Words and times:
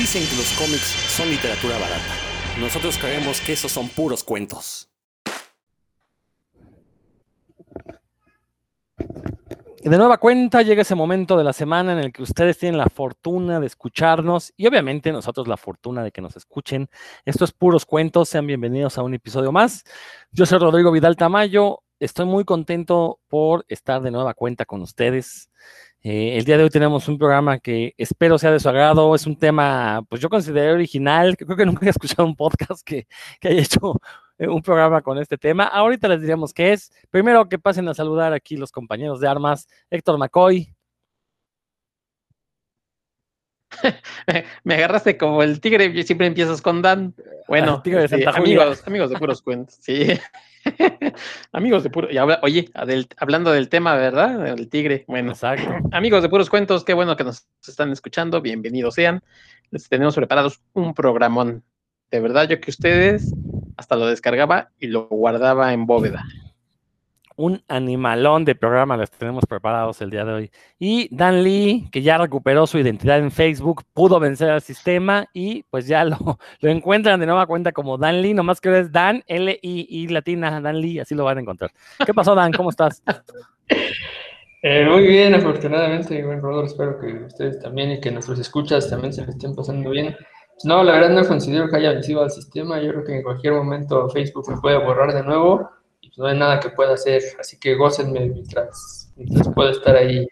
Dicen 0.00 0.26
que 0.26 0.36
los 0.36 0.50
cómics 0.52 0.96
son 1.14 1.28
literatura 1.28 1.74
barata. 1.74 2.14
Nosotros 2.58 2.96
creemos 2.96 3.38
que 3.42 3.52
esos 3.52 3.70
son 3.70 3.86
puros 3.90 4.24
cuentos. 4.24 4.88
de 8.96 9.98
nueva 9.98 10.16
cuenta 10.16 10.62
llega 10.62 10.80
ese 10.80 10.94
momento 10.94 11.36
de 11.36 11.44
la 11.44 11.52
semana 11.52 11.92
en 11.92 11.98
el 11.98 12.12
que 12.14 12.22
ustedes 12.22 12.56
tienen 12.56 12.78
la 12.78 12.88
fortuna 12.88 13.60
de 13.60 13.66
escucharnos 13.66 14.54
y 14.56 14.66
obviamente 14.66 15.12
nosotros 15.12 15.46
la 15.46 15.58
fortuna 15.58 16.02
de 16.02 16.12
que 16.12 16.22
nos 16.22 16.34
escuchen. 16.34 16.88
Esto 17.26 17.44
es 17.44 17.52
puros 17.52 17.84
cuentos, 17.84 18.30
sean 18.30 18.46
bienvenidos 18.46 18.96
a 18.96 19.02
un 19.02 19.12
episodio 19.12 19.52
más. 19.52 19.84
Yo 20.32 20.46
soy 20.46 20.60
Rodrigo 20.60 20.92
Vidal 20.92 21.16
Tamayo, 21.16 21.82
estoy 21.98 22.24
muy 22.24 22.46
contento 22.46 23.20
por 23.28 23.66
estar 23.68 24.00
de 24.00 24.10
nueva 24.10 24.32
cuenta 24.32 24.64
con 24.64 24.80
ustedes. 24.80 25.50
Eh, 26.02 26.38
el 26.38 26.44
día 26.44 26.56
de 26.56 26.64
hoy 26.64 26.70
tenemos 26.70 27.06
un 27.08 27.18
programa 27.18 27.58
que 27.58 27.94
espero 27.98 28.38
sea 28.38 28.50
de 28.52 28.60
su 28.60 28.68
agrado. 28.68 29.14
Es 29.14 29.26
un 29.26 29.36
tema, 29.36 30.02
pues 30.08 30.20
yo 30.20 30.30
consideré 30.30 30.72
original. 30.72 31.36
Creo 31.36 31.56
que 31.56 31.66
nunca 31.66 31.86
he 31.86 31.90
escuchado 31.90 32.26
un 32.26 32.36
podcast 32.36 32.82
que, 32.84 33.06
que 33.40 33.48
haya 33.48 33.60
hecho 33.60 34.00
eh, 34.38 34.48
un 34.48 34.62
programa 34.62 35.02
con 35.02 35.18
este 35.18 35.36
tema. 35.36 35.64
Ahorita 35.64 36.08
les 36.08 36.20
diríamos 36.20 36.54
qué 36.54 36.72
es. 36.72 36.92
Primero 37.10 37.48
que 37.48 37.58
pasen 37.58 37.88
a 37.88 37.94
saludar 37.94 38.32
aquí 38.32 38.56
los 38.56 38.72
compañeros 38.72 39.20
de 39.20 39.28
armas. 39.28 39.68
Héctor 39.90 40.18
McCoy. 40.18 40.74
Me 44.64 44.74
agarraste 44.74 45.16
como 45.16 45.42
el 45.42 45.60
tigre, 45.60 46.02
siempre 46.02 46.26
empiezas 46.26 46.62
con 46.62 46.82
Dan. 46.82 47.14
Bueno, 47.48 47.82
tigre 47.82 47.98
de 47.98 48.04
este, 48.04 48.28
amigos, 48.28 48.86
amigos 48.86 49.10
de 49.10 49.18
puros 49.18 49.42
cuentos, 49.42 49.76
sí. 49.80 50.06
amigos 51.52 51.82
de 51.82 51.90
puro, 51.90 52.08
oye, 52.42 52.70
hablando 53.16 53.52
del 53.52 53.68
tema, 53.68 53.94
¿verdad? 53.96 54.46
El 54.46 54.68
tigre. 54.68 55.04
Bueno, 55.08 55.32
Exacto. 55.32 55.70
amigos 55.92 56.22
de 56.22 56.28
puros 56.28 56.50
cuentos, 56.50 56.84
qué 56.84 56.94
bueno 56.94 57.16
que 57.16 57.24
nos 57.24 57.46
están 57.66 57.90
escuchando, 57.92 58.40
bienvenidos 58.40 58.94
sean. 58.94 59.22
Les 59.70 59.88
tenemos 59.88 60.14
preparados 60.14 60.60
un 60.72 60.94
programón. 60.94 61.62
De 62.10 62.20
verdad, 62.20 62.48
yo 62.48 62.60
que 62.60 62.70
ustedes 62.70 63.32
hasta 63.76 63.96
lo 63.96 64.06
descargaba 64.06 64.70
y 64.78 64.88
lo 64.88 65.06
guardaba 65.08 65.72
en 65.72 65.86
bóveda. 65.86 66.24
Un 67.40 67.62
animalón 67.68 68.44
de 68.44 68.54
programa 68.54 68.98
les 68.98 69.10
tenemos 69.10 69.46
preparados 69.46 70.02
el 70.02 70.10
día 70.10 70.26
de 70.26 70.32
hoy. 70.34 70.50
Y 70.78 71.08
Dan 71.10 71.42
Lee, 71.42 71.88
que 71.90 72.02
ya 72.02 72.18
recuperó 72.18 72.66
su 72.66 72.76
identidad 72.78 73.18
en 73.18 73.30
Facebook, 73.30 73.82
pudo 73.94 74.20
vencer 74.20 74.50
al 74.50 74.60
sistema 74.60 75.26
y 75.32 75.62
pues 75.70 75.86
ya 75.86 76.04
lo, 76.04 76.18
lo 76.60 76.70
encuentran 76.70 77.18
de 77.18 77.24
nueva 77.24 77.46
cuenta 77.46 77.72
como 77.72 77.96
Dan 77.96 78.20
Lee, 78.20 78.34
nomás 78.34 78.60
que 78.60 78.78
es 78.78 78.92
Dan, 78.92 79.22
L-I-I 79.26 80.08
latina, 80.08 80.60
Dan 80.60 80.82
Lee, 80.82 80.98
así 80.98 81.14
lo 81.14 81.24
van 81.24 81.38
a 81.38 81.40
encontrar. 81.40 81.70
¿Qué 82.04 82.12
pasó, 82.12 82.34
Dan? 82.34 82.52
¿Cómo 82.52 82.68
estás? 82.68 83.02
Eh, 84.62 84.84
muy 84.84 85.06
bien, 85.06 85.34
afortunadamente, 85.34 86.22
buen 86.22 86.42
Rodolfo, 86.42 86.66
espero 86.66 87.00
que 87.00 87.24
ustedes 87.24 87.60
también 87.60 87.92
y 87.92 88.00
que 88.02 88.10
nuestros 88.10 88.38
escuchas 88.38 88.90
también 88.90 89.10
se 89.10 89.22
les 89.22 89.30
estén 89.30 89.54
pasando 89.54 89.88
bien. 89.88 90.14
No, 90.64 90.84
la 90.84 90.92
verdad 90.92 91.08
no 91.08 91.26
considero 91.26 91.70
que 91.70 91.76
haya 91.76 91.92
vencido 91.92 92.22
al 92.22 92.30
sistema. 92.30 92.78
Yo 92.78 92.90
creo 92.90 93.04
que 93.04 93.16
en 93.16 93.22
cualquier 93.22 93.54
momento 93.54 94.10
Facebook 94.10 94.50
me 94.50 94.60
puede 94.60 94.76
borrar 94.76 95.14
de 95.14 95.22
nuevo 95.22 95.70
pues 95.79 95.79
no 96.20 96.26
hay 96.26 96.38
nada 96.38 96.60
que 96.60 96.68
pueda 96.68 96.92
hacer. 96.92 97.22
Así 97.38 97.58
que 97.58 97.74
gócenme 97.74 98.20
mientras, 98.26 99.10
mientras 99.16 99.48
pueda 99.54 99.70
estar 99.70 99.96
ahí. 99.96 100.28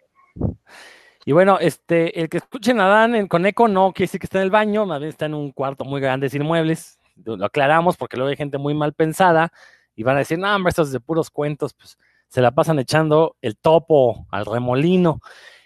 Y 1.25 1.33
bueno, 1.33 1.59
este, 1.61 2.21
el 2.21 2.29
que 2.29 2.37
escuchen 2.37 2.79
a 2.81 2.89
Dan 2.89 3.27
con 3.27 3.47
eco 3.47 3.69
no 3.69 3.93
quiere 3.93 4.05
decir 4.07 4.21
que 4.21 4.27
está 4.27 4.39
en 4.39 4.45
el 4.45 4.51
baño, 4.51 4.85
más 4.85 5.01
bien 5.01 5.09
está 5.09 5.27
en 5.27 5.35
un 5.35 5.51
cuarto 5.51 5.85
muy 5.85 6.01
grande 6.01 6.29
sin 6.29 6.43
muebles. 6.43 6.99
Lo 7.25 7.45
aclaramos 7.45 7.97
porque 7.97 8.19
luego 8.19 8.29
hay 8.31 8.37
gente 8.37 8.59
muy 8.59 8.75
mal 8.75 8.93
pensada 8.93 9.51
y 9.97 10.03
van 10.03 10.17
a 10.17 10.21
decir, 10.21 10.39
no, 10.39 10.55
hombre, 10.55 10.71
estos 10.71 10.93
de 10.93 11.01
puros 11.01 11.31
cuentos, 11.31 11.73
pues 11.73 11.99
se 12.29 12.43
la 12.43 12.51
pasan 12.51 12.79
echando 12.79 13.37
el 13.41 13.57
topo 13.57 14.27
al 14.31 14.45
remolino. 14.45 15.21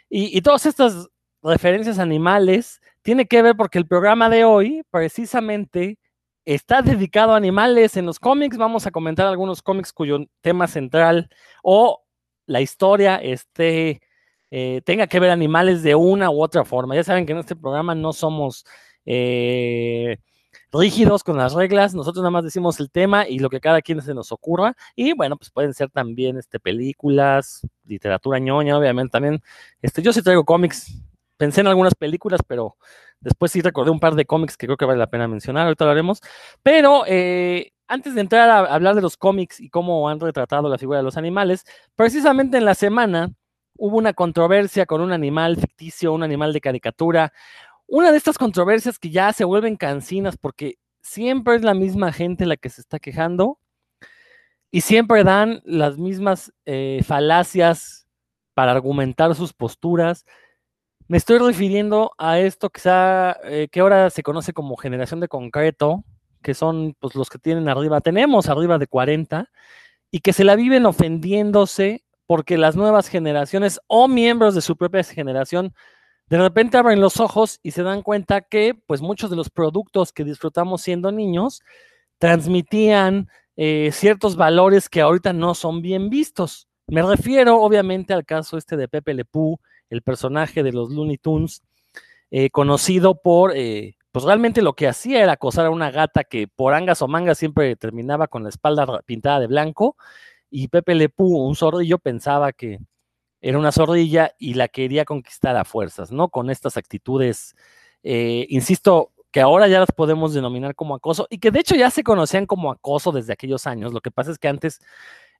Y, 0.08 0.36
y 0.36 0.40
todas 0.40 0.66
estas 0.66 1.08
referencias 1.42 1.98
animales 1.98 2.80
tiene 3.02 3.26
que 3.26 3.42
ver 3.42 3.56
porque 3.56 3.78
el 3.78 3.88
programa 3.88 4.30
de 4.30 4.44
hoy 4.44 4.82
precisamente 4.90 5.98
está 6.44 6.82
dedicado 6.82 7.32
a 7.32 7.36
animales 7.36 7.96
en 7.96 8.06
los 8.06 8.18
cómics. 8.18 8.56
Vamos 8.56 8.86
a 8.86 8.90
comentar 8.90 9.26
algunos 9.26 9.62
cómics 9.62 9.92
cuyo 9.92 10.18
tema 10.40 10.66
central 10.66 11.28
o 11.62 12.02
la 12.46 12.60
historia 12.60 13.16
esté, 13.16 14.00
eh, 14.50 14.82
tenga 14.84 15.06
que 15.06 15.20
ver 15.20 15.30
animales 15.30 15.82
de 15.82 15.94
una 15.94 16.30
u 16.30 16.42
otra 16.42 16.64
forma. 16.64 16.94
Ya 16.94 17.04
saben 17.04 17.26
que 17.26 17.32
en 17.32 17.38
este 17.38 17.56
programa 17.56 17.94
no 17.94 18.12
somos 18.12 18.64
eh, 19.06 20.18
rígidos 20.72 21.22
con 21.22 21.36
las 21.36 21.54
reglas, 21.54 21.94
nosotros 21.94 22.22
nada 22.22 22.30
más 22.30 22.44
decimos 22.44 22.80
el 22.80 22.90
tema 22.90 23.28
y 23.28 23.38
lo 23.38 23.50
que 23.50 23.60
cada 23.60 23.82
quien 23.82 24.02
se 24.02 24.14
nos 24.14 24.32
ocurra. 24.32 24.74
Y 24.96 25.12
bueno, 25.14 25.36
pues 25.36 25.50
pueden 25.50 25.74
ser 25.74 25.90
también 25.90 26.38
este, 26.38 26.58
películas, 26.60 27.66
literatura 27.84 28.38
ñoña, 28.38 28.78
obviamente 28.78 29.12
también. 29.12 29.42
Este, 29.80 30.02
yo 30.02 30.12
sí 30.12 30.22
traigo 30.22 30.44
cómics 30.44 30.92
pensé 31.42 31.60
en 31.60 31.66
algunas 31.66 31.96
películas, 31.96 32.40
pero 32.46 32.76
después 33.18 33.50
sí 33.50 33.62
recordé 33.62 33.90
un 33.90 33.98
par 33.98 34.14
de 34.14 34.26
cómics 34.26 34.56
que 34.56 34.66
creo 34.68 34.76
que 34.76 34.84
vale 34.84 35.00
la 35.00 35.10
pena 35.10 35.26
mencionar, 35.26 35.64
ahorita 35.64 35.84
lo 35.84 35.90
haremos. 35.90 36.20
Pero 36.62 37.02
eh, 37.08 37.72
antes 37.88 38.14
de 38.14 38.20
entrar 38.20 38.48
a 38.48 38.60
hablar 38.72 38.94
de 38.94 39.02
los 39.02 39.16
cómics 39.16 39.58
y 39.58 39.68
cómo 39.68 40.08
han 40.08 40.20
retratado 40.20 40.68
la 40.68 40.78
figura 40.78 40.98
de 40.98 41.02
los 41.02 41.16
animales, 41.16 41.64
precisamente 41.96 42.58
en 42.58 42.64
la 42.64 42.76
semana 42.76 43.32
hubo 43.76 43.98
una 43.98 44.12
controversia 44.12 44.86
con 44.86 45.00
un 45.00 45.10
animal 45.10 45.56
ficticio, 45.56 46.12
un 46.12 46.22
animal 46.22 46.52
de 46.52 46.60
caricatura. 46.60 47.32
Una 47.88 48.12
de 48.12 48.18
estas 48.18 48.38
controversias 48.38 49.00
que 49.00 49.10
ya 49.10 49.32
se 49.32 49.42
vuelven 49.42 49.74
cansinas 49.74 50.36
porque 50.36 50.76
siempre 51.00 51.56
es 51.56 51.62
la 51.62 51.74
misma 51.74 52.12
gente 52.12 52.46
la 52.46 52.56
que 52.56 52.70
se 52.70 52.82
está 52.82 53.00
quejando 53.00 53.58
y 54.70 54.82
siempre 54.82 55.24
dan 55.24 55.60
las 55.64 55.98
mismas 55.98 56.52
eh, 56.66 57.02
falacias 57.04 58.06
para 58.54 58.70
argumentar 58.70 59.34
sus 59.34 59.52
posturas 59.52 60.24
me 61.12 61.18
estoy 61.18 61.36
refiriendo 61.36 62.12
a 62.16 62.38
esto 62.38 62.70
que, 62.70 62.80
eh, 63.44 63.68
que 63.70 63.80
ahora 63.80 64.08
se 64.08 64.22
conoce 64.22 64.54
como 64.54 64.78
generación 64.78 65.20
de 65.20 65.28
concreto, 65.28 66.04
que 66.42 66.54
son 66.54 66.96
pues, 66.98 67.14
los 67.14 67.28
que 67.28 67.36
tienen 67.36 67.68
arriba, 67.68 68.00
tenemos 68.00 68.48
arriba 68.48 68.78
de 68.78 68.86
40, 68.86 69.50
y 70.10 70.20
que 70.20 70.32
se 70.32 70.42
la 70.42 70.56
viven 70.56 70.86
ofendiéndose 70.86 72.02
porque 72.24 72.56
las 72.56 72.76
nuevas 72.76 73.08
generaciones 73.08 73.78
o 73.88 74.08
miembros 74.08 74.54
de 74.54 74.62
su 74.62 74.74
propia 74.78 75.04
generación 75.04 75.74
de 76.30 76.38
repente 76.38 76.78
abren 76.78 77.02
los 77.02 77.20
ojos 77.20 77.60
y 77.62 77.72
se 77.72 77.82
dan 77.82 78.00
cuenta 78.00 78.40
que 78.40 78.74
pues 78.86 79.02
muchos 79.02 79.28
de 79.28 79.36
los 79.36 79.50
productos 79.50 80.14
que 80.14 80.24
disfrutamos 80.24 80.80
siendo 80.80 81.12
niños 81.12 81.60
transmitían 82.16 83.28
eh, 83.56 83.90
ciertos 83.92 84.36
valores 84.36 84.88
que 84.88 85.02
ahorita 85.02 85.34
no 85.34 85.54
son 85.54 85.82
bien 85.82 86.08
vistos. 86.08 86.68
Me 86.86 87.02
refiero 87.02 87.60
obviamente 87.60 88.14
al 88.14 88.24
caso 88.24 88.56
este 88.56 88.78
de 88.78 88.88
Pepe 88.88 89.12
Lepú, 89.12 89.60
el 89.92 90.02
personaje 90.02 90.62
de 90.62 90.72
los 90.72 90.90
Looney 90.90 91.18
Tunes, 91.18 91.62
eh, 92.30 92.48
conocido 92.48 93.20
por, 93.20 93.52
eh, 93.54 93.96
pues 94.10 94.24
realmente 94.24 94.62
lo 94.62 94.72
que 94.72 94.88
hacía 94.88 95.22
era 95.22 95.32
acosar 95.32 95.66
a 95.66 95.70
una 95.70 95.90
gata 95.90 96.24
que 96.24 96.48
por 96.48 96.72
angas 96.72 97.02
o 97.02 97.08
mangas 97.08 97.36
siempre 97.36 97.76
terminaba 97.76 98.26
con 98.26 98.42
la 98.42 98.48
espalda 98.48 99.02
pintada 99.04 99.40
de 99.40 99.48
blanco, 99.48 99.96
y 100.50 100.68
Pepe 100.68 100.94
Le 100.94 101.10
un 101.18 101.54
zorrillo, 101.56 101.98
pensaba 101.98 102.52
que 102.52 102.78
era 103.42 103.58
una 103.58 103.72
zorrilla 103.72 104.32
y 104.38 104.54
la 104.54 104.68
quería 104.68 105.04
conquistar 105.04 105.56
a 105.56 105.64
fuerzas, 105.64 106.10
¿no? 106.10 106.30
Con 106.30 106.48
estas 106.48 106.76
actitudes, 106.78 107.54
eh, 108.02 108.46
insisto, 108.48 109.12
que 109.30 109.40
ahora 109.42 109.68
ya 109.68 109.80
las 109.80 109.92
podemos 109.92 110.32
denominar 110.32 110.74
como 110.74 110.94
acoso 110.94 111.26
y 111.30 111.38
que 111.38 111.50
de 111.50 111.60
hecho 111.60 111.74
ya 111.74 111.90
se 111.90 112.02
conocían 112.02 112.46
como 112.46 112.70
acoso 112.70 113.12
desde 113.12 113.32
aquellos 113.34 113.66
años. 113.66 113.92
Lo 113.92 114.00
que 114.00 114.10
pasa 114.10 114.30
es 114.30 114.38
que 114.38 114.48
antes 114.48 114.80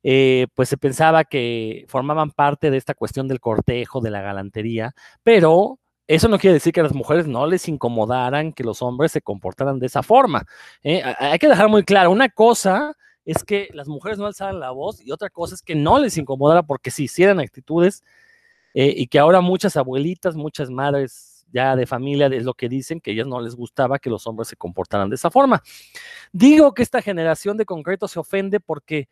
eh, 0.03 0.47
pues 0.55 0.69
se 0.69 0.77
pensaba 0.77 1.25
que 1.25 1.85
formaban 1.89 2.31
parte 2.31 2.71
de 2.71 2.77
esta 2.77 2.95
cuestión 2.95 3.29
del 3.29 3.41
cortejo, 3.41 4.01
de 4.01 4.11
la 4.11 4.21
galantería, 4.21 4.95
pero 5.23 5.79
eso 6.09 6.29
no 6.29 6.39
quiere 6.39 6.55
decir 6.55 6.73
que 6.73 6.81
a 6.81 6.85
las 6.85 6.95
mujeres 6.95 7.27
no 7.27 7.47
les 7.47 7.69
incomodaran 7.69 8.53
que 8.53 8.65
los 8.65 8.83
hombres 8.83 9.13
se 9.13 9.23
comportaran 9.23 9.79
de 9.79 9.87
esa 9.87 10.03
forma. 10.03 10.45
¿eh? 10.83 11.03
Hay 11.19 11.39
que 11.39 11.49
dejar 11.49 11.69
muy 11.69 11.85
claro, 11.85 12.11
una 12.11 12.29
cosa 12.29 12.97
es 13.25 13.45
que 13.45 13.69
las 13.73 13.89
mujeres 13.89 14.19
no 14.19 14.27
alzaran 14.27 14.59
la 14.59 14.73
voz 14.73 15.01
y 15.01 15.13
otra 15.13 15.31
cosa 15.31 15.55
es 15.55 15.63
que 15.63 15.75
no 15.75 15.99
les 15.99 16.19
incomodara 16.19 16.63
porque 16.65 16.91
si 16.91 17.05
hicieran 17.05 17.39
actitudes 17.41 18.03
eh, 18.75 18.93
y 18.97 19.07
que 19.07 19.19
ahora 19.19 19.41
muchas 19.41 19.77
abuelitas, 19.77 20.35
muchas 20.35 20.71
madres 20.71 21.47
ya 21.53 21.77
de 21.77 21.87
familia 21.87 22.27
es 22.27 22.45
lo 22.45 22.55
que 22.55 22.69
dicen, 22.69 23.01
que 23.01 23.11
a 23.11 23.15
ellas 23.15 23.27
no 23.27 23.41
les 23.41 23.55
gustaba 23.55 23.99
que 23.99 24.11
los 24.11 24.27
hombres 24.27 24.49
se 24.49 24.57
comportaran 24.57 25.11
de 25.11 25.17
esa 25.17 25.31
forma. 25.31 25.63
Digo 26.33 26.73
que 26.75 26.83
esta 26.83 27.03
generación 27.03 27.57
de 27.57 27.67
concreto 27.67 28.09
se 28.09 28.19
ofende 28.19 28.59
porque 28.59 29.09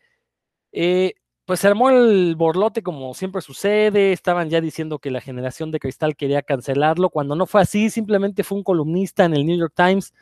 eh, 0.71 1.13
pues 1.45 1.59
se 1.59 1.67
armó 1.67 1.89
el 1.89 2.35
borlote 2.35 2.83
como 2.83 3.13
siempre 3.13 3.41
sucede, 3.41 4.13
estaban 4.13 4.49
ya 4.49 4.61
diciendo 4.61 4.99
que 4.99 5.11
la 5.11 5.21
generación 5.21 5.71
de 5.71 5.79
cristal 5.79 6.15
quería 6.15 6.41
cancelarlo, 6.41 7.09
cuando 7.09 7.35
no 7.35 7.45
fue 7.45 7.61
así, 7.61 7.89
simplemente 7.89 8.43
fue 8.43 8.57
un 8.59 8.63
columnista 8.63 9.25
en 9.25 9.33
el 9.35 9.45
New 9.45 9.57
York 9.57 9.73
Times 9.75 10.13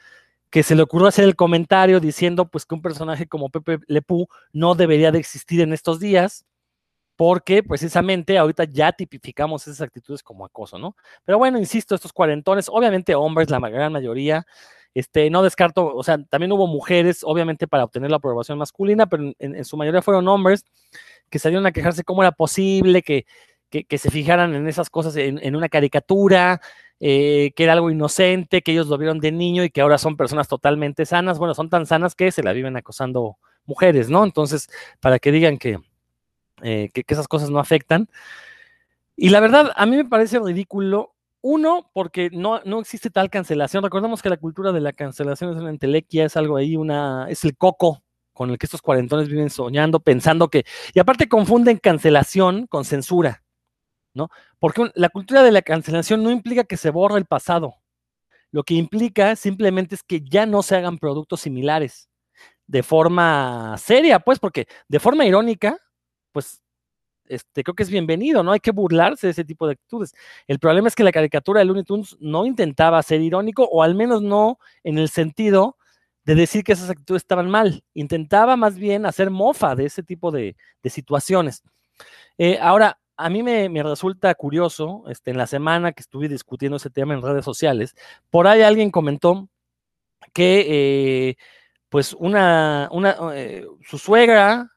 que 0.49 0.63
se 0.63 0.75
le 0.75 0.81
ocurrió 0.83 1.07
hacer 1.07 1.25
el 1.25 1.35
comentario 1.35 1.99
diciendo 1.99 2.49
pues 2.49 2.65
que 2.65 2.75
un 2.75 2.81
personaje 2.81 3.27
como 3.27 3.49
Pepe 3.49 3.79
Lepú 3.87 4.27
no 4.51 4.75
debería 4.75 5.11
de 5.11 5.19
existir 5.19 5.61
en 5.61 5.73
estos 5.73 5.99
días, 5.99 6.45
porque 7.15 7.63
precisamente 7.63 8.37
ahorita 8.37 8.63
ya 8.63 8.93
tipificamos 8.93 9.67
esas 9.67 9.81
actitudes 9.81 10.23
como 10.23 10.45
acoso, 10.45 10.79
¿no? 10.79 10.95
Pero 11.25 11.37
bueno, 11.37 11.59
insisto, 11.59 11.93
estos 11.93 12.13
cuarentones, 12.13 12.69
obviamente 12.69 13.13
hombres, 13.13 13.49
la 13.49 13.59
gran 13.59 13.91
mayoría, 13.91 14.47
este, 14.93 15.29
no 15.29 15.43
descarto, 15.43 15.93
o 15.95 16.03
sea, 16.03 16.17
también 16.23 16.51
hubo 16.51 16.67
mujeres, 16.67 17.21
obviamente, 17.23 17.67
para 17.67 17.83
obtener 17.83 18.09
la 18.09 18.17
aprobación 18.17 18.57
masculina, 18.57 19.07
pero 19.07 19.31
en, 19.39 19.65
su 19.65 19.77
mayoría 19.77 20.01
fueron 20.01 20.27
hombres 20.27 20.65
que 21.29 21.39
salieron 21.39 21.65
a 21.65 21.71
quejarse 21.71 22.03
cómo 22.03 22.23
era 22.23 22.31
posible 22.31 23.01
que, 23.01 23.25
se 23.71 24.09
fijaran 24.09 24.55
en 24.55 24.67
esas 24.67 24.89
cosas 24.89 25.15
en, 25.15 25.55
una 25.55 25.69
caricatura, 25.69 26.59
eh, 26.99 27.51
que 27.55 27.63
era 27.63 27.73
algo 27.73 27.91
inocente, 27.91 28.61
que 28.61 28.71
ellos 28.71 28.87
lo 28.87 28.97
vieron 28.97 29.19
de 29.19 29.31
niño 29.31 29.63
y 29.63 29.69
que 29.69 29.81
ahora 29.81 29.97
son 29.99 30.17
personas 30.17 30.47
totalmente 30.47 31.05
sanas. 31.05 31.37
Bueno, 31.37 31.53
son 31.53 31.69
tan 31.69 31.85
sanas 31.85 32.15
que 32.15 32.31
se 32.31 32.43
la 32.43 32.51
viven 32.51 32.75
acosando 32.75 33.37
mujeres, 33.65 34.09
¿no? 34.09 34.23
Entonces, 34.23 34.69
para 34.99 35.19
que 35.19 35.31
digan 35.31 35.57
que, 35.57 35.77
eh, 36.63 36.89
que, 36.93 37.03
esas 37.07 37.27
cosas 37.27 37.51
no 37.51 37.59
afectan. 37.59 38.09
Y 39.15 39.29
la 39.29 39.39
verdad, 39.39 39.71
a 39.75 39.85
mí 39.85 39.95
me 39.97 40.05
parece 40.05 40.39
ridículo. 40.39 41.13
Uno, 41.41 41.89
porque 41.93 42.29
no, 42.31 42.61
no 42.65 42.79
existe 42.79 43.09
tal 43.09 43.29
cancelación. 43.29 43.83
Recordemos 43.83 44.21
que 44.21 44.29
la 44.29 44.37
cultura 44.37 44.71
de 44.71 44.81
la 44.81 44.93
cancelación 44.93 45.51
es 45.51 45.61
una 45.61 45.69
entelequia, 45.69 46.25
es 46.25 46.35
algo 46.37 46.57
ahí, 46.57 46.75
una, 46.75 47.27
es 47.29 47.45
el 47.45 47.55
coco 47.57 48.03
con 48.33 48.49
el 48.49 48.57
que 48.57 48.65
estos 48.65 48.81
cuarentones 48.81 49.27
viven 49.27 49.49
soñando, 49.49 49.99
pensando 49.99 50.49
que, 50.49 50.65
y 50.93 50.99
aparte 50.99 51.27
confunden 51.27 51.77
cancelación 51.77 52.67
con 52.67 52.85
censura, 52.85 53.43
¿no? 54.13 54.29
Porque 54.59 54.91
la 54.95 55.09
cultura 55.09 55.43
de 55.43 55.51
la 55.51 55.61
cancelación 55.61 56.23
no 56.23 56.31
implica 56.31 56.63
que 56.63 56.77
se 56.77 56.89
borre 56.89 57.17
el 57.19 57.25
pasado. 57.25 57.75
Lo 58.51 58.63
que 58.63 58.75
implica 58.75 59.35
simplemente 59.35 59.95
es 59.95 60.03
que 60.03 60.21
ya 60.21 60.45
no 60.45 60.63
se 60.63 60.75
hagan 60.75 60.97
productos 60.99 61.41
similares 61.41 62.09
de 62.69 62.83
forma 62.83 63.75
seria, 63.79 64.19
pues, 64.19 64.37
porque 64.39 64.67
de 64.87 64.99
forma 64.99 65.25
irónica, 65.25 65.79
pues 66.31 66.61
este, 67.29 67.63
creo 67.63 67.75
que 67.75 67.83
es 67.83 67.89
bienvenido, 67.89 68.43
no 68.43 68.51
hay 68.51 68.59
que 68.59 68.71
burlarse 68.71 69.27
de 69.27 69.31
ese 69.31 69.45
tipo 69.45 69.67
de 69.67 69.73
actitudes. 69.73 70.13
El 70.47 70.59
problema 70.59 70.87
es 70.87 70.95
que 70.95 71.03
la 71.03 71.11
caricatura 71.11 71.59
de 71.59 71.65
Looney 71.65 71.83
Tunes 71.83 72.17
no 72.19 72.45
intentaba 72.45 73.01
ser 73.03 73.21
irónico, 73.21 73.63
o 73.71 73.83
al 73.83 73.95
menos 73.95 74.21
no 74.21 74.59
en 74.83 74.97
el 74.97 75.09
sentido 75.09 75.77
de 76.25 76.35
decir 76.35 76.63
que 76.63 76.73
esas 76.73 76.89
actitudes 76.89 77.21
estaban 77.21 77.49
mal. 77.49 77.83
Intentaba 77.93 78.55
más 78.57 78.77
bien 78.77 79.05
hacer 79.05 79.29
mofa 79.29 79.75
de 79.75 79.85
ese 79.85 80.03
tipo 80.03 80.31
de, 80.31 80.55
situaciones. 80.83 81.63
Eh, 82.37 82.57
ahora, 82.61 82.99
a 83.15 83.29
mí 83.29 83.43
me, 83.43 83.69
resulta 83.83 84.33
curioso, 84.35 85.03
este, 85.07 85.31
en 85.31 85.37
la 85.37 85.47
semana 85.47 85.91
que 85.91 86.01
estuve 86.01 86.27
discutiendo 86.27 86.77
ese 86.77 86.89
tema 86.89 87.13
en 87.13 87.21
redes 87.21 87.45
sociales, 87.45 87.95
por 88.29 88.47
ahí 88.47 88.61
alguien 88.61 88.91
comentó 88.91 89.49
que, 90.33 90.65
eh, 91.29 91.35
pues, 91.89 92.13
una, 92.13 92.89
una 92.91 93.15
eh, 93.33 93.65
su 93.83 93.97
suegra 93.97 94.71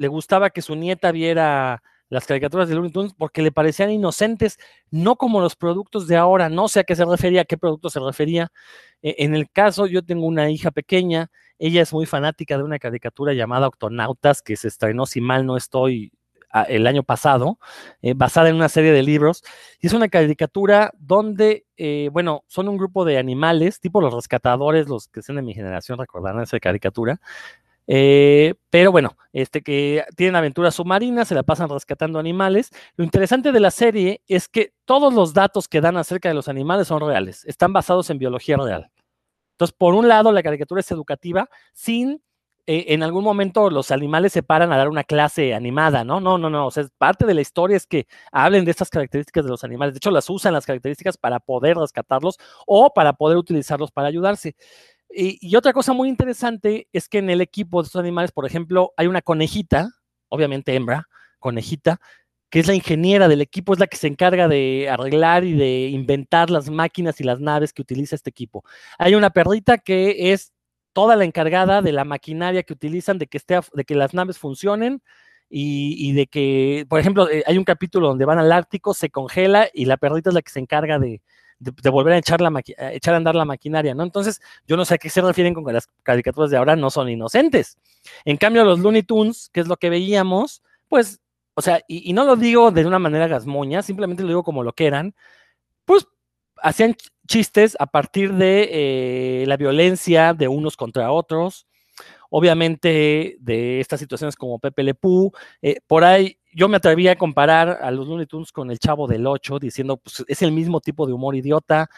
le 0.00 0.08
gustaba 0.08 0.48
que 0.48 0.62
su 0.62 0.76
nieta 0.76 1.12
viera 1.12 1.82
las 2.10 2.26
caricaturas 2.26 2.68
de 2.68 2.74
Looney 2.74 2.90
Tunes 2.90 3.14
porque 3.16 3.40
le 3.40 3.52
parecían 3.52 3.90
inocentes, 3.90 4.58
no 4.90 5.16
como 5.16 5.40
los 5.40 5.56
productos 5.56 6.06
de 6.06 6.16
ahora, 6.16 6.50
no 6.50 6.68
sé 6.68 6.80
a 6.80 6.84
qué 6.84 6.94
se 6.94 7.04
refería, 7.06 7.42
a 7.42 7.44
qué 7.44 7.56
producto 7.56 7.88
se 7.88 8.00
refería. 8.00 8.52
E, 9.00 9.16
en 9.24 9.34
el 9.34 9.48
caso, 9.50 9.86
yo 9.86 10.04
tengo 10.04 10.26
una 10.26 10.50
hija 10.50 10.70
pequeña, 10.70 11.30
ella 11.58 11.82
es 11.82 11.92
muy 11.92 12.06
fanática 12.06 12.58
de 12.58 12.64
una 12.64 12.78
caricatura 12.78 13.32
llamada 13.32 13.68
Octonautas, 13.68 14.42
que 14.42 14.56
se 14.56 14.68
estrenó, 14.68 15.06
si 15.06 15.20
mal 15.20 15.46
no 15.46 15.56
estoy, 15.56 16.12
el 16.68 16.88
año 16.88 17.04
pasado, 17.04 17.58
eh, 18.02 18.14
basada 18.14 18.48
en 18.48 18.56
una 18.56 18.68
serie 18.68 18.90
de 18.90 19.04
libros, 19.04 19.44
y 19.80 19.86
es 19.86 19.92
una 19.92 20.08
caricatura 20.08 20.92
donde, 20.98 21.64
eh, 21.76 22.10
bueno, 22.12 22.42
son 22.48 22.68
un 22.68 22.76
grupo 22.76 23.04
de 23.04 23.18
animales, 23.18 23.78
tipo 23.78 24.00
los 24.00 24.12
rescatadores, 24.12 24.88
los 24.88 25.06
que 25.06 25.22
son 25.22 25.36
de 25.36 25.42
mi 25.42 25.54
generación 25.54 25.98
recordarán 25.98 26.42
esa 26.42 26.58
caricatura, 26.58 27.20
eh, 27.92 28.54
pero 28.70 28.92
bueno, 28.92 29.16
este 29.32 29.62
que 29.62 30.04
tienen 30.16 30.36
aventuras 30.36 30.76
submarinas, 30.76 31.26
se 31.26 31.34
la 31.34 31.42
pasan 31.42 31.68
rescatando 31.68 32.20
animales. 32.20 32.70
Lo 32.94 33.04
interesante 33.04 33.50
de 33.50 33.58
la 33.58 33.72
serie 33.72 34.22
es 34.28 34.48
que 34.48 34.72
todos 34.84 35.12
los 35.12 35.34
datos 35.34 35.66
que 35.66 35.80
dan 35.80 35.96
acerca 35.96 36.28
de 36.28 36.36
los 36.36 36.46
animales 36.46 36.86
son 36.86 37.00
reales, 37.00 37.44
están 37.46 37.72
basados 37.72 38.08
en 38.10 38.18
biología 38.18 38.56
real. 38.56 38.92
Entonces, 39.54 39.76
por 39.76 39.94
un 39.94 40.06
lado, 40.06 40.30
la 40.30 40.44
caricatura 40.44 40.82
es 40.82 40.90
educativa 40.92 41.48
sin 41.72 42.22
eh, 42.68 42.94
en 42.94 43.02
algún 43.02 43.24
momento 43.24 43.70
los 43.70 43.90
animales 43.90 44.32
se 44.32 44.44
paran 44.44 44.72
a 44.72 44.76
dar 44.76 44.88
una 44.88 45.02
clase 45.02 45.54
animada, 45.54 46.04
¿no? 46.04 46.20
No, 46.20 46.38
no, 46.38 46.48
no. 46.48 46.68
O 46.68 46.70
sea, 46.70 46.84
parte 46.98 47.26
de 47.26 47.34
la 47.34 47.40
historia 47.40 47.76
es 47.76 47.88
que 47.88 48.06
hablen 48.30 48.64
de 48.64 48.70
estas 48.70 48.90
características 48.90 49.44
de 49.44 49.50
los 49.50 49.64
animales. 49.64 49.94
De 49.94 49.98
hecho, 49.98 50.12
las 50.12 50.30
usan 50.30 50.52
las 50.52 50.64
características 50.66 51.16
para 51.16 51.40
poder 51.40 51.76
rescatarlos 51.76 52.38
o 52.68 52.92
para 52.94 53.14
poder 53.14 53.38
utilizarlos 53.38 53.90
para 53.90 54.06
ayudarse. 54.06 54.54
Y, 55.12 55.56
otra 55.56 55.72
cosa 55.72 55.92
muy 55.92 56.08
interesante 56.08 56.88
es 56.92 57.08
que 57.08 57.18
en 57.18 57.30
el 57.30 57.40
equipo 57.40 57.82
de 57.82 57.86
estos 57.86 58.00
animales, 58.00 58.32
por 58.32 58.46
ejemplo, 58.46 58.92
hay 58.96 59.08
una 59.08 59.22
conejita, 59.22 59.90
obviamente 60.28 60.74
hembra, 60.74 61.08
conejita, 61.40 62.00
que 62.50 62.60
es 62.60 62.68
la 62.68 62.74
ingeniera 62.74 63.28
del 63.28 63.40
equipo, 63.40 63.72
es 63.72 63.80
la 63.80 63.86
que 63.86 63.96
se 63.96 64.06
encarga 64.08 64.48
de 64.48 64.88
arreglar 64.90 65.44
y 65.44 65.52
de 65.54 65.88
inventar 65.88 66.50
las 66.50 66.70
máquinas 66.70 67.20
y 67.20 67.24
las 67.24 67.40
naves 67.40 67.72
que 67.72 67.82
utiliza 67.82 68.16
este 68.16 68.30
equipo. 68.30 68.64
Hay 68.98 69.14
una 69.14 69.30
perrita 69.30 69.78
que 69.78 70.32
es 70.32 70.52
toda 70.92 71.16
la 71.16 71.24
encargada 71.24 71.82
de 71.82 71.92
la 71.92 72.04
maquinaria 72.04 72.62
que 72.62 72.72
utilizan, 72.72 73.18
de 73.18 73.26
que, 73.26 73.38
esté, 73.38 73.58
de 73.74 73.84
que 73.84 73.94
las 73.94 74.14
naves 74.14 74.38
funcionen 74.38 75.02
y, 75.48 75.96
y, 75.98 76.12
de 76.12 76.26
que, 76.26 76.86
por 76.88 77.00
ejemplo, 77.00 77.28
eh, 77.30 77.42
hay 77.46 77.58
un 77.58 77.64
capítulo 77.64 78.08
donde 78.08 78.24
van 78.24 78.38
al 78.38 78.52
Ártico, 78.52 78.94
se 78.94 79.10
congela 79.10 79.68
y 79.72 79.84
la 79.86 79.96
perrita 79.96 80.30
es 80.30 80.34
la 80.34 80.42
que 80.42 80.52
se 80.52 80.60
encarga 80.60 80.98
de, 80.98 81.22
de, 81.60 81.90
volver 81.90 82.14
a 82.14 82.18
echar, 82.18 82.40
la 82.40 82.50
echar 82.92 83.14
a 83.14 83.16
andar 83.18 83.34
la 83.34 83.44
maquinaria, 83.44 83.94
¿no? 83.94 84.02
Entonces, 84.02 84.40
yo 84.66 84.76
no 84.76 84.84
sé 84.84 84.94
a 84.94 84.98
qué 84.98 85.10
se 85.10 85.20
refieren 85.20 85.54
con 85.54 85.64
que 85.64 85.72
las 85.72 85.88
caricaturas 86.02 86.50
de 86.50 86.56
ahora 86.56 86.74
no 86.74 86.90
son 86.90 87.08
inocentes. 87.08 87.78
En 88.24 88.38
cambio, 88.38 88.64
los 88.64 88.80
Looney 88.80 89.02
Tunes, 89.02 89.50
que 89.52 89.60
es 89.60 89.68
lo 89.68 89.76
que 89.76 89.90
veíamos, 89.90 90.62
pues, 90.88 91.20
o 91.54 91.62
sea, 91.62 91.82
y, 91.86 92.12
no 92.14 92.24
lo 92.24 92.36
digo 92.36 92.70
de 92.70 92.86
una 92.86 92.98
manera 92.98 93.28
gasmoña, 93.28 93.82
simplemente 93.82 94.22
lo 94.22 94.28
digo 94.28 94.42
como 94.42 94.62
lo 94.62 94.72
que 94.72 94.86
eran, 94.86 95.14
pues 95.84 96.06
hacían 96.62 96.96
chistes 97.26 97.76
a 97.78 97.86
partir 97.86 98.34
de 98.34 98.68
eh, 99.42 99.44
la 99.46 99.56
violencia 99.56 100.34
de 100.34 100.48
unos 100.48 100.76
contra 100.76 101.12
otros, 101.12 101.66
obviamente 102.30 103.36
de 103.40 103.80
estas 103.80 104.00
situaciones 104.00 104.36
como 104.36 104.58
Pepe 104.58 104.82
Le 104.82 104.94
eh, 105.62 105.76
por 105.86 106.04
ahí 106.04 106.38
yo 106.52 106.68
me 106.68 106.78
atreví 106.78 107.06
a 107.08 107.16
comparar 107.16 107.78
a 107.82 107.90
los 107.90 108.08
Looney 108.08 108.26
Tunes 108.26 108.52
con 108.52 108.70
el 108.70 108.78
Chavo 108.78 109.06
del 109.06 109.26
8, 109.26 109.58
diciendo, 109.58 109.98
pues 109.98 110.24
es 110.26 110.42
el 110.42 110.52
mismo 110.52 110.80
tipo 110.80 111.06
de 111.06 111.12
humor 111.12 111.36
idiota, 111.36 111.88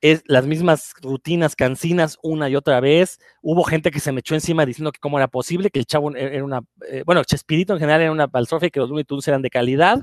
es 0.00 0.22
las 0.26 0.46
mismas 0.46 0.94
rutinas 1.00 1.54
cansinas 1.54 2.18
una 2.22 2.48
y 2.48 2.56
otra 2.56 2.80
vez. 2.80 3.20
Hubo 3.40 3.62
gente 3.62 3.90
que 3.92 4.00
se 4.00 4.10
me 4.10 4.20
echó 4.20 4.34
encima 4.34 4.66
diciendo 4.66 4.90
que 4.90 4.98
cómo 4.98 5.18
era 5.18 5.28
posible, 5.28 5.70
que 5.70 5.78
el 5.78 5.86
Chavo 5.86 6.14
e-, 6.16 6.36
era 6.36 6.44
una, 6.44 6.62
eh, 6.88 7.04
bueno, 7.06 7.22
Chespirito 7.24 7.74
en 7.74 7.78
general 7.78 8.02
era 8.02 8.12
una 8.12 8.26
balsofia 8.26 8.66
y 8.66 8.70
que 8.70 8.80
los 8.80 8.88
Looney 8.88 9.04
Tunes 9.04 9.28
eran 9.28 9.42
de 9.42 9.50
calidad. 9.50 10.00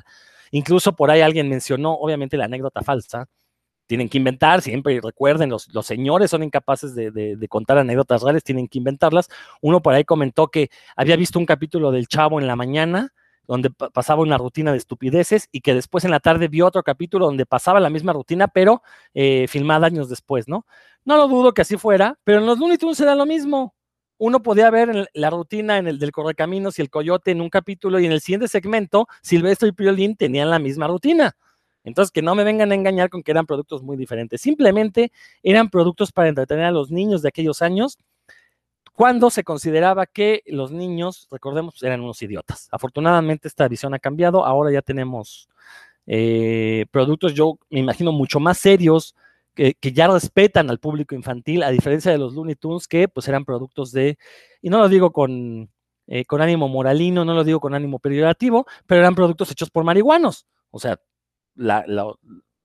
Incluso 0.52 0.96
por 0.96 1.12
ahí 1.12 1.22
alguien 1.22 1.50
mencionó, 1.50 1.94
obviamente, 1.94 2.38
la 2.38 2.46
anécdota 2.46 2.82
falsa. 2.82 3.28
Tienen 3.90 4.08
que 4.08 4.20
inventar, 4.20 4.62
siempre 4.62 5.02
recuerden, 5.02 5.50
los, 5.50 5.74
los 5.74 5.84
señores 5.88 6.30
son 6.30 6.44
incapaces 6.44 6.94
de, 6.94 7.10
de 7.12 7.48
contar 7.48 7.80
anécdotas 7.80 8.22
reales, 8.22 8.44
tienen 8.44 8.68
que 8.68 8.78
inventarlas. 8.78 9.30
Uno 9.62 9.82
por 9.82 9.96
ahí 9.96 10.04
comentó 10.04 10.50
que 10.50 10.70
había 10.96 11.16
visto 11.16 11.40
un 11.40 11.48
capítulo 11.48 11.90
del 11.92 12.08
Chavo 12.08 12.40
en 12.40 12.46
la 12.46 12.56
mañana 12.56 13.12
donde 13.48 13.72
pasaba 13.72 14.22
una 14.22 14.38
rutina 14.38 14.72
de 14.72 14.78
estupideces 14.78 15.50
y 15.52 15.62
que 15.62 15.74
después 15.74 16.06
en 16.06 16.12
la 16.12 16.20
tarde 16.20 16.50
vio 16.50 16.68
otro 16.68 16.84
capítulo 16.84 17.26
donde 17.26 17.48
pasaba 17.48 17.80
la 17.80 17.90
misma 17.90 18.14
rutina, 18.14 18.48
pero 18.48 18.84
eh, 19.16 19.48
filmada 19.48 19.88
años 19.88 20.08
después, 20.08 20.48
¿no? 20.48 20.68
No 21.04 21.18
lo 21.18 21.28
dudo 21.28 21.52
que 21.56 21.64
así 21.64 21.76
fuera, 21.76 22.20
pero 22.24 22.38
en 22.38 22.46
los 22.46 22.60
Looney 22.60 22.78
Tunes 22.78 23.00
era 23.00 23.16
lo 23.16 23.26
mismo. 23.26 23.74
Uno 24.20 24.44
podía 24.44 24.70
ver 24.70 25.10
la 25.16 25.32
rutina 25.32 25.80
en 25.80 25.88
el 25.88 25.98
del 25.98 26.12
Correcaminos 26.12 26.78
y 26.78 26.84
el 26.84 26.92
Coyote 26.92 27.32
en 27.32 27.42
un 27.42 27.50
capítulo 27.50 28.00
y 28.00 28.06
en 28.06 28.12
el 28.12 28.22
siguiente 28.22 28.48
segmento, 28.48 29.08
Silvestre 29.24 29.70
y 29.70 29.72
Piolín 29.72 30.16
tenían 30.16 30.52
la 30.52 30.60
misma 30.60 30.86
rutina. 30.86 31.36
Entonces, 31.90 32.12
que 32.12 32.22
no 32.22 32.36
me 32.36 32.44
vengan 32.44 32.72
a 32.72 32.76
engañar 32.76 33.10
con 33.10 33.22
que 33.24 33.32
eran 33.32 33.46
productos 33.46 33.84
muy 33.84 33.98
diferentes. 33.98 34.42
Simplemente 34.42 35.12
eran 35.44 35.70
productos 35.70 36.12
para 36.12 36.30
entretener 36.30 36.66
a 36.66 36.72
los 36.72 36.90
niños 36.92 37.22
de 37.22 37.30
aquellos 37.30 37.62
años 37.62 37.98
cuando 39.00 39.30
se 39.30 39.46
consideraba 39.46 40.06
que 40.08 40.44
los 40.48 40.72
niños, 40.72 41.30
recordemos, 41.32 41.82
eran 41.84 42.02
unos 42.02 42.22
idiotas. 42.22 42.68
Afortunadamente 42.70 43.48
esta 43.48 43.66
visión 43.70 43.94
ha 43.94 44.00
cambiado, 44.00 44.46
ahora 44.46 44.74
ya 44.74 44.82
tenemos 44.82 45.48
eh, 46.06 46.86
productos, 46.92 47.34
yo 47.34 47.58
me 47.70 47.80
imagino, 47.80 48.12
mucho 48.12 48.42
más 48.42 48.58
serios, 48.58 49.16
que, 49.56 49.74
ya 49.94 50.10
respetan 50.10 50.70
al 50.70 50.80
público 50.80 51.16
infantil, 51.16 51.64
a 51.64 51.72
diferencia 51.72 52.12
de 52.12 52.18
los 52.18 52.34
Looney 52.34 52.56
Tunes, 52.56 52.90
que 52.90 53.08
pues 53.08 53.28
eran 53.30 53.46
productos 53.46 53.94
de, 53.94 54.18
y 54.62 54.70
no 54.70 54.80
lo 54.80 54.90
digo 54.90 55.14
con, 55.14 55.70
eh, 56.08 56.26
con 56.26 56.42
ánimo 56.42 56.68
moralino, 56.68 57.24
no 57.24 57.34
lo 57.34 57.46
digo 57.46 57.62
con 57.62 57.74
ánimo 57.74 58.00
peyorativo, 58.00 58.66
pero 58.86 59.00
eran 59.00 59.16
productos 59.16 59.50
hechos 59.50 59.70
por 59.70 59.86
marihuanos. 59.86 60.46
O 60.72 60.80
sea, 60.80 61.00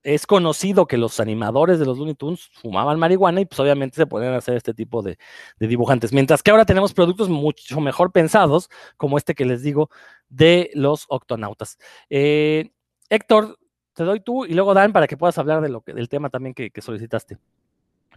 es 0.05 0.27
conocido 0.27 0.87
que 0.87 0.99
los 0.99 1.19
animadores 1.19 1.79
de 1.79 1.87
los 1.87 1.97
Looney 1.97 2.15
Tunes 2.15 2.51
fumaban 2.53 2.99
marihuana 2.99 3.41
y 3.41 3.47
pues 3.47 3.59
obviamente 3.59 3.97
se 3.97 4.07
podían 4.07 4.35
hacer 4.35 4.55
este 4.55 4.75
tipo 4.75 5.03
de, 5.03 5.19
dibujantes. 5.59 6.13
Mientras 6.13 6.43
que 6.43 6.51
ahora 6.51 6.67
tenemos 6.67 6.93
productos 6.93 7.31
mucho 7.31 7.81
mejor 7.81 8.13
pensados, 8.13 8.69
como 8.99 9.17
este 9.17 9.35
que 9.35 9.47
les 9.47 9.63
digo, 9.63 9.91
de 10.29 10.71
los 10.75 11.07
octonautas. 11.09 11.79
Eh, 12.11 12.71
Héctor, 13.09 13.59
te 13.95 14.05
doy 14.05 14.21
tú 14.21 14.45
y 14.45 14.53
luego 14.53 14.75
Dan 14.75 14.93
para 14.93 15.07
que 15.07 15.17
puedas 15.17 15.39
hablar 15.39 15.63
de 15.63 15.71
lo 15.71 15.81
que, 15.81 15.95
del 15.95 16.11
tema 16.11 16.29
también 16.29 16.55
que, 16.55 16.71
solicitaste. 16.83 17.39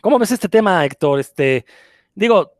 ¿Cómo 0.01 0.19
ves 0.19 0.31
este 0.31 0.49
tema, 0.49 0.85
Héctor? 0.85 1.21
Este, 1.21 1.65
digo, 2.13 2.51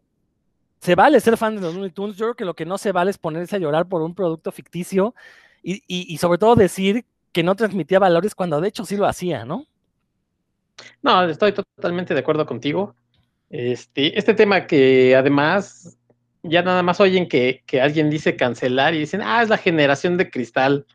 se 0.79 0.95
vale 0.95 1.19
ser 1.19 1.35
fan 1.35 1.55
de 1.55 1.61
los 1.61 1.73
Looney 1.73 1.91
Tunes. 1.91 2.15
Yo 2.15 2.27
creo 2.27 2.35
que 2.35 2.45
lo 2.45 2.55
que 2.55 2.65
no 2.65 2.77
se 2.77 2.93
vale 2.93 3.11
es 3.11 3.17
ponerse 3.17 3.57
a 3.57 3.59
llorar 3.59 3.89
por 3.89 4.01
un 4.01 4.15
producto 4.15 4.53
ficticio 4.53 5.13
y, 5.61 5.83
y 5.85 6.17
sobre 6.17 6.37
todo 6.37 6.55
decir 6.55 7.05
que 7.37 7.43
no 7.43 7.55
transmitía 7.55 7.99
valores 7.99 8.33
cuando 8.33 8.59
de 8.59 8.67
hecho 8.67 8.83
sí 8.83 8.97
lo 8.97 9.05
hacía, 9.05 9.45
¿no? 9.45 9.67
No, 11.03 11.23
estoy 11.25 11.51
totalmente 11.51 12.15
de 12.15 12.19
acuerdo 12.19 12.47
contigo. 12.47 12.95
Este, 13.51 14.17
este 14.17 14.33
tema 14.33 14.65
que 14.65 15.15
además 15.15 15.99
ya 16.41 16.63
nada 16.63 16.81
más 16.81 16.99
oyen 16.99 17.29
que, 17.29 17.63
alguien 17.79 18.09
dice 18.09 18.35
cancelar 18.35 18.95
y 18.95 18.99
dicen, 19.01 19.21
ah, 19.23 19.43
es 19.43 19.49
la 19.49 19.59
generación 19.59 20.17
de 20.17 20.31
cristal. 20.31 20.87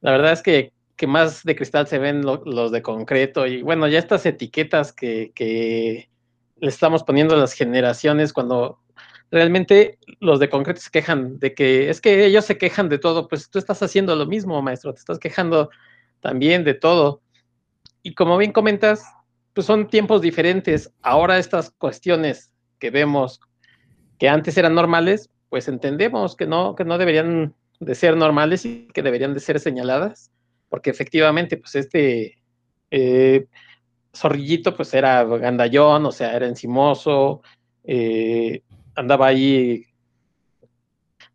La 0.00 0.12
verdad 0.12 0.32
es 0.32 0.40
que 0.40 0.72
que 0.96 1.06
más 1.06 1.44
de 1.44 1.56
cristal 1.56 1.86
se 1.88 1.98
ven 1.98 2.22
los 2.24 2.72
de 2.72 2.80
concreto 2.80 3.46
y 3.46 3.60
bueno, 3.60 3.86
ya 3.86 3.98
estas 3.98 4.24
etiquetas 4.24 4.94
que, 4.94 5.30
que 5.34 6.08
le 6.56 6.68
estamos 6.70 7.04
poniendo 7.04 7.34
a 7.34 7.38
las 7.38 7.52
generaciones 7.52 8.32
cuando 8.32 8.80
realmente 9.34 9.98
los 10.20 10.38
de 10.38 10.48
concreto 10.48 10.80
se 10.80 10.90
quejan 10.90 11.40
de 11.40 11.54
que 11.54 11.90
es 11.90 12.00
que 12.00 12.24
ellos 12.24 12.44
se 12.44 12.56
quejan 12.56 12.88
de 12.88 12.98
todo, 12.98 13.26
pues 13.26 13.50
tú 13.50 13.58
estás 13.58 13.82
haciendo 13.82 14.14
lo 14.14 14.26
mismo, 14.26 14.62
maestro, 14.62 14.94
te 14.94 15.00
estás 15.00 15.18
quejando 15.18 15.70
también 16.20 16.62
de 16.62 16.74
todo. 16.74 17.20
Y 18.04 18.14
como 18.14 18.38
bien 18.38 18.52
comentas, 18.52 19.04
pues 19.52 19.66
son 19.66 19.88
tiempos 19.88 20.22
diferentes. 20.22 20.92
Ahora 21.02 21.38
estas 21.38 21.72
cuestiones 21.72 22.52
que 22.78 22.90
vemos 22.90 23.40
que 24.20 24.28
antes 24.28 24.56
eran 24.56 24.76
normales, 24.76 25.30
pues 25.48 25.66
entendemos 25.66 26.36
que 26.36 26.46
no, 26.46 26.76
que 26.76 26.84
no 26.84 26.96
deberían 26.96 27.54
de 27.80 27.94
ser 27.96 28.16
normales 28.16 28.64
y 28.64 28.86
que 28.94 29.02
deberían 29.02 29.34
de 29.34 29.40
ser 29.40 29.58
señaladas, 29.58 30.30
porque 30.68 30.90
efectivamente, 30.90 31.56
pues 31.56 31.74
este 31.74 32.38
eh, 32.92 33.46
zorrillito, 34.14 34.76
pues 34.76 34.94
era 34.94 35.24
gandallón, 35.24 36.06
o 36.06 36.12
sea, 36.12 36.36
era 36.36 36.46
encimoso, 36.46 37.42
eh, 37.82 38.62
andaba 38.94 39.26
ahí 39.26 39.86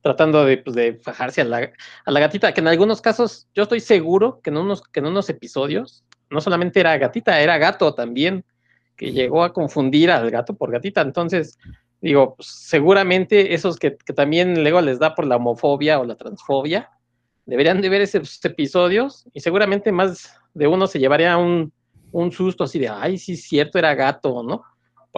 tratando 0.01 0.45
de, 0.45 0.57
pues, 0.57 0.75
de 0.75 0.93
fajarse 0.93 1.41
a 1.41 1.45
la, 1.45 1.71
a 2.05 2.11
la, 2.11 2.19
gatita, 2.19 2.53
que 2.53 2.61
en 2.61 2.67
algunos 2.67 3.01
casos 3.01 3.47
yo 3.53 3.63
estoy 3.63 3.79
seguro 3.79 4.39
que 4.41 4.49
en, 4.49 4.57
unos, 4.57 4.81
que 4.83 4.99
en 4.99 5.07
unos 5.07 5.29
episodios 5.29 6.03
no 6.29 6.41
solamente 6.41 6.79
era 6.79 6.97
gatita, 6.97 7.41
era 7.41 7.57
gato 7.57 7.93
también, 7.93 8.45
que 8.95 9.11
llegó 9.11 9.43
a 9.43 9.53
confundir 9.53 10.11
al 10.11 10.29
gato 10.29 10.55
por 10.55 10.71
gatita. 10.71 11.01
Entonces, 11.01 11.57
digo, 12.01 12.35
pues, 12.35 12.47
seguramente 12.47 13.53
esos 13.53 13.77
que, 13.77 13.91
también 13.91 14.61
luego 14.61 14.81
les 14.81 14.99
da 14.99 15.15
por 15.15 15.25
la 15.25 15.37
homofobia 15.37 15.99
o 15.99 16.05
la 16.05 16.15
transfobia, 16.15 16.89
deberían 17.45 17.81
de 17.81 17.89
ver 17.89 18.01
esos 18.01 18.43
episodios 18.45 19.25
y 19.33 19.39
seguramente 19.39 19.91
más 19.91 20.35
de 20.53 20.67
uno 20.67 20.85
se 20.85 20.99
llevaría 20.99 21.37
un, 21.37 21.73
un 22.11 22.31
susto 22.31 22.65
así 22.65 22.77
de, 22.77 22.89
ay, 22.89 23.17
sí, 23.17 23.35
cierto, 23.35 23.79
era 23.79 23.95
gato, 23.95 24.43
¿no? 24.43 24.63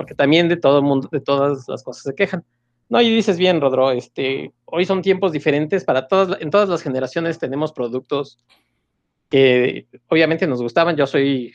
Porque 0.01 0.15
también 0.15 0.49
de 0.49 0.57
todo 0.57 0.81
mundo, 0.81 1.07
de 1.11 1.21
todas 1.21 1.67
las 1.67 1.83
cosas 1.83 2.01
se 2.01 2.15
quejan. 2.15 2.43
No, 2.89 2.99
y 2.99 3.15
dices 3.15 3.37
bien, 3.37 3.61
Rodro, 3.61 3.91
este, 3.91 4.51
hoy 4.65 4.83
son 4.83 5.03
tiempos 5.03 5.31
diferentes 5.31 5.83
para 5.83 6.07
todas, 6.07 6.41
en 6.41 6.49
todas 6.49 6.67
las 6.67 6.81
generaciones 6.81 7.37
tenemos 7.37 7.71
productos 7.71 8.39
que 9.29 9.85
obviamente 10.07 10.47
nos 10.47 10.59
gustaban. 10.59 10.97
Yo 10.97 11.05
soy 11.05 11.53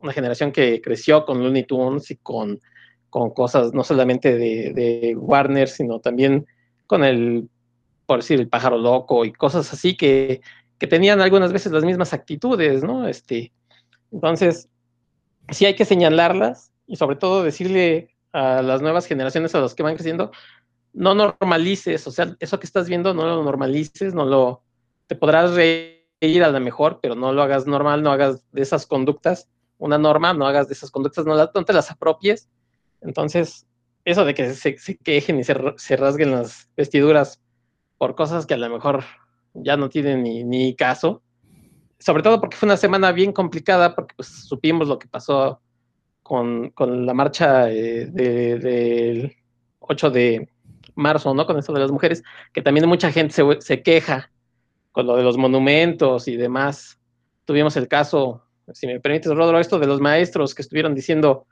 una 0.00 0.12
generación 0.12 0.50
que 0.50 0.80
creció 0.80 1.24
con 1.24 1.40
Looney 1.40 1.62
Tunes 1.62 2.10
y 2.10 2.16
con, 2.16 2.60
con 3.10 3.30
cosas 3.30 3.72
no 3.72 3.84
solamente 3.84 4.36
de, 4.36 5.14
Warner, 5.16 5.68
sino 5.68 6.00
también 6.00 6.46
con 6.88 7.04
el, 7.04 7.48
por 8.06 8.18
decir, 8.18 8.40
el 8.40 8.48
pájaro 8.48 8.76
loco 8.76 9.24
y 9.24 9.32
cosas 9.32 9.72
así 9.72 9.96
que, 9.96 10.40
que 10.80 10.88
tenían 10.88 11.20
algunas 11.20 11.52
veces 11.52 11.70
las 11.70 11.84
mismas 11.84 12.12
actitudes, 12.12 12.82
¿no? 12.82 13.06
Este, 13.06 13.52
entonces, 14.10 14.68
sí 15.50 15.64
hay 15.64 15.76
que 15.76 15.84
señalarlas 15.84 16.72
y 16.88 16.96
sobre 16.96 17.16
todo 17.16 17.44
decirle 17.44 18.16
a 18.32 18.62
las 18.62 18.82
nuevas 18.82 19.06
generaciones, 19.06 19.54
a 19.54 19.60
los 19.60 19.76
que 19.76 19.84
van 19.84 19.94
creciendo, 19.94 20.32
no 20.92 21.14
normalices, 21.14 22.04
o 22.08 22.10
sea, 22.10 22.34
eso 22.40 22.58
que 22.58 22.66
estás 22.66 22.88
viendo, 22.88 23.14
no 23.14 23.24
lo 23.24 23.44
normalices, 23.44 24.14
no 24.14 24.24
lo, 24.24 24.64
te 25.06 25.14
podrás 25.14 25.54
reír 25.54 26.42
a 26.42 26.50
la 26.50 26.58
mejor, 26.58 26.98
pero 27.00 27.14
no 27.14 27.32
lo 27.32 27.42
hagas 27.42 27.66
normal, 27.66 28.02
no 28.02 28.10
hagas 28.10 28.44
de 28.50 28.62
esas 28.62 28.86
conductas 28.86 29.48
una 29.78 29.96
norma, 29.96 30.34
no 30.34 30.46
hagas 30.46 30.68
de 30.68 30.74
esas 30.74 30.90
conductas, 30.90 31.24
no, 31.24 31.64
te 31.64 31.72
las 31.72 31.90
apropies. 31.90 32.48
Entonces, 33.00 33.66
eso 34.04 34.24
de 34.24 34.34
que 34.34 34.54
se, 34.54 34.76
quejen 34.98 35.38
y 35.38 35.44
se, 35.44 35.96
rasguen 35.96 36.32
las 36.32 36.68
vestiduras 36.76 37.40
por 37.96 38.14
cosas 38.14 38.46
que 38.46 38.54
a 38.54 38.58
lo 38.58 38.68
mejor 38.68 39.04
ya 39.54 39.76
no 39.76 39.88
tienen 39.88 40.22
ni, 40.22 40.74
caso, 40.74 41.22
sobre 41.98 42.22
todo 42.22 42.40
porque 42.40 42.56
fue 42.56 42.66
una 42.66 42.76
semana 42.76 43.12
bien 43.12 43.32
complicada, 43.32 43.94
porque 43.94 44.14
pues, 44.16 44.28
supimos 44.28 44.88
lo 44.88 44.98
que 44.98 45.08
pasó 45.08 45.60
con, 46.28 47.06
la 47.06 47.14
marcha 47.14 47.70
eh, 47.70 48.06
del 48.06 49.34
8 49.78 50.10
de 50.10 50.48
marzo, 50.94 51.32
¿no? 51.32 51.46
Con 51.46 51.58
eso 51.58 51.72
de 51.72 51.80
las 51.80 51.90
mujeres, 51.90 52.22
que 52.52 52.60
también 52.60 52.86
mucha 52.86 53.10
gente 53.10 53.32
se, 53.32 53.42
se 53.60 53.82
queja 53.82 54.30
con 54.92 55.06
lo 55.06 55.16
de 55.16 55.22
los 55.22 55.38
monumentos 55.38 56.28
y 56.28 56.36
demás. 56.36 57.00
Tuvimos 57.46 57.76
el 57.76 57.88
caso, 57.88 58.44
si 58.72 58.86
me 58.86 59.00
permites, 59.00 59.32
Rodro, 59.32 59.58
esto 59.58 59.78
de 59.78 59.86
los 59.86 60.00
maestros 60.00 60.54
que 60.54 60.60
estuvieron 60.60 60.94
diciendo, 60.94 61.46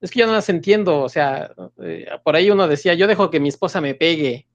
es 0.00 0.12
que 0.12 0.20
yo 0.20 0.26
no 0.26 0.32
las 0.32 0.48
entiendo, 0.48 1.00
o 1.00 1.08
sea, 1.08 1.50
eh, 1.82 2.06
por 2.22 2.36
ahí 2.36 2.50
uno 2.50 2.68
decía, 2.68 2.94
yo 2.94 3.08
dejo 3.08 3.30
que 3.30 3.40
mi 3.40 3.48
esposa 3.48 3.80
me 3.80 3.94
pegue. 3.94 4.46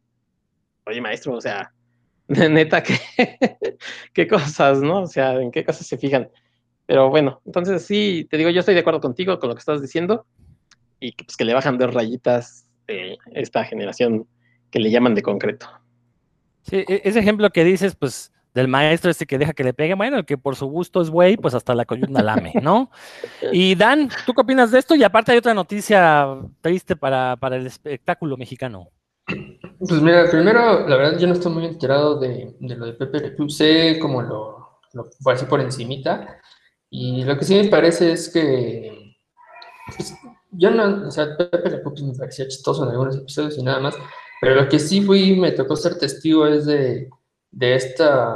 Oye, 0.86 1.02
maestro, 1.02 1.34
o 1.34 1.42
sea, 1.42 1.74
neta, 2.28 2.82
¿qué, 2.82 2.98
qué 4.14 4.28
cosas, 4.28 4.80
¿no? 4.80 5.02
O 5.02 5.08
sea, 5.08 5.34
¿en 5.34 5.52
qué 5.52 5.66
cosas 5.66 5.86
se 5.86 5.98
fijan? 5.98 6.30
Pero 6.90 7.08
bueno, 7.12 7.40
entonces 7.46 7.86
sí, 7.86 8.28
te 8.32 8.38
digo, 8.38 8.50
yo 8.50 8.62
estoy 8.62 8.74
de 8.74 8.80
acuerdo 8.80 9.00
contigo 9.00 9.38
con 9.38 9.48
lo 9.48 9.54
que 9.54 9.60
estás 9.60 9.80
diciendo 9.80 10.26
y 11.00 11.12
que, 11.12 11.24
pues, 11.24 11.38
que 11.38 11.46
le 11.46 11.54
bajan 11.54 11.78
dos 11.78 11.94
rayitas 11.94 12.68
de 12.88 13.16
esta 13.36 13.64
generación 13.64 14.26
que 14.72 14.80
le 14.80 14.90
llaman 14.90 15.14
de 15.14 15.22
concreto. 15.22 15.68
Sí, 16.64 16.78
e, 16.78 17.02
ese 17.04 17.20
ejemplo 17.20 17.52
que 17.52 17.64
dices, 17.64 17.96
pues, 17.96 18.32
del 18.56 18.68
maestro 18.68 19.12
este 19.12 19.28
que 19.28 19.38
deja 19.38 19.54
que 19.54 19.64
le 19.64 19.76
pegue, 19.76 19.94
bueno, 19.94 20.18
el 20.18 20.26
que 20.26 20.40
por 20.40 20.56
su 20.56 20.66
gusto 20.66 21.00
es 21.00 21.12
güey, 21.12 21.38
pues 21.38 21.54
hasta 21.54 21.76
la 21.76 21.86
coyunda 21.86 22.24
lame, 22.24 22.54
¿no? 22.60 22.90
Y 23.54 23.76
Dan, 23.76 24.10
¿tú 24.26 24.34
qué 24.34 24.42
opinas 24.42 24.72
de 24.72 24.80
esto? 24.80 24.96
Y 24.96 25.04
aparte 25.04 25.32
hay 25.32 25.38
otra 25.38 25.54
noticia 25.54 26.40
triste 26.60 26.96
para, 26.96 27.38
el 27.52 27.68
espectáculo 27.68 28.36
mexicano. 28.36 28.90
Pues 29.78 30.02
mira, 30.02 30.28
primero, 30.32 30.88
la 30.88 30.98
verdad 30.98 31.20
yo 31.20 31.28
no 31.28 31.34
estoy 31.34 31.52
muy 31.52 31.66
enterado 31.68 32.20
de, 32.20 32.56
lo 32.60 32.88
de 32.88 32.94
Pepe 32.94 33.20
Le 33.20 33.36
Club, 33.36 33.52
sé 33.52 34.00
como 34.00 34.24
lo, 34.24 34.80
lo 34.94 35.08
así 35.32 35.46
por 35.46 35.62
encimita, 35.62 36.40
y 36.90 37.24
lo 37.24 37.38
que 37.38 37.46
sí 37.46 37.56
me 37.56 37.70
parece 37.70 38.12
es 38.12 38.30
que 38.30 39.16
pues, 39.96 40.14
yo 40.52 40.72
no, 40.72 41.08
o 41.08 41.12
sea, 41.12 41.38
Pepe 41.38 41.70
Le 41.70 41.82
Club 41.82 42.00
me 42.02 42.18
parecía 42.18 42.48
chistoso 42.48 42.84
en 42.84 42.92
algunos 42.92 43.18
episodios 43.18 43.58
y 43.58 43.64
nada 43.64 43.80
más, 43.80 43.96
pero 44.42 44.56
lo 44.56 44.68
que 44.68 44.80
sí 44.80 45.02
fui, 45.02 45.36
me 45.36 45.52
tocó 45.52 45.76
ser 45.76 45.98
testigo 45.98 46.48
es 46.48 46.66
de, 46.66 47.10
de 47.52 47.76
esta, 47.76 48.36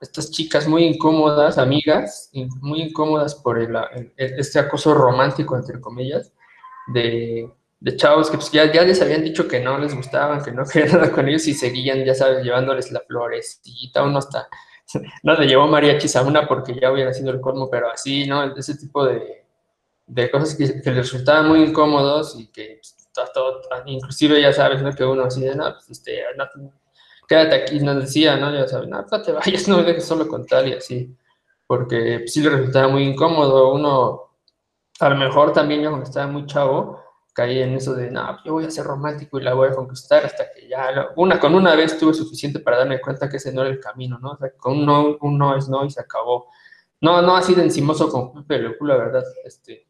estas 0.00 0.30
chicas 0.30 0.68
muy 0.68 0.84
incómodas, 0.84 1.58
amigas, 1.58 2.30
muy 2.60 2.82
incómodas 2.82 3.34
por 3.34 3.58
el, 3.58 3.76
este 4.16 4.58
acoso 4.58 4.94
romántico, 4.94 5.56
entre 5.56 5.80
comillas, 5.80 6.32
de, 6.92 7.50
de 7.80 7.96
chavos 7.96 8.30
que 8.30 8.36
pues, 8.36 8.50
ya, 8.50 8.70
ya 8.70 8.82
les 8.82 9.00
habían 9.00 9.24
dicho 9.24 9.48
que 9.48 9.60
no 9.60 9.78
les 9.78 9.94
gustaban, 9.94 10.42
que 10.42 10.52
no 10.52 10.64
querían 10.72 10.98
nada 10.98 11.12
con 11.12 11.28
ellos 11.28 11.46
y 11.48 11.54
seguían, 11.54 12.04
ya 12.04 12.14
sabes, 12.14 12.44
llevándoles 12.44 12.92
la 12.92 13.00
florecita, 13.00 14.02
uno 14.02 14.18
hasta, 14.18 14.48
no 15.22 15.34
le 15.34 15.46
llevó 15.46 15.66
mariachis 15.66 16.16
a 16.16 16.46
porque 16.46 16.78
ya 16.80 16.92
hubiera 16.92 17.12
sido 17.12 17.30
el 17.30 17.40
colmo, 17.40 17.68
pero 17.70 17.90
así, 17.90 18.26
¿no? 18.26 18.54
Ese 18.56 18.76
tipo 18.76 19.04
de, 19.04 19.44
de 20.06 20.30
cosas 20.30 20.54
que, 20.56 20.64
les 20.64 20.84
resultaban 20.84 21.48
muy 21.48 21.62
incómodos 21.62 22.38
y 22.38 22.46
que 22.48 22.80
pues, 22.80 22.96
inclusive 23.86 24.40
ya 24.40 24.52
sabes, 24.52 24.82
¿no? 24.82 24.92
Que 24.92 25.04
uno 25.04 25.24
así 25.24 25.42
de, 25.42 25.54
no, 25.54 25.72
pues, 25.72 25.90
este, 25.90 26.22
quédate 27.28 27.54
aquí, 27.54 27.80
nos 27.80 28.00
decía, 28.02 28.36
¿no? 28.36 28.52
Ya 28.52 28.66
sabes, 28.66 28.88
no, 28.88 29.02
no 29.02 29.22
te 29.22 29.32
vayas, 29.32 29.68
no 29.68 29.78
me 29.78 29.82
dejes 29.84 30.04
solo 30.04 30.26
con 30.26 30.46
tal 30.46 30.68
y 30.68 30.74
así, 30.74 31.14
porque 31.66 32.20
pues, 32.20 32.32
sí 32.32 32.40
le 32.42 32.50
resultaba 32.50 32.88
muy 32.88 33.04
incómodo, 33.04 33.72
uno, 33.72 34.32
a 35.00 35.08
lo 35.10 35.16
mejor 35.16 35.52
también 35.52 35.82
yo 35.82 35.90
cuando 35.90 36.06
estaba 36.06 36.26
muy 36.26 36.46
chavo, 36.46 36.97
caí 37.38 37.62
en 37.62 37.74
eso 37.74 37.94
de, 37.94 38.10
no, 38.10 38.36
yo 38.44 38.54
voy 38.54 38.64
a 38.64 38.70
ser 38.70 38.84
romántico 38.84 39.38
y 39.38 39.44
la 39.44 39.54
voy 39.54 39.68
a 39.68 39.72
conquistar 39.72 40.26
hasta 40.26 40.50
que 40.50 40.68
ya, 40.68 41.10
una, 41.14 41.38
con 41.38 41.54
una 41.54 41.76
vez 41.76 41.96
tuve 41.96 42.12
suficiente 42.12 42.58
para 42.58 42.78
darme 42.78 43.00
cuenta 43.00 43.28
que 43.28 43.36
ese 43.36 43.52
no 43.52 43.60
era 43.60 43.70
el 43.70 43.78
camino, 43.78 44.18
¿no? 44.18 44.32
O 44.32 44.36
sea, 44.36 44.50
con 44.56 44.78
un 44.78 44.84
no, 44.84 45.16
un 45.20 45.38
no 45.38 45.56
es 45.56 45.68
no 45.68 45.84
y 45.84 45.90
se 45.90 46.00
acabó. 46.00 46.48
No, 47.00 47.22
no 47.22 47.36
así 47.36 47.54
de 47.54 47.62
encimoso 47.62 48.10
con 48.10 48.44
Pepe 48.44 48.74
la 48.80 48.96
verdad, 48.96 49.22
este, 49.44 49.86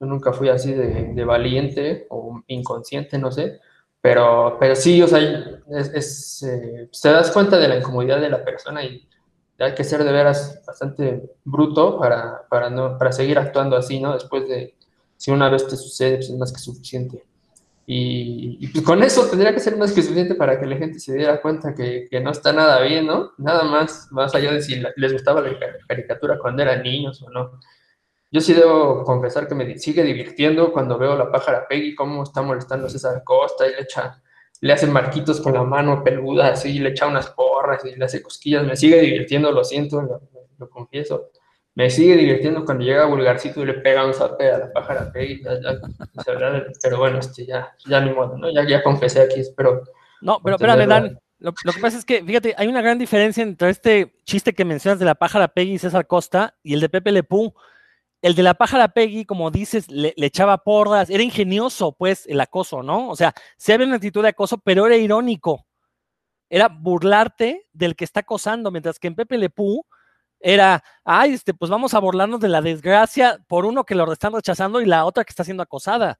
yo 0.00 0.06
nunca 0.06 0.32
fui 0.32 0.48
así 0.48 0.72
de, 0.72 1.22
valiente 1.22 2.06
o 2.08 2.42
inconsciente, 2.46 3.18
no 3.18 3.30
sé. 3.30 3.60
Pero, 4.00 4.56
pero 4.58 4.74
sí, 4.74 5.02
o 5.02 5.06
sea, 5.06 5.18
es, 5.68 6.42
eh, 6.44 6.88
te 7.02 7.10
das 7.10 7.30
cuenta 7.30 7.58
de 7.58 7.68
la 7.68 7.76
incomodidad 7.76 8.22
de 8.22 8.30
la 8.30 8.42
persona 8.42 8.82
y 8.82 9.06
hay 9.58 9.74
que 9.74 9.84
ser 9.84 10.02
de 10.02 10.12
veras 10.12 10.62
bastante 10.66 11.30
bruto 11.44 11.98
para, 11.98 12.46
para, 12.48 12.70
no, 12.70 12.96
para 12.96 13.12
seguir 13.12 13.38
actuando 13.38 13.76
así, 13.76 14.00
¿no? 14.00 14.14
Después 14.14 14.48
de, 14.48 14.76
si 15.16 15.30
una 15.30 15.48
vez 15.48 15.66
te 15.66 15.76
sucede, 15.76 16.16
pues 16.16 16.30
es 16.30 16.36
más 16.36 16.52
que 16.52 16.58
suficiente. 16.58 17.24
Y, 17.88 18.66
pues 18.68 18.84
con 18.84 19.02
eso 19.04 19.26
tendría 19.26 19.54
que 19.54 19.60
ser 19.60 19.76
más 19.76 19.92
que 19.92 20.02
suficiente 20.02 20.34
para 20.34 20.58
que 20.58 20.66
la 20.66 20.76
gente 20.76 20.98
se 20.98 21.14
diera 21.14 21.40
cuenta 21.40 21.72
que, 21.72 22.08
que, 22.10 22.18
no 22.20 22.30
está 22.30 22.52
nada 22.52 22.80
bien, 22.82 23.06
¿no? 23.06 23.32
Nada 23.38 23.62
más, 23.62 24.08
más 24.10 24.34
allá 24.34 24.52
de 24.52 24.60
si 24.60 24.82
les 24.96 25.12
gustaba 25.12 25.40
la 25.40 25.56
caricatura 25.86 26.36
cuando 26.38 26.62
eran 26.62 26.82
niños 26.82 27.22
o 27.22 27.30
no. 27.30 27.60
Yo 28.30 28.40
sí 28.40 28.54
debo 28.54 29.04
confesar 29.04 29.46
que 29.46 29.54
me 29.54 29.78
sigue 29.78 30.02
divirtiendo 30.02 30.72
cuando 30.72 30.98
veo 30.98 31.16
la 31.16 31.30
pájara 31.30 31.66
Peggy, 31.68 31.94
cómo 31.94 32.24
está 32.24 32.42
molestando 32.42 32.86
a 32.86 32.90
César 32.90 33.22
Costa 33.24 33.66
y 33.66 33.70
le 33.70 33.82
echa, 33.82 34.20
le 34.60 34.72
hace 34.72 34.86
marquitos 34.86 35.40
con 35.40 35.54
la 35.54 35.62
mano 35.62 36.02
peluda, 36.02 36.48
así, 36.48 36.78
le 36.78 36.90
echa 36.90 37.06
unas 37.06 37.30
porras 37.30 37.84
y 37.84 37.94
le 37.94 38.04
hace 38.04 38.22
cosquillas. 38.22 38.66
Me 38.66 38.76
sigue 38.76 39.00
divirtiendo, 39.00 39.52
lo 39.52 39.64
siento, 39.64 40.02
lo, 40.58 40.68
confieso. 40.70 41.30
Me 41.76 41.90
sigue 41.90 42.16
divirtiendo 42.16 42.64
cuando 42.64 42.84
llega 42.84 43.04
Vulgarcito 43.04 43.60
y 43.60 43.66
le 43.66 43.74
pega 43.74 44.06
un 44.06 44.14
zape 44.14 44.50
a 44.50 44.58
la 44.58 44.72
pájara 44.72 45.12
Peggy. 45.12 45.42
pero 46.82 46.96
bueno, 46.96 47.18
este, 47.18 47.44
ya, 47.44 47.70
ya 47.86 48.00
ni 48.00 48.14
modo, 48.14 48.38
¿no? 48.38 48.50
Ya, 48.50 48.66
ya 48.66 48.82
confesé 48.82 49.20
aquí, 49.20 49.40
espero. 49.40 49.84
No, 50.22 50.40
pero 50.42 50.56
espérame, 50.56 50.88
Dan. 50.88 51.18
Lo, 51.38 51.52
que 51.52 51.80
pasa 51.82 51.98
es 51.98 52.06
que, 52.06 52.24
fíjate, 52.24 52.54
hay 52.56 52.68
una 52.68 52.80
gran 52.80 52.98
diferencia 52.98 53.42
entre 53.42 53.68
este 53.68 54.16
chiste 54.24 54.54
que 54.54 54.64
mencionas 54.64 54.98
de 54.98 55.04
la 55.04 55.14
pájara 55.14 55.48
Peggy 55.48 55.74
y 55.74 55.78
César 55.78 56.06
Costa 56.06 56.56
y 56.62 56.72
el 56.72 56.80
de 56.80 56.88
Pepe 56.88 57.12
Lepú. 57.12 57.52
El 58.22 58.34
de 58.34 58.42
la 58.42 58.54
pájara 58.54 58.88
Peggy, 58.88 59.26
como 59.26 59.50
dices, 59.50 59.90
le, 59.90 60.14
echaba 60.16 60.56
porras, 60.64 61.10
era 61.10 61.22
ingenioso, 61.22 61.92
pues, 61.92 62.26
el 62.26 62.40
acoso, 62.40 62.82
¿no? 62.82 63.10
O 63.10 63.16
sea, 63.16 63.34
sí 63.58 63.72
había 63.72 63.86
una 63.86 63.96
actitud 63.96 64.22
de 64.22 64.30
acoso, 64.30 64.56
pero 64.56 64.86
era 64.86 64.96
irónico. 64.96 65.66
Era 66.48 66.68
burlarte 66.68 67.66
del 67.74 67.96
que 67.96 68.04
está 68.04 68.20
acosando, 68.20 68.70
mientras 68.70 68.98
que 68.98 69.08
en 69.08 69.14
Pepe 69.14 69.36
Lepú 69.36 69.84
era, 70.40 70.82
ay, 71.04 71.32
este, 71.34 71.54
pues 71.54 71.70
vamos 71.70 71.94
a 71.94 71.98
burlarnos 71.98 72.40
de 72.40 72.48
la 72.48 72.62
desgracia 72.62 73.38
por 73.48 73.64
uno 73.66 73.84
que 73.84 73.94
lo 73.94 74.10
están 74.12 74.32
rechazando 74.32 74.80
y 74.80 74.86
la 74.86 75.04
otra 75.04 75.24
que 75.24 75.30
está 75.30 75.44
siendo 75.44 75.62
acosada. 75.62 76.18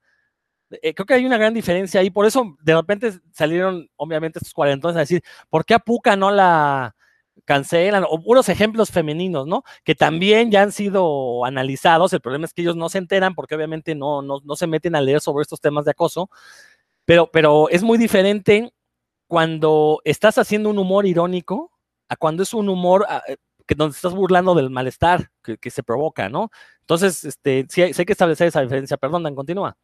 Eh, 0.82 0.94
creo 0.94 1.06
que 1.06 1.14
hay 1.14 1.25
una 1.26 1.38
gran 1.38 1.54
diferencia 1.54 2.00
ahí, 2.00 2.11
por 2.11 2.26
eso 2.26 2.56
de 2.62 2.75
repente 2.75 3.12
salieron, 3.32 3.88
obviamente, 3.96 4.38
estos 4.40 4.52
cuarentones 4.54 4.96
a 4.96 5.00
decir, 5.00 5.23
¿por 5.49 5.64
qué 5.64 5.75
a 5.75 5.78
Puca 5.78 6.16
no 6.16 6.30
la 6.30 6.96
cancelan? 7.44 8.04
O 8.04 8.20
unos 8.25 8.49
ejemplos 8.49 8.90
femeninos, 8.90 9.46
¿no? 9.46 9.62
Que 9.85 9.94
también 9.94 10.50
ya 10.50 10.62
han 10.62 10.73
sido 10.73 11.44
analizados, 11.44 12.12
el 12.12 12.20
problema 12.20 12.46
es 12.46 12.52
que 12.52 12.62
ellos 12.62 12.76
no 12.76 12.88
se 12.88 12.99
enteran 12.99 13.35
porque 13.35 13.54
obviamente 13.54 13.94
no, 13.94 14.23
no, 14.23 14.40
no 14.44 14.56
se 14.56 14.66
meten 14.66 14.96
a 14.96 15.00
leer 15.00 15.20
sobre 15.20 15.42
estos 15.42 15.61
temas 15.61 15.85
de 15.85 15.92
acoso, 15.92 16.30
pero, 17.04 17.30
pero 17.32 17.68
es 17.70 17.82
muy 17.85 17.99
diferente 17.99 18.73
cuando 19.28 20.00
estás 20.04 20.38
haciendo 20.38 20.70
un 20.70 20.78
humor 20.78 21.06
irónico 21.06 21.73
a 22.08 22.16
cuando 22.16 22.42
es 22.42 22.54
un 22.54 22.68
humor 22.68 23.06
ah, 23.08 23.23
eh, 23.28 23.37
que 23.66 23.75
donde 23.75 23.94
estás 23.94 24.14
burlando 24.14 24.54
del 24.54 24.70
malestar 24.70 25.30
que, 25.42 25.70
se 25.70 25.82
provoca, 25.82 26.28
¿no? 26.28 26.50
Entonces, 26.80 27.25
este, 27.25 27.66
sí, 27.68 27.82
hay, 27.82 27.92
sí 27.92 28.02
hay 28.02 28.06
que 28.06 28.12
establecer 28.12 28.49
esa 28.49 28.62
diferencia. 28.62 28.96
Perdón, 28.96 29.23
Dan, 29.25 29.35
continúa. 29.35 29.76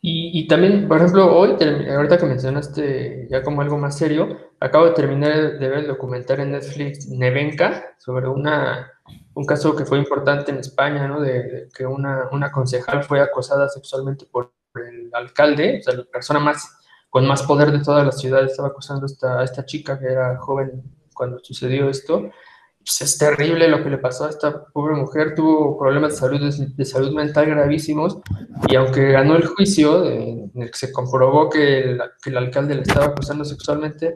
Y, 0.00 0.46
también, 0.46 0.86
por 0.86 0.98
ejemplo, 0.98 1.36
hoy, 1.36 1.56
ahorita 1.90 2.18
que 2.18 2.26
mencionaste 2.26 3.26
ya 3.28 3.42
como 3.42 3.62
algo 3.62 3.78
más 3.78 3.98
serio, 3.98 4.52
acabo 4.60 4.84
de 4.86 4.92
terminar 4.92 5.58
de 5.58 5.68
ver 5.68 5.78
el 5.80 5.86
documental 5.88 6.38
en 6.38 6.52
Netflix 6.52 7.08
Nevenka 7.08 7.96
sobre 7.98 8.28
una, 8.28 8.92
un 9.34 9.44
caso 9.44 9.74
que 9.74 9.84
fue 9.84 9.98
importante 9.98 10.52
en 10.52 10.58
España, 10.58 11.08
¿no? 11.08 11.20
De, 11.20 11.68
que 11.76 11.84
una, 11.84 12.28
una, 12.30 12.52
concejal 12.52 13.02
fue 13.02 13.20
acosada 13.20 13.68
sexualmente 13.68 14.24
por 14.26 14.52
el 14.76 15.10
alcalde, 15.12 15.80
o 15.80 15.82
sea, 15.82 15.94
la 15.94 16.04
persona 16.04 16.38
más 16.38 16.78
con 17.10 17.26
más 17.26 17.42
poder 17.42 17.72
de 17.72 17.80
toda 17.80 18.04
la 18.04 18.12
ciudad 18.12 18.44
estaba 18.44 18.68
acosando 18.68 19.06
esta, 19.06 19.40
a 19.40 19.44
esta 19.44 19.64
chica 19.64 19.98
que 19.98 20.06
era 20.06 20.36
joven 20.38 20.82
cuando 21.18 21.40
sucedió 21.42 21.90
esto. 21.90 22.30
Pues 22.78 23.02
es 23.02 23.18
terrible 23.18 23.68
lo 23.68 23.82
que 23.82 23.90
le 23.90 23.98
pasó 23.98 24.24
a 24.24 24.30
esta 24.30 24.64
pobre 24.64 24.94
mujer, 24.94 25.34
tuvo 25.34 25.78
problemas 25.78 26.12
de 26.12 26.18
salud, 26.20 26.40
de, 26.74 26.84
salud 26.86 27.12
mental 27.12 27.44
gravísimos 27.44 28.18
y 28.66 28.76
aunque 28.76 29.12
ganó 29.12 29.36
el 29.36 29.46
juicio 29.46 30.06
en 30.06 30.50
el 30.54 30.70
que 30.70 30.78
se 30.78 30.92
comprobó 30.92 31.50
que 31.50 31.80
el, 31.80 32.00
que 32.22 32.30
el 32.30 32.38
alcalde 32.38 32.76
le 32.76 32.82
estaba 32.82 33.06
acusando 33.06 33.44
sexualmente, 33.44 34.14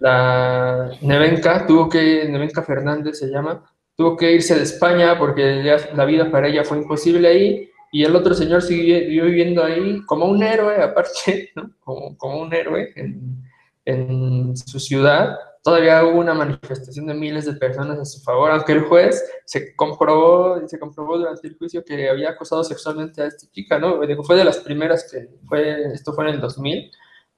la 0.00 0.90
Nevenka 1.00 1.66
tuvo 1.66 1.88
que, 1.88 2.26
Nevenka 2.28 2.62
Fernández 2.62 3.18
se 3.18 3.28
llama, 3.28 3.64
tuvo 3.96 4.18
que 4.18 4.32
irse 4.32 4.54
de 4.54 4.64
España 4.64 5.18
porque 5.18 5.62
la 5.94 6.04
vida 6.04 6.30
para 6.30 6.48
ella 6.48 6.64
fue 6.64 6.76
imposible 6.76 7.26
ahí 7.26 7.70
y 7.90 8.04
el 8.04 8.14
otro 8.14 8.34
señor 8.34 8.60
siguió 8.60 9.24
viviendo 9.24 9.64
ahí 9.64 10.04
como 10.04 10.26
un 10.26 10.42
héroe, 10.42 10.82
aparte, 10.82 11.52
¿no? 11.56 11.70
como, 11.80 12.18
como 12.18 12.42
un 12.42 12.52
héroe 12.52 12.92
en, 12.96 13.42
en 13.86 14.56
su 14.56 14.78
ciudad 14.78 15.36
todavía 15.62 16.04
hubo 16.04 16.18
una 16.18 16.34
manifestación 16.34 17.06
de 17.06 17.14
miles 17.14 17.44
de 17.46 17.54
personas 17.54 17.98
a 17.98 18.04
su 18.04 18.20
favor, 18.22 18.50
aunque 18.50 18.72
el 18.72 18.82
juez 18.82 19.22
se 19.44 19.74
comprobó, 19.76 20.66
se 20.66 20.78
comprobó 20.78 21.18
durante 21.18 21.48
el 21.48 21.56
juicio 21.58 21.84
que 21.84 22.08
había 22.08 22.30
acosado 22.30 22.64
sexualmente 22.64 23.22
a 23.22 23.26
esta 23.26 23.46
chica, 23.50 23.78
¿no? 23.78 24.00
Fue 24.24 24.36
de 24.36 24.44
las 24.44 24.58
primeras 24.58 25.10
que 25.10 25.28
fue, 25.46 25.92
esto 25.92 26.12
fue 26.12 26.28
en 26.28 26.34
el 26.34 26.40
2000, 26.40 26.90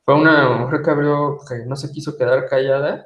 fue 0.05 0.14
una 0.14 0.50
mujer 0.50 0.83
que 0.83 0.91
abrió, 0.91 1.38
que 1.49 1.67
no 1.67 1.76
se 1.76 1.91
quiso 1.93 2.17
quedar 2.17 2.49
callada, 2.49 3.05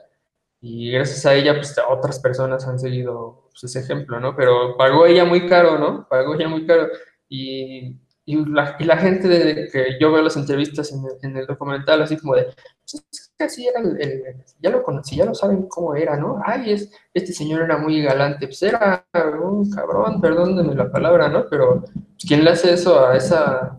y 0.61 0.91
gracias 0.91 1.25
a 1.27 1.35
ella, 1.35 1.55
pues 1.55 1.77
otras 1.89 2.19
personas 2.19 2.67
han 2.67 2.79
seguido 2.79 3.49
pues, 3.51 3.65
ese 3.65 3.81
ejemplo, 3.81 4.19
¿no? 4.21 4.35
Pero 4.35 4.77
pagó 4.77 5.07
ella 5.07 5.25
muy 5.25 5.47
caro, 5.47 5.79
¿no? 5.79 6.07
Pagó 6.09 6.35
ella 6.35 6.49
muy 6.49 6.67
caro. 6.67 6.89
Y 7.29 8.01
y 8.29 8.45
la, 8.45 8.77
y 8.81 8.85
la 8.85 8.97
gente 8.99 9.29
de, 9.29 9.69
que 9.71 9.99
yo 10.01 10.11
veo 10.11 10.21
las 10.21 10.37
entrevistas 10.37 10.93
en 10.93 11.05
el, 11.05 11.13
en 11.23 11.37
el 11.37 11.47
documental, 11.47 12.03
así 12.03 12.17
como 12.17 12.35
de, 12.35 12.43
pues 12.43 12.95
es 13.13 13.33
que 13.39 13.45
así 13.45 13.69
era, 13.69 13.81
el, 13.81 14.45
ya 14.59 14.71
lo 14.71 14.83
conocí, 14.83 15.15
ya 15.15 15.25
lo 15.25 15.33
saben 15.33 15.69
cómo 15.69 15.95
era, 15.95 16.17
¿no? 16.17 16.41
Ay, 16.45 16.73
es, 16.73 16.93
este 17.15 17.33
señor 17.33 17.63
era 17.63 17.79
muy 17.79 18.03
galante, 18.03 18.49
pues 18.49 18.61
era 18.65 19.07
un 19.41 19.71
cabrón, 19.71 20.21
perdónenme 20.21 20.75
la 20.75 20.91
palabra, 20.91 21.29
¿no? 21.29 21.47
Pero 21.49 21.83
pues, 21.83 22.27
quien 22.27 22.43
le 22.43 22.51
hace 22.51 22.73
eso 22.73 23.07
a 23.07 23.17
esa, 23.17 23.79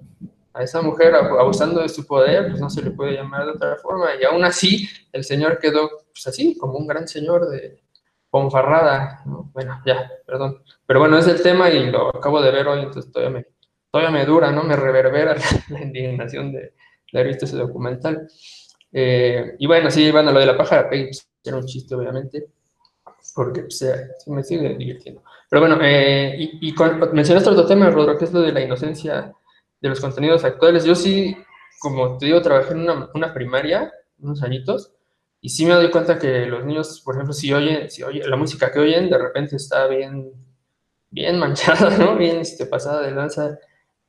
a 0.54 0.64
esa 0.64 0.82
mujer 0.82 1.14
abusando 1.14 1.82
de 1.82 1.90
su 1.90 2.08
poder, 2.08 2.48
pues 2.48 2.62
no 2.62 2.70
se 2.70 2.82
le 2.82 2.92
puede 2.92 3.16
llamar 3.16 3.46
de 3.48 3.52
otra 3.52 3.76
forma. 3.76 4.16
Y 4.20 4.24
aún 4.24 4.46
así, 4.46 4.88
el 5.12 5.26
señor 5.26 5.60
quedó, 5.60 5.90
pues 6.14 6.26
así, 6.26 6.58
como 6.58 6.78
un 6.78 6.88
gran 6.88 7.06
señor 7.06 7.50
de 7.50 7.84
ponfarrada, 8.30 9.24
¿no? 9.26 9.50
Bueno, 9.54 9.82
ya, 9.86 10.10
perdón. 10.26 10.64
Pero 10.86 11.02
bueno, 11.02 11.18
es 11.18 11.28
el 11.28 11.42
tema 11.42 11.70
y 11.70 11.92
lo 11.92 12.16
acabo 12.16 12.42
de 12.42 12.52
ver 12.52 12.66
hoy, 12.68 12.80
entonces 12.84 13.12
todavía 13.12 13.40
me 13.40 13.57
todavía 13.98 14.20
me 14.20 14.26
dura, 14.26 14.52
¿no? 14.52 14.64
Me 14.64 14.76
reverbera 14.76 15.36
la, 15.70 15.82
indignación 15.82 16.52
de, 16.52 16.74
haber 17.14 17.28
visto 17.28 17.46
ese 17.46 17.58
documental. 17.58 18.28
Eh, 18.92 19.56
y 19.58 19.66
bueno, 19.66 19.90
sí, 19.90 20.12
bueno, 20.12 20.32
lo 20.32 20.40
de 20.40 20.46
la 20.46 20.58
pájara 20.58 20.88
pues, 20.88 21.28
era 21.44 21.58
un 21.58 21.66
chiste, 21.66 21.96
obviamente, 21.96 22.48
porque 23.36 23.62
pues, 23.62 23.84
me 24.28 24.44
sigue 24.44 24.76
divirtiendo. 24.76 25.24
Pero 25.50 25.62
bueno, 25.62 25.80
eh, 25.82 26.36
y, 26.38 26.70
y 26.70 26.76
mencionaste 27.14 27.50
otro 27.50 27.66
tema, 27.66 27.90
Rodro, 27.90 28.18
que 28.18 28.26
es 28.26 28.34
lo 28.34 28.42
de 28.42 28.52
la 28.52 28.62
inocencia 28.62 29.34
de 29.82 29.90
los 29.90 30.00
contenidos 30.00 30.44
actuales. 30.44 30.86
Yo 30.86 30.94
sí, 30.94 31.36
como 31.80 32.18
te 32.18 32.28
digo, 32.28 32.42
trabajé 32.42 32.74
en 32.74 32.82
una, 32.82 33.10
una 33.14 33.34
primaria, 33.34 33.92
unos 34.20 34.44
añitos, 34.44 34.94
y 35.42 35.50
sí 35.50 35.66
me 35.66 35.74
doy 35.74 35.90
cuenta 35.90 36.20
que 36.20 36.46
los 36.46 36.66
niños, 36.66 37.02
por 37.04 37.16
ejemplo, 37.16 37.34
si 37.34 37.54
oyen, 37.54 37.90
si 37.90 38.04
oyen 38.04 38.30
la 38.30 38.36
música 38.36 38.72
que 38.72 38.80
oyen, 38.80 39.10
de 39.10 39.18
repente 39.18 39.56
está 39.56 39.88
bien, 39.88 40.32
bien 41.10 41.40
manchada, 41.40 41.90
¿no? 41.98 42.16
Bien 42.16 42.38
este, 42.38 42.66
pasada 42.66 43.02
de 43.02 43.12
lanza 43.12 43.58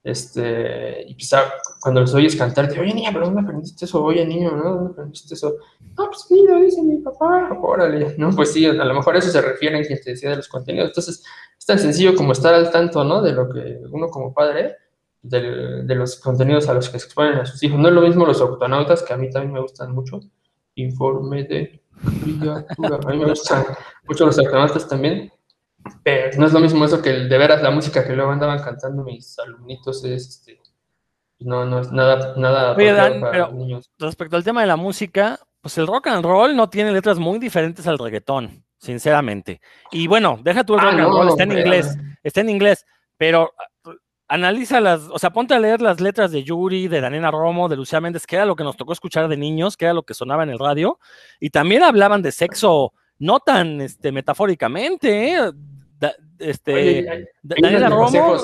este, 0.04 1.04
y 1.06 1.14
pues, 1.14 1.32
ah, 1.32 1.52
cuando 1.80 2.00
los 2.00 2.14
oyes 2.14 2.36
cantar, 2.36 2.68
te 2.68 2.80
oye, 2.80 2.94
niña, 2.94 3.10
¿pero 3.12 3.26
dónde 3.26 3.42
aprendiste 3.42 3.84
eso? 3.84 4.02
Oye, 4.02 4.24
niño, 4.24 4.52
¿no? 4.52 4.74
¿Dónde 4.74 4.92
aprendiste 4.92 5.34
eso? 5.34 5.56
No, 5.96 6.06
pues 6.06 6.26
mira, 6.30 6.56
dice 6.60 6.82
mi 6.82 6.98
papá, 6.98 7.50
órale, 7.60 8.14
¿no? 8.18 8.30
Pues 8.30 8.52
sí, 8.52 8.64
a 8.66 8.72
lo 8.72 8.94
mejor 8.94 9.16
eso 9.16 9.30
se 9.30 9.40
refiere 9.40 9.78
en 9.78 9.84
quien 9.84 10.00
te 10.00 10.10
decía 10.10 10.30
de 10.30 10.36
los 10.36 10.48
contenidos. 10.48 10.88
Entonces, 10.88 11.24
es 11.58 11.66
tan 11.66 11.78
sencillo 11.78 12.14
como 12.14 12.32
estar 12.32 12.54
al 12.54 12.70
tanto, 12.70 13.04
¿no? 13.04 13.20
De 13.20 13.32
lo 13.32 13.50
que 13.50 13.80
uno 13.90 14.08
como 14.08 14.32
padre, 14.32 14.76
de, 15.20 15.82
de 15.84 15.94
los 15.94 16.16
contenidos 16.20 16.68
a 16.68 16.74
los 16.74 16.88
que 16.88 16.98
se 16.98 17.06
exponen 17.06 17.34
a 17.38 17.46
sus 17.46 17.62
hijos. 17.62 17.78
No 17.78 17.88
es 17.88 17.94
lo 17.94 18.02
mismo 18.02 18.24
los 18.24 18.40
octonautas, 18.40 19.02
que 19.02 19.12
a 19.12 19.16
mí 19.16 19.30
también 19.30 19.52
me 19.52 19.60
gustan 19.60 19.92
mucho. 19.92 20.20
Informe 20.76 21.42
de 21.42 21.82
A 22.04 23.10
mí 23.10 23.18
me 23.18 23.24
gustan 23.28 23.64
mucho 24.06 24.26
los 24.26 24.38
octonautas 24.38 24.88
también 24.88 25.32
pero 26.02 26.38
no 26.38 26.46
es 26.46 26.52
lo 26.52 26.60
mismo 26.60 26.84
eso 26.84 27.02
que 27.02 27.10
el 27.10 27.28
de 27.28 27.38
veras 27.38 27.62
la 27.62 27.70
música 27.70 28.04
que 28.06 28.14
luego 28.14 28.30
andaban 28.30 28.62
cantando 28.62 29.02
mis 29.02 29.38
alumnitos 29.38 30.04
es 30.04 30.28
este, 30.28 30.60
no, 31.40 31.64
no 31.64 31.80
es 31.80 31.92
nada, 31.92 32.34
nada 32.36 32.76
para 33.20 33.48
niños. 33.50 33.90
respecto 33.98 34.36
al 34.36 34.44
tema 34.44 34.62
de 34.62 34.66
la 34.66 34.76
música, 34.76 35.38
pues 35.60 35.78
el 35.78 35.86
rock 35.86 36.08
and 36.08 36.24
roll 36.24 36.56
no 36.56 36.68
tiene 36.68 36.92
letras 36.92 37.18
muy 37.18 37.38
diferentes 37.38 37.86
al 37.86 37.98
reggaetón, 37.98 38.64
sinceramente. 38.78 39.60
Y 39.92 40.08
bueno, 40.08 40.38
deja 40.42 40.64
tu 40.64 40.74
el 40.74 40.80
rock 40.80 40.90
ah, 40.92 40.96
and 40.96 41.12
roll, 41.12 41.28
está 41.28 41.44
en 41.44 41.52
inglés, 41.52 41.96
está 42.22 42.40
en 42.40 42.50
inglés, 42.50 42.86
pero 43.16 43.52
uh, 43.84 43.90
analiza 44.26 44.80
las, 44.80 45.02
o 45.02 45.18
sea, 45.18 45.30
ponte 45.30 45.54
a 45.54 45.60
leer 45.60 45.80
las 45.80 46.00
letras 46.00 46.32
de 46.32 46.42
Yuri, 46.42 46.88
de 46.88 47.00
Daniela 47.00 47.30
Romo, 47.30 47.68
de 47.68 47.76
Lucía 47.76 48.00
Méndez, 48.00 48.26
que 48.26 48.36
era 48.36 48.44
lo 48.44 48.56
que 48.56 48.64
nos 48.64 48.76
tocó 48.76 48.92
escuchar 48.92 49.28
de 49.28 49.36
niños, 49.36 49.76
que 49.76 49.84
era 49.84 49.94
lo 49.94 50.02
que 50.02 50.14
sonaba 50.14 50.42
en 50.42 50.50
el 50.50 50.58
radio, 50.58 50.98
y 51.38 51.50
también 51.50 51.84
hablaban 51.84 52.20
de 52.22 52.32
sexo 52.32 52.94
no 53.20 53.40
tan 53.40 53.80
este, 53.80 54.12
metafóricamente, 54.12 55.34
¿eh? 55.34 55.52
Este, 56.38 57.28
Daniela 57.42 57.88
Romo, 57.88 58.36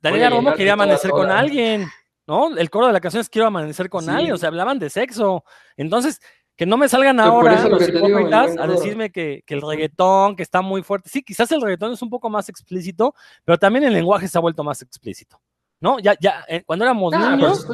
Daniela 0.00 0.30
Romo 0.30 0.52
quería 0.54 0.74
amanecer 0.74 1.10
con 1.10 1.30
alguien, 1.30 1.86
¿no? 2.26 2.56
El 2.56 2.70
coro 2.70 2.86
de 2.86 2.92
la 2.92 3.00
canción 3.00 3.20
es 3.20 3.28
Quiero 3.28 3.48
amanecer 3.48 3.88
con 3.88 4.08
alguien, 4.08 4.32
o 4.32 4.38
sea, 4.38 4.48
hablaban 4.48 4.78
de 4.78 4.90
sexo. 4.90 5.44
Entonces, 5.76 6.20
que 6.56 6.66
no 6.66 6.76
me 6.76 6.88
salgan 6.88 7.20
ahora 7.20 7.68
los 7.68 7.88
hipócritas 7.88 8.56
a 8.58 8.66
decirme 8.66 9.10
que, 9.10 9.44
que, 9.46 9.54
el 9.54 9.62
reggaetón, 9.62 10.34
que 10.34 10.42
está 10.42 10.60
muy 10.60 10.82
fuerte. 10.82 11.08
Sí, 11.08 11.22
quizás 11.22 11.50
el 11.52 11.62
reggaetón 11.62 11.92
es 11.92 12.02
un 12.02 12.10
poco 12.10 12.28
más 12.28 12.48
explícito, 12.48 13.14
pero 13.44 13.58
también 13.58 13.84
el 13.84 13.92
lenguaje 13.92 14.26
se 14.26 14.36
ha 14.38 14.40
vuelto 14.40 14.64
más 14.64 14.82
explícito. 14.82 15.40
¿No? 15.80 16.00
Ya, 16.00 16.16
ya, 16.20 16.44
eh, 16.48 16.64
cuando 16.66 16.84
éramos 16.84 17.14
ah, 17.14 17.36
niños, 17.36 17.64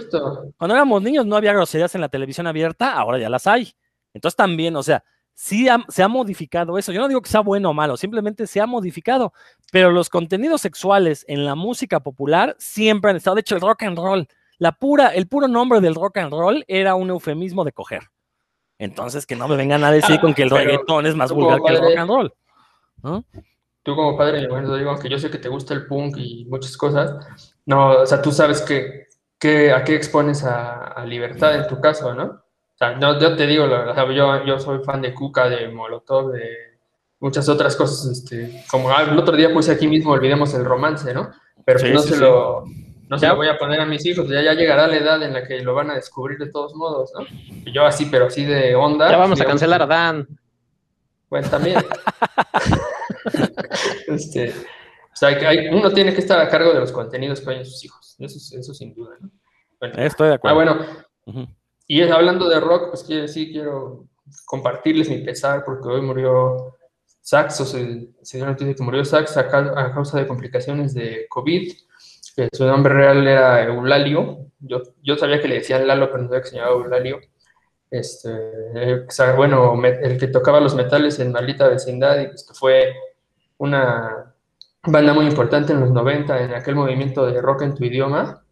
cuando 0.58 0.74
éramos 0.74 1.00
niños 1.00 1.24
no 1.24 1.36
había 1.36 1.54
groserías 1.54 1.94
en 1.94 2.02
la 2.02 2.10
televisión 2.10 2.46
abierta, 2.46 2.92
ahora 2.92 3.18
ya 3.18 3.30
las 3.30 3.46
hay. 3.46 3.72
Entonces 4.12 4.36
también, 4.36 4.76
o 4.76 4.82
sea, 4.82 5.02
sí 5.34 5.66
se 5.88 6.02
ha 6.02 6.08
modificado 6.08 6.78
eso. 6.78 6.92
Yo 6.92 7.00
no 7.00 7.08
digo 7.08 7.20
que 7.20 7.28
sea 7.28 7.40
bueno 7.40 7.70
o 7.70 7.74
malo, 7.74 7.96
simplemente 7.96 8.46
se 8.46 8.60
ha 8.60 8.66
modificado. 8.66 9.32
Pero 9.72 9.90
los 9.90 10.08
contenidos 10.08 10.60
sexuales 10.60 11.24
en 11.28 11.44
la 11.44 11.54
música 11.54 12.00
popular 12.00 12.56
siempre 12.58 13.10
han 13.10 13.16
estado. 13.16 13.34
De 13.36 13.40
hecho, 13.40 13.56
el 13.56 13.60
rock 13.60 13.82
and 13.82 13.98
roll, 13.98 14.28
la 14.58 14.72
pura, 14.72 15.08
el 15.08 15.26
puro 15.26 15.48
nombre 15.48 15.80
del 15.80 15.94
rock 15.94 16.18
and 16.18 16.32
roll 16.32 16.64
era 16.68 16.94
un 16.94 17.10
eufemismo 17.10 17.64
de 17.64 17.72
coger. 17.72 18.04
Entonces, 18.78 19.26
que 19.26 19.36
no 19.36 19.48
me 19.48 19.56
vengan 19.56 19.84
a 19.84 19.90
decir 19.90 20.20
con 20.20 20.34
que 20.34 20.42
el 20.42 20.50
reggaetón 20.50 21.06
es 21.06 21.14
más 21.14 21.32
vulgar 21.32 21.60
que 21.62 21.72
el 21.72 21.80
rock 21.80 21.96
and 21.96 22.10
roll. 22.10 22.34
Tú 23.82 23.94
como 23.94 24.16
padre, 24.16 24.48
bueno, 24.48 24.74
digo, 24.76 24.90
aunque 24.90 25.10
yo 25.10 25.18
sé 25.18 25.30
que 25.30 25.38
te 25.38 25.50
gusta 25.50 25.74
el 25.74 25.86
punk 25.86 26.16
y 26.16 26.46
muchas 26.46 26.74
cosas, 26.74 27.54
no, 27.66 28.00
o 28.00 28.06
sea, 28.06 28.22
tú 28.22 28.32
sabes 28.32 28.62
que, 28.62 29.08
que 29.38 29.72
a 29.72 29.84
qué 29.84 29.94
expones 29.94 30.42
a, 30.42 30.86
a 30.86 31.04
libertad 31.04 31.54
en 31.54 31.68
tu 31.68 31.78
caso, 31.82 32.14
¿no? 32.14 32.43
O 32.74 32.76
sea, 32.76 32.98
yo 32.98 33.36
te 33.36 33.46
digo, 33.46 33.66
yo, 34.12 34.44
yo 34.44 34.58
soy 34.58 34.82
fan 34.84 35.00
de 35.00 35.14
Kuka, 35.14 35.48
de 35.48 35.68
Molotov, 35.68 36.32
de 36.32 36.74
muchas 37.20 37.48
otras 37.48 37.76
cosas, 37.76 38.18
este, 38.18 38.64
como 38.68 38.90
ah, 38.90 39.02
el 39.02 39.18
otro 39.18 39.36
día 39.36 39.52
puse 39.52 39.72
aquí 39.72 39.86
mismo, 39.86 40.10
olvidemos 40.10 40.52
el 40.54 40.64
romance, 40.64 41.14
¿no? 41.14 41.30
Pero 41.64 41.88
no 41.88 42.00
se 42.00 42.16
lo 42.16 42.64
no 43.08 43.18
se 43.18 43.28
lo 43.28 43.36
voy 43.36 43.48
a 43.48 43.58
poner 43.58 43.80
a 43.80 43.86
mis 43.86 44.04
hijos, 44.06 44.28
ya, 44.28 44.42
ya 44.42 44.54
llegará 44.54 44.88
la 44.88 44.96
edad 44.96 45.22
en 45.22 45.34
la 45.34 45.46
que 45.46 45.60
lo 45.60 45.74
van 45.74 45.90
a 45.90 45.94
descubrir 45.94 46.38
de 46.38 46.50
todos 46.50 46.74
modos, 46.74 47.12
¿no? 47.16 47.24
Yo 47.72 47.86
así, 47.86 48.06
pero 48.06 48.26
así 48.26 48.44
de 48.44 48.74
onda. 48.74 49.10
Ya 49.10 49.18
vamos 49.18 49.40
a 49.40 49.44
cancelar 49.44 49.82
a 49.82 49.86
Dan. 49.86 50.26
Bueno, 51.30 51.48
también. 51.48 51.76
este, 54.08 54.50
o 54.50 55.16
sea, 55.16 55.38
uno 55.72 55.92
tiene 55.92 56.12
que 56.12 56.20
estar 56.20 56.40
a 56.40 56.48
cargo 56.48 56.72
de 56.72 56.80
los 56.80 56.92
contenidos 56.92 57.40
que 57.40 57.50
hay 57.50 57.64
sus 57.64 57.84
hijos. 57.84 58.16
Eso, 58.18 58.58
eso 58.58 58.74
sin 58.74 58.94
duda, 58.94 59.16
¿no? 59.20 59.30
Estoy 59.96 60.28
de 60.28 60.34
acuerdo. 60.34 60.60
Ah, 60.60 61.04
bueno. 61.26 61.54
Y 61.86 62.02
hablando 62.02 62.48
de 62.48 62.60
rock, 62.60 62.90
pues 62.90 63.32
sí 63.32 63.52
quiero 63.52 64.06
compartirles 64.46 65.10
mi 65.10 65.18
pesar 65.18 65.64
porque 65.64 65.88
hoy 65.88 66.00
murió 66.00 66.76
Sax, 67.20 67.60
o 67.60 67.64
se, 67.64 68.10
se 68.22 68.36
dio 68.36 68.46
noticia 68.46 68.74
que 68.74 68.82
murió 68.82 69.04
Sax 69.04 69.36
a, 69.36 69.48
causa 69.48 70.18
de 70.18 70.26
complicaciones 70.26 70.94
de 70.94 71.26
COVID. 71.28 71.72
Que 72.36 72.48
su 72.52 72.66
nombre 72.66 72.92
real 72.92 73.26
era 73.26 73.64
Eulalio. 73.64 74.50
Yo, 74.58 74.82
yo 75.02 75.16
sabía 75.16 75.40
que 75.40 75.48
le 75.48 75.56
decían 75.56 75.86
Lalo, 75.86 76.10
pero 76.10 76.22
no 76.22 76.28
sabía 76.28 76.42
que 76.42 76.48
se 76.48 76.56
llamaba 76.56 76.76
Eulalio. 76.76 77.20
Este, 77.90 78.28
bueno, 79.36 79.80
el 79.84 80.18
que 80.18 80.26
tocaba 80.26 80.60
los 80.60 80.74
metales 80.74 81.20
en 81.20 81.30
Maldita 81.30 81.68
Vecindad 81.68 82.20
y 82.20 82.26
pues 82.26 82.44
que 82.44 82.54
fue 82.54 82.92
una 83.58 84.34
banda 84.82 85.14
muy 85.14 85.26
importante 85.26 85.72
en 85.72 85.80
los 85.80 85.92
90 85.92 86.42
en 86.42 86.54
aquel 86.54 86.74
movimiento 86.74 87.24
de 87.24 87.40
rock 87.40 87.62
en 87.62 87.74
tu 87.74 87.84
idioma. 87.84 88.43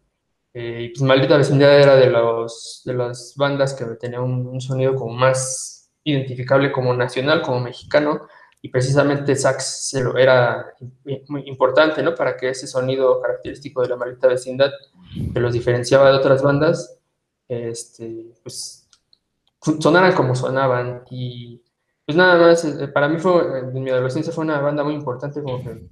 Eh, 0.53 0.91
pues 0.93 1.01
Maldita 1.01 1.37
Vecindad 1.37 1.79
era 1.79 1.95
de, 1.95 2.09
los, 2.09 2.83
de 2.85 2.93
las 2.93 3.33
bandas 3.35 3.73
que 3.73 3.85
tenía 3.95 4.21
un, 4.21 4.61
sonido 4.61 4.95
como 4.95 5.13
más 5.13 5.89
identificable 6.03 6.71
como 6.71 6.93
nacional, 6.93 7.41
como 7.41 7.59
mexicano, 7.59 8.27
y 8.61 8.69
precisamente 8.69 9.35
Sax 9.35 9.93
era 10.17 10.73
muy 11.27 11.43
importante, 11.47 12.01
¿no? 12.01 12.15
Para 12.15 12.37
que 12.37 12.49
ese 12.49 12.67
sonido 12.67 13.19
característico 13.21 13.81
de 13.81 13.89
la 13.89 13.97
Maldita 13.97 14.27
Vecindad, 14.27 14.71
que 15.33 15.39
los 15.39 15.53
diferenciaba 15.53 16.09
de 16.09 16.17
otras 16.17 16.41
bandas, 16.41 16.97
este, 17.47 18.33
pues 18.41 18.87
sonaran 19.79 20.13
como 20.13 20.35
sonaban. 20.35 21.03
Y 21.09 21.61
pues 22.05 22.17
nada 22.17 22.37
más, 22.37 22.63
eh, 22.65 22.87
para 22.87 23.09
mí 23.09 23.17
fue, 23.17 23.59
en 23.59 23.83
mi 23.83 23.89
adolescencia 23.89 24.31
fue 24.31 24.43
una 24.45 24.59
banda 24.61 24.83
muy 24.83 24.93
importante 24.93 25.41
como 25.41 25.63
que 25.63 25.87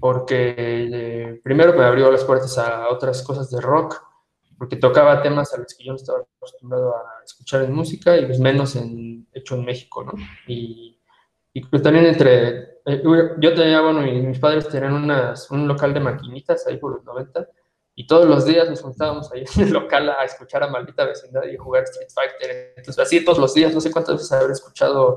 porque 0.00 0.54
eh, 0.58 1.40
primero 1.42 1.72
me 1.74 1.84
abrió 1.84 2.10
las 2.10 2.24
puertas 2.24 2.56
a 2.58 2.88
otras 2.88 3.22
cosas 3.22 3.50
de 3.50 3.60
rock, 3.60 4.02
porque 4.58 4.76
tocaba 4.76 5.22
temas 5.22 5.52
a 5.52 5.58
los 5.58 5.74
que 5.74 5.84
yo 5.84 5.92
no 5.92 5.96
estaba 5.96 6.20
acostumbrado 6.36 6.94
a 6.94 7.22
escuchar 7.24 7.62
en 7.62 7.72
música 7.72 8.16
y 8.16 8.26
pues 8.26 8.38
menos 8.38 8.76
en, 8.76 9.26
hecho 9.32 9.54
en 9.56 9.64
México, 9.64 10.04
¿no? 10.04 10.12
Y, 10.46 10.98
y 11.52 11.60
pues 11.66 11.82
también 11.82 12.06
entre, 12.06 12.80
eh, 12.84 13.02
yo 13.38 13.54
tenía, 13.54 13.80
bueno, 13.80 14.00
mis 14.00 14.38
padres 14.38 14.68
tenían 14.68 14.94
unas, 14.94 15.50
un 15.50 15.66
local 15.66 15.92
de 15.92 16.00
maquinitas 16.00 16.66
ahí 16.66 16.76
por 16.76 16.92
los 16.92 17.04
90 17.04 17.48
y 17.98 18.06
todos 18.06 18.26
los 18.26 18.44
días 18.44 18.68
nos 18.68 18.82
juntábamos 18.82 19.32
ahí 19.32 19.44
en 19.56 19.62
el 19.62 19.72
local 19.72 20.10
a 20.10 20.24
escuchar 20.24 20.62
a 20.62 20.68
Maldita 20.68 21.06
Vecindad 21.06 21.44
y 21.44 21.56
jugar 21.56 21.84
Street 21.84 22.10
Fighter. 22.14 22.74
Entonces, 22.76 23.02
así 23.02 23.24
todos 23.24 23.38
los 23.38 23.54
días, 23.54 23.74
no 23.74 23.80
sé 23.80 23.90
cuántas 23.90 24.16
veces 24.16 24.32
habré 24.32 24.52
escuchado 24.52 25.16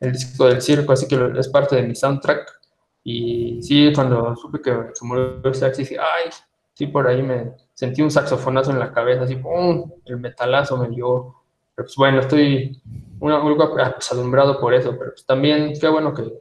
el 0.00 0.12
disco 0.12 0.46
del 0.46 0.60
circo, 0.60 0.92
así 0.92 1.06
que 1.06 1.32
es 1.38 1.48
parte 1.48 1.76
de 1.76 1.82
mi 1.82 1.94
soundtrack. 1.94 2.57
Y 3.04 3.62
sí, 3.62 3.92
cuando 3.94 4.36
supe 4.36 4.60
que 4.60 4.74
se 4.92 5.04
murió 5.04 5.40
el 5.42 5.54
sax, 5.54 5.78
dije, 5.78 5.96
ay, 5.98 6.30
sí, 6.74 6.86
por 6.86 7.06
ahí 7.06 7.22
me 7.22 7.52
sentí 7.74 8.02
un 8.02 8.10
saxofonazo 8.10 8.70
en 8.70 8.78
la 8.78 8.92
cabeza, 8.92 9.22
así, 9.22 9.36
¡pum! 9.36 9.90
El 10.04 10.18
metalazo 10.18 10.76
me 10.76 10.88
dio. 10.88 11.34
Pero 11.74 11.86
pues 11.86 11.96
bueno, 11.96 12.20
estoy 12.20 12.80
un 13.20 13.56
poco 13.56 13.80
apesadumbrado 13.80 14.60
por 14.60 14.74
eso, 14.74 14.96
pero 14.98 15.12
pues 15.12 15.24
también 15.24 15.72
qué 15.80 15.88
bueno 15.88 16.12
que, 16.14 16.40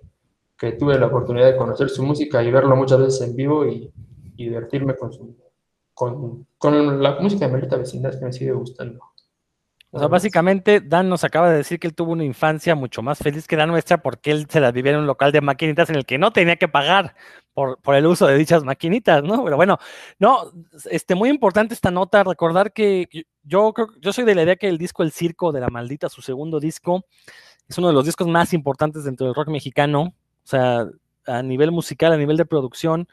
que, 0.57 0.73
tuve 0.73 0.97
la 0.99 1.07
oportunidad 1.07 1.47
de 1.47 1.57
conocer 1.57 1.89
su 1.89 2.03
música 2.03 2.43
y 2.43 2.51
verlo 2.51 2.75
muchas 2.75 2.99
veces 2.99 3.21
en 3.21 3.35
vivo 3.35 3.65
y, 3.65 3.91
divertirme 4.35 4.95
con, 4.95 5.11
su, 5.11 5.35
con, 5.95 6.45
con 6.59 7.01
la 7.01 7.19
música 7.19 7.47
de 7.47 7.53
Melita 7.53 7.77
Vecindad 7.77 8.19
que 8.19 8.25
me 8.25 8.33
sigue 8.33 8.51
gustando. 8.51 8.99
O 9.89 9.99
sea, 9.99 10.09
básicamente, 10.09 10.81
Dan 10.81 11.07
nos 11.07 11.23
acaba 11.23 11.49
de 11.49 11.57
decir 11.57 11.79
que 11.79 11.87
él 11.87 11.95
tuvo 11.95 12.11
una 12.11 12.25
infancia 12.25 12.75
mucho 12.75 13.01
más 13.01 13.19
feliz 13.19 13.47
que 13.47 13.55
la 13.55 13.65
nuestra 13.65 14.01
porque 14.01 14.31
él 14.31 14.45
se 14.49 14.59
la 14.59 14.71
vivía 14.71 14.91
en 14.91 14.99
un 14.99 15.07
local 15.07 15.31
de 15.31 15.39
maquinitas 15.39 15.89
en 15.89 15.95
el 15.95 16.05
que 16.05 16.17
no 16.17 16.31
tenía 16.31 16.57
que 16.57 16.67
pagar 16.67 17.15
por, 17.53 17.79
por 17.81 17.95
el 17.95 18.05
uso 18.05 18.27
de 18.27 18.37
dichas 18.37 18.65
maquinitas, 18.65 19.23
¿no? 19.23 19.43
Pero 19.45 19.55
bueno, 19.55 19.77
no, 20.19 20.51
este, 20.91 21.15
muy 21.15 21.29
importante 21.29 21.73
esta 21.73 21.89
nota, 21.89 22.23
recordar 22.25 22.73
que 22.73 23.07
yo, 23.43 23.73
yo 24.01 24.11
soy 24.11 24.25
de 24.25 24.35
la 24.35 24.43
idea 24.43 24.57
que 24.57 24.67
el 24.67 24.77
disco 24.77 25.03
El 25.03 25.13
Circo 25.13 25.53
de 25.53 25.61
la 25.61 25.69
Maldita, 25.69 26.09
su 26.09 26.21
segundo 26.21 26.59
disco, 26.59 27.05
es 27.67 27.77
uno 27.77 27.87
de 27.87 27.93
los 27.93 28.05
discos 28.05 28.27
más 28.27 28.53
importantes 28.53 29.05
dentro 29.05 29.25
del 29.25 29.35
rock 29.35 29.47
mexicano, 29.47 30.01
o 30.01 30.13
sea, 30.43 30.85
a 31.25 31.41
nivel 31.43 31.71
musical, 31.71 32.11
a 32.11 32.17
nivel 32.17 32.35
de 32.35 32.45
producción, 32.45 33.07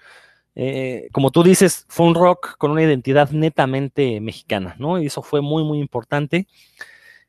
eh, 0.57 1.09
como 1.13 1.31
tú 1.31 1.43
dices, 1.43 1.85
fue 1.89 2.07
un 2.07 2.15
rock 2.15 2.57
con 2.59 2.71
una 2.71 2.83
identidad 2.83 3.31
netamente 3.31 4.21
mexicana, 4.21 4.77
¿no? 4.79 5.01
Y 5.01 5.07
eso 5.07 5.23
fue 5.23 5.41
muy, 5.41 5.65
muy 5.65 5.81
importante. 5.81 6.47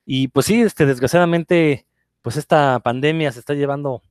Y 0.06 0.28
pues 0.30 0.46
sí, 0.48 0.62
este, 0.62 0.86
desgraciadamente, 0.86 1.88
pues 2.22 2.38
esta 2.38 2.80
pandemia 2.80 3.32
se 3.32 3.40
está 3.40 3.54
llevando 3.54 4.04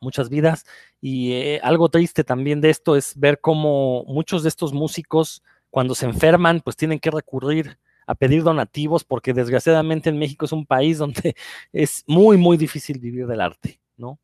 muchas 0.00 0.30
vidas 0.30 0.64
y 1.00 1.32
eh, 1.32 1.60
algo 1.62 1.88
triste 1.90 2.24
también 2.24 2.60
de 2.60 2.70
esto 2.70 2.96
es 2.96 3.18
ver 3.18 3.40
cómo 3.40 4.04
muchos 4.06 4.42
de 4.42 4.48
estos 4.48 4.72
músicos 4.72 5.42
cuando 5.68 5.94
se 5.94 6.06
enferman 6.06 6.60
pues 6.60 6.76
tienen 6.76 6.98
que 6.98 7.10
recurrir 7.10 7.78
a 8.06 8.14
pedir 8.14 8.42
donativos 8.42 9.04
porque 9.04 9.34
desgraciadamente 9.34 10.08
en 10.08 10.18
México 10.18 10.46
es 10.46 10.52
un 10.52 10.64
país 10.64 10.98
donde 10.98 11.36
es 11.72 12.02
muy 12.06 12.38
muy 12.38 12.56
difícil 12.56 12.98
vivir 12.98 13.26
del 13.26 13.42
arte, 13.42 13.78
¿no? 13.98 14.18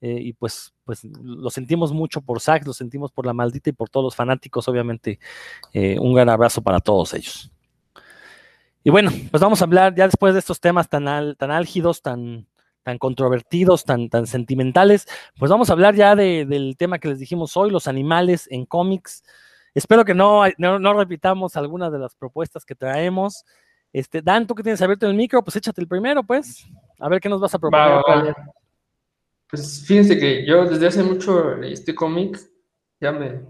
Eh, 0.00 0.18
y 0.20 0.32
pues, 0.34 0.74
pues 0.84 1.04
lo 1.04 1.48
sentimos 1.50 1.92
mucho 1.92 2.20
por 2.20 2.40
Sax, 2.40 2.66
lo 2.66 2.72
sentimos 2.72 3.12
por 3.12 3.24
la 3.24 3.32
maldita 3.32 3.70
y 3.70 3.72
por 3.72 3.88
todos 3.88 4.04
los 4.04 4.14
fanáticos, 4.14 4.68
obviamente 4.68 5.18
eh, 5.72 5.98
un 5.98 6.14
gran 6.14 6.28
abrazo 6.28 6.62
para 6.62 6.80
todos 6.80 7.14
ellos. 7.14 7.50
Y 8.84 8.90
bueno, 8.90 9.10
pues 9.30 9.40
vamos 9.40 9.60
a 9.60 9.64
hablar 9.64 9.94
ya 9.94 10.04
después 10.04 10.34
de 10.34 10.40
estos 10.40 10.60
temas 10.60 10.88
tan, 10.88 11.34
tan 11.34 11.50
álgidos, 11.50 12.02
tan, 12.02 12.46
tan 12.84 12.98
controvertidos, 12.98 13.84
tan, 13.84 14.08
tan 14.08 14.28
sentimentales, 14.28 15.08
pues 15.38 15.50
vamos 15.50 15.70
a 15.70 15.72
hablar 15.72 15.96
ya 15.96 16.14
del 16.14 16.76
tema 16.78 17.00
que 17.00 17.08
les 17.08 17.18
dijimos 17.18 17.56
hoy, 17.56 17.70
los 17.70 17.88
animales 17.88 18.46
en 18.48 18.64
cómics. 18.64 19.24
Espero 19.74 20.04
que 20.04 20.14
no, 20.14 20.44
no, 20.58 20.94
repitamos 20.94 21.56
algunas 21.56 21.90
de 21.90 21.98
las 21.98 22.14
propuestas 22.14 22.64
que 22.64 22.76
traemos. 22.76 23.44
Este, 23.92 24.22
Dan, 24.22 24.46
tú 24.46 24.54
que 24.54 24.62
tienes 24.62 24.80
abierto 24.82 25.06
el 25.06 25.14
micro, 25.14 25.42
pues 25.42 25.56
échate 25.56 25.80
el 25.80 25.88
primero, 25.88 26.22
pues. 26.22 26.64
A 27.00 27.08
ver 27.08 27.20
qué 27.20 27.28
nos 27.28 27.40
vas 27.40 27.54
a 27.54 27.58
proponer. 27.58 28.34
Pues 29.48 29.84
fíjense 29.86 30.18
que 30.18 30.44
yo 30.46 30.64
desde 30.64 30.88
hace 30.88 31.02
mucho 31.02 31.54
leí 31.56 31.72
este 31.72 31.94
cómic, 31.94 32.38
ya 33.00 33.12
me... 33.12 33.42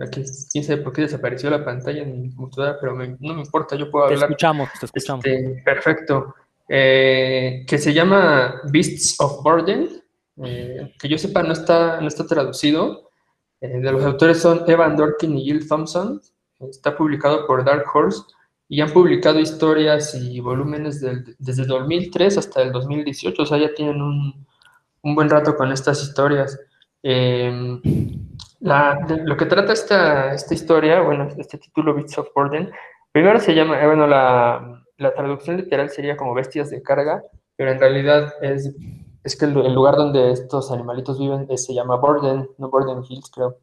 aquí, 0.00 0.24
quién 0.50 0.64
sabe 0.64 0.82
por 0.82 0.92
qué 0.92 1.02
desapareció 1.02 1.50
la 1.50 1.64
pantalla 1.64 2.02
en 2.02 2.22
mi 2.22 2.34
computadora, 2.34 2.78
pero 2.80 2.94
no 2.94 3.34
me 3.34 3.40
importa, 3.40 3.76
yo 3.76 3.90
puedo 3.90 4.06
hablar. 4.06 4.20
Te 4.20 4.24
escuchamos, 4.26 4.68
te 4.78 4.86
escuchamos. 4.86 5.24
Este, 5.24 5.62
perfecto. 5.64 6.34
Eh, 6.68 7.64
que 7.68 7.78
se 7.78 7.92
llama 7.92 8.62
Beasts 8.72 9.16
of 9.20 9.42
Burden, 9.42 10.02
eh, 10.42 10.92
que 10.98 11.08
yo 11.08 11.18
sepa 11.18 11.42
no 11.42 11.52
está, 11.52 12.00
no 12.00 12.08
está 12.08 12.26
traducido. 12.26 13.10
Eh, 13.60 13.80
de 13.80 13.92
los 13.92 14.02
autores 14.04 14.40
son 14.40 14.68
Evan 14.68 14.96
Dorkin 14.96 15.36
y 15.38 15.44
Jill 15.44 15.68
Thompson. 15.68 16.20
Está 16.60 16.96
publicado 16.96 17.46
por 17.46 17.64
Dark 17.64 17.84
Horse 17.92 18.22
y 18.68 18.80
han 18.80 18.90
publicado 18.92 19.38
historias 19.38 20.14
y 20.14 20.40
volúmenes 20.40 21.00
del, 21.00 21.36
desde 21.38 21.66
2003 21.66 22.38
hasta 22.38 22.62
el 22.62 22.72
2018, 22.72 23.42
o 23.42 23.46
sea, 23.46 23.58
ya 23.58 23.74
tienen 23.74 24.00
un, 24.00 24.46
un 25.04 25.14
buen 25.14 25.30
rato 25.30 25.56
con 25.56 25.70
estas 25.70 26.02
historias. 26.02 26.58
Em, 27.02 27.80
lo 28.60 29.36
que 29.36 29.46
trata 29.46 29.72
esta, 29.74 30.32
esta 30.32 30.54
historia, 30.54 31.02
bueno, 31.02 31.28
este 31.36 31.58
título 31.58 31.94
Bits 31.94 32.18
of 32.18 32.28
Burden, 32.34 32.72
primero 33.12 33.38
se 33.38 33.54
llama, 33.54 33.80
eh, 33.80 33.86
bueno, 33.86 34.06
la, 34.06 34.82
la, 34.96 35.14
traducción 35.14 35.58
literal 35.58 35.90
sería 35.90 36.16
como 36.16 36.34
bestias 36.34 36.70
de 36.70 36.82
carga, 36.82 37.22
pero 37.56 37.72
en 37.72 37.78
realidad 37.78 38.32
es, 38.40 38.74
es 39.22 39.36
que 39.36 39.44
el, 39.44 39.74
lugar 39.74 39.96
donde 39.96 40.32
estos 40.32 40.72
animalitos 40.72 41.18
viven 41.18 41.46
eh, 41.50 41.58
se 41.58 41.74
llama 41.74 41.96
Borden, 41.96 42.48
no 42.58 42.70
Borden 42.70 43.02
Hills, 43.06 43.30
creo. 43.30 43.58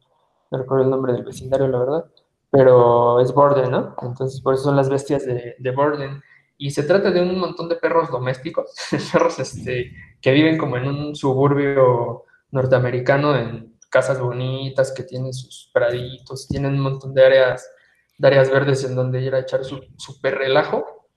No 0.52 0.58
recuerdo 0.58 0.84
el 0.84 0.90
nombre 0.90 1.12
del 1.12 1.24
vecindario, 1.24 1.66
la 1.66 1.78
verdad, 1.78 2.04
pero 2.50 3.20
es 3.20 3.32
Borden, 3.32 3.70
¿no? 3.70 3.96
Entonces, 4.02 4.40
por 4.40 4.54
eso 4.54 4.64
son 4.64 4.76
las 4.76 4.88
bestias 4.88 5.26
de, 5.26 5.56
de 5.58 5.70
Borden. 5.72 6.22
Y 6.58 6.70
se 6.70 6.84
trata 6.84 7.10
de 7.10 7.22
un 7.22 7.40
montón 7.40 7.68
de 7.68 7.76
perros 7.76 8.10
domésticos, 8.10 8.72
perros 9.12 9.38
este, 9.40 9.90
que 10.22 10.30
viven 10.30 10.56
como 10.56 10.76
en 10.76 10.86
un 10.86 11.16
suburbio 11.16 12.24
norteamericano, 12.52 13.36
en 13.36 13.76
casas 13.90 14.20
bonitas, 14.20 14.92
que 14.92 15.02
tienen 15.02 15.34
sus 15.34 15.68
praditos, 15.74 16.48
tienen 16.48 16.74
un 16.74 16.80
montón 16.80 17.12
de 17.12 17.26
áreas, 17.26 17.68
de 18.16 18.28
áreas 18.28 18.50
verdes 18.50 18.84
en 18.84 18.94
donde 18.94 19.20
ir 19.20 19.34
a 19.34 19.40
echar 19.40 19.64
su 19.64 19.80
super 19.98 20.38
relajo. 20.38 21.08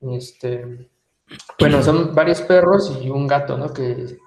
Este, 0.00 0.90
bueno, 1.58 1.82
son 1.82 2.14
varios 2.14 2.42
perros 2.42 2.98
y 3.02 3.08
un 3.08 3.26
gato, 3.26 3.56
¿no? 3.56 3.72
Que 3.72 4.18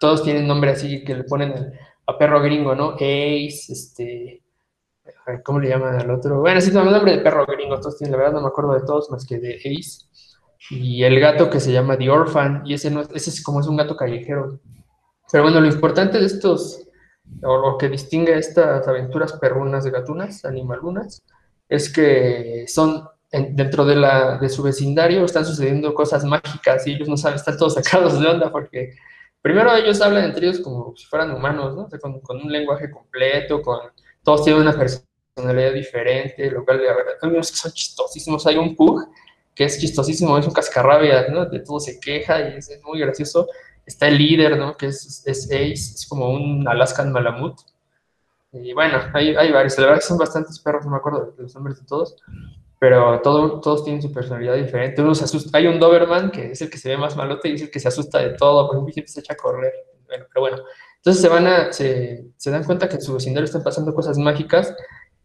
todos 0.00 0.22
tienen 0.22 0.46
nombre 0.46 0.72
así, 0.72 1.02
que 1.02 1.14
le 1.14 1.24
ponen 1.24 1.72
a 2.06 2.18
perro 2.18 2.42
gringo, 2.42 2.74
¿no? 2.74 2.90
Ace, 2.94 3.72
este, 3.72 4.42
¿cómo 5.44 5.60
le 5.60 5.70
llaman 5.70 5.94
al 5.94 6.10
otro? 6.10 6.40
Bueno, 6.40 6.60
sí, 6.60 6.68
el 6.68 6.74
nombre 6.76 7.16
de 7.16 7.22
perro 7.22 7.46
gringo, 7.46 7.80
todos 7.80 7.96
tienen, 7.96 8.12
la 8.12 8.18
verdad 8.18 8.34
no 8.34 8.42
me 8.42 8.48
acuerdo 8.48 8.74
de 8.74 8.86
todos 8.86 9.10
más 9.10 9.26
que 9.26 9.38
de 9.38 9.56
Ace. 9.56 10.06
Y 10.70 11.04
el 11.04 11.20
gato 11.20 11.50
que 11.50 11.60
se 11.60 11.72
llama 11.72 11.96
The 11.96 12.10
Orphan, 12.10 12.62
y 12.64 12.74
ese, 12.74 12.90
no, 12.90 13.02
ese 13.02 13.30
es 13.30 13.42
como 13.42 13.60
es 13.60 13.66
un 13.66 13.76
gato 13.76 13.96
callejero. 13.96 14.60
Pero 15.30 15.44
bueno, 15.44 15.60
lo 15.60 15.66
importante 15.66 16.18
de 16.18 16.26
estos, 16.26 16.86
o 17.42 17.58
lo 17.58 17.78
que 17.78 17.88
distingue 17.88 18.36
estas 18.36 18.86
aventuras 18.88 19.34
perrunas 19.34 19.84
de 19.84 19.90
gatunas, 19.90 20.44
animalunas, 20.44 21.22
es 21.68 21.92
que 21.92 22.64
son 22.66 23.06
dentro 23.30 23.84
de, 23.84 23.96
la, 23.96 24.38
de 24.38 24.48
su 24.48 24.62
vecindario 24.62 25.24
están 25.24 25.44
sucediendo 25.44 25.92
cosas 25.92 26.24
mágicas 26.24 26.86
y 26.86 26.94
ellos 26.94 27.08
no 27.08 27.16
saben, 27.16 27.36
están 27.36 27.58
todos 27.58 27.74
sacados 27.74 28.18
de 28.18 28.26
onda 28.26 28.50
porque 28.50 28.94
primero 29.42 29.74
ellos 29.74 30.00
hablan 30.00 30.24
entre 30.24 30.46
ellos 30.46 30.60
como 30.60 30.94
si 30.96 31.04
fueran 31.06 31.32
humanos, 31.32 31.76
¿no? 31.76 31.88
con, 32.00 32.20
con, 32.20 32.38
un 32.38 32.50
lenguaje 32.50 32.90
completo, 32.90 33.60
con 33.60 33.80
todos 34.22 34.44
tienen 34.44 34.62
una 34.62 34.72
personalidad 34.72 35.74
diferente, 35.74 36.50
lo 36.50 36.64
cual, 36.64 36.80
hay 37.22 37.28
unos 37.28 37.50
que 37.50 37.56
son 37.58 37.72
chistosísimos, 37.72 38.46
hay 38.46 38.56
un 38.56 38.74
pug 38.74 39.06
que 39.58 39.64
es 39.64 39.76
chistosísimo, 39.80 40.38
es 40.38 40.46
un 40.46 40.52
cascarrabia, 40.52 41.26
¿no? 41.30 41.44
De 41.44 41.58
todo 41.58 41.80
se 41.80 41.98
queja 41.98 42.48
y 42.48 42.58
es, 42.58 42.80
muy 42.84 43.00
gracioso. 43.00 43.48
Está 43.84 44.06
el 44.06 44.16
líder, 44.16 44.56
¿no? 44.56 44.76
Que 44.76 44.86
es, 44.86 45.24
Ace, 45.26 45.74
es 45.74 46.06
como 46.08 46.30
un 46.30 46.68
Alaskan 46.68 47.10
Malamut. 47.10 47.58
Y 48.52 48.72
bueno, 48.72 49.00
hay, 49.12 49.34
hay 49.34 49.50
varios. 49.50 49.76
La 49.78 49.86
verdad 49.86 49.98
que 49.98 50.06
son 50.06 50.16
bastantes 50.16 50.60
perros, 50.60 50.84
no 50.84 50.92
me 50.92 50.98
acuerdo 50.98 51.34
los 51.36 51.52
nombres 51.56 51.80
de 51.80 51.86
todos, 51.86 52.14
pero 52.78 53.20
todo, 53.20 53.60
todos 53.60 53.82
tienen 53.82 54.00
su 54.00 54.12
personalidad 54.12 54.54
diferente. 54.54 55.02
Uno 55.02 55.16
se 55.16 55.24
asusta. 55.24 55.58
Hay 55.58 55.66
un 55.66 55.80
Doberman 55.80 56.30
que 56.30 56.52
es 56.52 56.62
el 56.62 56.70
que 56.70 56.78
se 56.78 56.90
ve 56.90 56.96
más 56.96 57.16
malote 57.16 57.48
y 57.48 57.54
es 57.54 57.62
el 57.62 57.70
que 57.72 57.80
se 57.80 57.88
asusta 57.88 58.20
de 58.20 58.34
todo, 58.34 58.70
porque 58.70 58.92
siempre 58.92 59.12
se 59.12 59.18
echa 59.18 59.32
a 59.32 59.36
correr. 59.36 59.72
Bueno, 60.06 60.24
pero 60.32 60.40
bueno. 60.40 60.58
Entonces 60.98 61.20
se 61.20 61.28
van 61.28 61.48
a, 61.48 61.72
se, 61.72 62.28
se 62.36 62.50
dan 62.52 62.62
cuenta 62.62 62.88
que 62.88 62.94
en 62.94 63.02
su 63.02 63.12
vecindario 63.12 63.46
están 63.46 63.64
pasando 63.64 63.92
cosas 63.92 64.18
mágicas 64.18 64.72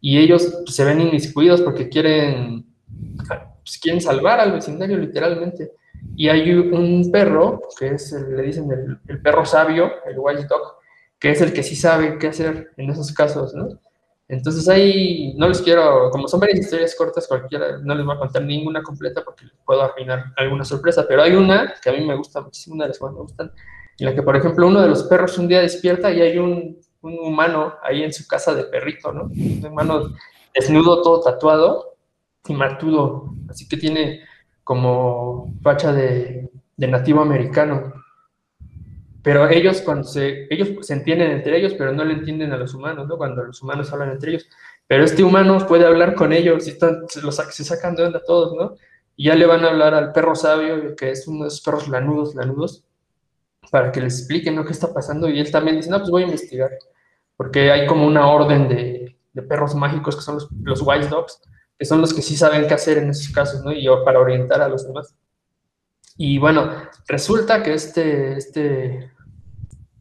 y 0.00 0.18
ellos 0.18 0.64
se 0.66 0.84
ven 0.84 1.00
inmiscuidos 1.00 1.60
porque 1.60 1.88
quieren 1.88 2.66
pues, 3.64 3.78
quieren 3.78 4.00
salvar 4.00 4.40
al 4.40 4.52
vecindario 4.52 4.98
literalmente. 4.98 5.72
Y 6.16 6.28
hay 6.28 6.52
un 6.52 7.10
perro, 7.10 7.62
que 7.78 7.94
es, 7.94 8.12
le 8.12 8.42
dicen 8.42 8.70
el, 9.08 9.22
perro 9.22 9.44
sabio, 9.46 9.90
el 10.06 10.18
wild 10.18 10.46
dog, 10.46 10.76
que 11.18 11.30
es 11.30 11.40
el 11.40 11.52
que 11.52 11.62
sí 11.62 11.74
sabe 11.74 12.18
qué 12.18 12.28
hacer 12.28 12.72
en 12.76 12.90
esos 12.90 13.12
casos, 13.12 13.54
¿no? 13.54 13.80
Entonces 14.28 14.68
ahí 14.68 15.34
no 15.36 15.48
les 15.48 15.60
quiero, 15.60 16.10
como 16.10 16.28
son 16.28 16.40
varias 16.40 16.60
historias 16.60 16.94
cortas, 16.94 17.26
cualquiera, 17.26 17.78
no 17.78 17.94
les 17.94 18.04
voy 18.04 18.14
a 18.14 18.18
contar 18.18 18.42
ninguna 18.42 18.82
completa 18.82 19.22
porque 19.22 19.44
puedo 19.64 19.82
arruinar 19.82 20.32
alguna 20.36 20.64
sorpresa, 20.64 21.04
pero 21.06 21.22
hay 21.22 21.34
una 21.34 21.74
que 21.82 21.90
a 21.90 21.92
mí 21.92 22.04
me 22.04 22.16
gusta 22.16 22.40
muchísimo, 22.40 22.74
una 22.76 22.84
de 22.84 22.88
las 22.88 22.98
que 22.98 23.04
me 23.04 23.12
gustan, 23.12 23.52
en 23.98 24.06
la 24.06 24.14
que, 24.14 24.22
por 24.22 24.36
ejemplo, 24.36 24.66
uno 24.66 24.80
de 24.80 24.88
los 24.88 25.04
perros 25.04 25.38
un 25.38 25.48
día 25.48 25.60
despierta 25.60 26.10
y 26.10 26.20
hay 26.20 26.38
un, 26.38 26.78
un 27.02 27.18
humano 27.18 27.74
ahí 27.82 28.02
en 28.02 28.12
su 28.12 28.26
casa 28.26 28.54
de 28.54 28.64
perrito, 28.64 29.12
¿no? 29.12 29.24
Un 29.24 29.64
humano 29.66 30.14
desnudo, 30.54 31.02
todo 31.02 31.20
tatuado, 31.20 31.93
y 32.46 32.54
martudo, 32.54 33.34
así 33.48 33.68
que 33.68 33.76
tiene 33.76 34.22
como 34.62 35.54
facha 35.62 35.92
de, 35.92 36.50
nativo 36.76 37.20
americano. 37.20 37.92
Pero 39.22 39.48
ellos 39.48 39.80
cuando 39.80 40.04
se, 40.04 40.46
ellos 40.50 40.86
se 40.86 40.92
entienden 40.92 41.30
entre 41.30 41.58
ellos, 41.58 41.74
pero 41.78 41.92
no 41.92 42.04
le 42.04 42.14
entienden 42.14 42.52
a 42.52 42.58
los 42.58 42.74
humanos, 42.74 43.08
¿no? 43.08 43.16
Cuando 43.16 43.44
los 43.44 43.62
humanos 43.62 43.90
hablan 43.92 44.10
entre 44.10 44.32
ellos. 44.32 44.48
Pero 44.86 45.04
este 45.04 45.24
humano 45.24 45.66
puede 45.66 45.86
hablar 45.86 46.14
con 46.14 46.32
ellos 46.32 46.66
y 46.66 46.70
están, 46.70 47.04
se, 47.08 47.22
los, 47.22 47.36
se 47.36 47.64
sacan 47.64 47.96
de 47.96 48.04
onda 48.04 48.22
todos, 48.26 48.54
¿no? 48.54 48.74
Y 49.16 49.26
ya 49.26 49.34
le 49.34 49.46
van 49.46 49.64
a 49.64 49.68
hablar 49.68 49.94
al 49.94 50.12
perro 50.12 50.34
sabio, 50.34 50.94
que 50.94 51.10
es 51.10 51.26
uno 51.26 51.44
de 51.44 51.48
esos 51.48 51.62
perros 51.62 51.88
lanudos, 51.88 52.34
lanudos, 52.34 52.84
para 53.70 53.90
que 53.92 54.00
les 54.02 54.18
expliquen 54.18 54.56
lo 54.56 54.64
que 54.66 54.72
está 54.72 54.92
pasando. 54.92 55.30
Y 55.30 55.38
él 55.40 55.50
también 55.50 55.76
dice, 55.76 55.88
no, 55.88 55.98
pues 55.98 56.10
voy 56.10 56.22
a 56.22 56.26
investigar. 56.26 56.70
Porque 57.36 57.70
hay 57.70 57.86
como 57.86 58.06
una 58.06 58.26
orden 58.28 58.68
de, 58.68 59.16
de 59.32 59.42
perros 59.42 59.74
mágicos 59.74 60.16
que 60.16 60.22
son 60.22 60.34
los, 60.34 60.48
los 60.62 60.82
Wise 60.82 61.08
Dogs, 61.08 61.40
que 61.84 61.88
son 61.88 62.00
los 62.00 62.14
que 62.14 62.22
sí 62.22 62.34
saben 62.34 62.66
qué 62.66 62.72
hacer 62.72 62.96
en 62.96 63.10
esos 63.10 63.30
casos, 63.30 63.62
¿no? 63.62 63.70
Y 63.70 63.86
para 64.06 64.18
orientar 64.18 64.62
a 64.62 64.70
los 64.70 64.86
demás. 64.86 65.14
Y 66.16 66.38
bueno, 66.38 66.70
resulta 67.06 67.62
que 67.62 67.74
este, 67.74 68.38
este, 68.38 69.10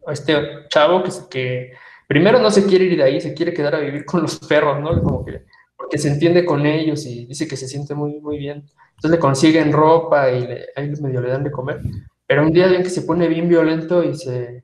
este 0.07 0.67
chavo 0.69 1.03
que, 1.03 1.11
que 1.29 1.73
primero 2.07 2.39
no 2.39 2.49
se 2.51 2.65
quiere 2.65 2.85
ir 2.85 2.95
de 2.95 3.03
ahí, 3.03 3.19
se 3.19 3.33
quiere 3.33 3.53
quedar 3.53 3.75
a 3.75 3.79
vivir 3.81 4.05
con 4.05 4.21
los 4.21 4.39
perros, 4.39 4.79
¿no? 4.79 5.03
Como 5.03 5.25
que, 5.25 5.43
porque 5.75 5.97
se 5.97 6.07
entiende 6.07 6.45
con 6.45 6.65
ellos 6.65 7.05
y 7.05 7.25
dice 7.25 7.49
que 7.49 7.57
se 7.57 7.67
siente 7.67 7.93
muy, 7.93 8.17
muy 8.21 8.37
bien. 8.37 8.63
Entonces 8.91 9.11
le 9.11 9.19
consiguen 9.19 9.73
ropa 9.73 10.31
y 10.31 10.47
le, 10.47 10.65
ahí 10.77 10.89
medio 11.01 11.19
le 11.19 11.31
dan 11.31 11.43
de 11.43 11.51
comer. 11.51 11.81
Pero 12.25 12.43
un 12.43 12.53
día 12.53 12.67
ven 12.67 12.83
que 12.83 12.89
se 12.89 13.01
pone 13.01 13.27
bien 13.27 13.49
violento 13.49 14.01
y 14.05 14.15
se 14.15 14.63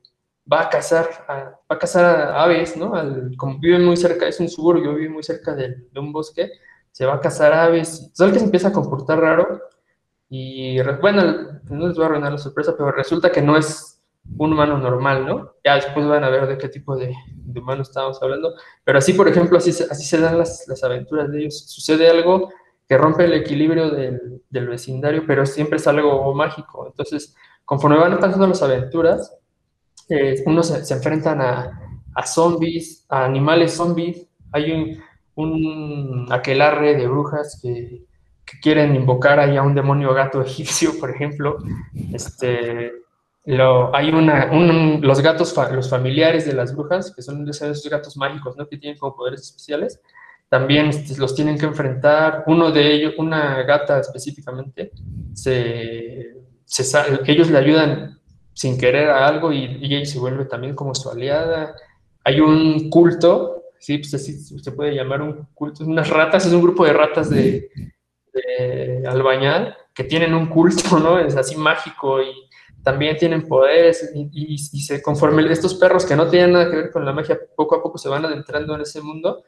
va 0.50 0.62
a 0.62 0.70
cazar, 0.70 1.06
a, 1.28 1.34
va 1.34 1.60
a 1.68 1.78
cazar 1.78 2.02
a 2.06 2.42
aves, 2.42 2.78
¿no? 2.78 2.94
Al, 2.94 3.36
como 3.36 3.58
vive 3.58 3.78
muy 3.78 3.98
cerca, 3.98 4.26
es 4.26 4.40
un 4.40 4.48
suburbio, 4.48 4.94
vive 4.94 5.10
muy 5.10 5.22
cerca 5.22 5.54
de, 5.54 5.76
de 5.92 6.00
un 6.00 6.14
bosque, 6.14 6.50
se 6.92 7.06
va 7.06 7.14
a 7.14 7.20
cazar 7.20 7.52
aves, 7.52 8.12
el 8.18 8.32
que 8.32 8.38
se 8.38 8.44
empieza 8.44 8.68
a 8.68 8.72
comportar 8.72 9.20
raro 9.20 9.60
y 10.28 10.80
bueno, 11.00 11.60
no 11.68 11.88
les 11.88 11.96
voy 11.96 12.04
a 12.04 12.06
arruinar 12.06 12.30
la 12.30 12.38
sorpresa, 12.38 12.74
pero 12.76 12.92
resulta 12.92 13.32
que 13.32 13.42
no 13.42 13.56
es 13.56 14.00
un 14.38 14.52
humano 14.52 14.78
normal, 14.78 15.26
¿no? 15.26 15.54
Ya 15.64 15.74
después 15.74 16.06
van 16.06 16.22
a 16.22 16.28
ver 16.28 16.46
de 16.46 16.56
qué 16.56 16.68
tipo 16.68 16.96
de, 16.96 17.12
de 17.34 17.60
humano 17.60 17.82
estamos 17.82 18.22
hablando, 18.22 18.54
pero 18.84 18.98
así, 18.98 19.12
por 19.12 19.26
ejemplo, 19.26 19.58
así, 19.58 19.70
así 19.70 20.04
se 20.04 20.20
dan 20.20 20.38
las, 20.38 20.66
las, 20.68 20.84
aventuras 20.84 21.30
de 21.32 21.40
ellos. 21.40 21.64
Sucede 21.68 22.08
algo 22.08 22.48
que 22.88 22.96
rompe 22.96 23.24
el 23.24 23.32
equilibrio 23.32 23.90
del, 23.90 24.42
del 24.48 24.68
vecindario, 24.68 25.24
pero 25.26 25.44
siempre 25.46 25.78
es 25.78 25.86
algo 25.88 26.32
mágico. 26.32 26.86
Entonces, 26.86 27.34
conforme 27.64 27.98
van 27.98 28.18
pasando 28.20 28.46
las 28.46 28.62
aventuras, 28.62 29.36
eh, 30.08 30.42
unos 30.46 30.68
se, 30.68 30.84
se, 30.84 30.94
enfrentan 30.94 31.40
a, 31.40 31.80
a 32.14 32.26
zombies, 32.26 33.04
a 33.08 33.24
animales 33.24 33.74
zombies. 33.74 34.28
Hay 34.52 34.70
un, 34.70 35.02
un 35.40 36.26
aquelarre 36.30 36.96
de 36.96 37.06
brujas 37.06 37.58
que, 37.62 38.04
quieren 38.60 38.96
invocar 38.96 39.38
ahí 39.38 39.56
a 39.56 39.62
un 39.62 39.74
demonio 39.74 40.12
gato 40.12 40.42
egipcio, 40.46 40.98
por 40.98 41.10
ejemplo. 41.10 41.58
Este, 42.12 42.92
hay 43.92 44.10
una, 44.10 44.50
los 45.00 45.20
gatos, 45.20 45.54
los 45.72 45.88
familiares 45.88 46.46
de 46.46 46.52
las 46.52 46.74
brujas, 46.74 47.12
que 47.14 47.22
son 47.22 47.48
esos 47.48 47.88
gatos 47.88 48.16
mágicos, 48.16 48.56
¿no? 48.56 48.68
Que 48.68 48.76
tienen 48.76 48.98
como 48.98 49.16
poderes 49.16 49.42
especiales, 49.42 50.00
también 50.48 50.86
este, 50.86 51.18
los 51.18 51.34
tienen 51.34 51.58
que 51.58 51.66
enfrentar. 51.66 52.44
Uno 52.46 52.70
de 52.70 52.92
ellos, 52.92 53.14
una 53.18 53.62
gata 53.62 54.00
específicamente, 54.00 54.90
se, 55.32 56.34
ellos 57.26 57.50
le 57.50 57.58
ayudan 57.58 58.18
sin 58.52 58.76
querer 58.76 59.10
a 59.10 59.26
algo 59.26 59.52
y, 59.52 59.78
y 59.80 59.94
ella 59.94 60.04
se 60.04 60.18
vuelve 60.18 60.44
también 60.44 60.74
como 60.74 60.94
su 60.94 61.08
aliada. 61.08 61.74
Hay 62.24 62.40
un 62.40 62.90
culto 62.90 63.59
sí, 63.80 63.98
pues 63.98 64.14
así 64.14 64.38
se 64.38 64.72
puede 64.72 64.94
llamar 64.94 65.22
un 65.22 65.48
culto, 65.54 65.84
unas 65.84 66.08
ratas, 66.08 66.46
es 66.46 66.52
un 66.52 66.62
grupo 66.62 66.84
de 66.84 66.92
ratas 66.92 67.30
de, 67.30 67.70
albañal 69.08 69.76
que 69.92 70.04
tienen 70.04 70.34
un 70.34 70.46
culto, 70.46 70.98
¿no? 71.00 71.18
Es 71.18 71.34
así 71.36 71.56
mágico 71.56 72.22
y 72.22 72.30
también 72.84 73.16
tienen 73.16 73.48
poderes 73.48 74.12
y, 74.14 74.58
se 74.58 75.02
conforme 75.02 75.50
estos 75.50 75.74
perros 75.74 76.06
que 76.06 76.16
no 76.16 76.28
tienen 76.28 76.52
nada 76.52 76.70
que 76.70 76.76
ver 76.76 76.90
con 76.90 77.04
la 77.04 77.12
magia, 77.12 77.38
poco 77.56 77.74
a 77.74 77.82
poco 77.82 77.98
se 77.98 78.08
van 78.08 78.24
adentrando 78.24 78.74
en 78.74 78.82
ese 78.82 79.00
mundo, 79.00 79.42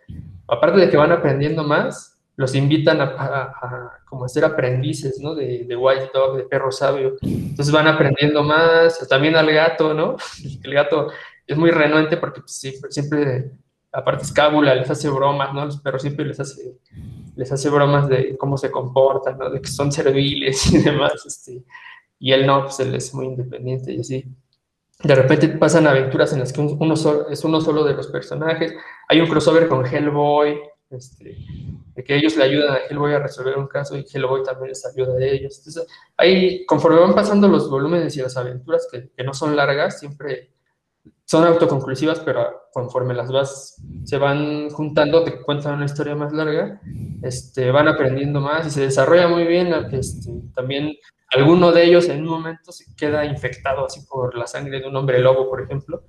aparte 0.48 0.80
de 0.80 0.90
que 0.90 0.96
van 0.96 1.12
aprendiendo 1.12 1.62
más, 1.62 2.18
los 2.36 2.54
invitan 2.54 3.00
a, 3.00 4.00
como 4.06 4.24
a 4.24 4.28
ser 4.28 4.44
aprendices, 4.44 5.20
¿no? 5.20 5.34
De, 5.34 5.64
de 5.64 5.76
White 5.76 6.10
Dog, 6.12 6.38
de 6.38 6.44
perro 6.44 6.72
sabio. 6.72 7.16
Entonces 7.20 7.70
van 7.70 7.86
aprendiendo 7.86 8.42
más, 8.42 9.06
también 9.08 9.36
al 9.36 9.52
gato, 9.52 9.92
¿no? 9.92 10.16
El 10.62 10.72
gato 10.72 11.08
es 11.46 11.56
muy 11.56 11.70
renuente 11.70 12.16
porque 12.16 12.40
pues, 12.40 12.80
siempre 12.88 13.52
aparte 13.92 14.24
escábula, 14.24 14.74
les 14.74 14.90
hace 14.90 15.08
bromas, 15.10 15.52
¿no? 15.52 15.66
Los 15.66 15.80
perros 15.80 16.02
siempre 16.02 16.24
les 16.24 16.40
hace, 16.40 16.78
les 17.36 17.52
hace 17.52 17.68
bromas 17.68 18.08
de 18.08 18.36
cómo 18.38 18.56
se 18.56 18.70
comportan, 18.70 19.38
¿no? 19.38 19.50
De 19.50 19.60
que 19.60 19.68
son 19.68 19.92
serviles 19.92 20.72
y 20.72 20.78
demás, 20.82 21.24
este, 21.26 21.62
y 22.18 22.32
él 22.32 22.46
no, 22.46 22.62
pues 22.62 22.80
él 22.80 22.94
es 22.94 23.12
muy 23.14 23.26
independiente 23.26 23.92
y 23.92 24.00
así. 24.00 24.24
De 25.02 25.14
repente 25.14 25.48
pasan 25.48 25.86
aventuras 25.86 26.32
en 26.32 26.40
las 26.40 26.52
que 26.52 26.60
uno 26.60 26.96
solo, 26.96 27.28
es 27.28 27.44
uno 27.44 27.60
solo 27.60 27.82
de 27.84 27.94
los 27.94 28.06
personajes. 28.06 28.72
Hay 29.08 29.20
un 29.20 29.28
crossover 29.28 29.68
con 29.68 29.84
Hellboy, 29.84 30.60
este, 30.90 31.36
de 31.94 32.04
que 32.04 32.14
ellos 32.14 32.36
le 32.36 32.44
ayudan 32.44 32.76
a 32.76 32.78
Hellboy 32.88 33.12
a 33.14 33.18
resolver 33.18 33.58
un 33.58 33.66
caso 33.66 33.96
y 33.96 34.06
Hellboy 34.10 34.44
también 34.44 34.68
les 34.68 34.86
ayuda 34.86 35.14
a 35.14 35.24
ellos. 35.24 35.58
Entonces, 35.58 35.86
ahí, 36.16 36.64
conforme 36.66 37.00
van 37.00 37.14
pasando 37.14 37.48
los 37.48 37.68
volúmenes 37.68 38.16
y 38.16 38.22
las 38.22 38.36
aventuras, 38.36 38.86
que, 38.90 39.10
que 39.16 39.24
no 39.24 39.34
son 39.34 39.56
largas, 39.56 39.98
siempre 39.98 40.52
son 41.24 41.44
autoconclusivas, 41.44 42.20
pero 42.20 42.62
conforme 42.72 43.14
las 43.14 43.30
vas, 43.30 43.82
se 44.04 44.18
van 44.18 44.70
juntando, 44.70 45.24
te 45.24 45.40
cuentan 45.42 45.76
una 45.76 45.84
historia 45.84 46.14
más 46.14 46.32
larga, 46.32 46.80
este, 47.22 47.70
van 47.70 47.88
aprendiendo 47.88 48.40
más 48.40 48.66
y 48.66 48.70
se 48.70 48.82
desarrolla 48.82 49.28
muy 49.28 49.44
bien. 49.44 49.72
Este, 49.92 50.30
también 50.54 50.94
alguno 51.34 51.72
de 51.72 51.84
ellos 51.84 52.08
en 52.08 52.22
un 52.22 52.28
momento 52.28 52.72
se 52.72 52.84
queda 52.96 53.24
infectado 53.24 53.86
así 53.86 54.00
por 54.06 54.36
la 54.36 54.46
sangre 54.46 54.80
de 54.80 54.88
un 54.88 54.96
hombre 54.96 55.18
lobo, 55.18 55.48
por 55.48 55.62
ejemplo, 55.62 56.02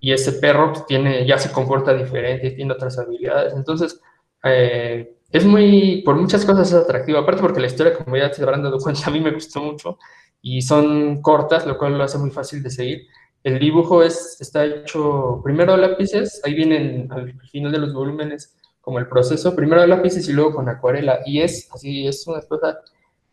y 0.00 0.12
ese 0.12 0.32
perro 0.32 0.72
pues, 0.72 0.86
tiene, 0.86 1.26
ya 1.26 1.38
se 1.38 1.52
comporta 1.52 1.94
diferente, 1.94 2.50
tiene 2.52 2.72
otras 2.72 2.98
habilidades. 2.98 3.54
Entonces, 3.54 4.00
eh, 4.44 5.16
es 5.30 5.44
muy, 5.44 6.02
por 6.04 6.16
muchas 6.16 6.44
cosas 6.44 6.68
es 6.68 6.74
atractivo, 6.74 7.18
aparte 7.18 7.40
porque 7.40 7.60
la 7.60 7.66
historia, 7.66 7.96
como 7.96 8.16
ya 8.16 8.32
se 8.32 8.42
habrán 8.42 8.62
dado 8.62 8.78
cuenta, 8.78 9.02
a 9.06 9.10
mí 9.10 9.20
me 9.20 9.32
gustó 9.32 9.62
mucho 9.62 9.98
y 10.42 10.60
son 10.62 11.22
cortas, 11.22 11.66
lo 11.66 11.78
cual 11.78 11.96
lo 11.96 12.04
hace 12.04 12.18
muy 12.18 12.30
fácil 12.30 12.62
de 12.62 12.70
seguir. 12.70 13.06
El 13.44 13.58
dibujo 13.58 14.02
es, 14.02 14.36
está 14.40 14.64
hecho 14.64 15.40
primero 15.42 15.74
a 15.74 15.76
lápices, 15.76 16.40
ahí 16.44 16.54
vienen 16.54 17.10
al 17.10 17.32
final 17.50 17.72
de 17.72 17.78
los 17.78 17.92
volúmenes 17.92 18.56
como 18.80 18.98
el 18.98 19.08
proceso, 19.08 19.54
primero 19.54 19.80
a 19.80 19.86
lápices 19.86 20.28
y 20.28 20.32
luego 20.32 20.54
con 20.54 20.68
acuarela. 20.68 21.20
Y 21.26 21.40
es 21.40 21.68
así, 21.72 22.06
es 22.06 22.26
una 22.26 22.40
cosa 22.42 22.80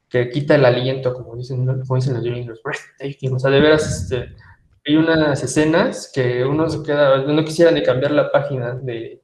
que 0.09 0.29
quita 0.29 0.55
el 0.55 0.65
aliento, 0.65 1.13
como 1.13 1.35
dicen, 1.35 1.65
como 1.65 1.95
dicen 1.95 2.15
los 2.15 2.23
gringos, 2.23 2.59
o 3.31 3.39
sea, 3.39 3.51
de 3.51 3.59
veras, 3.59 4.03
este, 4.03 4.35
hay 4.85 4.95
unas 4.95 5.43
escenas 5.43 6.11
que 6.13 6.43
uno 6.43 6.69
se 6.69 6.81
queda, 6.83 7.19
no 7.19 7.43
quisiera 7.43 7.71
ni 7.71 7.83
cambiar 7.83 8.11
la 8.11 8.31
página 8.31 8.73
de, 8.73 9.21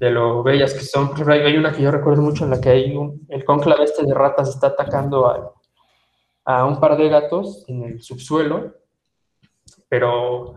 de 0.00 0.10
lo 0.10 0.42
bellas 0.42 0.74
que 0.74 0.80
son. 0.80 1.10
Hay 1.30 1.56
una 1.56 1.72
que 1.72 1.82
yo 1.82 1.90
recuerdo 1.90 2.22
mucho 2.22 2.44
en 2.44 2.50
la 2.50 2.60
que 2.60 2.70
hay 2.70 2.96
un, 2.96 3.26
el 3.28 3.44
conclave 3.44 3.84
este 3.84 4.04
de 4.04 4.14
ratas 4.14 4.48
está 4.48 4.68
atacando 4.68 5.26
a, 5.26 5.54
a 6.44 6.64
un 6.64 6.80
par 6.80 6.96
de 6.96 7.08
gatos 7.08 7.64
en 7.68 7.82
el 7.82 8.02
subsuelo, 8.02 8.74
pero 9.88 10.54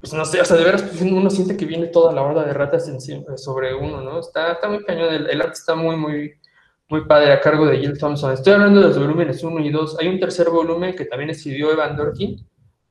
pues 0.00 0.12
no 0.12 0.24
sé, 0.24 0.40
o 0.40 0.44
sea, 0.44 0.56
de 0.56 0.64
veras 0.64 0.82
pues, 0.82 1.00
uno 1.00 1.30
siente 1.30 1.56
que 1.56 1.64
viene 1.64 1.86
toda 1.88 2.12
la 2.12 2.22
horda 2.22 2.44
de 2.44 2.52
ratas 2.52 2.88
encima, 2.88 3.36
sobre 3.36 3.74
uno, 3.74 4.00
¿no? 4.02 4.20
Está, 4.20 4.52
está 4.52 4.68
muy 4.68 4.84
cañón, 4.84 5.12
el, 5.12 5.28
el, 5.28 5.40
arte 5.40 5.54
está 5.54 5.74
muy, 5.74 5.96
muy, 5.96 6.34
muy 6.88 7.04
padre 7.06 7.32
a 7.32 7.40
cargo 7.40 7.66
de 7.66 7.78
Jill 7.78 7.98
Thompson. 7.98 8.32
Estoy 8.32 8.52
hablando 8.52 8.80
de 8.80 8.88
los 8.88 8.98
volúmenes 8.98 9.42
1 9.42 9.60
y 9.60 9.70
2. 9.70 9.98
Hay 9.98 10.08
un 10.08 10.20
tercer 10.20 10.50
volumen 10.50 10.94
que 10.94 11.06
también 11.06 11.30
escribió 11.30 11.72
Evan 11.72 11.96
Dorkin, 11.96 12.46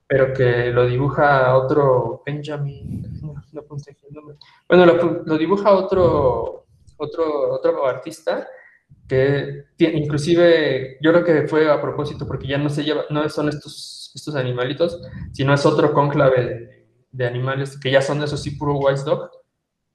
pero 0.08 0.34
que 0.34 0.72
lo 0.72 0.86
dibuja 0.88 1.56
otro 1.56 2.22
Benjamin, 2.26 3.22
no, 3.22 3.34
no 3.54 3.62
el 3.62 4.13
nombre. 4.13 4.36
Bueno, 4.68 4.86
lo, 4.86 5.24
lo, 5.26 5.38
dibuja 5.38 5.72
otro, 5.72 6.65
otro, 6.98 7.54
otro 7.54 7.86
artista 7.86 8.48
que 9.08 9.65
inclusive 9.78 10.98
yo 11.00 11.12
creo 11.12 11.24
que 11.24 11.48
fue 11.48 11.72
a 11.72 11.80
propósito 11.80 12.26
porque 12.26 12.48
ya 12.48 12.58
no 12.58 12.70
se 12.70 12.84
lleva, 12.84 13.06
no 13.10 13.28
son 13.30 13.50
estos, 13.50 13.94
estos 14.15 14.36
animalitos, 14.36 15.01
sino 15.32 15.54
es 15.54 15.65
otro 15.65 15.93
cónclave 15.93 16.45
de, 16.45 16.88
de 17.12 17.25
animales 17.25 17.80
que 17.80 17.91
ya 17.91 18.01
son 18.01 18.21
esos 18.23 18.41
sí 18.41 18.51
puro 18.51 18.78
wise 18.78 19.04
dog. 19.04 19.30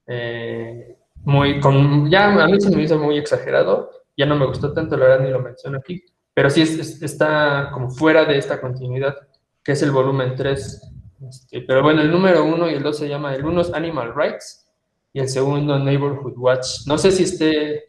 Eh, 0.06 0.96
muy, 1.24 1.60
con, 1.60 2.10
ya 2.10 2.42
a 2.42 2.48
mí 2.48 2.60
se 2.60 2.74
me 2.74 2.82
hizo 2.82 2.98
muy 2.98 3.18
exagerado, 3.18 3.90
ya 4.16 4.26
no 4.26 4.36
me 4.36 4.46
gustó 4.46 4.72
tanto, 4.72 4.96
la 4.96 5.06
verdad 5.06 5.24
ni 5.24 5.30
lo 5.30 5.40
menciono 5.40 5.78
aquí, 5.78 6.02
pero 6.32 6.48
sí 6.48 6.62
es, 6.62 7.02
está 7.02 7.70
como 7.72 7.90
fuera 7.90 8.24
de 8.24 8.38
esta 8.38 8.60
continuidad 8.60 9.16
que 9.62 9.72
es 9.72 9.82
el 9.82 9.90
volumen 9.90 10.34
3. 10.34 10.92
Este, 11.28 11.60
pero 11.62 11.82
bueno, 11.82 12.00
el 12.00 12.10
número 12.10 12.44
1 12.44 12.70
y 12.70 12.74
el 12.74 12.82
2 12.82 12.96
se 12.96 13.08
llama, 13.08 13.34
el 13.34 13.44
uno 13.44 13.60
es 13.60 13.72
Animal 13.74 14.14
Rights 14.14 14.66
y 15.12 15.20
el 15.20 15.28
segundo 15.28 15.78
Neighborhood 15.78 16.38
Watch. 16.38 16.86
No 16.86 16.96
sé 16.96 17.12
si 17.12 17.24
esté 17.24 17.84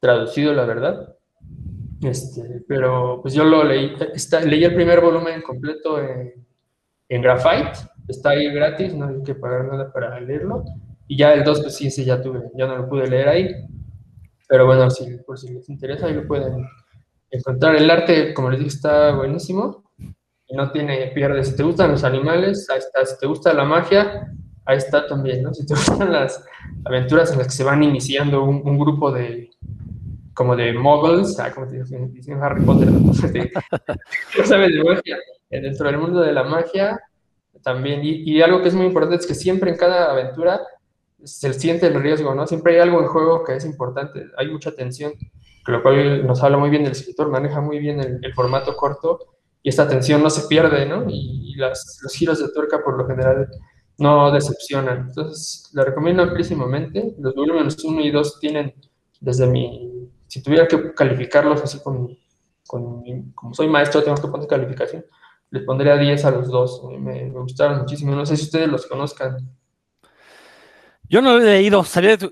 traducido, 0.00 0.52
la 0.52 0.64
verdad, 0.64 1.16
este, 2.02 2.62
pero 2.66 3.20
pues 3.22 3.34
yo 3.34 3.44
lo 3.44 3.64
leí, 3.64 3.94
está, 4.14 4.40
leí 4.40 4.64
el 4.64 4.74
primer 4.74 5.00
volumen 5.00 5.42
completo 5.42 6.00
en, 6.00 6.34
en 7.08 7.22
Graphite, 7.22 7.72
está 8.08 8.30
ahí 8.30 8.52
gratis, 8.52 8.94
no 8.94 9.08
hay 9.08 9.22
que 9.22 9.34
pagar 9.34 9.66
nada 9.66 9.92
para 9.92 10.20
leerlo, 10.20 10.64
y 11.06 11.16
ya 11.16 11.32
el 11.32 11.44
2, 11.44 11.60
pues 11.62 11.76
sí, 11.76 11.86
ese 11.86 12.04
ya 12.04 12.20
tuve, 12.20 12.50
ya 12.54 12.66
no 12.66 12.76
lo 12.76 12.88
pude 12.88 13.06
leer 13.06 13.28
ahí, 13.28 13.54
pero 14.48 14.66
bueno, 14.66 14.90
si, 14.90 15.16
por 15.18 15.38
si 15.38 15.52
les 15.52 15.68
interesa, 15.68 16.06
ahí 16.06 16.14
lo 16.14 16.26
pueden 16.26 16.66
encontrar. 17.30 17.76
El 17.76 17.90
arte, 17.90 18.34
como 18.34 18.50
les 18.50 18.60
dije, 18.60 18.76
está 18.76 19.14
buenísimo, 19.14 19.82
no 20.52 20.70
tiene 20.70 21.10
pierde. 21.14 21.42
Si 21.44 21.56
te 21.56 21.62
gustan 21.62 21.90
los 21.90 22.04
animales, 22.04 22.68
ahí 22.70 22.78
está. 22.78 23.04
Si 23.04 23.18
te 23.18 23.26
gusta 23.26 23.52
la 23.52 23.64
magia, 23.64 24.30
ahí 24.64 24.76
está 24.76 25.06
también, 25.06 25.42
¿no? 25.42 25.52
Si 25.54 25.66
te 25.66 25.74
gustan 25.74 26.12
las 26.12 26.44
aventuras 26.84 27.32
en 27.32 27.38
las 27.38 27.46
que 27.46 27.54
se 27.54 27.64
van 27.64 27.82
iniciando 27.82 28.44
un, 28.44 28.78
grupo 28.78 29.10
de, 29.10 29.50
como 30.34 30.56
de 30.56 30.72
muggles, 30.72 31.38
ah, 31.38 31.52
como 31.52 31.66
dicen 31.66 32.42
Harry 32.42 32.62
Potter, 32.62 32.90
¿no? 32.90 33.12
sabes 34.44 34.74
de 34.74 34.84
magia, 34.84 35.18
eh, 35.50 35.60
dentro 35.60 35.86
del 35.86 35.98
mundo 35.98 36.20
de 36.20 36.32
la 36.32 36.44
magia 36.44 37.00
también. 37.62 38.00
Y, 38.02 38.40
algo 38.40 38.62
que 38.62 38.68
es 38.68 38.74
muy 38.74 38.86
importante 38.86 39.22
es 39.22 39.26
que 39.26 39.34
siempre 39.34 39.70
en 39.70 39.76
cada 39.76 40.10
aventura 40.10 40.60
se 41.22 41.52
siente 41.52 41.86
el 41.86 42.02
riesgo, 42.02 42.34
¿no? 42.34 42.46
Siempre 42.46 42.74
hay 42.74 42.80
algo 42.80 43.00
en 43.00 43.06
juego 43.06 43.44
que 43.44 43.56
es 43.56 43.64
importante, 43.64 44.26
hay 44.36 44.50
mucha 44.50 44.72
tensión, 44.72 45.12
lo 45.66 45.82
cual 45.82 46.26
nos 46.26 46.42
habla 46.42 46.58
muy 46.58 46.70
bien 46.70 46.82
del 46.82 46.92
escritor, 46.92 47.30
maneja 47.30 47.60
muy 47.60 47.78
bien 47.78 48.00
el 48.00 48.34
formato 48.34 48.76
corto 48.76 49.32
y 49.62 49.68
esta 49.68 49.88
tensión 49.88 50.22
no 50.22 50.30
se 50.30 50.48
pierde, 50.48 50.86
¿no? 50.86 51.04
Y, 51.08 51.54
las, 51.56 52.00
los 52.02 52.12
giros 52.14 52.40
de 52.40 52.52
tuerca 52.52 52.82
por 52.82 52.98
lo 52.98 53.06
general 53.06 53.46
no 53.98 54.32
decepcionan. 54.32 55.06
Entonces, 55.08 55.70
la 55.72 55.84
recomiendo 55.84 56.22
amplísimamente. 56.22 57.14
Los 57.18 57.34
volúmenes 57.34 57.82
1 57.82 58.00
y 58.00 58.10
2 58.10 58.40
tienen, 58.40 58.74
desde 59.20 59.46
mi, 59.46 60.01
si 60.32 60.42
tuviera 60.42 60.66
que 60.66 60.94
calificarlos 60.94 61.60
así 61.60 61.82
con, 61.82 62.16
con 62.66 63.02
como 63.34 63.52
soy 63.52 63.68
maestro, 63.68 64.02
tengo 64.02 64.16
que 64.16 64.28
poner 64.28 64.48
calificación, 64.48 65.04
les 65.50 65.62
pondría 65.62 65.94
10 65.98 66.24
a 66.24 66.30
los 66.30 66.48
dos. 66.48 66.82
Me, 66.98 67.28
gustaron 67.28 67.80
muchísimo. 67.80 68.14
No 68.14 68.24
sé 68.24 68.38
si 68.38 68.44
ustedes 68.44 68.66
los 68.66 68.86
conozcan. 68.86 69.46
Yo 71.06 71.20
no 71.20 71.34
lo 71.34 71.42
he 71.42 71.44
leído, 71.44 71.84
sabía 71.84 72.16
de 72.16 72.30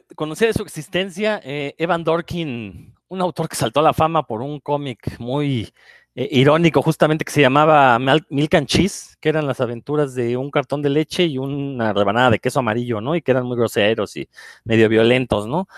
su 0.55 0.63
existencia. 0.63 1.43
Eh, 1.45 1.75
Evan 1.77 2.03
Dorkin, 2.03 2.95
un 3.09 3.21
autor 3.21 3.51
que 3.51 3.57
saltó 3.57 3.81
a 3.81 3.83
la 3.83 3.93
fama 3.93 4.27
por 4.27 4.41
un 4.41 4.61
cómic 4.61 5.19
muy 5.19 5.71
eh, 6.17 6.29
irónico 6.33 6.83
justamente 6.83 7.25
que 7.25 7.31
se 7.33 7.41
llamaba 7.41 7.99
Milk 7.99 8.55
and 8.55 8.67
Cheese, 8.67 9.17
que 9.21 9.29
eran 9.29 9.47
las 9.47 9.61
aventuras 9.61 10.15
de 10.15 10.37
un 10.37 10.51
cartón 10.51 10.83
de 10.83 10.91
leche 10.91 11.25
y 11.25 11.39
una 11.39 11.93
rebanada 11.93 12.31
de 12.31 12.41
queso 12.41 12.59
amarillo, 12.59 13.01
¿no? 13.01 13.15
Y 13.15 13.23
que 13.23 13.31
eran 13.31 13.47
muy 13.47 13.57
groseros 13.57 14.17
y 14.17 14.29
medio 14.65 14.89
violentos, 14.89 15.47
¿no? 15.47 15.69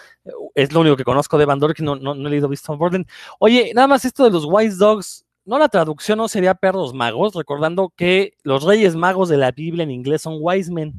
Es 0.54 0.72
lo 0.72 0.80
único 0.80 0.96
que 0.96 1.04
conozco 1.04 1.36
de 1.36 1.44
Van 1.44 1.58
Dork, 1.58 1.80
no, 1.80 1.96
no, 1.96 2.14
no 2.14 2.28
he 2.28 2.30
leído 2.30 2.48
Beast 2.48 2.68
of 2.70 2.78
Burden. 2.78 3.06
Oye, 3.40 3.72
nada 3.74 3.88
más 3.88 4.04
esto 4.06 4.24
de 4.24 4.30
los 4.30 4.46
Wise 4.46 4.76
Dogs, 4.78 5.26
¿no 5.44 5.58
la 5.58 5.68
traducción 5.68 6.18
no 6.18 6.28
sería 6.28 6.54
perros 6.54 6.94
magos? 6.94 7.34
Recordando 7.34 7.92
que 7.94 8.34
los 8.42 8.64
reyes 8.64 8.96
magos 8.96 9.28
de 9.28 9.36
la 9.36 9.52
Biblia 9.52 9.82
en 9.82 9.90
inglés 9.90 10.22
son 10.22 10.38
wise 10.40 10.72
men. 10.72 10.94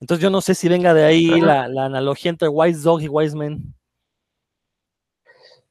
Entonces 0.00 0.22
yo 0.22 0.28
no 0.28 0.42
sé 0.42 0.54
si 0.54 0.68
venga 0.68 0.92
de 0.92 1.04
ahí 1.04 1.40
la, 1.40 1.68
la 1.68 1.86
analogía 1.86 2.30
entre 2.30 2.48
wise 2.48 2.82
dog 2.82 3.00
y 3.00 3.08
wise 3.08 3.34
men. 3.34 3.75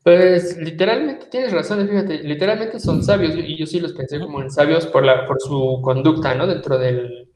Pues 0.05 0.55
literalmente 0.59 1.25
tienes 1.31 1.51
razón, 1.51 1.89
fíjate, 1.89 2.19
literalmente 2.19 2.79
son 2.79 3.01
sabios 3.01 3.33
y 3.35 3.57
yo 3.57 3.65
sí 3.65 3.79
los 3.79 3.93
pensé 3.93 4.19
como 4.19 4.39
en 4.39 4.51
sabios 4.51 4.85
por, 4.85 5.03
la, 5.03 5.25
por 5.25 5.41
su 5.41 5.81
conducta, 5.81 6.35
¿no? 6.35 6.45
Dentro 6.45 6.77
del, 6.77 7.27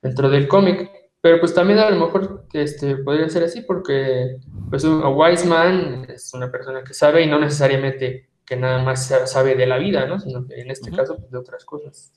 dentro 0.00 0.30
del 0.30 0.48
cómic. 0.48 0.90
Pero 1.20 1.38
pues 1.38 1.52
también 1.52 1.80
a 1.80 1.90
lo 1.90 2.06
mejor 2.06 2.46
este, 2.54 2.96
podría 2.96 3.28
ser 3.28 3.42
así 3.44 3.60
porque 3.60 4.38
pues 4.70 4.84
un 4.84 5.02
wise 5.04 5.46
man 5.46 6.06
es 6.08 6.32
una 6.32 6.50
persona 6.50 6.82
que 6.82 6.94
sabe 6.94 7.24
y 7.24 7.26
no 7.26 7.38
necesariamente 7.38 8.30
que 8.46 8.56
nada 8.56 8.82
más 8.82 9.12
sabe 9.26 9.54
de 9.54 9.66
la 9.66 9.76
vida, 9.76 10.06
¿no? 10.06 10.18
Sino 10.18 10.46
que 10.46 10.62
en 10.62 10.70
este 10.70 10.90
caso 10.90 11.18
pues, 11.18 11.30
de 11.30 11.36
otras 11.36 11.66
cosas. 11.66 12.14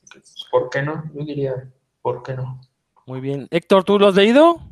¿Por 0.50 0.70
qué 0.70 0.84
no? 0.84 1.04
Yo 1.14 1.26
diría, 1.26 1.70
¿por 2.02 2.24
qué 2.24 2.34
no? 2.34 2.62
Muy 3.06 3.20
bien. 3.20 3.46
Héctor, 3.52 3.84
¿tú 3.84 4.00
lo 4.00 4.08
has 4.08 4.16
leído? 4.16 4.71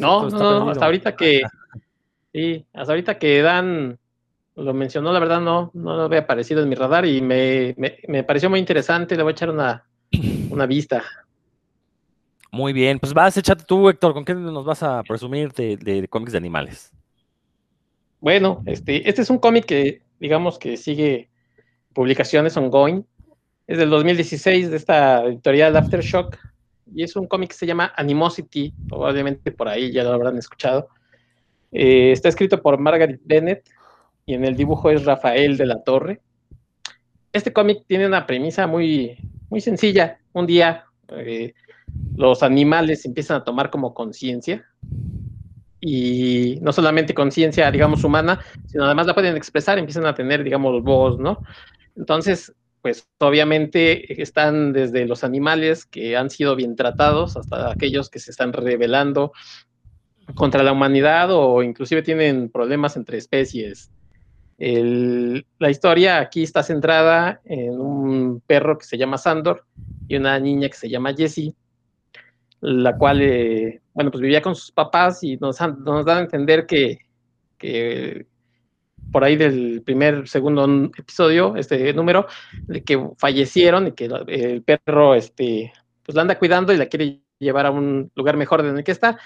No, 0.00 0.28
no, 0.30 0.70
hasta 0.70 0.86
ahorita 0.86 1.14
que, 1.14 1.42
sí, 2.32 2.64
hasta 2.72 2.92
ahorita 2.92 3.18
que 3.18 3.42
Dan 3.42 3.98
lo 4.56 4.74
mencionó, 4.74 5.12
la 5.12 5.20
verdad 5.20 5.40
no, 5.40 5.70
no 5.74 5.96
lo 5.96 6.02
había 6.02 6.20
aparecido 6.20 6.62
en 6.62 6.68
mi 6.68 6.74
radar 6.74 7.06
y 7.06 7.20
me, 7.20 7.74
pareció 8.24 8.50
muy 8.50 8.58
interesante, 8.58 9.16
le 9.16 9.22
voy 9.22 9.30
a 9.30 9.32
echar 9.32 9.50
una, 9.50 9.84
una 10.50 10.66
vista. 10.66 11.02
Muy 12.50 12.72
bien, 12.72 12.98
pues 12.98 13.14
vas, 13.14 13.36
échate 13.36 13.64
tú, 13.64 13.88
Héctor, 13.88 14.12
¿con 14.12 14.24
qué 14.24 14.34
nos 14.34 14.64
vas 14.64 14.82
a 14.82 15.02
presumir 15.02 15.52
de, 15.52 16.06
cómics 16.08 16.32
de 16.32 16.38
animales? 16.38 16.92
Bueno, 18.20 18.62
este, 18.66 19.08
este 19.08 19.22
es 19.22 19.30
un 19.30 19.38
cómic 19.38 19.64
que, 19.64 20.02
digamos 20.18 20.58
que 20.58 20.76
sigue 20.76 21.30
publicaciones 21.92 22.56
ongoing. 22.56 23.04
Es 23.66 23.78
del 23.78 23.90
2016 23.90 24.70
de 24.70 24.76
esta 24.76 25.24
editorial 25.24 25.76
Aftershock 25.76 26.36
y 26.94 27.02
es 27.02 27.16
un 27.16 27.26
cómic 27.26 27.50
que 27.50 27.56
se 27.56 27.66
llama 27.66 27.92
Animosity, 27.96 28.72
probablemente 28.88 29.52
por 29.52 29.68
ahí 29.68 29.92
ya 29.92 30.04
lo 30.04 30.12
habrán 30.12 30.38
escuchado. 30.38 30.88
Eh, 31.72 32.12
está 32.12 32.28
escrito 32.28 32.60
por 32.62 32.78
Margaret 32.78 33.20
Bennett 33.24 33.68
y 34.26 34.34
en 34.34 34.44
el 34.44 34.56
dibujo 34.56 34.90
es 34.90 35.04
Rafael 35.04 35.56
de 35.56 35.66
la 35.66 35.82
Torre. 35.82 36.20
Este 37.32 37.52
cómic 37.52 37.84
tiene 37.86 38.06
una 38.06 38.26
premisa 38.26 38.66
muy, 38.66 39.16
muy 39.48 39.60
sencilla. 39.60 40.18
Un 40.32 40.46
día 40.46 40.84
eh, 41.08 41.54
los 42.16 42.42
animales 42.42 43.04
empiezan 43.04 43.38
a 43.38 43.44
tomar 43.44 43.70
como 43.70 43.94
conciencia 43.94 44.64
y 45.80 46.58
no 46.60 46.72
solamente 46.72 47.14
conciencia, 47.14 47.70
digamos, 47.70 48.04
humana, 48.04 48.40
sino 48.66 48.84
además 48.84 49.06
la 49.06 49.14
pueden 49.14 49.36
expresar, 49.36 49.78
empiezan 49.78 50.06
a 50.06 50.14
tener, 50.14 50.44
digamos, 50.44 50.82
voz, 50.82 51.18
¿no? 51.18 51.40
Entonces, 51.96 52.52
pues 52.82 53.08
obviamente 53.18 54.20
están 54.22 54.72
desde 54.72 55.06
los 55.06 55.24
animales 55.24 55.84
que 55.84 56.16
han 56.16 56.30
sido 56.30 56.56
bien 56.56 56.76
tratados 56.76 57.36
hasta 57.36 57.70
aquellos 57.70 58.08
que 58.08 58.18
se 58.18 58.30
están 58.30 58.52
rebelando 58.52 59.32
contra 60.34 60.62
la 60.62 60.72
humanidad 60.72 61.30
o 61.30 61.62
inclusive 61.62 62.02
tienen 62.02 62.50
problemas 62.50 62.96
entre 62.96 63.18
especies. 63.18 63.90
la 64.58 65.70
historia 65.70 66.18
aquí 66.18 66.42
está 66.42 66.62
centrada 66.62 67.40
en 67.44 67.80
un 67.80 68.40
perro 68.46 68.78
que 68.78 68.84
se 68.84 68.98
llama 68.98 69.18
Sandor 69.18 69.64
y 70.08 70.16
una 70.16 70.38
niña 70.38 70.68
que 70.68 70.76
se 70.76 70.88
llama 70.88 71.14
Jessie, 71.14 71.54
la 72.60 72.96
cual, 72.96 73.22
eh, 73.22 73.80
bueno, 73.94 74.10
pues 74.10 74.20
vivía 74.20 74.42
con 74.42 74.54
sus 74.54 74.70
papás 74.70 75.22
y 75.22 75.36
nos, 75.36 75.58
nos 75.60 76.04
dan 76.04 76.18
a 76.18 76.20
entender 76.20 76.66
que, 76.66 76.98
que 77.56 78.26
por 79.12 79.24
ahí 79.24 79.36
del 79.36 79.82
primer, 79.84 80.28
segundo 80.28 80.90
episodio, 80.96 81.56
este 81.56 81.92
número, 81.92 82.26
de 82.62 82.82
que 82.82 83.08
fallecieron 83.18 83.88
y 83.88 83.92
que 83.92 84.08
el 84.28 84.62
perro, 84.62 85.14
este, 85.14 85.72
pues 86.04 86.14
la 86.14 86.22
anda 86.22 86.38
cuidando 86.38 86.72
y 86.72 86.76
la 86.76 86.86
quiere 86.86 87.20
llevar 87.38 87.66
a 87.66 87.70
un 87.70 88.10
lugar 88.14 88.36
mejor 88.36 88.62
de 88.62 88.70
el 88.70 88.84
que 88.84 88.92
está. 88.92 89.18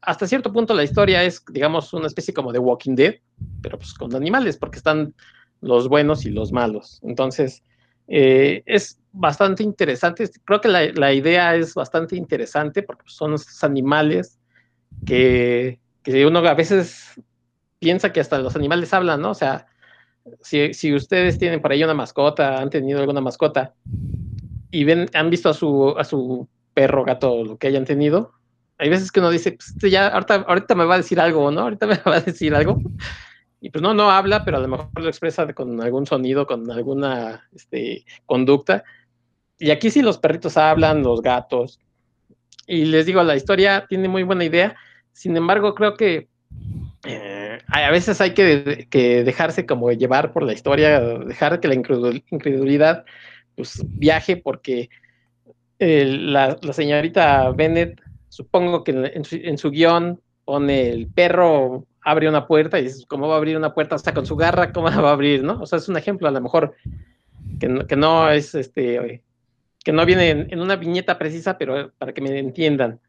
Hasta 0.00 0.26
cierto 0.26 0.52
punto 0.52 0.74
la 0.74 0.84
historia 0.84 1.24
es, 1.24 1.42
digamos, 1.50 1.92
una 1.92 2.06
especie 2.06 2.32
como 2.32 2.52
de 2.52 2.58
Walking 2.58 2.94
Dead, 2.94 3.14
pero 3.62 3.78
pues 3.78 3.94
con 3.94 4.14
animales, 4.14 4.56
porque 4.56 4.78
están 4.78 5.14
los 5.60 5.88
buenos 5.88 6.24
y 6.26 6.30
los 6.30 6.52
malos. 6.52 7.00
Entonces, 7.02 7.62
eh, 8.08 8.62
es 8.66 9.00
bastante 9.12 9.62
interesante. 9.62 10.28
Creo 10.44 10.60
que 10.60 10.68
la, 10.68 11.12
idea 11.12 11.56
es 11.56 11.74
bastante 11.74 12.14
interesante 12.16 12.82
porque 12.82 13.04
son 13.06 13.34
estos 13.34 13.64
animales 13.64 14.38
que, 15.04 15.80
que, 16.02 16.26
uno 16.26 16.40
a 16.40 16.54
veces 16.54 17.20
piensa 17.78 18.12
que 18.12 18.20
hasta 18.20 18.38
los 18.38 18.56
animales 18.56 18.92
hablan, 18.92 19.20
¿no? 19.20 19.30
O 19.30 19.34
sea, 19.34 19.66
si, 20.40 20.94
ustedes 20.94 21.38
tienen 21.38 21.60
por 21.60 21.72
ahí 21.72 21.84
una 21.84 21.94
mascota, 21.94 22.58
han 22.58 22.70
tenido 22.70 23.00
alguna 23.00 23.20
mascota 23.20 23.74
y 24.70 24.84
ven, 24.84 25.08
han 25.14 25.30
visto 25.30 25.48
a 25.48 25.54
su, 25.54 25.94
a 25.96 26.04
su 26.04 26.48
perro, 26.74 27.04
gato, 27.04 27.44
lo 27.44 27.58
que 27.58 27.68
hayan 27.68 27.84
tenido, 27.84 28.32
hay 28.78 28.90
veces 28.90 29.10
que 29.10 29.20
uno 29.20 29.30
dice, 29.30 29.52
pues 29.52 29.70
este 29.70 29.90
ya, 29.90 30.08
ahorita, 30.08 30.34
ahorita 30.46 30.74
me 30.74 30.84
va 30.84 30.94
a 30.94 30.98
decir 30.98 31.18
algo, 31.18 31.50
¿no? 31.50 31.62
Ahorita 31.62 31.86
me 31.86 31.96
va 32.06 32.16
a 32.16 32.20
decir 32.20 32.54
algo. 32.54 32.80
Y 33.60 33.70
pues 33.70 33.82
no, 33.82 33.94
no 33.94 34.10
habla, 34.10 34.44
pero 34.44 34.58
a 34.58 34.60
lo 34.60 34.68
mejor 34.68 34.88
lo 34.94 35.08
expresa 35.08 35.50
con 35.54 35.80
algún 35.80 36.06
sonido, 36.06 36.46
con 36.46 36.70
alguna 36.70 37.48
este, 37.54 38.04
conducta. 38.26 38.84
Y 39.58 39.70
aquí 39.70 39.90
sí 39.90 40.02
los 40.02 40.18
perritos 40.18 40.56
hablan, 40.58 41.02
los 41.02 41.22
gatos. 41.22 41.80
Y 42.66 42.84
les 42.84 43.06
digo, 43.06 43.22
la 43.22 43.36
historia 43.36 43.86
tiene 43.88 44.08
muy 44.08 44.24
buena 44.24 44.44
idea. 44.44 44.76
Sin 45.12 45.36
embargo, 45.36 45.74
creo 45.74 45.94
que 45.94 46.28
eh, 47.04 47.35
a 47.68 47.90
veces 47.90 48.20
hay 48.20 48.32
que, 48.32 48.88
dejarse 49.24 49.66
como 49.66 49.90
llevar 49.92 50.32
por 50.32 50.42
la 50.42 50.52
historia, 50.52 51.00
dejar 51.00 51.60
que 51.60 51.68
la 51.68 51.74
incredulidad 51.74 53.04
pues, 53.54 53.82
viaje, 53.88 54.36
porque 54.36 54.88
la, 55.78 56.56
señorita 56.72 57.50
Bennett, 57.50 58.00
supongo 58.28 58.84
que 58.84 58.92
en 58.92 59.24
su, 59.24 59.36
en 59.36 59.58
su 59.58 59.70
guion 59.70 60.20
pone 60.44 60.88
el 60.90 61.08
perro 61.08 61.86
abre 62.06 62.28
una 62.28 62.46
puerta 62.46 62.78
y 62.78 62.84
dices, 62.84 63.04
¿cómo 63.06 63.26
va 63.26 63.34
a 63.34 63.38
abrir 63.38 63.56
una 63.56 63.74
puerta 63.74 63.96
hasta 63.96 64.14
con 64.14 64.26
su 64.26 64.36
garra? 64.36 64.72
¿Cómo 64.72 64.86
va 64.86 65.10
a 65.10 65.12
abrir? 65.12 65.42
¿no? 65.42 65.60
O 65.60 65.66
sea, 65.66 65.78
es 65.78 65.88
un 65.88 65.96
ejemplo 65.96 66.28
a 66.28 66.30
lo 66.30 66.40
mejor 66.40 66.74
que 67.58 67.68
no, 67.68 67.84
que 67.84 67.96
no 67.96 68.30
es 68.30 68.54
este, 68.54 69.22
que 69.82 69.92
no 69.92 70.06
viene 70.06 70.30
en, 70.30 70.60
una 70.60 70.76
viñeta 70.76 71.18
precisa, 71.18 71.58
pero 71.58 71.90
para 71.98 72.12
que 72.12 72.20
me 72.20 72.38
entiendan. 72.38 73.00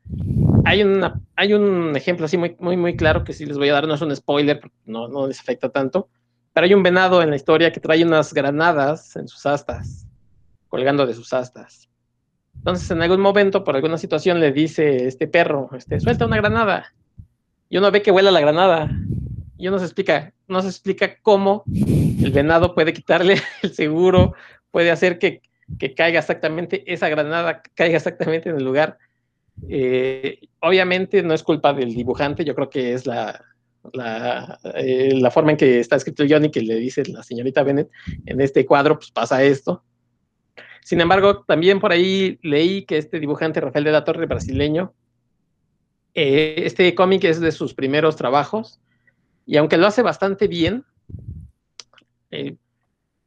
Hay, 0.67 0.83
una, 0.83 1.21
hay 1.35 1.53
un 1.53 1.95
ejemplo 1.95 2.25
así 2.25 2.37
muy, 2.37 2.55
muy, 2.59 2.75
muy 2.75 2.95
claro 2.97 3.23
que 3.23 3.33
sí 3.33 3.45
les 3.45 3.57
voy 3.57 3.69
a 3.69 3.73
dar, 3.73 3.87
no 3.87 3.93
es 3.93 4.01
un 4.01 4.13
spoiler, 4.15 4.59
no, 4.85 5.07
no 5.07 5.27
les 5.27 5.39
afecta 5.39 5.69
tanto, 5.69 6.09
pero 6.53 6.65
hay 6.65 6.73
un 6.73 6.83
venado 6.83 7.21
en 7.21 7.29
la 7.29 7.37
historia 7.37 7.71
que 7.71 7.79
trae 7.79 8.03
unas 8.03 8.33
granadas 8.33 9.15
en 9.15 9.27
sus 9.27 9.45
astas, 9.45 10.05
colgando 10.67 11.05
de 11.05 11.13
sus 11.13 11.31
astas. 11.31 11.87
Entonces, 12.57 12.91
en 12.91 13.01
algún 13.01 13.21
momento, 13.21 13.63
por 13.63 13.75
alguna 13.75 13.97
situación, 13.97 14.39
le 14.39 14.51
dice 14.51 15.07
este 15.07 15.27
perro, 15.27 15.69
este, 15.73 15.99
suelta 15.99 16.25
una 16.25 16.37
granada 16.37 16.93
y 17.69 17.77
uno 17.77 17.91
ve 17.91 18.01
que 18.01 18.11
vuela 18.11 18.31
la 18.31 18.41
granada 18.41 18.89
y 19.57 19.67
uno 19.67 19.79
se 19.79 19.85
explica, 19.85 20.33
no 20.47 20.61
se 20.61 20.67
explica 20.67 21.17
cómo 21.21 21.63
el 21.67 22.31
venado 22.31 22.75
puede 22.75 22.93
quitarle 22.93 23.41
el 23.63 23.73
seguro, 23.73 24.33
puede 24.71 24.91
hacer 24.91 25.17
que, 25.17 25.41
caiga 25.95 26.19
exactamente 26.19 26.83
esa 26.91 27.09
granada, 27.09 27.61
caiga 27.73 27.97
exactamente 27.97 28.49
en 28.49 28.57
el 28.57 28.63
lugar. 28.63 28.97
Eh, 29.69 30.39
obviamente 30.59 31.23
no 31.23 31.33
es 31.33 31.43
culpa 31.43 31.73
del 31.73 31.93
dibujante, 31.93 32.45
yo 32.45 32.55
creo 32.55 32.69
que 32.69 32.93
es 32.93 33.05
la, 33.05 33.43
la, 33.93 34.59
eh, 34.75 35.19
forma 35.31 35.51
en 35.51 35.57
que 35.57 35.79
está 35.79 35.95
escrito 35.95 36.23
Johnny 36.29 36.51
que 36.51 36.61
le 36.61 36.75
dice 36.75 37.03
la 37.05 37.23
señorita 37.23 37.63
Bennett, 37.63 37.89
en 38.25 38.41
este 38.41 38.65
cuadro 38.65 38.97
pues 38.97 39.11
pasa 39.11 39.43
esto. 39.43 39.83
Sin 40.83 41.01
embargo, 41.01 41.43
también 41.43 41.79
por 41.79 41.91
ahí 41.91 42.39
leí 42.43 42.85
que 42.85 42.97
este 42.97 43.19
dibujante 43.19 43.59
Rafael 43.59 43.83
de 43.83 43.91
la 43.91 44.05
Torre 44.05 44.25
brasileño 44.25 44.93
eh, 46.13 46.63
este 46.65 46.95
cómic 46.95 47.25
es 47.25 47.39
de 47.39 47.51
sus 47.51 47.73
primeros 47.73 48.15
trabajos 48.15 48.79
y 49.45 49.57
aunque 49.57 49.77
lo 49.77 49.87
hace 49.87 50.01
bastante 50.01 50.47
bien, 50.47 50.85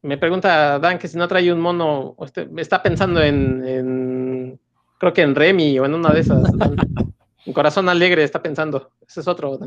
me 0.03 0.19
pregunta 0.19 0.79
Dan 0.79 0.99
que 0.99 1.09
si 1.09 1.17
no 1.17 1.29
trae 1.29 1.53
un 1.53 1.61
mono, 1.61 2.17
este, 2.21 2.49
está 2.57 2.83
pensando 2.83 3.23
en, 3.23 3.63
creo 5.01 5.15
que 5.15 5.23
en 5.23 5.35
Remy 5.35 5.79
o 5.79 5.87
en 5.87 5.95
una 5.95 6.11
de 6.11 6.21
esas. 6.21 6.43
en 7.47 7.53
Corazón 7.55 7.89
Alegre 7.89 8.23
está 8.23 8.43
pensando, 8.43 8.91
ese 9.09 9.21
es 9.21 9.29
otro. 9.29 9.59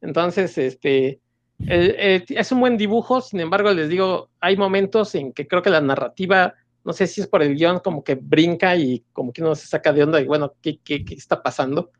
Entonces, 0.00 0.56
este, 0.56 1.20
es 1.58 2.52
un 2.52 2.60
buen 2.60 2.78
dibujo, 2.78 3.20
sin 3.20 3.40
embargo, 3.40 3.70
les 3.70 3.90
digo, 3.90 4.30
hay 4.40 4.56
momentos 4.56 5.14
en 5.14 5.32
que 5.34 5.46
creo 5.46 5.60
que 5.60 5.68
la 5.68 5.82
narrativa, 5.82 6.54
no 6.84 6.94
sé 6.94 7.06
si 7.06 7.20
es 7.20 7.26
por 7.26 7.42
el 7.42 7.54
guion, 7.54 7.80
como 7.80 8.02
que 8.02 8.14
brinca 8.14 8.74
y 8.74 9.04
como 9.12 9.30
que 9.30 9.42
uno 9.42 9.54
se 9.54 9.66
saca 9.66 9.92
de 9.92 10.04
onda 10.04 10.20
y 10.22 10.26
bueno, 10.26 10.54
¿qué, 10.62 10.78
qué, 10.82 11.04
qué 11.04 11.14
está 11.14 11.42
pasando? 11.42 11.90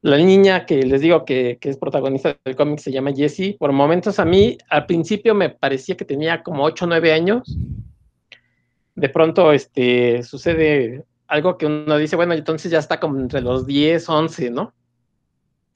La 0.00 0.16
niña 0.18 0.64
que 0.64 0.80
les 0.84 1.00
digo 1.00 1.24
que, 1.24 1.58
es 1.60 1.76
protagonista 1.76 2.38
del 2.44 2.54
cómic 2.54 2.78
se 2.78 2.92
llama 2.92 3.12
Jessie. 3.12 3.56
Por 3.58 3.72
momentos 3.72 4.20
a 4.20 4.24
mí, 4.24 4.56
al 4.68 4.86
principio 4.86 5.34
me 5.34 5.50
parecía 5.50 5.96
que 5.96 6.04
tenía 6.04 6.44
como 6.44 6.62
8 6.62 6.84
o 6.84 6.88
9 6.88 7.12
años. 7.12 7.58
De 8.94 9.08
pronto 9.08 9.52
este, 9.52 10.22
sucede 10.22 11.04
algo 11.28 11.58
que 11.58 11.66
uno 11.66 11.96
dice, 11.98 12.16
bueno, 12.16 12.34
entonces 12.34 12.72
ya 12.72 12.78
está 12.78 12.98
como 12.98 13.18
entre 13.20 13.40
los 13.40 13.66
10, 13.66 14.08
11, 14.08 14.50
¿no? 14.50 14.74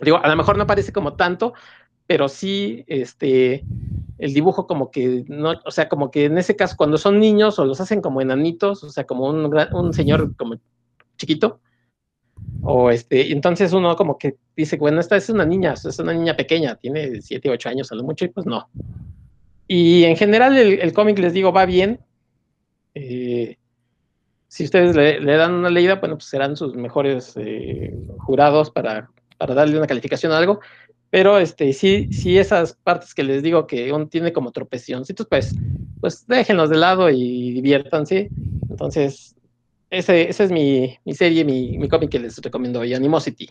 Digo, 0.01 0.19
a 0.23 0.29
lo 0.29 0.37
mejor 0.37 0.59
no 0.59 0.67
parece 0.67 0.93
como 0.93 1.15
tanto, 1.15 1.53
pero 2.07 2.29
sí, 2.29 2.85
este, 2.89 3.65
el 4.19 4.35
dibujo 4.35 4.67
como 4.67 4.91
que, 4.91 5.25
no, 5.29 5.55
o 5.65 5.71
sea, 5.71 5.89
como 5.89 6.11
que 6.11 6.25
en 6.25 6.39
ese 6.39 6.57
caso 6.57 6.77
cuando 6.77 6.99
son 6.99 7.21
niños 7.21 7.59
o 7.59 7.65
los 7.65 7.81
hacen 7.81 8.01
como 8.01 8.21
enanitos, 8.21 8.83
o 8.83 8.91
sea, 8.91 9.05
como 9.05 9.29
un, 9.29 9.55
un 9.73 9.93
señor 9.93 10.35
como 10.37 10.57
chiquito, 11.19 11.61
o 12.63 12.91
este, 12.91 13.33
entonces 13.33 13.73
uno 13.73 13.95
como 13.97 14.19
que 14.19 14.37
dice, 14.57 14.77
bueno, 14.77 15.01
esta 15.01 15.17
es 15.17 15.29
una 15.29 15.45
niña, 15.45 15.75
es 15.75 15.99
una 15.99 16.15
niña 16.15 16.37
pequeña, 16.37 16.77
tiene 16.77 17.21
7, 17.21 17.51
8 17.51 17.69
años 17.69 17.93
a 17.93 17.95
lo 17.95 18.05
mucho, 18.05 18.25
y 18.25 18.29
pues 18.29 18.47
no. 18.47 18.69
Y 19.69 20.05
en 20.05 20.17
general 20.17 20.57
el, 20.57 20.93
cómic, 20.93 21.19
les 21.19 21.33
digo, 21.33 21.53
va 21.53 21.65
bien. 21.67 22.01
Eh, 22.95 23.57
si 24.53 24.65
ustedes 24.65 24.95
le, 24.95 25.37
dan 25.39 25.55
una 25.55 25.71
leída, 25.71 25.95
bueno, 25.95 26.17
pues 26.17 26.27
serán 26.27 26.59
sus 26.59 26.75
mejores 26.75 27.33
eh, 27.37 27.97
jurados 28.19 28.71
para, 28.71 29.09
para, 29.39 29.55
darle 29.55 29.79
una 29.79 29.87
calificación 29.87 30.31
a 30.31 30.37
algo. 30.37 30.61
Pero 31.09 31.39
este, 31.39 31.73
sí, 31.73 32.13
sí, 32.13 32.37
esas 32.37 32.75
partes 32.75 33.15
que 33.15 33.23
les 33.23 33.43
digo 33.43 33.67
que 33.67 33.91
uno 33.95 34.09
tiene 34.09 34.31
como 34.31 34.53
tropecioncitos, 34.53 35.27
pues, 35.27 35.55
pues 36.03 36.27
déjenlos 36.27 36.69
de 36.69 36.77
lado 36.77 37.09
y 37.09 37.53
diviértanse. 37.53 38.29
Entonces, 38.69 39.35
ese, 39.89 40.29
esa 40.29 40.45
es 40.45 40.53
mi, 40.53 40.99
serie, 41.15 41.47
mi, 41.47 41.89
cómic 41.89 42.11
que 42.11 42.19
les 42.19 42.37
recomiendo 42.37 42.81
hoy, 42.81 42.93
Animosity. 42.93 43.49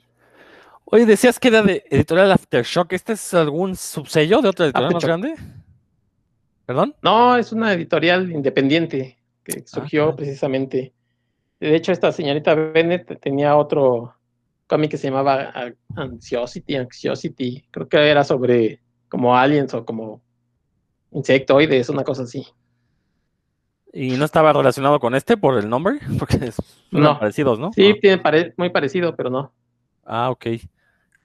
Oye, 0.85 1.07
decías 1.07 1.39
que 1.39 1.47
era 1.47 1.63
de 1.63 1.83
editorial 1.89 2.31
Aftershock. 2.31 2.93
¿Este 2.93 3.13
es 3.13 3.33
algún 3.33 3.75
subsello 3.75 4.43
de 4.43 4.49
otra 4.49 4.65
editorial 4.65 4.93
más 4.93 5.03
grande? 5.03 5.33
¿Perdón? 6.67 6.93
No, 7.01 7.37
es 7.37 7.51
una 7.51 7.73
editorial 7.73 8.31
independiente 8.31 9.17
que 9.43 9.59
ah, 9.59 9.63
surgió 9.65 10.15
precisamente. 10.15 10.93
De 11.59 11.75
hecho, 11.75 11.91
esta 11.91 12.11
señorita 12.11 12.55
Bennett 12.55 13.19
tenía 13.19 13.55
otro 13.55 14.15
cómic 14.67 14.91
que 14.91 14.97
se 14.97 15.09
llamaba 15.09 15.53
Anxiosity, 15.95 16.75
Anxiosity. 16.75 17.65
Creo 17.71 17.87
que 17.87 18.09
era 18.09 18.23
sobre 18.23 18.81
como 19.09 19.35
aliens 19.35 19.73
o 19.73 19.85
como 19.85 20.21
insectoides, 21.11 21.89
una 21.89 22.03
cosa 22.03 22.23
así. 22.23 22.47
¿Y 23.93 24.11
no 24.11 24.25
estaba 24.25 24.53
relacionado 24.53 24.99
con 24.99 25.15
este 25.15 25.35
por 25.35 25.57
el 25.57 25.69
nombre? 25.69 25.99
Porque 26.19 26.51
son 26.51 26.63
no. 26.91 27.19
parecidos, 27.19 27.59
¿no? 27.59 27.71
Sí, 27.73 27.95
tiene 28.01 28.21
muy 28.57 28.69
parecido, 28.69 29.15
pero 29.15 29.29
no. 29.29 29.53
Ah, 30.05 30.29
ok. 30.29 30.45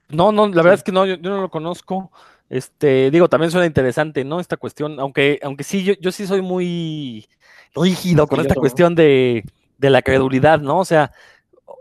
No, 0.09 0.31
no, 0.31 0.47
la 0.47 0.61
verdad 0.61 0.73
es 0.73 0.83
que 0.83 0.91
no, 0.91 1.05
yo, 1.05 1.17
no 1.17 1.41
lo 1.41 1.49
conozco. 1.49 2.11
Este, 2.49 3.11
digo, 3.11 3.27
también 3.27 3.51
suena 3.51 3.65
interesante, 3.65 4.23
¿no? 4.23 4.39
Esta 4.39 4.57
cuestión, 4.57 4.99
aunque, 4.99 5.39
aunque 5.43 5.63
sí, 5.63 5.83
yo, 5.83 5.93
yo 5.99 6.11
sí 6.11 6.27
soy 6.27 6.41
muy 6.41 7.27
rígido 7.75 8.27
con 8.27 8.39
esta 8.39 8.55
cuestión 8.55 8.95
de, 8.95 9.43
de 9.77 9.89
la 9.89 10.01
credulidad, 10.01 10.59
¿no? 10.59 10.79
O 10.79 10.85
sea, 10.85 11.11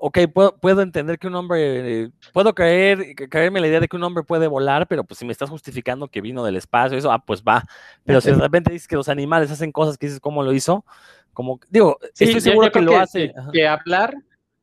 ok, 0.01 0.19
puedo, 0.33 0.57
puedo, 0.59 0.83
entender 0.83 1.19
que 1.19 1.27
un 1.27 1.35
hombre, 1.35 2.11
puedo 2.33 2.55
creer, 2.55 3.15
creerme 3.15 3.61
la 3.61 3.69
idea 3.69 3.81
de 3.81 3.89
que 3.89 3.97
un 3.97 4.05
hombre 4.05 4.25
puede 4.25 4.47
volar, 4.47 4.87
pero 4.87 5.05
pues 5.05 5.19
si 5.19 5.25
me 5.25 5.33
estás 5.33 5.51
justificando 5.51 6.09
que 6.09 6.21
vino 6.21 6.45
del 6.45 6.57
espacio, 6.57 6.99
eso, 6.99 7.11
ah, 7.11 7.25
pues 7.25 7.43
va. 7.43 7.65
Pero 8.05 8.21
si 8.21 8.31
de 8.31 8.37
repente 8.37 8.73
dices 8.73 8.89
que 8.89 8.97
los 8.97 9.09
animales 9.09 9.51
hacen 9.51 9.73
cosas 9.73 9.97
que 9.99 10.07
dices, 10.07 10.21
¿cómo 10.21 10.43
lo 10.43 10.53
hizo? 10.53 10.85
Como, 11.33 11.61
digo, 11.69 11.99
estoy 12.03 12.41
seguro 12.41 12.71
que 12.71 12.81
lo 12.81 12.97
hace. 12.97 13.33
Que, 13.53 13.67
hablar, 13.67 14.15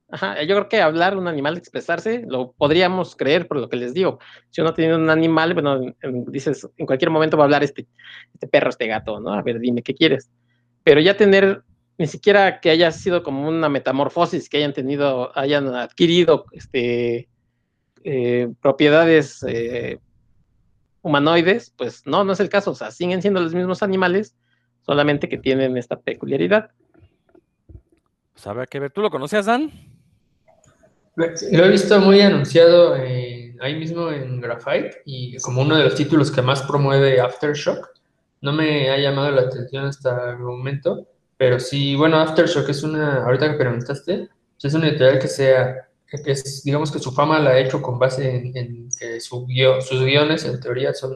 ajá, 0.09 0.41
yo 0.43 0.55
creo 0.55 0.69
que 0.69 0.81
hablar, 0.81 1.17
un 1.17 1.27
animal, 1.27 1.57
expresarse, 1.57 2.23
lo 2.27 2.51
podríamos 2.51 3.15
creer 3.15 3.47
por 3.47 3.57
lo 3.57 3.69
que 3.69 3.77
les 3.77 3.93
digo. 3.93 4.19
Si 4.49 4.61
uno 4.61 4.73
tiene 4.73 4.95
un 4.95 5.09
animal, 5.09 5.53
bueno, 5.53 5.81
dices, 6.27 6.67
en 6.77 6.85
cualquier 6.85 7.11
momento 7.11 7.37
va 7.37 7.43
a 7.43 7.45
hablar 7.45 7.63
este, 7.63 7.87
este 8.33 8.47
perro, 8.47 8.69
este 8.69 8.87
gato, 8.87 9.19
¿no? 9.19 9.33
A 9.33 9.41
ver, 9.41 9.59
dime 9.59 9.81
qué 9.81 9.93
quieres. 9.93 10.29
Pero 10.83 11.01
ya 11.01 11.15
tener 11.17 11.63
ni 11.97 12.07
siquiera 12.07 12.59
que 12.59 12.69
haya 12.69 12.91
sido 12.91 13.23
como 13.23 13.47
una 13.47 13.69
metamorfosis, 13.69 14.49
que 14.49 14.57
hayan 14.57 14.73
tenido, 14.73 15.37
hayan 15.37 15.73
adquirido 15.75 16.45
este, 16.51 17.29
eh, 18.03 18.49
propiedades 18.61 19.43
eh, 19.47 19.99
humanoides, 21.01 21.73
pues 21.77 22.05
no, 22.05 22.23
no 22.23 22.33
es 22.33 22.39
el 22.39 22.49
caso, 22.49 22.71
o 22.71 22.75
sea, 22.75 22.91
siguen 22.91 23.21
siendo 23.21 23.41
los 23.41 23.53
mismos 23.53 23.83
animales, 23.83 24.35
solamente 24.81 25.29
que 25.29 25.37
tienen 25.37 25.77
esta 25.77 25.99
peculiaridad. 25.99 26.71
Pues 28.33 28.69
que 28.69 28.79
ver, 28.79 28.91
¿tú 28.91 29.01
lo 29.01 29.09
conocías, 29.09 29.45
Dan? 29.45 29.71
Lo 31.15 31.65
he 31.65 31.69
visto 31.69 31.99
muy 31.99 32.21
anunciado 32.21 32.95
ahí 32.95 33.75
mismo 33.75 34.09
en 34.09 34.41
Graphite 34.41 35.03
y 35.05 35.37
como 35.37 35.61
uno 35.61 35.77
de 35.77 35.83
los 35.83 35.95
títulos 35.95 36.31
que 36.31 36.41
más 36.41 36.63
promueve 36.63 37.21
Aftershock. 37.21 37.89
No 38.43 38.53
me 38.53 38.91
ha 38.91 38.97
llamado 38.97 39.31
la 39.31 39.43
atención 39.43 39.85
hasta 39.85 40.31
el 40.31 40.39
momento, 40.39 41.07
pero 41.37 41.59
sí, 41.59 41.95
bueno, 41.95 42.17
Aftershock 42.17 42.69
es 42.69 42.83
una, 42.83 43.23
ahorita 43.23 43.49
que 43.49 43.57
preguntaste, 43.57 44.29
es 44.61 44.73
una 44.73 44.89
editorial 44.89 45.17
que 45.17 45.29
sea, 45.29 45.87
que 46.05 46.31
es, 46.31 46.61
digamos 46.63 46.91
que 46.91 46.99
su 46.99 47.13
fama 47.13 47.39
la 47.39 47.51
ha 47.51 47.57
hecho 47.57 47.81
con 47.81 47.97
base 47.97 48.35
en, 48.35 48.89
que 48.99 49.19
su 49.21 49.47
sus 49.81 50.03
guiones 50.03 50.43
en 50.45 50.59
teoría 50.59 50.93
son 50.93 51.15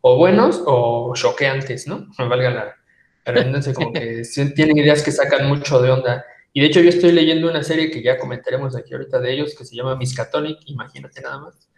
o 0.00 0.16
buenos 0.16 0.62
o 0.64 1.12
choqueantes, 1.14 1.88
¿no? 1.88 2.06
Valga 2.18 2.50
la, 2.50 2.76
redundancia, 3.24 3.74
como 3.74 3.92
que 3.92 4.22
tienen 4.54 4.78
ideas 4.78 5.02
que 5.02 5.12
sacan 5.12 5.48
mucho 5.48 5.82
de 5.82 5.90
onda. 5.90 6.24
Y 6.52 6.60
de 6.60 6.66
hecho 6.68 6.80
yo 6.80 6.88
estoy 6.88 7.10
leyendo 7.10 7.50
una 7.50 7.64
serie 7.64 7.90
que 7.90 8.02
ya 8.02 8.16
comentaremos 8.16 8.74
aquí 8.76 8.94
ahorita 8.94 9.20
de 9.20 9.32
ellos, 9.32 9.56
que 9.56 9.64
se 9.64 9.74
llama 9.74 9.96
Miskatonic, 9.96 10.58
imagínate 10.66 11.20
nada 11.20 11.38
más. 11.38 11.68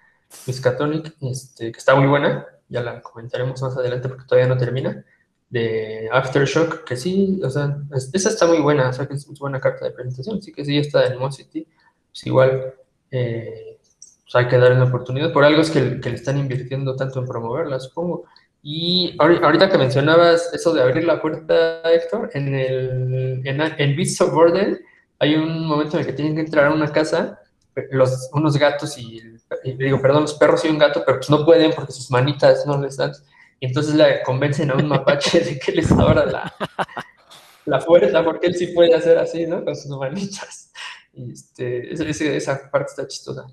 Miskatonic, 0.46 1.14
este, 1.22 1.72
que 1.72 1.78
está 1.78 1.94
muy 1.94 2.06
buena, 2.06 2.46
ya 2.72 2.82
la 2.82 3.00
comentaremos 3.00 3.62
más 3.62 3.76
adelante 3.76 4.08
porque 4.08 4.24
todavía 4.26 4.48
no 4.48 4.58
termina, 4.58 5.04
de 5.50 6.08
Aftershock, 6.10 6.84
que 6.84 6.96
sí, 6.96 7.40
o 7.44 7.50
sea, 7.50 7.76
esa 8.12 8.28
está 8.30 8.46
muy 8.46 8.58
buena, 8.58 8.88
o 8.88 8.92
sea, 8.92 9.06
que 9.06 9.14
es 9.14 9.26
una 9.26 9.38
buena 9.38 9.60
carta 9.60 9.84
de 9.84 9.90
presentación, 9.90 10.42
sí 10.42 10.52
que 10.52 10.64
sí 10.64 10.78
está 10.78 11.00
de 11.00 11.06
Animosity, 11.08 11.66
pues 12.10 12.26
igual 12.26 12.74
eh, 13.10 13.78
pues 14.24 14.34
hay 14.34 14.48
que 14.48 14.56
darle 14.56 14.76
una 14.76 14.86
oportunidad, 14.86 15.32
por 15.32 15.44
algo 15.44 15.60
es 15.60 15.70
que, 15.70 16.00
que, 16.00 16.08
le 16.08 16.16
están 16.16 16.38
invirtiendo 16.38 16.96
tanto 16.96 17.20
en 17.20 17.26
promoverla, 17.26 17.78
supongo. 17.78 18.24
Y 18.62 19.16
ahorita 19.18 19.68
que 19.68 19.76
mencionabas 19.76 20.54
eso 20.54 20.72
de 20.72 20.82
abrir 20.82 21.04
la 21.04 21.20
puerta, 21.20 21.82
Héctor, 21.92 22.30
en 22.32 22.54
el 22.54 23.42
en, 23.44 23.60
en 23.60 23.96
Beasts 23.96 24.20
of 24.20 24.32
Burden 24.32 24.80
hay 25.22 25.36
un 25.36 25.66
momento 25.66 25.96
en 25.96 26.00
el 26.00 26.06
que 26.06 26.14
tienen 26.14 26.34
que 26.34 26.40
entrar 26.40 26.66
a 26.66 26.74
una 26.74 26.90
casa 26.90 27.38
los, 27.92 28.28
unos 28.32 28.56
gatos 28.58 28.98
y, 28.98 29.20
digo, 29.64 30.00
perdón, 30.00 30.22
los 30.22 30.34
perros 30.34 30.64
y 30.64 30.68
un 30.68 30.78
gato, 30.78 31.02
pero 31.04 31.18
pues 31.18 31.30
no 31.30 31.44
pueden 31.44 31.72
porque 31.72 31.92
sus 31.92 32.10
manitas 32.10 32.66
no 32.66 32.80
les 32.80 32.96
dan. 32.96 33.12
Y 33.60 33.66
entonces 33.66 33.94
le 33.94 34.22
convencen 34.22 34.70
a 34.70 34.74
un 34.74 34.88
mapache 34.88 35.40
de 35.40 35.58
que 35.58 35.72
les 35.72 35.90
abra 35.92 36.26
la, 36.26 36.52
la 37.64 37.78
puerta 37.80 38.24
porque 38.24 38.48
él 38.48 38.54
sí 38.54 38.68
puede 38.68 38.94
hacer 38.94 39.18
así, 39.18 39.46
¿no? 39.46 39.64
Con 39.64 39.76
sus 39.76 39.96
manitas. 39.96 40.72
Y 41.12 41.32
este, 41.32 42.36
esa 42.36 42.70
parte 42.70 42.90
está 42.90 43.06
chistosa. 43.06 43.46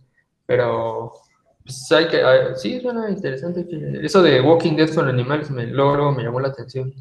Pero 0.45 1.13
pues 1.63 1.91
hay 1.91 2.07
que, 2.07 2.23
sí, 2.55 2.79
suena 2.81 3.09
interesante. 3.09 3.67
Eso 4.01 4.23
de 4.23 4.41
Walking 4.41 4.75
Dead 4.75 4.93
con 4.93 5.07
animales 5.07 5.51
me 5.51 5.67
logro, 5.67 6.11
me 6.11 6.23
llamó 6.23 6.39
la 6.39 6.47
atención. 6.47 6.93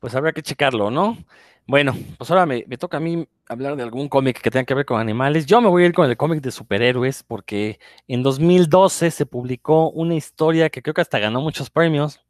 Pues 0.00 0.14
habrá 0.14 0.32
que 0.32 0.42
checarlo, 0.42 0.90
¿no? 0.90 1.18
Bueno, 1.68 1.96
pues 2.16 2.30
ahora 2.30 2.46
me, 2.46 2.62
toca 2.78 2.98
a 2.98 3.00
mí 3.00 3.26
hablar 3.48 3.74
de 3.74 3.82
algún 3.82 4.08
cómic 4.08 4.40
que 4.40 4.52
tenga 4.52 4.64
que 4.64 4.74
ver 4.74 4.86
con 4.86 5.00
animales. 5.00 5.46
Yo 5.46 5.60
me 5.60 5.68
voy 5.68 5.82
a 5.82 5.86
ir 5.86 5.92
con 5.92 6.08
el 6.08 6.16
cómic 6.16 6.40
de 6.40 6.52
superhéroes 6.52 7.24
porque 7.24 7.80
en 8.06 8.22
2012 8.22 9.10
se 9.10 9.26
publicó 9.26 9.90
una 9.90 10.14
historia 10.14 10.70
que 10.70 10.80
creo 10.80 10.94
que 10.94 11.00
hasta 11.00 11.18
ganó 11.18 11.40
muchos 11.40 11.68
premios 11.68 12.24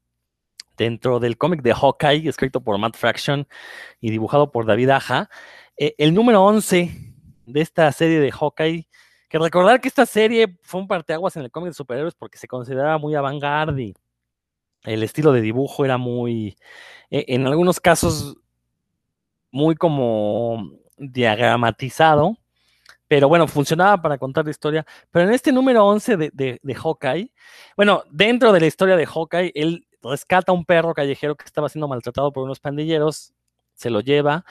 dentro 0.78 1.20
del 1.20 1.36
cómic 1.36 1.60
de 1.60 1.74
Hawkeye, 1.74 2.28
escrito 2.28 2.62
por 2.62 2.78
Matt 2.78 2.96
Fraction 2.96 3.46
y 4.00 4.10
dibujado 4.10 4.50
por 4.50 4.64
David 4.64 4.88
Aja. 4.88 5.28
Eh, 5.76 5.94
el 5.98 6.14
número 6.14 6.42
11 6.42 6.90
de 7.44 7.60
esta 7.60 7.92
serie 7.92 8.20
de 8.20 8.32
Hawkeye 8.32 8.88
que 9.28 9.38
recordar 9.38 9.82
que 9.82 9.88
esta 9.88 10.06
serie 10.06 10.56
fue 10.62 10.80
un 10.80 10.88
parteaguas 10.88 11.36
en 11.36 11.42
el 11.42 11.50
cómic 11.50 11.68
de 11.70 11.74
superhéroes 11.74 12.14
porque 12.14 12.38
se 12.38 12.48
consideraba 12.48 12.96
muy 12.96 13.14
avant-garde 13.14 13.82
y 13.82 13.94
el 14.84 15.02
estilo 15.02 15.32
de 15.32 15.42
dibujo 15.42 15.84
era 15.84 15.98
muy, 15.98 16.56
e, 17.10 17.26
en 17.28 17.46
algunos 17.46 17.80
casos, 17.80 18.38
muy 19.50 19.74
como 19.76 20.70
diagramatizado, 20.96 22.36
pero 23.08 23.28
bueno, 23.28 23.46
funcionaba 23.46 24.00
para 24.00 24.18
contar 24.18 24.44
la 24.44 24.50
historia. 24.50 24.86
Pero 25.10 25.28
en 25.28 25.34
este 25.34 25.52
número 25.52 25.86
11 25.86 26.16
de, 26.16 26.58
de, 26.62 26.74
Hawkeye, 26.74 27.32
bueno, 27.76 28.02
dentro 28.10 28.52
de 28.52 28.60
la 28.60 28.66
historia 28.66 28.96
de 28.96 29.06
Hawkeye, 29.06 29.52
él 29.54 29.86
rescata 30.02 30.52
a 30.52 30.54
un 30.54 30.64
perro 30.64 30.94
callejero 30.94 31.36
que 31.36 31.44
estaba 31.44 31.68
siendo 31.68 31.88
maltratado 31.88 32.32
por 32.32 32.44
unos 32.44 32.60
pandilleros, 32.60 33.32
se 33.74 33.90
lo 33.90 34.00
lleva, 34.00 34.44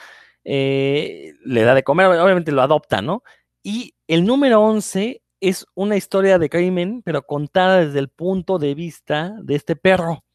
eh, 0.44 1.34
le 1.44 1.62
da 1.62 1.74
de 1.74 1.82
comer, 1.82 2.06
obviamente 2.06 2.52
lo 2.52 2.62
adopta, 2.62 3.02
¿no? 3.02 3.22
Y 3.62 3.94
el 4.06 4.24
número 4.24 4.62
11 4.62 5.22
es 5.40 5.66
una 5.74 5.96
historia 5.96 6.38
de 6.38 6.48
crimen, 6.48 7.02
pero 7.04 7.22
contada 7.22 7.84
desde 7.84 7.98
el 7.98 8.08
punto 8.08 8.58
de 8.58 8.74
vista 8.74 9.34
de 9.42 9.56
este 9.56 9.76
perro. 9.76 10.25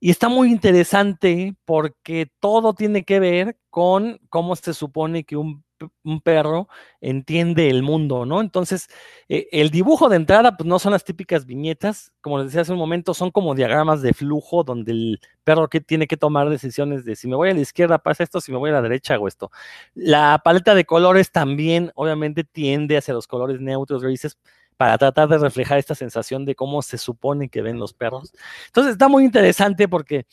Y 0.00 0.10
está 0.10 0.28
muy 0.28 0.50
interesante 0.50 1.54
porque 1.64 2.28
todo 2.40 2.74
tiene 2.74 3.04
que 3.04 3.18
ver 3.20 3.58
con 3.70 4.20
cómo 4.28 4.54
se 4.56 4.74
supone 4.74 5.24
que 5.24 5.36
un 5.36 6.20
perro 6.22 6.68
entiende 7.00 7.68
el 7.68 7.82
mundo, 7.82 8.24
¿no? 8.26 8.40
Entonces, 8.40 8.88
eh, 9.28 9.48
el 9.52 9.70
dibujo 9.70 10.08
de 10.08 10.16
entrada, 10.16 10.56
pues 10.56 10.66
no 10.66 10.78
son 10.78 10.92
las 10.92 11.04
típicas 11.04 11.46
viñetas, 11.46 12.12
como 12.20 12.38
les 12.38 12.46
decía 12.48 12.62
hace 12.62 12.72
un 12.72 12.78
momento, 12.78 13.14
son 13.14 13.30
como 13.30 13.54
diagramas 13.54 14.02
de 14.02 14.14
flujo 14.14 14.64
donde 14.64 14.92
el 14.92 15.20
perro 15.44 15.68
que 15.68 15.80
tiene 15.80 16.06
que 16.06 16.16
tomar 16.16 16.48
decisiones 16.50 17.04
de 17.04 17.16
si 17.16 17.28
me 17.28 17.36
voy 17.36 17.50
a 17.50 17.54
la 17.54 17.60
izquierda 17.60 17.98
pasa 17.98 18.22
esto, 18.24 18.40
si 18.40 18.52
me 18.52 18.58
voy 18.58 18.70
a 18.70 18.74
la 18.74 18.82
derecha 18.82 19.14
hago 19.14 19.28
esto. 19.28 19.50
La 19.94 20.40
paleta 20.44 20.74
de 20.74 20.84
colores 20.86 21.30
también, 21.30 21.92
obviamente, 21.94 22.44
tiende 22.44 22.96
hacia 22.96 23.14
los 23.14 23.26
colores 23.26 23.60
neutros, 23.60 24.02
grises, 24.02 24.38
para 24.76 24.98
tratar 24.98 25.28
de 25.28 25.38
reflejar 25.38 25.78
esta 25.78 25.94
sensación 25.94 26.44
de 26.44 26.54
cómo 26.54 26.82
se 26.82 26.98
supone 26.98 27.48
que 27.48 27.62
ven 27.62 27.78
los 27.78 27.92
perros. 27.94 28.32
Entonces, 28.66 28.92
está 28.92 29.08
muy 29.08 29.24
interesante 29.24 29.88
porque, 29.88 30.26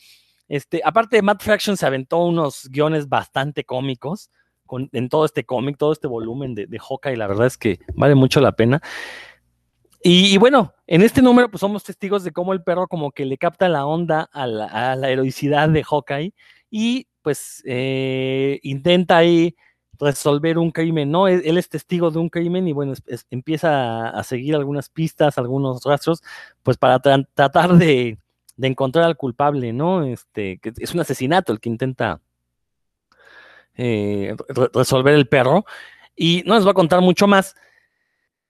este, 0.48 0.80
aparte 0.84 1.22
Matt 1.22 1.42
Fraction, 1.42 1.76
se 1.76 1.86
aventó 1.86 2.24
unos 2.24 2.68
guiones 2.70 3.08
bastante 3.08 3.64
cómicos 3.64 4.30
en 4.92 5.08
todo 5.08 5.24
este 5.24 5.44
cómic, 5.44 5.76
todo 5.76 5.92
este 5.92 6.08
volumen 6.08 6.54
de, 6.54 6.66
de 6.66 6.78
Hawkeye, 6.78 7.16
la 7.16 7.26
verdad 7.26 7.46
es 7.46 7.56
que 7.56 7.78
vale 7.94 8.14
mucho 8.14 8.40
la 8.40 8.52
pena. 8.52 8.80
Y, 10.06 10.36
bueno, 10.36 10.74
en 10.86 11.00
este 11.00 11.22
número 11.22 11.50
pues 11.50 11.62
somos 11.62 11.82
testigos 11.82 12.24
de 12.24 12.30
cómo 12.30 12.52
el 12.52 12.62
perro 12.62 12.88
como 12.88 13.10
que 13.10 13.24
le 13.24 13.38
capta 13.38 13.70
la 13.70 13.86
onda 13.86 14.28
a 14.34 14.46
la, 14.46 15.10
heroicidad 15.10 15.70
de 15.70 15.82
Hawkeye 15.82 16.34
y 16.70 17.08
pues 17.22 17.62
eh, 17.64 18.60
intenta 18.62 19.16
ahí 19.16 19.56
resolver 19.98 20.58
un 20.58 20.70
crimen, 20.70 21.10
¿no? 21.10 21.28
Él, 21.28 21.58
es 21.58 21.68
testigo 21.68 22.10
de 22.10 22.18
un 22.18 22.28
crimen 22.28 22.68
y 22.68 22.72
bueno, 22.72 22.94
empieza 23.30 24.08
a, 24.08 24.22
seguir 24.24 24.54
algunas 24.54 24.88
pistas, 24.88 25.38
algunos 25.38 25.84
rastros, 25.84 26.22
pues 26.62 26.76
para 26.76 26.98
tratar 27.00 27.74
de, 27.76 28.18
de, 28.56 28.66
encontrar 28.66 29.04
al 29.04 29.16
culpable, 29.16 29.72
¿no? 29.72 30.04
Este, 30.04 30.58
que 30.58 30.72
es 30.78 30.94
un 30.94 31.00
asesinato 31.00 31.52
el 31.52 31.60
que 31.60 31.68
intenta 31.68 32.20
eh, 33.76 34.36
resolver 34.72 35.14
el 35.14 35.28
perro. 35.28 35.64
Y 36.16 36.42
no 36.46 36.54
les 36.54 36.64
voy 36.64 36.70
a 36.70 36.74
contar 36.74 37.00
mucho 37.00 37.26
más, 37.26 37.56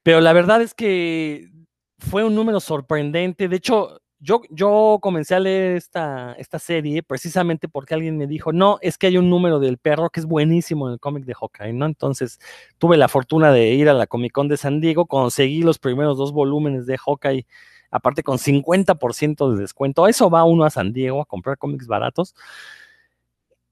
pero 0.03 0.21
la 0.21 0.33
verdad 0.33 0.61
es 0.61 0.75
que 0.75 1.51
fue 1.99 2.25
un 2.25 2.35
número 2.35 2.61
sorprendente. 2.61 3.49
De 3.49 3.57
hecho, 3.57 4.03
yo, 4.25 4.99
comencé 5.01 5.35
a 5.35 5.41
leer 5.41 5.77
esta, 5.77 6.37
serie 6.59 7.03
precisamente 7.03 7.69
porque 7.69 7.95
alguien 7.95 8.17
me 8.17 8.27
dijo, 8.27 8.53
no, 8.53 8.79
es 8.81 8.97
que 8.97 9.09
hay 9.09 9.19
un 9.19 9.29
número 9.29 9.59
del 9.61 9.79
perro 9.79 10.11
que 10.11 10.21
es 10.21 10.27
buenísimo 10.27 10.89
en 10.89 10.95
el 10.95 11.01
cómic 11.01 11.25
de 11.25 11.35
Hawkeye, 11.35 11.73
¿no? 11.73 11.87
Entonces 11.87 12.39
tuve 12.79 12.97
la 12.97 13.09
fortuna 13.09 13.53
de 13.53 13.73
ir 13.75 13.89
a 13.89 13.95
la 13.95 14.07
Comic 14.07 14.33
Con 14.33 14.49
de 14.49 14.57
San 14.57 14.81
Diego, 14.81 15.07
conseguí 15.07 15.63
los 15.63 15.79
primeros 15.79 16.17
dos 16.17 16.33
volúmenes 16.33 16.87
de 16.87 16.97
Hawkeye, 16.97 17.47
aparte 17.91 18.23
con 18.23 18.39
50% 18.39 19.53
de 19.53 19.61
descuento. 19.61 20.09
Eso 20.09 20.31
va 20.31 20.45
uno 20.45 20.65
a 20.65 20.71
San 20.71 20.93
Diego 20.93 21.21
a 21.21 21.27
comprar 21.27 21.59
cómics 21.59 21.87
baratos. 21.87 22.35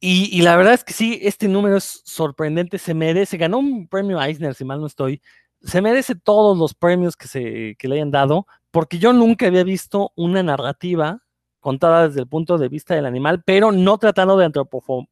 Y, 0.04 0.42
la 0.42 0.56
verdad 0.56 0.74
es 0.74 0.82
que 0.82 0.92
sí, 0.92 1.20
este 1.22 1.46
número 1.46 1.76
es 1.76 2.02
sorprendente, 2.04 2.78
se 2.78 2.92
merece, 2.92 3.36
ganó 3.36 3.58
un 3.58 3.86
premio 3.86 4.20
Eisner, 4.20 4.52
si 4.52 4.64
mal 4.64 4.80
no 4.80 4.88
estoy, 4.88 5.22
se 5.62 5.80
merece 5.80 6.16
todos 6.16 6.58
los 6.58 6.74
premios 6.74 7.16
que, 7.16 7.28
se, 7.28 7.76
le 7.80 7.94
hayan 7.94 8.10
dado, 8.10 8.48
porque 8.72 8.98
yo 8.98 9.12
nunca 9.12 9.46
había 9.46 9.62
visto 9.62 10.12
una 10.16 10.42
narrativa 10.42 11.22
contada 11.60 12.08
desde 12.08 12.20
el 12.20 12.26
punto 12.26 12.58
de 12.58 12.68
vista 12.68 12.96
del 12.96 13.06
animal, 13.06 13.44
pero 13.46 13.70
no 13.70 13.98
tratando 13.98 14.36
de 14.36 14.50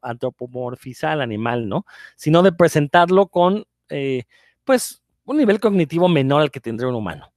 antropomorfizar 0.02 1.12
al 1.12 1.20
animal, 1.20 1.68
¿no? 1.68 1.86
Sino 2.16 2.42
de 2.42 2.50
presentarlo 2.52 3.28
con, 3.28 3.64
eh, 3.88 4.24
pues, 4.64 5.02
un 5.24 5.36
nivel 5.36 5.61
cognitivo 5.61 6.08
menor 6.08 6.42
al 6.42 6.50
que 6.50 6.58
tendría 6.58 6.88
un 6.88 6.96
humano. 6.96 7.32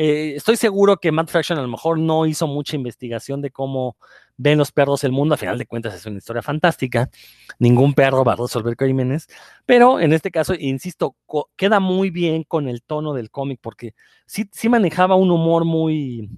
Eh, 0.00 0.36
estoy 0.36 0.56
seguro 0.56 0.98
que 0.98 1.10
Matt 1.10 1.28
Fraction 1.28 1.58
a 1.58 1.62
lo 1.62 1.66
mejor 1.66 1.98
no 1.98 2.24
hizo 2.24 2.46
mucha 2.46 2.76
investigación 2.76 3.42
de 3.42 3.50
cómo 3.50 3.96
ven 4.36 4.56
los 4.56 4.70
perros 4.70 5.02
el 5.02 5.10
mundo. 5.10 5.34
A 5.34 5.38
final 5.38 5.58
de 5.58 5.66
cuentas 5.66 5.92
es 5.92 6.06
una 6.06 6.18
historia 6.18 6.40
fantástica. 6.40 7.10
Ningún 7.58 7.94
perro 7.94 8.22
va 8.22 8.34
a 8.34 8.36
resolver 8.36 8.76
crímenes. 8.76 9.26
Pero 9.66 9.98
en 9.98 10.12
este 10.12 10.30
caso, 10.30 10.54
insisto, 10.56 11.16
queda 11.56 11.80
muy 11.80 12.10
bien 12.10 12.44
con 12.44 12.68
el 12.68 12.84
tono 12.84 13.12
del 13.12 13.32
cómic 13.32 13.58
porque 13.60 13.96
sí, 14.24 14.48
sí 14.52 14.68
manejaba 14.68 15.16
un 15.16 15.32
humor 15.32 15.64
muy, 15.64 16.30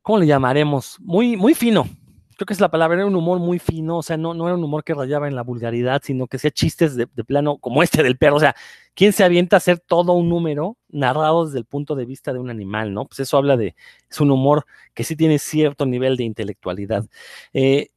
¿cómo 0.00 0.18
le 0.18 0.26
llamaremos? 0.26 0.96
Muy, 1.00 1.36
muy 1.36 1.52
fino 1.52 1.86
creo 2.40 2.46
que 2.46 2.54
es 2.54 2.60
la 2.60 2.70
palabra, 2.70 2.96
era 2.96 3.06
un 3.06 3.14
humor 3.14 3.38
muy 3.38 3.58
fino, 3.58 3.98
o 3.98 4.02
sea, 4.02 4.16
no, 4.16 4.32
no 4.32 4.46
era 4.46 4.56
un 4.56 4.64
humor 4.64 4.82
que 4.82 4.94
rayaba 4.94 5.28
en 5.28 5.34
la 5.34 5.42
vulgaridad, 5.42 6.00
sino 6.02 6.26
que 6.26 6.38
hacía 6.38 6.50
chistes 6.50 6.96
de, 6.96 7.06
plano 7.06 7.58
como 7.58 7.82
este 7.82 8.02
del 8.02 8.16
perro, 8.16 8.36
o 8.36 8.40
sea, 8.40 8.56
¿quién 8.94 9.12
se 9.12 9.24
avienta 9.24 9.56
a 9.56 9.58
hacer 9.58 9.78
todo 9.78 10.14
un 10.14 10.30
número 10.30 10.78
narrado 10.88 11.44
desde 11.44 11.58
el 11.58 11.66
punto 11.66 11.94
de 11.96 12.06
vista 12.06 12.32
de 12.32 12.38
un 12.38 12.48
animal, 12.48 12.94
no? 12.94 13.04
Pues 13.04 13.20
eso 13.20 13.36
habla 13.36 13.58
de, 13.58 13.76
es 14.10 14.20
un 14.22 14.30
humor 14.30 14.64
que 14.94 15.04
sí 15.04 15.16
tiene 15.16 15.38
cierto 15.38 15.84
nivel 15.84 16.16
de 16.16 16.24
intelectualidad. 16.24 17.04
Eh, 17.52 17.90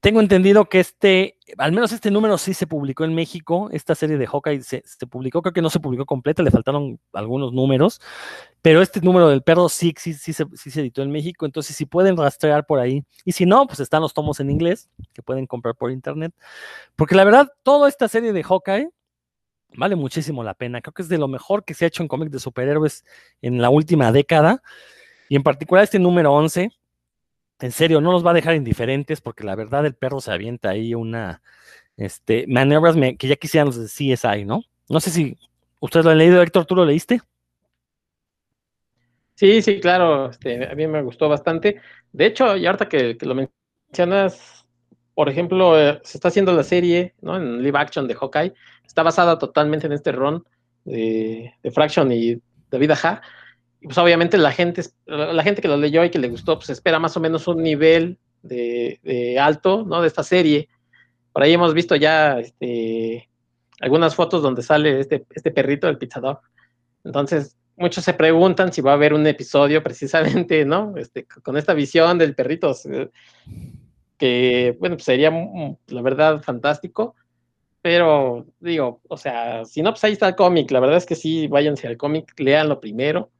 tengo 0.00 0.20
entendido 0.20 0.66
que 0.66 0.78
este, 0.78 1.38
al 1.56 1.72
menos 1.72 1.90
este 1.90 2.10
número 2.10 2.38
sí 2.38 2.54
se 2.54 2.68
publicó 2.68 3.04
en 3.04 3.14
México, 3.14 3.68
esta 3.72 3.96
serie 3.96 4.16
de 4.16 4.26
Hawkeye 4.26 4.62
se, 4.62 4.82
publicó, 5.10 5.42
creo 5.42 5.52
que 5.52 5.62
no 5.62 5.70
se 5.70 5.80
publicó 5.80 6.06
completa, 6.06 6.42
le 6.42 6.52
faltaron 6.52 7.00
algunos 7.12 7.52
números, 7.52 8.00
pero 8.62 8.80
este 8.80 9.00
número 9.00 9.28
del 9.28 9.42
perro 9.42 9.68
sí, 9.68 9.92
sí, 9.98 10.14
sí, 10.14 10.32
se, 10.32 10.44
sí 10.54 10.70
se 10.70 10.80
editó 10.80 11.02
en 11.02 11.10
México, 11.10 11.46
entonces 11.46 11.74
si 11.74 11.84
pueden 11.84 12.16
rastrear 12.16 12.64
por 12.64 12.78
ahí, 12.78 13.04
y 13.24 13.32
si 13.32 13.44
no, 13.44 13.66
pues 13.66 13.80
están 13.80 14.02
los 14.02 14.14
tomos 14.14 14.38
en 14.38 14.50
inglés 14.50 14.88
que 15.12 15.22
pueden 15.22 15.46
comprar 15.46 15.74
por 15.74 15.90
internet, 15.90 16.32
porque 16.94 17.16
la 17.16 17.24
verdad, 17.24 17.52
toda 17.64 17.88
esta 17.88 18.06
serie 18.06 18.32
de 18.32 18.44
Hawkeye 18.44 18.90
vale 19.74 19.96
muchísimo 19.96 20.44
la 20.44 20.54
pena, 20.54 20.80
creo 20.80 20.94
que 20.94 21.02
es 21.02 21.08
de 21.08 21.18
lo 21.18 21.26
mejor 21.26 21.64
que 21.64 21.74
se 21.74 21.84
ha 21.84 21.88
hecho 21.88 22.02
en 22.02 22.08
cómics 22.08 22.30
de 22.30 22.38
superhéroes 22.38 23.04
en 23.42 23.60
la 23.60 23.68
última 23.68 24.12
década, 24.12 24.62
y 25.28 25.34
en 25.34 25.42
particular 25.42 25.82
este 25.82 25.98
número 25.98 26.32
11, 26.32 26.70
en 27.60 27.72
serio, 27.72 28.00
no 28.00 28.12
nos 28.12 28.24
va 28.24 28.30
a 28.30 28.34
dejar 28.34 28.54
indiferentes 28.54 29.20
porque 29.20 29.44
la 29.44 29.56
verdad 29.56 29.84
el 29.84 29.94
perro 29.94 30.20
se 30.20 30.32
avienta 30.32 30.70
ahí 30.70 30.94
una, 30.94 31.42
este, 31.96 32.46
maniobras 32.46 32.96
que 33.18 33.28
ya 33.28 33.36
quisieran 33.36 33.66
los 33.66 33.76
de 33.76 33.86
CSI, 33.86 34.44
¿no? 34.44 34.62
No 34.88 35.00
sé 35.00 35.10
si 35.10 35.36
ustedes 35.80 36.04
lo 36.04 36.12
han 36.12 36.18
leído, 36.18 36.40
Héctor, 36.40 36.64
¿tú 36.64 36.76
lo 36.76 36.84
leíste? 36.84 37.20
Sí, 39.34 39.62
sí, 39.62 39.80
claro, 39.80 40.30
este, 40.30 40.68
a 40.68 40.74
mí 40.74 40.86
me 40.86 41.02
gustó 41.02 41.28
bastante. 41.28 41.80
De 42.12 42.26
hecho, 42.26 42.56
y 42.56 42.66
ahorita 42.66 42.88
que, 42.88 43.16
lo 43.20 43.34
mencionas, 43.34 44.66
por 45.14 45.28
ejemplo, 45.28 45.78
eh, 45.78 46.00
se 46.04 46.18
está 46.18 46.28
haciendo 46.28 46.52
la 46.52 46.62
serie, 46.62 47.14
¿no? 47.20 47.36
En 47.36 47.62
live 47.62 47.78
action 47.78 48.08
de 48.08 48.14
Hawkeye, 48.14 48.54
está 48.84 49.02
basada 49.02 49.38
totalmente 49.38 49.86
en 49.86 49.92
este 49.92 50.12
ron 50.12 50.44
de, 50.84 51.52
de 51.62 51.70
Fraction 51.70 52.10
y 52.12 52.40
David 52.70 52.92
Aja 52.92 53.22
pues 53.82 53.96
obviamente 53.98 54.38
la 54.38 54.52
gente, 54.52 54.82
la 55.06 55.42
gente 55.42 55.62
que 55.62 55.68
lo 55.68 55.76
leyó 55.76 56.04
y 56.04 56.10
que 56.10 56.18
le 56.18 56.28
gustó, 56.28 56.56
pues 56.58 56.70
espera 56.70 56.98
más 56.98 57.16
o 57.16 57.20
menos 57.20 57.46
un 57.46 57.62
nivel 57.62 58.18
de, 58.42 59.38
alto, 59.40 59.84
¿no? 59.84 60.00
De 60.00 60.08
esta 60.08 60.22
serie. 60.22 60.68
Por 61.32 61.42
ahí 61.42 61.52
hemos 61.52 61.74
visto 61.74 61.94
ya 61.94 62.40
este, 62.40 63.28
algunas 63.80 64.14
fotos 64.14 64.42
donde 64.42 64.62
sale 64.62 65.00
este, 65.00 65.24
este 65.30 65.50
perrito, 65.52 65.88
el 65.88 65.98
Pizza 65.98 66.20
Dog. 66.20 66.40
Entonces, 67.04 67.56
muchos 67.76 68.04
se 68.04 68.14
preguntan 68.14 68.72
si 68.72 68.80
va 68.80 68.92
a 68.92 68.94
haber 68.94 69.14
un 69.14 69.26
episodio 69.26 69.82
precisamente, 69.82 70.64
¿no? 70.64 70.96
Este, 70.96 71.24
con 71.24 71.56
esta 71.56 71.74
visión 71.74 72.18
del 72.18 72.34
perrito, 72.34 72.74
que, 74.16 74.76
bueno, 74.80 74.96
pues 74.96 75.04
sería, 75.04 75.30
mm, 75.30 75.76
la 75.88 76.02
verdad, 76.02 76.42
fantástico. 76.42 77.14
Pero, 77.80 78.44
digo, 78.58 79.00
o 79.08 79.16
sea, 79.16 79.64
si 79.64 79.82
no, 79.82 79.92
pues 79.92 80.02
ahí 80.02 80.12
está 80.12 80.26
el 80.26 80.34
cómic. 80.34 80.68
La 80.72 80.80
verdad 80.80 80.96
es 80.96 81.06
que 81.06 81.14
sí, 81.14 81.46
váyanse 81.46 81.86
al 81.86 81.96
cómic, 81.96 82.34
leanlo 82.40 82.80
primero 82.80 83.30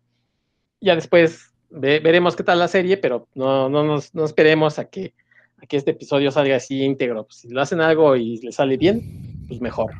ya 0.81 0.95
después 0.95 1.53
veremos 1.70 2.37
qué 2.37 2.43
tal 2.43 2.59
la 2.59 2.68
serie, 2.68 2.97
pero 2.97 3.29
no, 3.35 3.68
no, 3.68 3.85
nos, 3.85 4.14
no 4.14 4.24
esperemos 4.24 4.79
a 4.79 4.89
que, 4.89 5.14
a 5.62 5.66
que 5.66 5.76
este 5.76 5.91
episodio 5.91 6.31
salga 6.31 6.57
así 6.57 6.83
íntegro. 6.83 7.24
Pues, 7.24 7.37
si 7.41 7.49
lo 7.49 7.61
hacen 7.61 7.81
algo 7.81 8.16
y 8.16 8.39
le 8.39 8.53
sale 8.53 8.76
bien, 8.76 9.45
pues 9.49 9.61
mejor. 9.61 9.93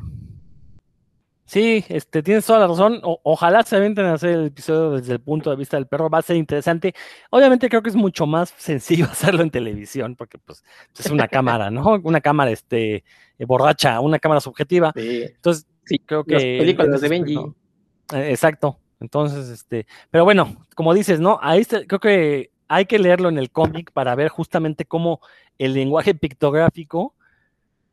Sí, 1.49 1.83
este, 1.89 2.21
tienes 2.21 2.45
toda 2.45 2.59
la 2.59 2.67
razón. 2.67 3.01
ojalá 3.01 3.63
se 3.63 3.75
aventen 3.75 4.05
a 4.05 4.13
hacer 4.13 4.29
el 4.29 4.45
episodio 4.47 4.91
desde 4.91 5.13
el 5.13 5.19
punto 5.19 5.49
de 5.49 5.55
vista 5.55 5.77
del 5.77 5.87
perro. 5.87 6.07
Va 6.07 6.19
a 6.19 6.21
ser 6.21 6.35
interesante. 6.35 6.93
Obviamente 7.31 7.69
creo 7.69 7.81
que 7.81 7.89
es 7.89 7.95
mucho 7.95 8.27
más 8.27 8.53
sencillo 8.57 9.05
hacerlo 9.05 9.41
en 9.41 9.49
televisión, 9.49 10.15
porque 10.15 10.37
pues 10.37 10.63
es 10.97 11.09
una 11.09 11.27
cámara, 11.27 11.71
¿no? 11.71 11.99
Una 12.03 12.21
cámara 12.21 12.51
este, 12.51 13.03
borracha, 13.39 13.99
una 13.99 14.19
cámara 14.19 14.41
subjetiva. 14.41 14.93
Entonces, 14.95 15.65
sí, 15.85 15.97
creo 15.97 16.23
que... 16.23 16.33
Las 16.33 16.43
películas 16.43 17.01
de 17.01 17.09
Benji. 17.09 17.37
Eh, 18.13 18.29
exacto. 18.29 18.79
Entonces, 18.99 19.49
este, 19.49 19.87
pero 20.11 20.23
bueno, 20.25 20.65
como 20.75 20.93
dices, 20.93 21.19
¿no? 21.19 21.39
Ahí 21.41 21.65
creo 21.65 21.99
que 21.99 22.51
hay 22.67 22.85
que 22.85 22.99
leerlo 22.99 23.29
en 23.29 23.37
el 23.37 23.51
cómic 23.51 23.91
para 23.91 24.15
ver 24.15 24.29
justamente 24.29 24.85
cómo 24.85 25.21
el 25.57 25.73
lenguaje 25.73 26.13
pictográfico 26.13 27.15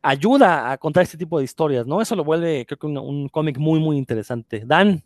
ayuda 0.02 0.70
a 0.70 0.78
contar 0.78 1.02
este 1.02 1.16
tipo 1.16 1.38
de 1.38 1.44
historias, 1.44 1.86
¿no? 1.86 2.00
Eso 2.00 2.14
lo 2.14 2.24
vuelve, 2.24 2.64
creo 2.66 2.78
que 2.78 2.86
un, 2.86 3.28
cómic 3.28 3.59
muy, 3.59 3.80
muy 3.80 3.96
interesante. 3.96 4.62
Dan. 4.64 5.02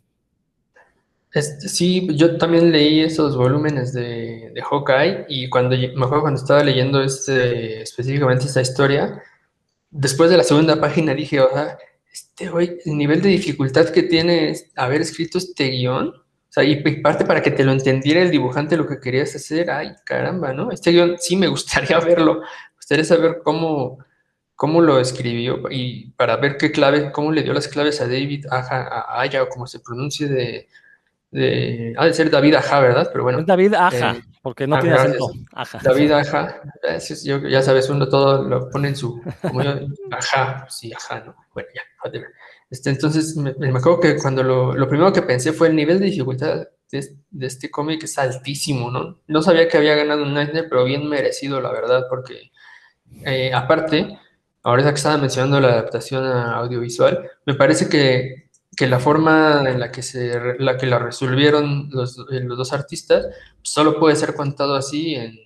Este, 1.33 1.69
sí, 1.69 2.07
yo 2.15 2.37
también 2.37 2.71
leí 2.71 2.99
esos 2.99 3.37
volúmenes 3.37 3.93
de, 3.93 4.51
de 4.53 4.61
Hawkeye 4.61 5.25
y 5.29 5.49
cuando 5.49 5.77
me 5.77 5.87
acuerdo 5.87 6.21
cuando 6.21 6.39
estaba 6.39 6.63
leyendo 6.63 7.01
este, 7.01 7.81
específicamente 7.81 8.45
esta 8.45 8.61
historia, 8.61 9.23
después 9.89 10.29
de 10.29 10.37
la 10.37 10.43
segunda 10.43 10.79
página 10.79 11.13
dije, 11.13 11.39
o 11.39 11.49
sea, 11.51 11.77
este, 12.11 12.49
güey, 12.49 12.77
el 12.85 12.97
nivel 12.97 13.21
de 13.21 13.29
dificultad 13.29 13.89
que 13.89 14.03
tiene 14.03 14.55
haber 14.75 15.01
escrito 15.01 15.37
este 15.37 15.69
guion, 15.69 16.09
o 16.09 16.53
sea, 16.53 16.63
y 16.63 16.81
parte 17.01 17.23
para 17.23 17.41
que 17.41 17.51
te 17.51 17.63
lo 17.63 17.71
entendiera 17.71 18.21
el 18.21 18.31
dibujante 18.31 18.75
lo 18.75 18.87
que 18.87 18.99
querías 18.99 19.33
hacer, 19.35 19.71
ay, 19.71 19.93
caramba, 20.05 20.53
¿no? 20.53 20.71
Este 20.71 20.91
guion 20.91 21.15
sí 21.17 21.37
me 21.37 21.47
gustaría 21.47 21.99
verlo, 22.01 22.41
me 22.41 22.75
gustaría 22.75 23.05
saber 23.05 23.39
cómo, 23.43 23.99
cómo 24.55 24.81
lo 24.81 24.99
escribió 24.99 25.63
y 25.69 26.11
para 26.11 26.35
ver 26.37 26.57
qué 26.57 26.71
clave, 26.71 27.11
cómo 27.11 27.31
le 27.31 27.43
dio 27.43 27.53
las 27.53 27.69
claves 27.69 28.01
a 28.01 28.07
David 28.07 28.47
Aja, 28.51 28.87
a 28.87 29.21
Aya, 29.21 29.43
o 29.43 29.49
como 29.49 29.65
se 29.65 29.79
pronuncie 29.79 30.27
de, 30.27 30.67
de, 31.31 31.93
ha 31.97 32.05
de 32.05 32.13
ser 32.13 32.29
David 32.29 32.55
Aja, 32.55 32.79
¿verdad? 32.79 33.09
Pero 33.11 33.23
bueno. 33.23 33.43
David 33.43 33.73
Aja, 33.73 34.11
eh, 34.11 34.23
porque 34.41 34.67
no 34.67 34.79
tiene 34.79 34.95
acento. 34.95 35.31
Aja. 35.53 35.79
David 35.81 36.11
Aja, 36.11 36.61
ya 37.49 37.61
sabes, 37.61 37.89
uno 37.89 38.07
todo 38.07 38.43
lo 38.43 38.69
pone 38.69 38.89
en 38.89 38.95
su, 38.95 39.21
como 39.41 39.63
yo, 39.63 39.71
Aja, 40.11 40.67
sí, 40.69 40.91
Aja, 40.93 41.21
¿no? 41.21 41.35
Bueno, 41.53 41.69
ya, 41.73 41.81
este, 42.69 42.89
entonces, 42.89 43.35
me, 43.35 43.53
me, 43.53 43.67
acuerdo 43.67 43.99
que 43.99 44.17
cuando 44.17 44.43
lo, 44.43 44.73
lo, 44.73 44.87
primero 44.87 45.11
que 45.11 45.21
pensé 45.21 45.51
fue 45.51 45.67
el 45.67 45.75
nivel 45.75 45.99
de 45.99 46.05
dificultad 46.05 46.67
de, 46.89 47.05
de 47.29 47.47
este 47.47 47.69
cómic 47.69 48.03
es 48.03 48.17
altísimo, 48.17 48.89
¿no? 48.89 49.19
No 49.27 49.41
sabía 49.41 49.67
que 49.67 49.77
había 49.77 49.95
ganado 49.95 50.23
un 50.23 50.33
Nightmare, 50.33 50.67
pero 50.69 50.85
bien 50.85 51.07
merecido, 51.09 51.59
la 51.59 51.71
verdad, 51.71 52.05
porque 52.09 52.51
eh, 53.25 53.51
aparte, 53.53 54.17
ahora 54.63 54.83
que 54.83 54.89
estaba 54.95 55.17
mencionando 55.17 55.59
la 55.59 55.69
adaptación 55.69 56.23
a 56.25 56.55
audiovisual, 56.57 57.29
me 57.45 57.55
parece 57.55 57.89
que, 57.89 58.40
que 58.75 58.87
la 58.87 58.99
forma 58.99 59.69
en 59.69 59.79
la 59.79 59.91
que, 59.91 60.01
se, 60.01 60.39
la, 60.59 60.77
que 60.77 60.85
la 60.85 60.99
resolvieron 60.99 61.89
los, 61.91 62.17
eh, 62.31 62.39
los 62.39 62.57
dos 62.57 62.73
artistas 62.73 63.27
solo 63.61 63.99
puede 63.99 64.15
ser 64.15 64.33
contado 64.33 64.75
así 64.75 65.15
en, 65.15 65.37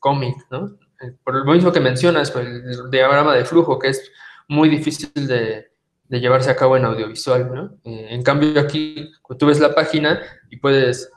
cómic, 0.00 0.34
¿no? 0.50 0.78
Eh, 1.02 1.12
por 1.22 1.44
lo 1.44 1.52
mismo 1.52 1.70
que 1.70 1.78
mencionas, 1.78 2.30
pues, 2.30 2.46
el 2.46 2.90
diagrama 2.90 3.34
de 3.34 3.44
flujo, 3.44 3.78
que 3.78 3.88
es 3.88 4.10
muy 4.48 4.70
difícil 4.70 5.10
de, 5.14 5.70
llevarse 6.08 6.48
a 6.48 6.56
cabo 6.56 6.76
en 6.76 6.84
audiovisual, 6.84 7.52
¿no? 7.52 7.76
Eh, 7.84 8.06
en 8.10 8.22
cambio 8.22 8.58
aquí, 8.60 9.12
tú 9.38 9.46
ves 9.46 9.60
la 9.60 9.74
página 9.74 10.20
y 10.48 10.56
puedes 10.56 11.10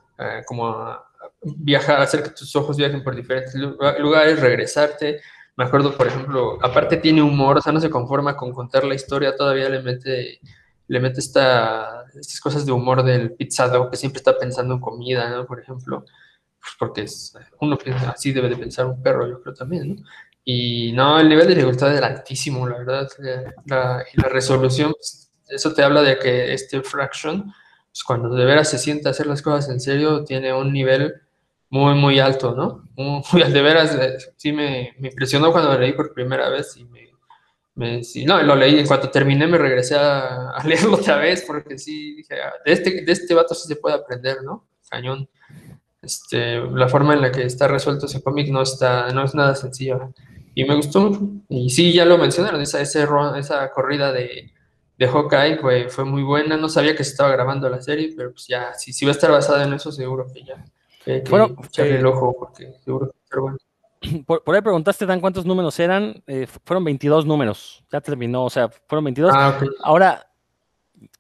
como 0.48 0.98
viajar, 1.42 2.02
hacer 2.02 2.24
que 2.24 2.32
tus 2.32 2.56
ojos 2.56 2.78
viajen 2.78 3.04
por 3.04 3.16
diferentes 3.16 3.54
lugares, 3.56 4.42
regresarte. 4.42 5.22
Me 5.56 5.66
acuerdo, 5.66 5.96
por 5.96 6.08
ejemplo, 6.08 6.58
aparte 6.62 6.98
tiene 6.98 7.22
humor, 7.22 7.58
o 7.58 7.62
sea, 7.62 7.74
no 7.74 7.80
se 7.80 7.90
conforma 7.90 8.36
con 8.36 8.52
contar 8.52 8.84
la 8.84 8.96
historia, 8.96 9.36
todavía 9.36 9.70
le 9.70 9.82
mete, 9.82 10.40
le 10.88 11.00
mete 11.00 11.20
esta, 11.20 12.06
estas 12.20 12.40
cosas 12.40 12.66
de 12.66 12.72
humor 12.72 13.04
del 13.04 13.34
pizzado, 13.34 13.90
que 13.90 13.98
siempre 13.98 14.20
está 14.20 14.38
pensando 14.38 14.76
en 14.76 14.80
comida, 14.80 15.30
¿no? 15.30 15.46
Por 15.46 15.60
ejemplo, 15.60 16.06
pues 16.60 16.74
porque 16.80 17.02
es, 17.02 17.34
uno 17.60 17.78
así 18.08 18.32
debe 18.32 18.50
de 18.50 18.58
pensar 18.58 18.86
un 18.86 19.02
perro, 19.02 19.28
yo 19.28 19.42
creo 19.42 19.54
también, 19.54 19.96
¿no? 19.96 20.04
Y 20.50 20.94
no, 20.94 21.20
el 21.20 21.28
nivel 21.28 21.46
de 21.46 21.56
dificultad 21.56 21.94
era 21.94 22.08
altísimo, 22.08 22.66
la 22.66 22.78
verdad. 22.78 23.10
La, 23.66 24.06
y 24.14 24.22
la 24.22 24.30
resolución, 24.30 24.94
pues, 24.94 25.30
eso 25.50 25.74
te 25.74 25.84
habla 25.84 26.02
de 26.02 26.18
que 26.20 26.54
este 26.54 26.82
Fraction, 26.82 27.54
pues 27.92 28.04
cuando 28.06 28.30
de 28.30 28.46
veras 28.46 28.70
se 28.70 28.78
sienta 28.78 29.10
a 29.10 29.12
hacer 29.12 29.28
las 29.28 29.42
cosas 29.42 29.70
en 29.70 29.82
serio, 29.82 30.24
tiene 30.24 30.54
un 30.54 30.72
nivel 30.72 31.16
muy, 31.70 31.96
muy 31.96 32.20
alto, 32.20 32.56
¿no? 32.56 32.88
Muy, 32.96 33.44
de 33.52 33.62
veras, 33.62 33.94
eh, 33.96 34.18
sí 34.38 34.54
me, 34.54 34.96
me, 35.00 35.10
impresionó 35.10 35.52
cuando 35.52 35.74
lo 35.74 35.80
leí 35.80 35.92
por 35.92 36.14
primera 36.14 36.48
vez 36.48 36.78
y 36.78 36.86
me, 36.86 37.07
me 37.78 38.02
no, 38.26 38.42
lo 38.42 38.56
leí, 38.56 38.80
en 38.80 38.88
cuanto 38.88 39.10
terminé 39.10 39.48
me 39.48 39.58
regresé 39.58 39.96
a, 39.96 40.50
a 40.50 40.68
leerlo 40.68 40.96
otra 40.96 41.18
vez 41.18 41.44
porque 41.46 41.78
sí, 41.78 42.16
dije, 42.16 42.36
ah, 42.42 42.54
de 42.66 42.74
este, 42.74 43.02
de 43.02 43.12
este 43.12 43.34
vato 43.34 43.54
sí 43.54 43.68
se 43.68 43.76
puede 43.76 43.96
aprender, 43.96 44.44
¿no? 44.44 44.68
Cañón. 44.90 45.30
Este, 46.02 46.60
la 46.60 46.88
forma 46.88 47.14
en 47.14 47.22
la 47.22 47.32
que 47.32 47.44
está 47.44 47.68
resuelto 47.68 48.06
ese 48.06 48.22
cómic 48.22 48.50
no, 48.50 48.62
está, 48.62 49.12
no 49.12 49.24
es 49.24 49.34
nada 49.36 49.56
sencilla 49.56 50.00
y 50.58 50.66
me 50.66 50.76
gustó 50.76 51.02
mucho. 51.02 51.22
Y 51.50 51.70
sí, 51.70 51.94
ya 51.94 52.04
lo 52.04 52.18
mencionaron, 52.18 52.60
esa, 52.62 52.82
ese, 52.82 53.08
esa 53.38 53.72
corrida 53.72 54.12
de, 54.12 54.52
de 54.98 55.08
Hawkeye 55.08 55.58
fue, 55.58 55.88
fue 55.90 56.04
muy 56.04 56.24
buena. 56.24 56.58
No 56.58 56.68
sabía 56.68 56.96
que 56.96 57.04
se 57.04 57.12
estaba 57.12 57.30
grabando 57.30 57.70
la 57.70 57.80
serie, 57.80 58.12
pero 58.18 58.32
pues 58.32 58.48
ya, 58.48 58.74
si, 58.74 58.92
si 58.92 59.06
va 59.06 59.12
a 59.12 59.14
estar 59.14 59.30
basada 59.30 59.66
en 59.66 59.74
eso, 59.74 59.92
seguro 59.92 60.26
que 60.34 60.44
ya. 60.44 60.66
bueno, 61.30 61.56
echarle 61.64 62.00
el 62.00 62.06
eh, 62.06 62.10
ojo, 62.10 62.36
porque 62.40 62.74
seguro 62.84 63.06
que 63.06 63.12
va 63.12 63.20
a 63.20 63.24
estar 63.24 63.40
bueno. 63.40 63.58
Por, 64.26 64.56
ahí 64.56 64.62
preguntaste, 64.62 65.06
Dan, 65.06 65.22
cuántos 65.22 65.46
números 65.46 65.80
eran. 65.80 66.24
Eh, 66.28 66.48
fueron 66.66 66.84
22 66.84 67.26
números. 67.26 67.84
Ya 67.92 68.02
terminó, 68.02 68.46
o 68.46 68.50
sea, 68.50 68.70
fueron 68.88 69.06
22. 69.06 69.32
Ah, 69.34 69.60
Ahora, 69.84 70.30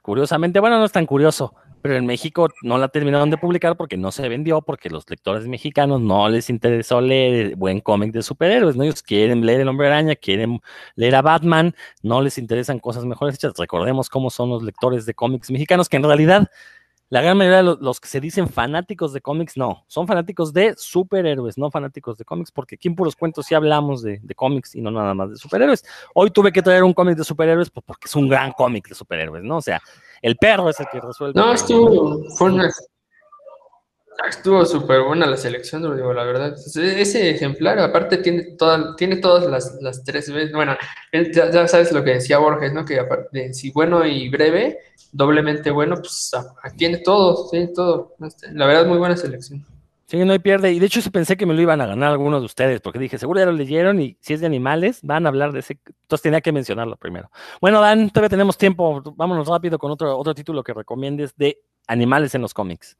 curiosamente, 0.01 0.59
bueno, 0.59 0.77
no 0.79 0.85
es 0.85 0.91
tan 0.91 1.05
curioso 1.05 1.53
pero 1.81 1.95
en 1.95 2.05
México 2.05 2.49
no 2.63 2.77
la 2.77 2.89
terminaron 2.89 3.29
de 3.29 3.37
publicar 3.37 3.77
porque 3.77 3.97
no 3.97 4.11
se 4.11 4.27
vendió, 4.27 4.61
porque 4.61 4.89
los 4.89 5.09
lectores 5.09 5.47
mexicanos 5.47 6.01
no 6.01 6.27
les 6.29 6.49
interesó 6.49 7.01
leer 7.01 7.55
buen 7.55 7.79
cómic 7.79 8.11
de 8.11 8.23
superhéroes, 8.23 8.75
¿no? 8.75 8.83
Ellos 8.83 9.01
quieren 9.01 9.45
leer 9.45 9.61
El 9.61 9.69
Hombre 9.69 9.87
Araña, 9.87 10.15
quieren 10.15 10.59
leer 10.95 11.15
a 11.15 11.21
Batman, 11.21 11.75
no 12.01 12.21
les 12.21 12.37
interesan 12.37 12.79
cosas 12.79 13.05
mejores 13.05 13.35
hechas. 13.35 13.53
Recordemos 13.57 14.09
cómo 14.09 14.29
son 14.29 14.49
los 14.49 14.63
lectores 14.63 15.05
de 15.05 15.13
cómics 15.13 15.51
mexicanos, 15.51 15.89
que 15.89 15.97
en 15.97 16.03
realidad 16.03 16.49
la 17.09 17.21
gran 17.21 17.37
mayoría 17.37 17.63
de 17.63 17.77
los, 17.79 17.99
que 17.99 18.09
se 18.09 18.19
dicen 18.19 18.49
fanáticos 18.49 19.13
de 19.13 19.21
cómics, 19.21 19.55
no, 19.55 19.85
son 19.87 20.07
fanáticos 20.07 20.51
de 20.51 20.75
superhéroes, 20.77 21.57
no 21.57 21.71
fanáticos 21.71 22.17
de 22.17 22.25
cómics, 22.25 22.51
porque 22.51 22.75
aquí 22.75 22.89
en 22.89 22.95
puros 22.95 23.15
cuentos 23.15 23.45
sí 23.45 23.55
hablamos 23.55 24.01
de, 24.01 24.21
cómics 24.35 24.75
y 24.75 24.81
no 24.81 24.91
nada 24.91 25.13
más 25.13 25.29
de 25.29 25.37
superhéroes. 25.37 25.85
Hoy 26.13 26.31
tuve 26.31 26.51
que 26.51 26.61
traer 26.61 26.83
un 26.83 26.93
cómic 26.93 27.17
de 27.17 27.23
superhéroes 27.23 27.69
pues, 27.69 27.85
porque 27.85 28.07
es 28.07 28.15
un 28.15 28.27
gran 28.27 28.51
cómic 28.51 28.89
de 28.89 28.95
superhéroes, 28.95 29.43
¿no? 29.43 29.57
O 29.57 29.61
sea, 29.61 29.81
el 30.21 30.35
perro 30.35 30.69
es 30.69 30.79
el 30.79 30.87
que 30.91 30.99
resuelve. 30.99 31.39
No, 31.39 31.53
estuvo, 31.53 32.23
fue 32.35 32.51
Estuvo 34.25 34.65
súper 34.65 35.01
buena 35.01 35.25
la 35.25 35.37
selección, 35.37 35.83
digo, 35.95 36.13
la 36.13 36.23
verdad. 36.23 36.53
Ese 36.55 37.29
ejemplar, 37.29 37.79
aparte, 37.79 38.17
tiene, 38.17 38.55
toda, 38.57 38.95
tiene 38.95 39.17
todas 39.17 39.45
las, 39.45 39.77
las 39.81 40.03
tres 40.03 40.31
veces. 40.31 40.51
Bueno, 40.51 40.75
ya, 41.13 41.67
sabes 41.67 41.91
lo 41.91 42.03
que 42.03 42.15
decía 42.15 42.39
Borges, 42.39 42.73
¿no? 42.73 42.83
Que 42.83 42.99
aparte, 42.99 43.53
si 43.53 43.71
bueno 43.71 44.05
y 44.05 44.27
breve, 44.29 44.79
doblemente 45.11 45.71
bueno, 45.71 45.95
pues 45.97 46.31
tiene 46.77 46.97
todo, 46.97 47.49
tiene 47.49 47.67
todo. 47.67 48.15
Este, 48.21 48.51
la 48.53 48.65
verdad, 48.65 48.87
muy 48.87 48.97
buena 48.97 49.15
selección. 49.15 49.65
Sí, 50.07 50.17
no 50.23 50.31
hay 50.31 50.39
pierde. 50.39 50.71
Y 50.71 50.79
de 50.79 50.85
hecho, 50.85 51.01
pensé 51.11 51.37
que 51.37 51.45
me 51.45 51.53
lo 51.53 51.61
iban 51.61 51.81
a 51.81 51.85
ganar 51.85 52.11
algunos 52.11 52.41
de 52.41 52.45
ustedes, 52.45 52.81
porque 52.81 52.97
dije, 52.97 53.17
seguro 53.17 53.39
ya 53.39 53.45
lo 53.45 53.51
leyeron 53.51 54.01
y 54.01 54.17
si 54.21 54.33
es 54.33 54.39
de 54.39 54.45
animales, 54.45 54.99
van 55.03 55.25
a 55.25 55.29
hablar 55.29 55.51
de 55.51 55.59
ese. 55.59 55.79
Entonces 55.85 56.23
tenía 56.23 56.41
que 56.41 56.51
mencionarlo 56.51 56.95
primero. 56.95 57.29
Bueno, 57.61 57.81
Dan, 57.81 58.09
todavía 58.09 58.29
tenemos 58.29 58.57
tiempo. 58.57 59.03
Vámonos 59.15 59.47
rápido 59.47 59.77
con 59.77 59.91
otro, 59.91 60.17
otro 60.17 60.33
título 60.33 60.63
que 60.63 60.73
recomiendes 60.73 61.35
de 61.35 61.59
animales 61.87 62.33
en 62.35 62.41
los 62.41 62.53
cómics. 62.53 62.97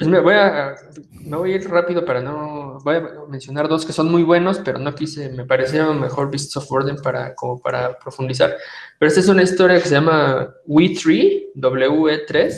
Pues 0.00 0.08
me 0.08 0.18
voy 0.18 0.32
a, 0.32 0.76
me 1.12 1.36
voy 1.36 1.52
a 1.52 1.56
ir 1.56 1.68
rápido 1.68 2.06
para 2.06 2.22
no, 2.22 2.78
voy 2.82 2.96
a 2.96 3.02
mencionar 3.28 3.68
dos 3.68 3.84
que 3.84 3.92
son 3.92 4.10
muy 4.10 4.22
buenos, 4.22 4.58
pero 4.60 4.78
no 4.78 4.94
quise, 4.94 5.28
me 5.28 5.44
parecieron 5.44 6.00
mejor 6.00 6.30
Beasts 6.30 6.56
of 6.56 6.72
Orden 6.72 6.96
para, 6.96 7.34
como 7.34 7.60
para 7.60 7.98
profundizar. 7.98 8.56
Pero 8.98 9.08
esta 9.08 9.20
es 9.20 9.28
una 9.28 9.42
historia 9.42 9.76
que 9.76 9.88
se 9.88 9.96
llama 9.96 10.54
We3, 10.66 11.52
WE3. 11.54 12.54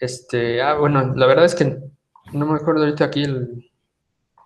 Este, 0.00 0.62
ah, 0.62 0.74
bueno, 0.74 1.14
la 1.14 1.26
verdad 1.26 1.44
es 1.44 1.54
que 1.54 1.76
no 2.32 2.46
me 2.46 2.54
acuerdo 2.54 2.84
ahorita 2.84 3.04
aquí 3.04 3.24
el, 3.24 3.70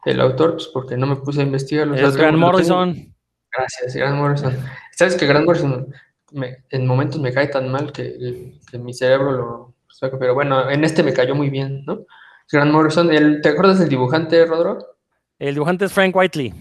el 0.04 0.20
autor, 0.20 0.54
pues 0.54 0.66
porque 0.72 0.96
no 0.96 1.06
me 1.06 1.16
puse 1.16 1.40
a 1.40 1.44
investigar. 1.44 1.86
Los 1.86 2.00
es 2.00 2.16
Grant 2.16 2.36
Morrison. 2.36 3.14
Gracias, 3.56 3.94
Grant 3.94 4.16
Morrison. 4.16 4.56
Sabes 4.90 5.14
que 5.14 5.26
Grant 5.26 5.46
Morrison 5.46 5.86
en 6.70 6.86
momentos 6.86 7.20
me 7.20 7.32
cae 7.32 7.46
tan 7.46 7.70
mal 7.70 7.92
que, 7.92 8.58
que 8.68 8.78
mi 8.78 8.92
cerebro 8.92 9.32
lo 9.32 9.77
pero 10.18 10.34
bueno, 10.34 10.70
en 10.70 10.84
este 10.84 11.02
me 11.02 11.12
cayó 11.12 11.34
muy 11.34 11.50
bien, 11.50 11.84
¿no? 11.86 12.06
Grant 12.50 12.72
Morrison, 12.72 13.10
¿te 13.42 13.48
acuerdas 13.48 13.78
del 13.78 13.88
dibujante, 13.88 14.44
Rodro? 14.46 14.78
El 15.38 15.54
dibujante 15.54 15.84
es 15.84 15.92
Frank 15.92 16.16
Whiteley. 16.16 16.54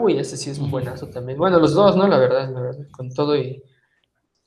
uy, 0.00 0.18
ese 0.18 0.36
sí 0.36 0.50
es 0.50 0.58
un 0.58 0.70
buenazo 0.70 1.08
también. 1.08 1.38
Bueno, 1.38 1.58
los 1.58 1.74
dos, 1.74 1.96
¿no? 1.96 2.08
La 2.08 2.18
verdad, 2.18 2.50
la 2.50 2.60
verdad 2.60 2.86
con 2.90 3.12
todo 3.12 3.36
y, 3.36 3.62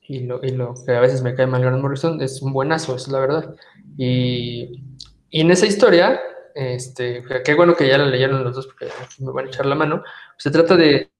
y, 0.01 0.21
lo, 0.21 0.43
y 0.43 0.51
lo 0.51 0.73
que 0.85 0.93
a 0.93 0.99
veces 0.99 1.21
me 1.21 1.35
cae 1.35 1.47
mal 1.47 1.61
Grant 1.61 1.81
Morrison, 1.81 2.21
es 2.21 2.41
un 2.41 2.51
buenazo, 2.51 2.95
es 2.95 3.07
la 3.07 3.19
verdad. 3.19 3.55
Y, 3.97 4.83
y 5.29 5.41
en 5.41 5.51
esa 5.51 5.65
historia, 5.65 6.19
este, 6.55 7.23
qué 7.45 7.53
bueno 7.53 7.75
que 7.75 7.87
ya 7.87 7.97
la 7.97 8.05
leyeron 8.05 8.43
los 8.43 8.55
dos 8.55 8.67
porque 8.67 8.87
me 9.19 9.31
van 9.31 9.45
a 9.45 9.47
echar 9.47 9.65
la 9.65 9.75
mano, 9.75 10.03
se 10.37 10.51
trata 10.51 10.75
de 10.75 11.11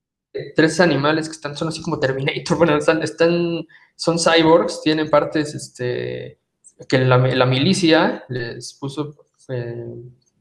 tres 0.55 0.79
animales 0.79 1.27
que 1.27 1.33
están, 1.33 1.55
son 1.55 1.69
así 1.69 1.81
como 1.81 1.99
Terminator, 1.99 2.57
bueno, 2.57 2.77
están, 2.77 3.01
están 3.03 3.65
son 3.99 4.17
cyborgs, 4.17 4.81
tienen 4.81 5.09
partes 5.09 5.53
este, 5.53 6.39
que 6.87 6.99
la, 6.99 7.17
milicia 7.45 8.23
les 8.29 8.73
puso, 8.75 9.13
eh, 9.49 9.93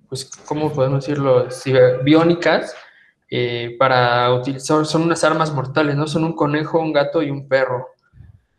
pues, 0.08 0.26
¿cómo 0.46 0.72
podemos 0.72 1.04
decirlo? 1.04 1.48
biónicas 2.04 2.72
eh, 3.28 3.74
para 3.76 4.32
utilizar, 4.32 4.86
son 4.86 5.02
unas 5.02 5.24
armas 5.24 5.52
mortales, 5.52 5.96
¿no? 5.96 6.06
Son 6.06 6.22
un 6.22 6.36
conejo, 6.36 6.78
un 6.78 6.92
gato 6.92 7.20
y 7.20 7.30
un 7.30 7.48
perro. 7.48 7.88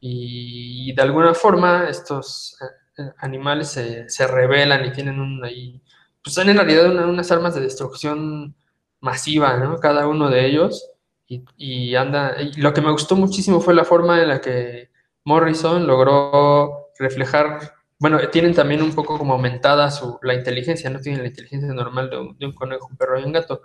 Y, 0.02 0.92
de 0.94 1.02
alguna 1.02 1.34
forma 1.34 1.88
estos 1.88 2.58
eh, 2.98 3.10
animales 3.20 3.70
se, 3.70 4.10
se 4.10 4.28
rebelan 4.28 4.86
y 4.86 4.92
tienen 4.92 5.22
un, 5.22 5.42
ahí, 5.46 5.82
pues 6.22 6.34
son 6.34 6.50
en 6.50 6.58
realidad 6.58 6.94
unas 7.08 7.32
armas 7.32 7.56
de 7.56 7.62
destrucción 7.62 8.54
masiva, 9.00 9.56
¿no? 9.56 9.80
Cada 9.80 10.08
uno 10.08 10.30
de 10.30 10.46
ellos. 10.46 10.92
Y, 11.30 11.96
anda, 11.96 12.36
lo 12.58 12.74
que 12.74 12.82
me 12.82 12.92
gustó 12.92 13.16
muchísimo 13.16 13.62
fue 13.62 13.76
la 13.76 13.86
forma 13.86 14.20
en 14.22 14.30
la 14.30 14.42
que 14.42 14.90
Morrison 15.26 15.86
logró 15.86 16.90
reflejar, 16.98 17.76
bueno, 18.00 18.20
tienen 18.30 18.56
también 18.56 18.82
un 18.82 18.96
poco 18.96 19.18
como 19.18 19.34
aumentada 19.34 19.92
su, 19.92 20.18
la 20.24 20.34
inteligencia, 20.34 20.90
no 20.90 21.00
tienen 21.00 21.22
la 21.22 21.28
inteligencia 21.28 21.72
normal 21.72 22.10
de 22.10 22.46
un, 22.48 22.54
conejo, 22.54 22.88
un 22.90 22.98
perro 22.98 23.20
y 23.20 23.24
un 23.24 23.32
gato, 23.32 23.62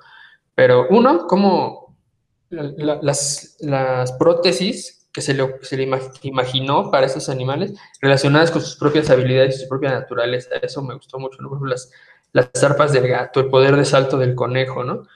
pero 0.54 0.88
uno, 0.90 1.26
como 1.26 1.96
las, 2.50 3.56
las 3.60 4.12
prótesis 4.12 5.08
que 5.14 5.22
se 5.22 5.32
le, 5.32 5.58
se 5.62 5.76
le, 5.76 5.88
imaginó 6.22 6.90
para 6.90 7.06
esos 7.06 7.28
animales 7.28 7.72
relacionadas 8.00 8.50
con 8.50 8.60
sus 8.60 8.76
propias 8.76 9.08
habilidades 9.10 9.56
y 9.56 9.62
su 9.62 9.68
propia 9.68 9.90
naturaleza. 9.90 10.56
Eso 10.60 10.82
me 10.82 10.94
gustó 10.94 11.20
mucho, 11.20 11.40
¿no? 11.40 11.64
Las, 11.64 11.90
las 12.32 12.50
zarpas 12.52 12.92
del 12.92 13.06
gato, 13.06 13.38
el 13.38 13.48
poder 13.48 13.76
de 13.76 13.84
salto 13.84 14.18
del 14.18 14.34
conejo, 14.34 14.82
¿no? 14.82 15.06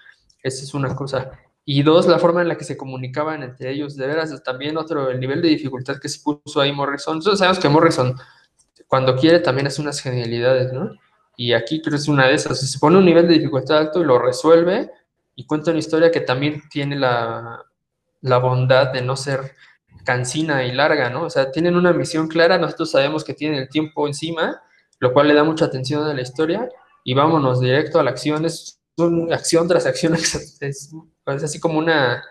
Esa 0.40 0.62
es 0.62 0.72
una 0.72 0.94
cosa. 0.94 1.32
Y 1.70 1.82
dos, 1.82 2.06
la 2.06 2.18
forma 2.18 2.40
en 2.40 2.48
la 2.48 2.56
que 2.56 2.64
se 2.64 2.78
comunicaban 2.78 3.42
entre 3.42 3.70
ellos. 3.70 3.94
De 3.94 4.06
veras, 4.06 4.42
también 4.42 4.78
otro, 4.78 5.10
el 5.10 5.20
nivel 5.20 5.42
de 5.42 5.48
dificultad 5.48 5.98
que 6.00 6.08
se 6.08 6.18
puso 6.20 6.62
ahí 6.62 6.72
Morrison. 6.72 7.16
Nosotros 7.16 7.40
sabemos 7.40 7.58
que 7.58 7.68
Morrison, 7.68 8.14
cuando 8.86 9.14
quiere, 9.14 9.40
también 9.40 9.66
hace 9.66 9.82
unas 9.82 10.00
genialidades, 10.00 10.72
¿no? 10.72 10.92
Y 11.36 11.52
aquí 11.52 11.82
creo 11.82 11.90
que 11.90 11.96
es 11.98 12.08
una 12.08 12.26
de 12.26 12.32
esas. 12.32 12.58
Se 12.58 12.78
pone 12.78 12.96
un 12.96 13.04
nivel 13.04 13.28
de 13.28 13.34
dificultad 13.34 13.76
alto 13.76 14.00
y 14.00 14.06
lo 14.06 14.18
resuelve 14.18 14.90
y 15.34 15.44
cuenta 15.44 15.70
una 15.70 15.80
historia 15.80 16.10
que 16.10 16.20
también 16.20 16.62
tiene 16.70 16.96
la, 16.96 17.62
la 18.22 18.38
bondad 18.38 18.90
de 18.90 19.02
no 19.02 19.14
ser 19.14 19.52
cansina 20.06 20.64
y 20.64 20.72
larga, 20.72 21.10
¿no? 21.10 21.24
O 21.24 21.30
sea, 21.30 21.50
tienen 21.50 21.76
una 21.76 21.92
misión 21.92 22.28
clara, 22.28 22.56
nosotros 22.56 22.92
sabemos 22.92 23.24
que 23.24 23.34
tienen 23.34 23.58
el 23.58 23.68
tiempo 23.68 24.06
encima, 24.06 24.62
lo 25.00 25.12
cual 25.12 25.28
le 25.28 25.34
da 25.34 25.44
mucha 25.44 25.66
atención 25.66 26.02
a 26.06 26.14
la 26.14 26.22
historia 26.22 26.66
y 27.04 27.12
vámonos 27.12 27.60
directo 27.60 28.00
a 28.00 28.04
la 28.04 28.12
acción. 28.12 28.46
Acción 29.30 29.68
tras 29.68 29.86
acción, 29.86 30.14
es, 30.60 30.92
así 31.24 31.60
como 31.60 31.78
una, 31.78 32.22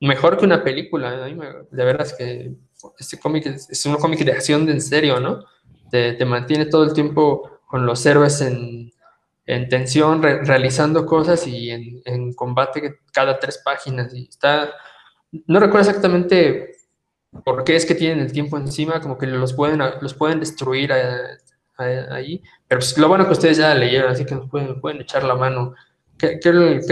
mejor 0.00 0.36
que 0.36 0.44
una 0.44 0.62
película, 0.62 1.12
de 1.12 1.84
veras 1.84 2.12
que 2.12 2.54
este 2.98 3.18
cómic 3.18 3.46
es, 3.46 3.86
un 3.86 3.96
cómic 3.96 4.20
de 4.20 4.32
acción 4.32 4.66
de 4.66 4.72
en 4.72 4.80
serio, 4.80 5.20
¿no? 5.20 5.44
Te, 5.90 6.24
mantiene 6.24 6.66
todo 6.66 6.84
el 6.84 6.92
tiempo 6.92 7.60
con 7.66 7.86
los 7.86 8.04
héroes 8.04 8.40
en, 8.40 8.92
tensión, 9.68 10.22
realizando 10.22 11.06
cosas 11.06 11.46
y 11.46 11.70
en, 11.70 12.32
combate 12.34 13.00
cada 13.12 13.38
tres 13.38 13.60
páginas. 13.64 14.12
Y 14.14 14.28
está, 14.28 14.72
no 15.46 15.60
recuerdo 15.60 15.88
exactamente 15.88 16.76
por 17.44 17.64
qué 17.64 17.76
es 17.76 17.86
que 17.86 17.94
tienen 17.94 18.20
el 18.20 18.32
tiempo 18.32 18.56
encima, 18.56 19.00
como 19.00 19.18
que 19.18 19.26
los 19.26 19.52
pueden, 19.52 19.80
los 20.00 20.14
pueden 20.14 20.40
destruir 20.40 20.92
ahí, 21.76 22.42
pero 22.68 22.80
pues, 22.80 22.96
lo 22.98 23.08
bueno 23.08 23.26
que 23.26 23.32
ustedes 23.32 23.56
ya 23.58 23.74
leyeron, 23.74 24.12
así 24.12 24.24
que 24.24 24.34
nos 24.34 24.48
pueden, 24.48 24.80
pueden 24.80 25.00
echar 25.00 25.24
la 25.24 25.34
mano 25.34 25.74
¿Qué, 26.18 26.38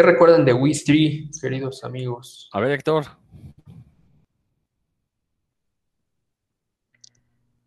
recuerdan 0.03 0.45
de 0.45 0.53
Wii 0.53 0.85
3, 0.85 1.41
queridos 1.41 1.85
amigos? 1.85 2.51
A 2.53 2.61
ver, 2.61 2.73
Héctor. 2.73 3.05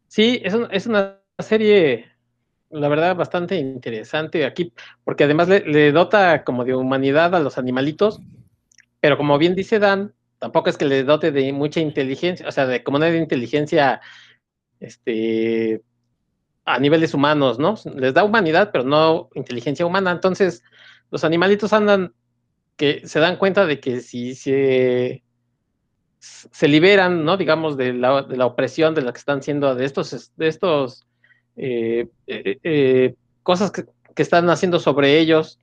Sí, 0.08 0.41
es, 0.43 0.86
una 0.86 1.20
serie, 1.39 2.06
la 2.70 2.88
verdad, 2.88 3.16
bastante 3.16 3.56
interesante 3.56 4.45
aquí, 4.45 4.74
porque 5.03 5.26
además 5.26 5.49
le, 5.49 5.91
dota 5.91 6.43
como 6.43 6.64
de 6.66 6.76
humanidad 6.76 7.36
a 7.36 7.39
los 7.39 7.58
animalitos, 7.58 8.22
pero 8.99 9.18
como 9.18 9.38
bien 9.38 9.56
dice 9.56 9.80
Dan, 9.80 10.14
tampoco 10.39 10.70
es 10.70 10.78
que 10.78 10.86
le 10.86 11.03
dote 11.03 11.32
de 11.32 11.51
mucha 11.51 11.80
inteligencia, 11.80 12.47
o 12.47 12.51
sea, 12.51 12.66
de 12.66 12.84
como 12.84 12.99
no 12.99 13.06
de 13.06 13.18
inteligencia 13.18 14.01
este, 14.80 15.82
a 16.66 16.80
niveles 16.80 17.14
humanos, 17.14 17.60
¿no? 17.60 17.76
Les 17.95 18.14
da 18.14 18.24
humanidad, 18.24 18.72
pero 18.72 18.84
no 18.84 19.30
inteligencia 19.36 19.86
humana. 19.86 20.12
Entonces, 20.12 20.64
los 21.12 21.24
animalitos 21.24 21.74
andan 21.74 22.14
que 22.76 23.08
se 23.08 23.20
dan 23.20 23.38
cuenta 23.38 23.66
de 23.66 23.80
que 23.80 24.01
si 24.01 24.36
se, 24.36 25.24
se 26.20 26.68
liberan, 26.68 27.24
¿no? 27.24 27.38
Digamos, 27.38 27.78
de 27.78 27.93
la, 27.93 28.24
de 28.24 28.38
la 28.38 28.45
opresión 28.45 28.93
de 28.95 29.01
la 29.01 29.14
que 29.14 29.20
están 29.20 29.41
siendo, 29.41 29.76
de 29.76 29.86
estos, 29.86 30.32
de 30.36 30.47
estos 30.47 31.06
eh, 31.56 32.08
eh, 32.28 32.60
eh, 32.64 33.16
cosas 33.43 33.72
que, 33.72 33.86
están 34.18 34.49
haciendo 34.49 34.80
sobre 34.80 35.20
ellos, 35.20 35.60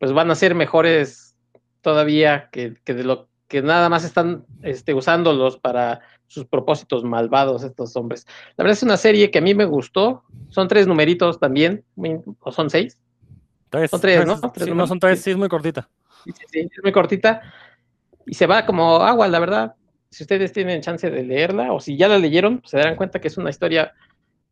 pues 0.00 0.12
van 0.12 0.28
a 0.28 0.34
ser 0.34 0.56
mejores 0.56 1.36
todavía 1.82 2.48
que, 2.50 2.74
que 2.82 2.94
de 2.94 3.04
lo 3.04 3.28
que 3.46 3.62
nada 3.62 3.88
más 3.88 4.04
están 4.04 4.44
este, 4.62 4.92
usándolos 4.92 5.58
para 5.58 6.00
sus 6.26 6.46
propósitos 6.46 7.04
malvados 7.04 7.62
estos 7.62 7.94
hombres. 7.94 8.26
La 8.56 8.64
verdad 8.64 8.72
es 8.72 8.82
una 8.82 8.96
serie 8.96 9.30
que 9.30 9.38
a 9.38 9.42
mí 9.42 9.54
me 9.54 9.66
gustó. 9.66 10.24
Son 10.48 10.66
tres 10.66 10.88
numeritos 10.88 11.38
también, 11.38 11.84
o 12.40 12.50
son 12.50 12.70
seis 12.70 12.98
son 13.88 14.00
tres, 14.00 14.26
¿no? 14.26 14.40
no, 14.74 14.86
son 14.86 15.00
tres, 15.00 15.20
sí, 15.20 15.30
es 15.30 15.36
muy 15.36 15.48
cortita. 15.48 15.88
Sí, 16.24 16.32
sí, 16.50 16.60
es 16.60 16.82
muy 16.82 16.92
cortita. 16.92 17.42
Y 18.26 18.34
se 18.34 18.46
va 18.46 18.64
como 18.64 18.96
agua, 18.96 19.28
la 19.28 19.38
verdad. 19.38 19.74
Si 20.10 20.22
ustedes 20.22 20.52
tienen 20.52 20.80
chance 20.80 21.10
de 21.10 21.22
leerla, 21.22 21.72
o 21.72 21.80
si 21.80 21.96
ya 21.96 22.08
la 22.08 22.18
leyeron, 22.18 22.62
se 22.64 22.78
darán 22.78 22.96
cuenta 22.96 23.20
que 23.20 23.28
es 23.28 23.36
una 23.36 23.50
historia 23.50 23.92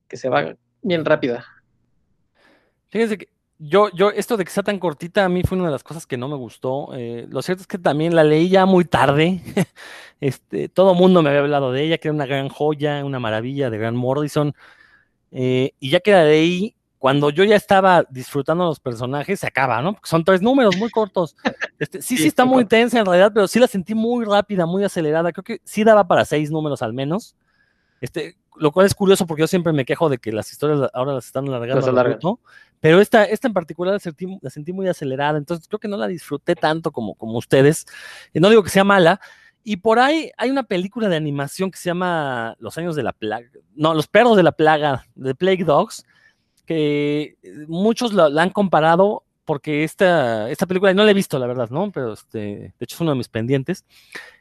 que 0.09 0.17
se 0.17 0.29
va 0.29 0.55
bien 0.83 1.05
rápida. 1.05 1.47
Fíjense 2.91 3.17
que 3.17 3.29
yo, 3.65 3.91
yo, 3.95 4.11
esto 4.11 4.37
de 4.37 4.45
que 4.45 4.51
sea 4.51 4.65
tan 4.65 4.81
cortita, 4.81 5.25
a 5.25 5.29
mí 5.29 5.43
fue 5.45 5.57
una 5.57 5.69
de 5.69 5.73
las 5.73 5.85
cosas 5.85 6.05
que 6.05 6.17
no 6.17 6.29
me 6.29 6.35
gustó. 6.35 6.91
Eh, 6.95 7.27
lo 7.31 7.43
cierto 7.43 7.63
es 7.63 7.69
que 7.69 7.79
también 7.79 8.17
la 8.17 8.25
leí 8.25 8.49
ya 8.49 8.67
muy 8.67 8.85
tarde. 8.85 9.41
este, 10.21 10.69
todo 10.69 10.95
mundo 10.95 11.23
me 11.23 11.29
había 11.31 11.43
hablado 11.43 11.71
de 11.71 11.85
ella, 11.85 11.99
que 11.99 12.09
era 12.09 12.15
una 12.15 12.27
gran 12.27 12.49
joya, 12.49 13.05
una 13.05 13.21
maravilla 13.21 13.71
de 13.71 13.79
Grant 13.79 13.97
Morrison. 13.97 14.53
Eh, 15.31 15.75
y 15.79 15.91
ya 15.91 16.01
que 16.01 16.11
la 16.11 16.25
leí, 16.25 16.75
cuando 17.03 17.31
yo 17.31 17.43
ya 17.43 17.57
estaba 17.57 18.05
disfrutando 18.11 18.65
los 18.65 18.79
personajes, 18.79 19.41
se 19.41 19.47
acaba, 19.49 19.83
¿no? 19.83 19.95
Porque 19.95 20.09
son 20.09 20.23
tres 20.23 20.41
números 20.41 20.77
muy 20.77 20.89
cortos. 20.89 21.35
Este, 21.81 22.01
sí, 22.01 22.17
sí, 22.17 22.29
está 22.29 22.45
muy 22.45 22.65
tensa 22.65 23.01
en 23.01 23.05
realidad, 23.05 23.33
pero 23.35 23.49
sí 23.49 23.59
la 23.59 23.67
sentí 23.67 23.93
muy 23.93 24.25
rápida, 24.25 24.67
muy 24.67 24.85
acelerada. 24.85 25.33
Creo 25.33 25.43
que 25.43 25.61
sí 25.65 25.83
daba 25.83 26.07
para 26.07 26.25
seis 26.25 26.53
números 26.53 26.81
al 26.81 26.93
menos. 26.93 27.35
Este, 28.01 28.37
lo 28.55 28.71
cual 28.71 28.87
es 28.87 28.95
curioso 28.95 29.27
porque 29.27 29.41
yo 29.41 29.47
siempre 29.49 29.73
me 29.73 29.85
quejo 29.85 30.09
de 30.09 30.19
que 30.19 30.31
las 30.31 30.53
historias 30.53 30.89
ahora 30.95 31.15
las 31.15 31.27
están 31.27 31.49
alargando. 31.49 32.39
pero 32.79 33.01
esta, 33.01 33.25
esta 33.25 33.49
en 33.49 33.55
particular 33.55 33.95
la 33.95 33.99
sentí, 33.99 34.39
la 34.41 34.51
sentí, 34.51 34.73
muy 34.73 34.87
acelerada, 34.87 35.39
entonces 35.39 35.67
creo 35.67 35.81
que 35.81 35.89
no 35.89 35.97
la 35.97 36.07
disfruté 36.07 36.55
tanto 36.55 36.93
como, 36.93 37.17
como 37.17 37.37
ustedes. 37.37 37.85
Y 38.33 38.39
no 38.39 38.49
digo 38.49 38.63
que 38.63 38.71
sea 38.71 38.85
mala. 38.85 39.21
Y 39.65 39.79
por 39.79 39.99
ahí 39.99 40.31
hay 40.37 40.51
una 40.53 40.63
película 40.63 41.09
de 41.09 41.17
animación 41.17 41.73
que 41.73 41.79
se 41.79 41.87
llama 41.91 42.55
Los 42.61 42.79
años 42.79 42.95
de 42.95 43.03
la 43.03 43.13
plaga, 43.13 43.49
no, 43.75 43.93
Los 43.93 44.07
perros 44.07 44.37
de 44.37 44.45
la 44.45 44.53
plaga, 44.53 45.05
de 45.17 45.35
Plague 45.35 45.65
Dogs, 45.65 46.07
que 46.67 47.37
muchos 47.69 48.13
la, 48.13 48.27
han 48.43 48.51
comparado 48.51 49.25
porque 49.45 49.85
esta, 49.85 50.51
esta 50.51 50.67
película, 50.67 50.95
no 50.95 51.05
la 51.05 51.11
he 51.11 51.15
visto, 51.15 51.39
la 51.39 51.47
verdad, 51.47 51.69
¿no? 51.71 51.91
Pero 51.91 52.13
este, 52.13 52.39
de 52.39 52.73
hecho 52.81 52.97
es 52.97 53.01
uno 53.01 53.11
de 53.11 53.17
mis 53.17 53.29
pendientes. 53.29 53.85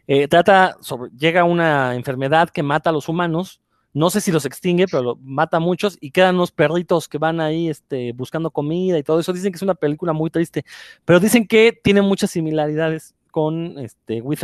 Eh, 0.07 0.27
trata 0.27 0.77
sobre, 0.81 1.11
llega 1.17 1.43
una 1.43 1.95
enfermedad 1.95 2.49
que 2.49 2.63
mata 2.63 2.91
a 2.91 2.93
los 2.93 3.09
humanos, 3.09 3.61
no 3.93 4.09
sé 4.09 4.21
si 4.21 4.31
los 4.31 4.45
extingue, 4.45 4.85
pero 4.87 5.17
mata 5.21 5.57
a 5.57 5.59
muchos 5.59 5.97
y 5.99 6.11
quedan 6.11 6.35
unos 6.35 6.51
perritos 6.51 7.09
que 7.09 7.17
van 7.17 7.41
ahí 7.41 7.67
este, 7.67 8.13
buscando 8.13 8.51
comida 8.51 8.97
y 8.97 9.03
todo 9.03 9.19
eso. 9.19 9.33
Dicen 9.33 9.51
que 9.51 9.57
es 9.57 9.61
una 9.63 9.75
película 9.75 10.13
muy 10.13 10.29
triste, 10.29 10.63
pero 11.03 11.19
dicen 11.19 11.47
que 11.47 11.77
tiene 11.83 12.01
muchas 12.01 12.31
similaridades 12.31 13.15
con 13.31 13.79
este, 13.79 14.21
We 14.21 14.35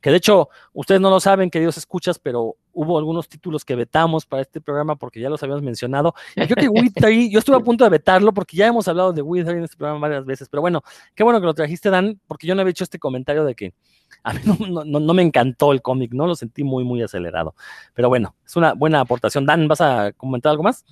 que 0.00 0.10
de 0.10 0.16
hecho 0.16 0.48
ustedes 0.72 1.00
no 1.00 1.10
lo 1.10 1.20
saben, 1.20 1.50
queridos 1.50 1.76
escuchas, 1.76 2.18
pero 2.18 2.56
hubo 2.72 2.98
algunos 2.98 3.28
títulos 3.28 3.64
que 3.64 3.74
vetamos 3.74 4.26
para 4.26 4.42
este 4.42 4.60
programa 4.60 4.96
porque 4.96 5.20
ya 5.20 5.28
los 5.28 5.42
habíamos 5.42 5.62
mencionado. 5.62 6.14
Y 6.36 6.46
creo 6.46 6.56
que 6.56 7.30
yo 7.30 7.38
estuve 7.38 7.56
a 7.56 7.60
punto 7.60 7.84
de 7.84 7.90
vetarlo 7.90 8.32
porque 8.32 8.56
ya 8.56 8.66
hemos 8.66 8.86
hablado 8.88 9.12
de 9.12 9.22
We 9.22 9.40
en 9.40 9.64
este 9.64 9.76
programa 9.76 10.00
varias 10.00 10.24
veces, 10.24 10.48
pero 10.48 10.60
bueno, 10.60 10.82
qué 11.14 11.22
bueno 11.22 11.40
que 11.40 11.46
lo 11.46 11.54
trajiste, 11.54 11.90
Dan, 11.90 12.20
porque 12.26 12.46
yo 12.46 12.54
no 12.54 12.60
había 12.60 12.70
hecho 12.70 12.84
este 12.84 12.98
comentario 12.98 13.44
de 13.44 13.54
que 13.54 13.74
a 14.22 14.32
mí 14.32 14.40
no, 14.86 15.14
me 15.14 15.22
encantó 15.22 15.72
el 15.72 15.82
cómic, 15.82 16.12
¿no? 16.12 16.26
Lo 16.26 16.34
sentí 16.34 16.64
muy, 16.64 16.84
muy 16.84 17.02
acelerado. 17.02 17.54
Pero 17.94 18.08
bueno, 18.08 18.34
es 18.44 18.56
una 18.56 18.74
buena 18.74 19.00
aportación. 19.00 19.46
Dan, 19.46 19.68
¿vas 19.68 19.80
a 19.80 20.12
comentar 20.12 20.50
algo 20.50 20.62
más? 20.62 20.84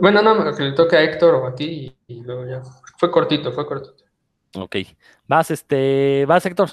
Bueno, 0.00 0.22
no, 0.22 0.56
que 0.56 0.62
le 0.64 0.72
toque 0.72 0.96
a 0.96 1.02
Héctor 1.02 1.34
o 1.36 1.46
a 1.46 1.54
ti 1.54 1.96
y 2.08 2.20
luego 2.22 2.46
ya. 2.46 2.62
Fue 2.98 3.10
cortito, 3.10 3.52
fue 3.52 3.66
cortito. 3.66 4.04
Ok. 4.56 4.76
Vas, 5.28 5.50
este, 5.50 6.24
vas, 6.26 6.44
Héctor. 6.46 6.70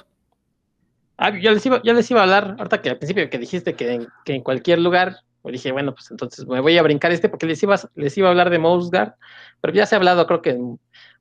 Ah, 1.17 1.37
yo 1.37 1.51
les 1.51 1.65
iba, 1.65 1.81
les 1.83 2.11
iba 2.11 2.19
a 2.19 2.23
hablar, 2.23 2.55
ahorita 2.57 2.81
que 2.81 2.89
al 2.89 2.97
principio 2.97 3.29
que 3.29 3.37
dijiste 3.37 3.75
que 3.75 4.07
en, 4.25 4.41
cualquier 4.41 4.79
lugar, 4.79 5.17
pues 5.41 5.53
dije, 5.53 5.71
bueno, 5.71 5.93
pues 5.93 6.09
entonces 6.09 6.47
me 6.47 6.59
voy 6.59 6.77
a 6.77 6.83
brincar 6.83 7.11
este 7.11 7.29
porque 7.29 7.45
les 7.45 7.61
iba, 7.61 7.79
les 7.95 8.17
iba 8.17 8.27
a 8.27 8.31
hablar 8.31 8.49
de 8.49 8.59
Mouseguard, 8.59 9.13
pero 9.61 9.73
ya 9.73 9.85
se 9.85 9.95
ha 9.95 9.97
hablado, 9.99 10.25
creo 10.25 10.41
que 10.41 10.57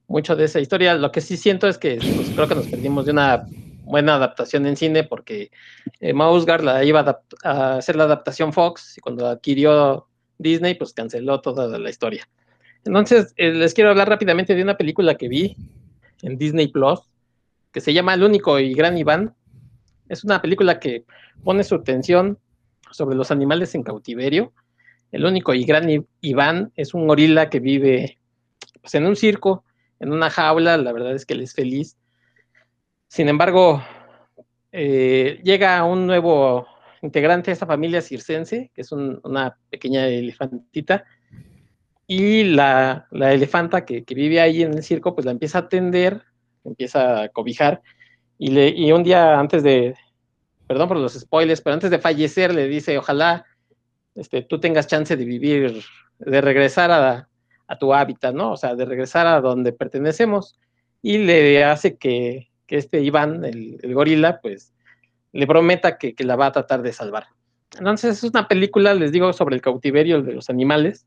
mucho 0.08 0.36
de 0.36 0.44
esa 0.44 0.60
historia. 0.60 0.94
Lo 0.94 1.10
que 1.10 1.20
sí 1.20 1.36
siento 1.36 1.68
es 1.68 1.78
que 1.78 1.96
pues, 1.96 2.30
creo 2.34 2.48
que 2.48 2.54
nos 2.54 2.66
perdimos 2.66 3.06
de 3.06 3.12
una 3.12 3.44
buena 3.84 4.14
adaptación 4.14 4.66
en 4.66 4.76
cine 4.76 5.04
porque 5.04 5.50
eh, 6.00 6.14
la 6.14 6.84
iba 6.84 7.22
a, 7.42 7.74
hacer 7.76 7.96
la 7.96 8.04
adaptación 8.04 8.52
Fox 8.52 8.98
y 8.98 9.00
cuando 9.00 9.26
adquirió 9.26 10.06
Disney, 10.38 10.74
pues 10.74 10.92
canceló 10.92 11.40
toda 11.40 11.78
la 11.78 11.90
historia. 11.90 12.28
Entonces, 12.84 13.32
eh, 13.36 13.52
les 13.52 13.74
quiero 13.74 13.90
hablar 13.90 14.08
rápidamente 14.08 14.54
de 14.54 14.62
una 14.62 14.76
película 14.76 15.14
que 15.14 15.28
vi 15.28 15.56
en 16.22 16.36
Disney 16.36 16.68
Plus, 16.68 17.00
que 17.72 17.80
se 17.80 17.92
llama 17.92 18.14
El 18.14 18.24
único 18.24 18.58
y 18.58 18.74
gran 18.74 18.98
Iván. 18.98 19.34
Es 20.08 20.24
una 20.24 20.42
película 20.42 20.78
que 20.78 21.04
pone 21.44 21.64
su 21.64 21.74
atención 21.74 22.38
sobre 22.90 23.16
los 23.16 23.30
animales 23.30 23.74
en 23.74 23.82
cautiverio. 23.82 24.52
El 25.10 25.24
único 25.24 25.54
y 25.54 25.64
gran 25.64 25.88
Iván 26.20 26.72
es 26.76 26.94
un 26.94 27.06
gorila 27.06 27.50
que 27.50 27.60
vive 27.60 28.18
pues, 28.80 28.94
en 28.94 29.06
un 29.06 29.16
circo, 29.16 29.64
en 30.00 30.12
una 30.12 30.30
jaula. 30.30 30.76
La 30.76 30.92
verdad 30.92 31.14
es 31.14 31.26
que 31.26 31.34
él 31.34 31.40
es 31.40 31.54
feliz. 31.54 31.96
Sin 33.08 33.28
embargo, 33.28 33.82
eh, 34.72 35.40
llega 35.44 35.84
un 35.84 36.06
nuevo 36.06 36.66
integrante 37.02 37.50
de 37.50 37.52
esta 37.54 37.66
familia 37.66 38.00
circense, 38.00 38.70
que 38.74 38.80
es 38.80 38.92
una 38.92 39.58
pequeña 39.68 40.06
elefantita, 40.06 41.04
y 42.06 42.44
la, 42.44 43.06
elefanta 43.12 43.84
que, 43.84 44.04
vive 44.08 44.40
ahí 44.40 44.62
en 44.62 44.74
el 44.74 44.82
circo, 44.82 45.14
pues 45.14 45.24
la 45.24 45.32
empieza 45.32 45.58
a 45.58 45.62
atender, 45.62 46.22
empieza 46.64 47.22
a 47.22 47.28
cobijar, 47.28 47.82
y, 48.42 48.48
le, 48.48 48.70
y 48.70 48.90
un 48.90 49.04
día 49.04 49.38
antes 49.38 49.62
de, 49.62 49.94
perdón 50.66 50.88
por 50.88 50.96
los 50.96 51.12
spoilers, 51.12 51.60
pero 51.60 51.74
antes 51.74 51.92
de 51.92 52.00
fallecer 52.00 52.52
le 52.52 52.66
dice, 52.66 52.98
ojalá 52.98 53.46
este, 54.16 54.42
tú 54.42 54.58
tengas 54.58 54.88
chance 54.88 55.16
de 55.16 55.24
vivir, 55.24 55.80
de 56.18 56.40
regresar 56.40 56.90
a, 56.90 57.28
tu 57.78 57.94
hábitat, 57.94 58.34
¿no? 58.34 58.50
O 58.50 58.56
sea, 58.56 58.74
de 58.74 58.84
regresar 58.84 59.28
a 59.28 59.40
donde 59.40 59.72
pertenecemos. 59.72 60.58
Y 61.02 61.18
le 61.18 61.64
hace 61.64 61.96
que, 61.96 62.48
este 62.66 63.00
Iván, 63.00 63.44
el, 63.44 63.78
gorila, 63.94 64.40
pues 64.40 64.72
le 65.32 65.46
prometa 65.46 65.96
que, 65.96 66.16
que, 66.16 66.24
la 66.24 66.34
va 66.34 66.46
a 66.46 66.52
tratar 66.52 66.82
de 66.82 66.92
salvar. 66.92 67.26
Entonces 67.78 68.24
es 68.24 68.28
una 68.28 68.48
película, 68.48 68.92
les 68.92 69.12
digo, 69.12 69.32
sobre 69.32 69.54
el 69.54 69.62
cautiverio 69.62 70.20
de 70.20 70.32
los 70.32 70.50
animales, 70.50 71.06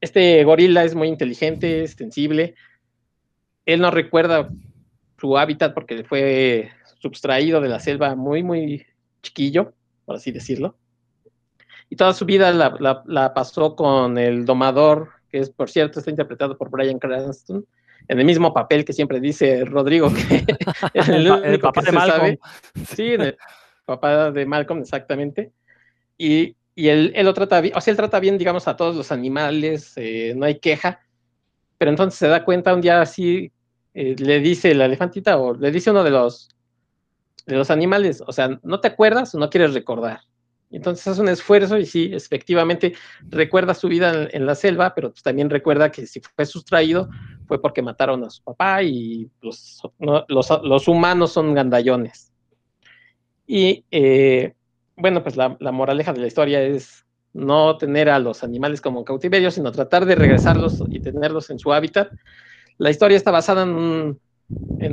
este 0.00 0.42
gorila 0.44 0.82
es 0.82 0.94
muy 0.94 1.08
inteligente, 1.08 1.82
es 1.82 1.90
sensible. 1.90 2.54
Él 3.66 3.82
no 3.82 3.90
recuerda 3.90 4.48
su 5.18 5.36
hábitat 5.38 5.74
porque 5.74 6.04
fue 6.04 6.70
subtraído 6.98 7.60
de 7.60 7.68
la 7.68 7.80
selva 7.80 8.14
muy, 8.14 8.42
muy 8.42 8.86
chiquillo, 9.22 9.72
por 10.04 10.16
así 10.16 10.32
decirlo. 10.32 10.76
Y 11.90 11.96
toda 11.96 12.12
su 12.14 12.24
vida 12.24 12.52
la, 12.52 13.34
pasó 13.34 13.76
con 13.76 14.18
el 14.18 14.44
domador, 14.44 15.10
que 15.30 15.38
es, 15.38 15.50
por 15.50 15.70
cierto, 15.70 15.98
está 15.98 16.10
interpretado 16.10 16.56
por 16.56 16.70
Brian 16.70 16.98
Cranston, 16.98 17.64
en 18.08 18.18
el 18.18 18.24
mismo 18.24 18.52
papel 18.52 18.84
que 18.84 18.92
siempre 18.92 19.20
dice 19.20 19.64
Rodrigo, 19.64 20.12
que 20.12 20.44
el, 20.94 21.58
papá 21.60 21.82
de 21.82 21.92
Malcolm. 21.92 22.36
Sí, 22.86 23.12
el 23.12 23.36
papá 23.84 24.30
de 24.30 24.46
Malcolm, 24.46 24.80
exactamente. 24.80 25.52
Y 26.18 26.56
y 26.74 26.88
él, 26.88 27.12
él, 27.14 27.24
lo 27.24 27.34
trata 27.34 27.60
bien, 27.60 27.76
o 27.76 27.80
sea, 27.80 27.92
él 27.92 27.96
trata 27.96 28.18
bien, 28.18 28.36
digamos, 28.36 28.66
a 28.66 28.76
todos 28.76 28.96
los 28.96 29.12
animales, 29.12 29.92
eh, 29.96 30.34
no 30.36 30.44
hay 30.44 30.58
queja, 30.58 31.00
pero 31.78 31.90
entonces 31.90 32.18
se 32.18 32.26
da 32.26 32.44
cuenta 32.44 32.74
un 32.74 32.80
día 32.80 33.00
así, 33.00 33.52
eh, 33.94 34.16
le 34.18 34.40
dice 34.40 34.74
la 34.74 34.86
elefantita 34.86 35.38
o 35.38 35.54
le 35.54 35.70
dice 35.70 35.90
uno 35.90 36.04
de 36.04 36.10
los, 36.10 36.54
de 37.46 37.56
los 37.56 37.70
animales, 37.70 38.22
o 38.26 38.32
sea, 38.32 38.60
¿no 38.62 38.80
te 38.80 38.88
acuerdas 38.88 39.34
o 39.34 39.38
no 39.38 39.50
quieres 39.50 39.74
recordar? 39.74 40.20
Entonces 40.70 41.06
hace 41.06 41.20
un 41.20 41.28
esfuerzo 41.28 41.78
y 41.78 41.86
sí, 41.86 42.10
efectivamente 42.12 42.94
recuerda 43.28 43.74
su 43.74 43.88
vida 43.88 44.28
en, 44.30 44.44
la 44.44 44.56
selva, 44.56 44.92
pero 44.94 45.10
pues 45.10 45.22
también 45.22 45.48
recuerda 45.48 45.92
que 45.92 46.06
si 46.06 46.20
fue 46.20 46.46
sustraído 46.46 47.08
fue 47.46 47.62
porque 47.62 47.80
mataron 47.80 48.24
a 48.24 48.30
su 48.30 48.42
papá 48.42 48.82
y 48.82 49.30
los, 49.40 49.82
los, 50.28 50.48
los 50.64 50.88
humanos 50.88 51.32
son 51.32 51.54
gandallones. 51.54 52.32
Y 53.46 53.84
eh, 53.90 54.54
bueno, 54.96 55.22
pues 55.22 55.36
la, 55.36 55.56
moraleja 55.72 56.12
de 56.12 56.20
la 56.20 56.26
historia 56.26 56.62
es 56.62 57.04
no 57.32 57.76
tener 57.76 58.08
a 58.08 58.18
los 58.18 58.44
animales 58.44 58.80
como 58.80 59.04
cautiverio, 59.04 59.50
sino 59.50 59.72
tratar 59.72 60.06
de 60.06 60.14
regresarlos 60.14 60.82
y 60.88 61.00
tenerlos 61.00 61.50
en 61.50 61.58
su 61.58 61.72
hábitat. 61.72 62.12
La 62.78 62.90
historia 62.90 63.16
está 63.16 63.30
basada 63.30 63.62
en, 63.62 64.18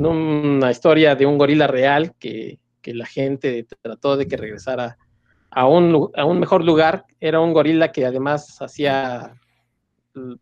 una 0.06 0.70
historia 0.70 1.14
de 1.14 1.26
un 1.26 1.38
gorila 1.38 1.66
real 1.66 2.14
que, 2.18 2.58
la 2.84 3.06
gente 3.06 3.66
trató 3.80 4.16
de 4.16 4.26
que 4.26 4.36
regresara 4.36 4.98
a 5.50 5.66
un, 5.66 6.10
mejor 6.38 6.64
lugar. 6.64 7.04
Era 7.20 7.40
un 7.40 7.52
gorila 7.52 7.92
que 7.92 8.04
además 8.04 8.60
hacía 8.60 9.34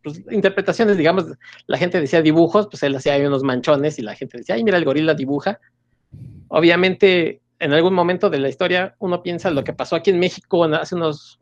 pues, 0.02 0.22
interpretaciones, 0.30 0.96
digamos, 0.96 1.26
la 1.66 1.78
gente 1.78 2.00
decía 2.00 2.22
dibujos, 2.22 2.66
pues 2.68 2.82
él 2.82 2.96
hacía 2.96 3.16
unos 3.18 3.42
manchones 3.42 3.98
y 3.98 4.02
la 4.02 4.14
gente 4.14 4.38
decía, 4.38 4.54
ay, 4.54 4.64
mira, 4.64 4.78
el 4.78 4.84
gorila 4.84 5.14
dibuja. 5.14 5.60
Obviamente 6.48 7.40
en 7.60 7.74
algún 7.74 7.94
momento 7.94 8.30
de 8.30 8.38
la 8.38 8.48
historia 8.48 8.96
uno 8.98 9.22
piensa 9.22 9.50
lo 9.50 9.62
que 9.62 9.74
pasó 9.74 9.94
aquí 9.94 10.10
en 10.10 10.18
México 10.18 10.64
hace 10.64 10.94
unos 10.94 11.38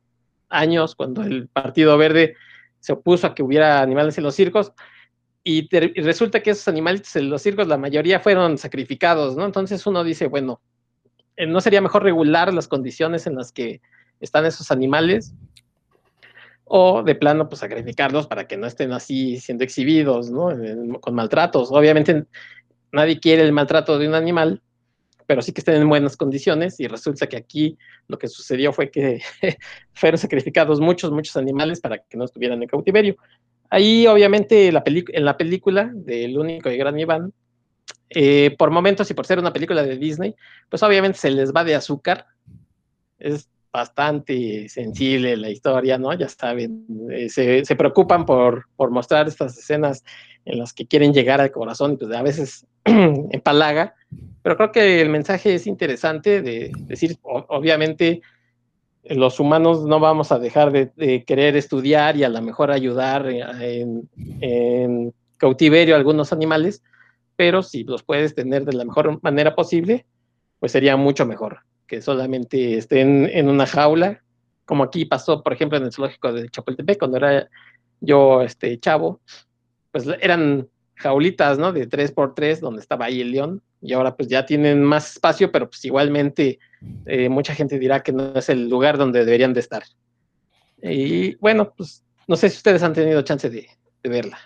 años, 0.48 0.94
cuando 0.94 1.22
el 1.22 1.48
Partido 1.48 1.96
Verde 1.96 2.34
se 2.80 2.92
opuso 2.92 3.26
a 3.26 3.34
que 3.34 3.42
hubiera 3.42 3.80
animales 3.80 4.18
en 4.18 4.24
los 4.24 4.34
circos, 4.34 4.72
y, 5.44 5.68
resulta 6.00 6.40
que 6.40 6.50
esos 6.50 6.68
animales 6.68 7.14
en 7.16 7.30
los 7.30 7.42
circos, 7.42 7.66
la 7.66 7.78
mayoría 7.78 8.20
fueron 8.20 8.58
sacrificados, 8.58 9.36
¿no? 9.36 9.46
Entonces 9.46 9.86
uno 9.86 10.04
dice, 10.04 10.26
bueno, 10.26 10.60
eh, 11.36 11.46
¿no 11.46 11.60
sería 11.60 11.80
mejor 11.80 12.02
regular 12.02 12.52
las 12.52 12.68
condiciones 12.68 13.26
en 13.26 13.36
las 13.36 13.52
que 13.52 13.80
están 14.20 14.44
esos 14.44 14.70
animales? 14.70 15.34
O 16.64 17.02
de 17.02 17.14
plano, 17.14 17.48
pues 17.48 17.60
sacrificarlos 17.60 18.26
para 18.26 18.46
que 18.46 18.58
no 18.58 18.66
estén 18.66 18.92
así 18.92 19.38
siendo 19.38 19.64
exhibidos, 19.64 20.30
¿no? 20.30 20.50
Con 21.00 21.14
maltratos. 21.14 21.70
Obviamente 21.72 22.26
nadie 22.92 23.20
quiere 23.20 23.42
el 23.42 23.52
maltrato 23.52 23.98
de 23.98 24.06
un 24.06 24.14
animal, 24.14 24.60
pero 25.26 25.40
sí 25.40 25.52
que 25.52 25.60
estén 25.60 25.76
en 25.76 25.88
buenas 25.88 26.16
condiciones 26.16 26.78
y 26.80 26.88
resulta 26.88 27.26
que 27.26 27.36
aquí 27.36 27.78
lo 28.06 28.18
que 28.18 28.28
sucedió 28.28 28.72
fue 28.72 28.90
que 28.90 29.20
fueron 29.94 30.18
sacrificados 30.18 30.80
muchos, 30.80 31.10
muchos 31.10 31.36
animales 31.36 31.80
para 31.80 31.98
que 31.98 32.16
no 32.16 32.24
estuvieran 32.24 32.62
en 32.62 32.68
cautiverio. 32.68 33.16
Ahí 33.70 34.06
obviamente 34.06 34.68
en 34.68 35.24
la 35.24 35.36
película 35.36 35.90
del 35.94 36.38
único 36.38 36.70
y 36.70 36.76
gran 36.76 36.98
Iván, 36.98 37.32
eh, 38.10 38.54
por 38.56 38.70
momentos 38.70 39.10
y 39.10 39.14
por 39.14 39.26
ser 39.26 39.38
una 39.38 39.52
película 39.52 39.82
de 39.82 39.96
Disney, 39.96 40.34
pues 40.70 40.82
obviamente 40.82 41.18
se 41.18 41.30
les 41.30 41.52
va 41.52 41.64
de 41.64 41.74
azúcar, 41.74 42.26
es 43.18 43.48
bastante 43.70 44.68
sensible 44.70 45.36
la 45.36 45.50
historia, 45.50 45.98
¿no? 45.98 46.14
Ya 46.14 46.28
saben, 46.28 46.86
eh, 47.10 47.28
se, 47.28 47.76
preocupan 47.76 48.24
por, 48.24 48.66
por 48.76 48.90
mostrar 48.90 49.28
estas 49.28 49.58
escenas 49.58 50.04
en 50.46 50.58
las 50.58 50.72
que 50.72 50.86
quieren 50.86 51.12
llegar 51.12 51.40
al 51.42 51.50
corazón 51.50 51.92
y 51.92 51.96
pues 51.98 52.16
a 52.16 52.22
veces 52.22 52.66
empalaga, 52.84 53.94
pero 54.42 54.56
creo 54.56 54.72
que 54.72 55.00
el 55.02 55.10
mensaje 55.10 55.54
es 55.54 55.66
interesante 55.66 56.40
de 56.40 56.72
decir, 56.86 57.18
obviamente, 57.22 58.22
los 59.04 59.40
humanos 59.40 59.84
no 59.84 60.00
vamos 60.00 60.32
a 60.32 60.38
dejar 60.38 60.72
de, 60.72 61.24
querer 61.24 61.56
estudiar 61.56 62.16
y 62.16 62.24
a 62.24 62.28
lo 62.28 62.42
mejor 62.42 62.70
ayudar 62.70 63.26
en, 63.26 65.14
cautiverio 65.36 65.94
a 65.94 65.98
algunos 65.98 66.32
animales, 66.32 66.82
pero 67.36 67.62
si 67.62 67.84
los 67.84 68.02
puedes 68.02 68.34
tener 68.34 68.64
de 68.64 68.72
la 68.72 68.84
mejor 68.84 69.22
manera 69.22 69.54
posible, 69.54 70.04
pues 70.58 70.72
sería 70.72 70.96
mucho 70.96 71.26
mejor 71.26 71.60
que 71.86 72.02
solamente 72.02 72.76
estén 72.76 73.30
en 73.32 73.48
una 73.48 73.66
jaula, 73.66 74.22
como 74.64 74.84
aquí 74.84 75.06
pasó, 75.06 75.42
por 75.42 75.52
ejemplo, 75.52 75.78
en 75.78 75.84
el 75.84 75.92
zoológico 75.92 76.32
de 76.32 76.48
Chapultepec, 76.50 76.98
cuando 76.98 77.16
era 77.16 77.48
yo 78.00 78.42
este 78.42 78.78
chavo, 78.78 79.20
pues 79.90 80.06
eran 80.20 80.68
jaulitas, 80.96 81.58
¿no? 81.58 81.72
De 81.72 81.86
tres 81.86 82.12
por 82.12 82.34
tres, 82.34 82.60
donde 82.60 82.82
estaba 82.82 83.06
ahí 83.06 83.22
el 83.22 83.32
león, 83.32 83.62
y 83.80 83.92
ahora 83.94 84.14
pues 84.16 84.28
ya 84.28 84.44
tienen 84.44 84.82
más 84.82 85.12
espacio, 85.12 85.50
pero 85.50 85.70
pues 85.70 85.84
igualmente 85.84 86.58
eh, 87.06 87.28
mucha 87.28 87.54
gente 87.54 87.78
dirá 87.78 88.02
que 88.02 88.12
no 88.12 88.34
es 88.34 88.48
el 88.48 88.68
lugar 88.68 88.98
donde 88.98 89.24
deberían 89.24 89.54
de 89.54 89.60
estar. 89.60 89.84
Y 90.82 91.34
bueno, 91.36 91.72
pues 91.76 92.04
no 92.26 92.36
sé 92.36 92.50
si 92.50 92.56
ustedes 92.56 92.82
han 92.82 92.92
tenido 92.92 93.22
chance 93.22 93.50
de, 93.50 93.68
verla. 94.02 94.38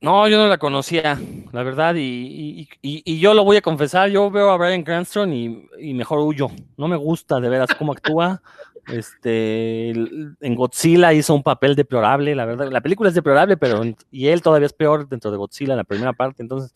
No, 0.00 0.28
yo 0.28 0.38
no 0.38 0.46
la 0.46 0.58
conocía, 0.58 1.18
la 1.52 1.62
verdad, 1.62 1.94
y, 1.96 2.68
y, 2.82 3.18
yo 3.18 3.34
lo 3.34 3.44
voy 3.44 3.56
a 3.56 3.62
confesar, 3.62 4.10
yo 4.10 4.30
veo 4.30 4.50
a 4.50 4.56
Brian 4.56 4.84
Cranston 4.84 5.32
y, 5.32 5.66
y 5.80 5.92
mejor 5.92 6.20
huyo. 6.20 6.50
No 6.76 6.86
me 6.86 6.96
gusta 6.96 7.40
de 7.40 7.48
veras 7.48 7.70
cómo 7.76 7.92
actúa. 7.92 8.40
Este, 8.88 9.90
en 9.90 10.54
Godzilla 10.54 11.12
hizo 11.12 11.34
un 11.34 11.42
papel 11.42 11.76
deplorable, 11.76 12.34
la 12.34 12.46
verdad. 12.46 12.70
La 12.70 12.80
película 12.80 13.10
es 13.10 13.14
deplorable, 13.14 13.56
pero 13.56 13.82
y 14.10 14.28
él 14.28 14.40
todavía 14.40 14.66
es 14.66 14.72
peor 14.72 15.06
dentro 15.08 15.30
de 15.30 15.36
Godzilla 15.36 15.74
en 15.74 15.78
la 15.78 15.84
primera 15.84 16.14
parte. 16.14 16.42
Entonces, 16.42 16.74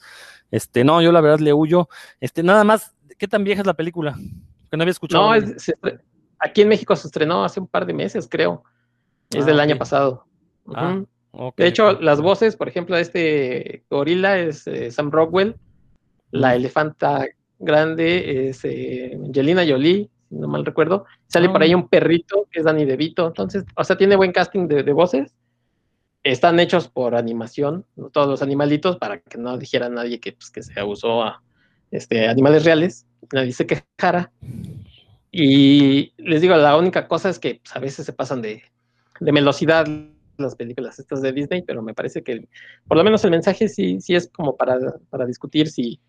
este, 0.50 0.84
no, 0.84 1.00
yo 1.00 1.10
la 1.10 1.20
verdad 1.20 1.40
le 1.40 1.54
huyo. 1.54 1.88
Este, 2.20 2.42
nada 2.42 2.64
más, 2.64 2.94
¿qué 3.18 3.26
tan 3.26 3.44
vieja 3.44 3.62
es 3.62 3.66
la 3.66 3.74
película? 3.74 4.16
Que 4.72 4.78
no 4.78 4.84
había 4.84 4.92
escuchado. 4.92 5.34
No, 5.34 5.46
aquí 6.38 6.62
en 6.62 6.68
México 6.68 6.96
se 6.96 7.06
estrenó 7.06 7.44
hace 7.44 7.60
un 7.60 7.66
par 7.66 7.84
de 7.84 7.92
meses, 7.92 8.26
creo. 8.26 8.64
Es 9.28 9.44
del 9.44 9.60
ah, 9.60 9.64
año 9.64 9.76
pasado. 9.76 10.24
Ah, 10.74 11.02
de 11.58 11.66
hecho, 11.66 12.00
las 12.00 12.22
voces, 12.22 12.56
por 12.56 12.68
ejemplo, 12.68 12.96
de 12.96 13.02
este 13.02 13.84
gorila 13.90 14.38
es 14.38 14.66
eh, 14.66 14.90
Sam 14.90 15.10
Rockwell, 15.10 15.56
la 16.30 16.54
elefanta 16.54 17.26
grande 17.58 18.48
es 18.48 18.64
eh, 18.64 19.14
Angelina 19.22 19.62
Jolie, 19.68 20.08
no 20.30 20.48
mal 20.48 20.64
recuerdo. 20.64 21.04
Sale 21.26 21.50
por 21.50 21.62
ahí 21.62 21.72
ah. 21.72 21.76
un 21.76 21.88
perrito 21.88 22.48
que 22.50 22.60
es 22.60 22.64
Danny 22.64 22.86
DeVito. 22.86 23.26
Entonces, 23.26 23.66
o 23.76 23.84
sea, 23.84 23.98
tiene 23.98 24.16
buen 24.16 24.32
casting 24.32 24.68
de, 24.68 24.90
voces. 24.94 25.34
Están 26.22 26.58
hechos 26.60 26.88
por 26.88 27.14
animación, 27.14 27.84
todos 28.10 28.26
los 28.26 28.40
animalitos, 28.40 28.96
para 28.96 29.20
que 29.20 29.36
no 29.36 29.58
dijera 29.58 29.90
nadie 29.90 30.18
que, 30.18 30.32
pues, 30.32 30.50
que 30.50 30.62
se 30.62 30.80
abusó 30.80 31.22
a 31.22 31.42
este, 31.93 32.26
animales 32.26 32.64
reales. 32.64 33.07
Nadie 33.32 33.53
se 33.53 33.66
quejara. 33.66 34.32
Y 35.30 36.12
les 36.18 36.43
digo, 36.43 36.57
la 36.57 36.76
única 36.76 37.07
cosa 37.07 37.28
es 37.28 37.38
que 37.38 37.61
pues, 37.62 37.76
a 37.76 37.78
veces 37.78 38.05
se 38.05 38.12
pasan 38.12 38.43
de, 38.43 38.62
de 39.20 39.32
velocidad 39.32 39.86
las 40.38 40.57
películas 40.57 40.99
estas 40.99 41.22
de 41.22 41.32
Disney, 41.32 41.62
pero 41.62 41.82
me 41.82 41.95
parece 41.95 42.22
que 42.22 42.49
por 42.88 42.97
lo 42.97 43.05
menos 43.05 43.24
el 43.24 43.30
mensaje 43.30 43.68
sí, 43.68 44.01
sí 44.01 44.14
es 44.14 44.28
como 44.28 44.57
para, 44.57 44.78
para 45.09 45.24
discutir 45.24 45.68
si, 45.68 46.01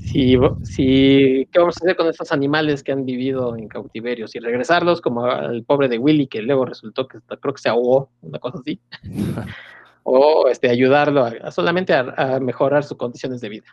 si, 0.00 0.36
si, 0.62 1.48
¿qué 1.52 1.58
vamos 1.58 1.76
a 1.76 1.84
hacer 1.84 1.96
con 1.96 2.08
estos 2.08 2.32
animales 2.32 2.82
que 2.82 2.92
han 2.92 3.04
vivido 3.04 3.56
en 3.56 3.68
cautiverio? 3.68 4.28
Si 4.28 4.38
regresarlos 4.38 5.00
como 5.00 5.24
al 5.24 5.64
pobre 5.64 5.88
de 5.88 5.98
Willy, 5.98 6.26
que 6.26 6.42
luego 6.42 6.64
resultó 6.64 7.06
que 7.08 7.18
creo 7.40 7.54
que 7.54 7.62
se 7.62 7.68
ahogó, 7.68 8.10
una 8.22 8.38
cosa 8.38 8.58
así, 8.60 8.80
o 10.02 10.48
este, 10.48 10.68
ayudarlo 10.68 11.24
a, 11.24 11.50
solamente 11.50 11.94
a, 11.94 12.38
mejorar 12.40 12.84
sus 12.84 12.96
condiciones 12.96 13.40
de 13.40 13.48
vida. 13.48 13.66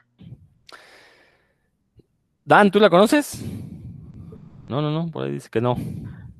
Dan, 2.43 2.71
¿tú 2.71 2.79
la 2.79 2.89
conoces? 2.89 3.43
No, 4.67 4.81
no, 4.81 4.91
no, 4.91 5.11
por 5.11 5.25
ahí 5.25 5.31
dice 5.31 5.49
que 5.49 5.61
no. 5.61 5.75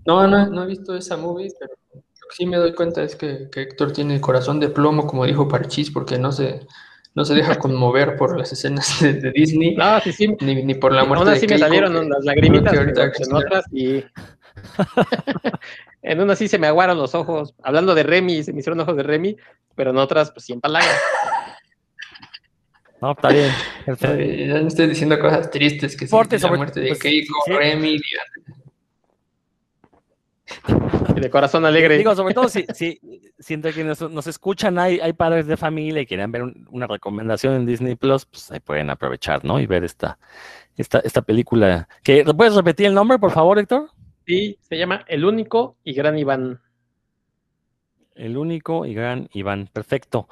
No, 0.06 0.28
no, 0.28 0.48
no 0.48 0.64
he 0.64 0.68
visto 0.68 0.96
esa 0.96 1.18
movie, 1.18 1.50
pero 1.60 1.74
lo 1.94 2.02
que 2.02 2.36
sí 2.36 2.46
me 2.46 2.58
doy 2.58 2.74
cuenta 2.74 3.04
es 3.04 3.16
que, 3.16 3.50
que 3.52 3.62
Héctor 3.62 3.92
tiene 3.92 4.16
el 4.16 4.22
corazón 4.22 4.60
de 4.60 4.70
plomo, 4.70 5.06
como 5.06 5.26
dijo 5.26 5.48
Parchís, 5.48 5.92
porque 5.92 6.18
no 6.18 6.32
se 6.32 6.66
no 7.14 7.26
se 7.26 7.34
deja 7.34 7.58
conmover 7.58 8.16
por 8.16 8.38
las 8.38 8.52
escenas 8.54 9.02
de, 9.02 9.32
Disney. 9.32 9.76
No, 9.76 10.00
sí, 10.00 10.14
sí. 10.14 10.28
Ni, 10.40 10.74
por 10.76 10.94
la 10.94 11.04
muerte 11.04 11.32
de 11.32 11.40
sí 11.40 11.48
me 11.48 11.58
salieron 11.58 12.10
las 12.10 12.24
lagrimitas, 12.24 12.74
en 12.74 13.36
otras 13.36 13.66
y... 13.72 14.04
en 16.02 16.22
una 16.22 16.36
sí 16.36 16.48
se 16.48 16.58
me 16.58 16.68
aguaron 16.68 16.98
los 16.98 17.14
ojos. 17.14 17.54
Hablando 17.64 17.96
de 17.96 18.04
Remy, 18.04 18.44
se 18.44 18.54
me 18.54 18.60
hicieron 18.60 18.80
ojos 18.80 18.96
de 18.96 19.04
Remy, 19.04 19.36
pero 19.76 19.92
en 19.92 19.98
otras, 19.98 20.32
pues, 20.32 20.46
sin 20.46 20.62
palabras. 20.62 20.98
No, 23.02 23.12
está 23.12 23.30
bien. 23.30 23.52
Ya 23.88 24.62
no 24.62 24.68
estoy 24.68 24.88
diciendo 24.88 25.20
cosas 25.20 25.50
tristes 25.50 25.98
que 25.98 26.08
Forte, 26.08 26.38
la 26.38 26.50
muerte 26.50 26.82
de 26.82 26.90
pues, 26.90 27.00
Keiko, 27.00 27.34
Remy, 27.48 28.00
de 31.16 31.30
corazón 31.30 31.66
alegre. 31.66 31.98
Digo, 31.98 32.16
sobre 32.16 32.34
todo 32.34 32.50
si, 32.50 32.66
si 32.74 33.00
siento 33.40 33.72
que 33.72 33.84
nos, 33.84 34.28
escuchan, 34.28 34.78
hay, 34.80 35.00
hay 35.00 35.14
padres 35.14 35.48
de 35.48 35.58
familia 35.58 36.02
y 36.02 36.06
quieren 36.06 36.32
ver 36.32 36.44
una 36.70 36.88
recomendación 36.88 37.56
en 37.56 37.66
Disney 37.66 37.96
Plus, 37.96 38.26
pues 38.26 38.52
ahí 38.52 38.60
pueden 38.60 38.90
aprovechar, 38.90 39.44
¿no? 39.44 39.60
Y 39.60 39.66
ver 39.66 39.84
esta, 39.84 40.18
esta, 40.78 41.00
esta 41.00 41.22
película. 41.22 41.88
¿Que, 42.04 42.24
¿Puedes 42.24 42.56
repetir 42.56 42.88
el 42.88 42.94
nombre, 42.94 43.20
por 43.20 43.32
favor, 43.32 43.60
Héctor? 43.60 43.90
Sí, 44.26 44.58
se 44.62 44.78
llama 44.78 45.04
El 45.08 45.26
único 45.26 45.78
y 45.84 45.94
gran 45.94 46.18
Iván. 46.18 46.60
El 48.16 48.38
único 48.38 48.86
y 48.86 48.94
gran 48.94 49.30
Iván. 49.34 49.70
Perfecto. 49.72 50.28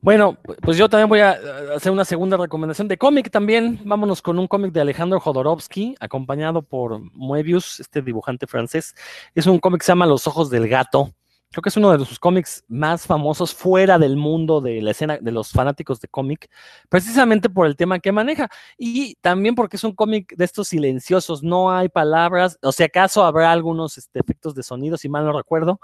Bueno, 0.00 0.36
pues 0.60 0.76
yo 0.76 0.88
también 0.88 1.08
voy 1.08 1.20
a 1.20 1.38
hacer 1.74 1.92
una 1.92 2.04
segunda 2.04 2.36
recomendación 2.36 2.88
de 2.88 2.98
cómic 2.98 3.30
también. 3.30 3.80
Vámonos 3.84 4.20
con 4.20 4.38
un 4.38 4.48
cómic 4.48 4.72
de 4.72 4.80
Alejandro 4.80 5.20
Jodorowsky, 5.20 5.94
acompañado 6.00 6.62
por 6.62 7.00
Moebius, 7.14 7.80
este 7.80 8.02
dibujante 8.02 8.46
francés. 8.46 8.94
Es 9.34 9.46
un 9.46 9.58
cómic 9.58 9.80
que 9.80 9.86
se 9.86 9.92
llama 9.92 10.06
Los 10.06 10.26
Ojos 10.26 10.50
del 10.50 10.68
Gato. 10.68 11.14
Creo 11.52 11.60
que 11.60 11.68
es 11.68 11.76
uno 11.76 11.96
de 11.96 12.02
sus 12.06 12.18
cómics 12.18 12.64
más 12.66 13.06
famosos 13.06 13.54
fuera 13.54 13.98
del 13.98 14.16
mundo 14.16 14.62
de 14.62 14.80
la 14.80 14.92
escena 14.92 15.18
de 15.20 15.30
los 15.32 15.50
fanáticos 15.50 16.00
de 16.00 16.08
cómic, 16.08 16.48
precisamente 16.88 17.50
por 17.50 17.66
el 17.66 17.76
tema 17.76 18.00
que 18.00 18.10
maneja. 18.10 18.48
Y 18.78 19.16
también 19.16 19.54
porque 19.54 19.76
es 19.76 19.84
un 19.84 19.94
cómic 19.94 20.34
de 20.34 20.46
estos 20.46 20.68
silenciosos, 20.68 21.42
no 21.42 21.70
hay 21.70 21.90
palabras, 21.90 22.58
o 22.62 22.72
sea, 22.72 22.86
acaso 22.86 23.22
habrá 23.22 23.52
algunos 23.52 23.98
este, 23.98 24.18
efectos 24.18 24.54
de 24.54 24.62
sonido, 24.62 24.96
si 24.96 25.10
mal 25.10 25.26
no 25.26 25.36
recuerdo, 25.36 25.78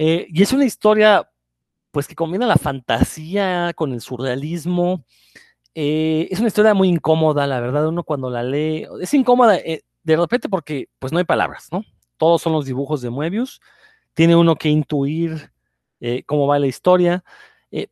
eh, 0.00 0.28
y 0.30 0.42
es 0.42 0.52
una 0.52 0.64
historia, 0.64 1.28
pues, 1.90 2.06
que 2.06 2.14
combina 2.14 2.46
la 2.46 2.56
fantasía 2.56 3.72
con 3.74 3.92
el 3.92 4.00
surrealismo. 4.00 5.04
Eh, 5.74 6.28
es 6.30 6.38
una 6.38 6.48
historia 6.48 6.72
muy 6.72 6.88
incómoda, 6.88 7.48
la 7.48 7.60
verdad, 7.60 7.88
uno 7.88 8.04
cuando 8.04 8.30
la 8.30 8.44
lee, 8.44 8.86
es 9.00 9.12
incómoda 9.14 9.56
eh, 9.56 9.82
de 10.04 10.16
repente 10.16 10.48
porque, 10.48 10.88
pues, 11.00 11.12
no 11.12 11.18
hay 11.18 11.24
palabras, 11.24 11.68
¿no? 11.72 11.84
Todos 12.16 12.42
son 12.42 12.52
los 12.52 12.64
dibujos 12.66 13.02
de 13.02 13.10
Moebius, 13.10 13.60
tiene 14.14 14.36
uno 14.36 14.56
que 14.56 14.68
intuir 14.68 15.50
cómo 16.26 16.46
va 16.46 16.60
la 16.60 16.68
historia, 16.68 17.24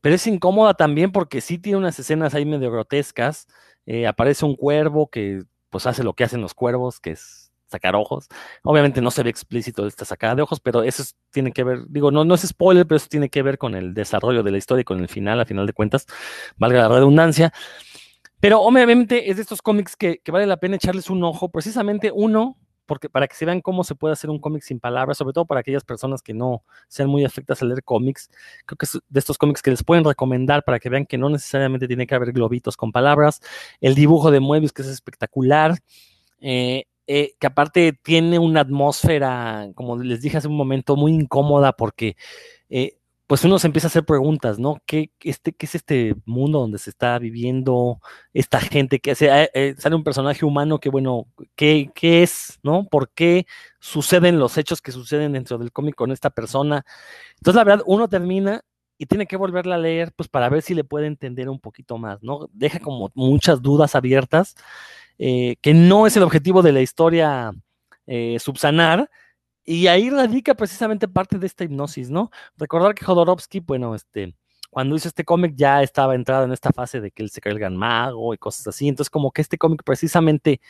pero 0.01 0.15
es 0.15 0.27
incómoda 0.29 0.75
también 0.75 1.11
porque 1.13 1.41
sí 1.41 1.59
tiene 1.59 1.79
unas 1.79 1.99
escenas 1.99 2.35
ahí 2.35 2.45
medio 2.47 2.71
grotescas, 2.71 3.49
aparece 4.09 4.45
un 4.45 4.55
cuervo 4.57 5.09
que, 5.09 5.43
pues, 5.71 5.87
hace 5.87 6.05
lo 6.05 6.15
que 6.15 6.25
hacen 6.25 6.41
los 6.41 6.55
cuervos, 6.55 7.01
que 7.01 7.13
es 7.13 7.46
sacar 7.67 7.97
ojos. 7.97 8.29
Obviamente 8.63 9.01
no 9.01 9.11
se 9.11 9.23
ve 9.23 9.31
explícito 9.31 9.87
esta 9.87 10.05
sacada 10.05 10.35
de 10.37 10.43
ojos, 10.43 10.61
pero 10.61 10.83
eso 10.83 11.03
tiene 11.31 11.53
que 11.53 11.65
ver, 11.65 11.85
digo, 11.89 12.11
no, 12.11 12.25
no 12.25 12.35
es 12.35 12.43
spoiler, 12.43 12.87
pero 12.87 12.97
eso 12.97 13.09
tiene 13.09 13.29
que 13.29 13.43
ver 13.43 13.59
con 13.59 13.75
el 13.75 13.95
desarrollo 13.95 14.43
de 14.43 14.51
la 14.51 14.59
historia 14.59 14.83
y 14.83 14.85
con 14.85 15.01
el 15.01 15.09
final, 15.09 15.41
a 15.41 15.45
final 15.45 15.67
de 15.67 15.73
cuentas, 15.73 16.07
valga 16.57 16.81
la 16.81 16.89
redundancia. 16.89 17.53
Pero 18.41 18.61
obviamente 18.61 19.31
es 19.31 19.37
de 19.37 19.43
estos 19.43 19.63
cómics 19.63 19.97
que, 19.97 20.21
vale 20.29 20.47
la 20.47 20.59
pena 20.59 20.77
echarles 20.77 21.11
un 21.11 21.25
ojo, 21.25 21.49
precisamente 21.49 22.13
uno, 22.15 22.59
porque 22.85 23.09
para 23.09 23.27
que 23.27 23.35
se 23.35 23.45
vean 23.45 23.61
cómo 23.61 23.83
se 23.83 23.97
puede 23.97 24.13
hacer 24.13 24.31
un 24.31 24.39
cómic 24.39 24.63
sin 24.63 24.79
palabras, 24.79 25.19
sobre 25.19 25.33
todo 25.33 25.47
para 25.47 25.61
aquellas 25.61 25.83
personas 25.83 26.23
que 26.23 26.35
no 26.35 26.63
sean 26.87 27.09
muy 27.09 27.25
afectas 27.25 27.61
a 27.63 27.65
leer 27.65 27.83
cómics, 27.83 28.31
creo 28.65 28.77
que 28.77 28.87
es 28.87 28.99
de 29.09 29.19
estos 29.19 29.39
cómics 29.39 29.63
que 29.63 29.71
les 29.71 29.83
pueden 29.83 30.05
recomendar 30.05 30.63
para 30.63 30.79
que 30.79 30.89
vean 30.89 31.07
que 31.07 31.19
no 31.19 31.29
necesariamente 31.29 31.89
tiene 31.89 32.07
que 32.07 32.15
haber 32.15 32.33
globitos 32.33 32.77
con 32.77 32.93
palabras, 32.93 33.41
el 33.81 33.97
dibujo 33.97 34.31
de 34.31 34.39
Moebius 34.39 34.73
que 34.73 34.83
es 34.83 34.89
espectacular, 34.89 35.79
eh, 36.41 36.85
eh, 37.07 37.35
que 37.39 37.47
aparte 37.47 37.93
tiene 37.93 38.39
una 38.39 38.61
atmósfera, 38.61 39.69
como 39.75 39.97
les 39.99 40.21
dije 40.23 40.39
hace 40.39 40.49
un 40.49 40.57
momento, 40.57 40.97
muy 40.97 41.13
incómoda 41.13 41.73
porque 41.73 42.17
eh, 42.69 42.99
pues 43.27 43.45
uno 43.45 43.59
se 43.59 43.67
empieza 43.67 43.89
a 43.89 43.91
hacer 43.91 44.05
preguntas, 44.05 44.59
¿no? 44.59 44.81
¿Qué, 44.87 45.11
este, 45.21 45.53
¿Qué 45.53 45.67
es 45.67 45.75
este 45.75 46.15
mundo 46.27 46.61
donde 46.61 46.79
se 46.79 46.91
está 46.91 47.19
viviendo 47.19 48.01
esta 48.33 48.61
gente? 48.61 49.01
que 49.01 49.15
eh, 49.21 49.75
sale 49.79 49.97
un 49.97 50.05
personaje 50.05 50.45
humano 50.45 50.79
que, 50.79 50.91
bueno, 50.91 51.27
¿qué, 51.57 51.91
¿qué, 51.95 52.23
es, 52.23 52.61
no? 52.63 52.87
¿Por 52.89 53.11
qué 53.11 53.47
suceden 53.81 54.39
los 54.39 54.59
hechos 54.59 54.81
que 54.81 54.93
suceden 54.93 55.33
dentro 55.33 55.59
del 55.59 55.73
cómic 55.73 55.97
con 55.97 56.13
esta 56.13 56.31
persona? 56.31 56.85
Entonces, 57.37 57.57
la 57.57 57.65
verdad, 57.65 57.85
uno 57.87 58.09
termina 58.09 58.63
y 58.99 59.07
tiene 59.07 59.27
que 59.27 59.37
volverla 59.37 59.75
a 59.75 59.79
leer, 59.79 60.13
pues 60.15 60.29
para 60.29 60.49
ver 60.49 60.63
si 60.63 60.75
le 60.75 60.85
puede 60.85 61.07
entender 61.07 61.49
un 61.49 61.61
poquito 61.61 61.99
más, 61.99 62.23
¿no? 62.23 62.49
Deja 62.53 62.79
como 62.81 63.11
muchas 63.15 63.61
dudas 63.61 63.95
abiertas 63.95 64.55
eh, 65.19 65.57
que 65.61 65.75
no 65.75 66.07
es 66.07 66.17
el 66.17 66.23
objetivo 66.23 66.63
de 66.63 66.73
la 66.73 66.81
historia 66.81 67.53
eh, 68.07 68.39
subsanar, 68.39 69.11
y 69.67 69.89
ahí 69.89 70.11
radica 70.11 70.55
precisamente 70.55 71.09
parte 71.09 71.39
de 71.39 71.47
esta 71.47 71.65
hipnosis, 71.65 72.09
¿no? 72.09 72.31
Recordar 72.57 72.95
que 72.95 73.05
Jodorowsky, 73.05 73.61
bueno, 73.61 73.97
este, 73.97 74.37
cuando 74.71 74.95
hizo 74.95 75.09
este 75.09 75.25
cómic 75.25 75.55
ya 75.57 75.83
estaba 75.83 76.15
entrado 76.15 76.45
en 76.45 76.53
esta 76.53 76.71
fase 76.71 77.01
de 77.01 77.11
que 77.11 77.25
él 77.25 77.31
se 77.31 77.41
cree 77.41 77.53
el 77.55 77.59
gran 77.59 77.77
mago 77.77 78.33
y 78.33 78.39
cosas 78.39 78.67
así. 78.69 78.89
Entonces, 78.89 79.11
como 79.11 79.33
que 79.33 79.43
este 79.43 79.59
cómic 79.59 79.83
precisamente, 79.85 80.61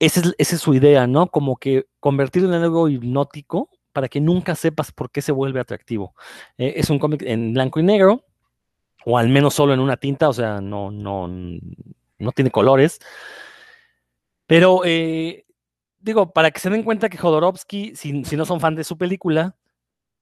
esa 0.00 0.22
es, 0.38 0.48
su 0.60 0.74
idea, 0.74 1.06
¿no? 1.06 1.28
Como 1.28 1.56
que 1.56 1.86
convertirlo 2.00 2.48
en 2.48 2.62
algo 2.62 2.88
hipnótico 2.88 3.70
para 3.92 4.08
que 4.08 4.20
nunca 4.20 4.56
sepas 4.56 4.90
por 4.90 5.10
qué 5.10 5.22
se 5.22 5.32
vuelve 5.32 5.60
atractivo. 5.60 6.14
Eh, 6.58 6.74
es 6.76 6.90
un 6.90 6.98
cómic 6.98 7.22
en 7.22 7.52
blanco 7.54 7.78
y 7.78 7.84
negro, 7.84 8.24
o 9.04 9.18
al 9.18 9.28
menos 9.28 9.54
solo 9.54 9.72
en 9.74 9.80
una 9.80 9.96
tinta, 9.96 10.28
o 10.28 10.32
sea, 10.32 10.60
no, 10.60 10.90
no, 10.90 11.28
no 12.18 12.32
tiene 12.32 12.50
colores. 12.50 12.98
Pero 14.46 14.82
eh, 14.84 15.44
digo, 16.00 16.32
para 16.32 16.50
que 16.50 16.60
se 16.60 16.70
den 16.70 16.82
cuenta 16.82 17.08
que 17.08 17.18
Jodorowsky, 17.18 17.96
si, 17.96 18.12
no 18.12 18.44
son 18.44 18.60
fan 18.60 18.74
de 18.74 18.84
su 18.84 18.98
película, 18.98 19.56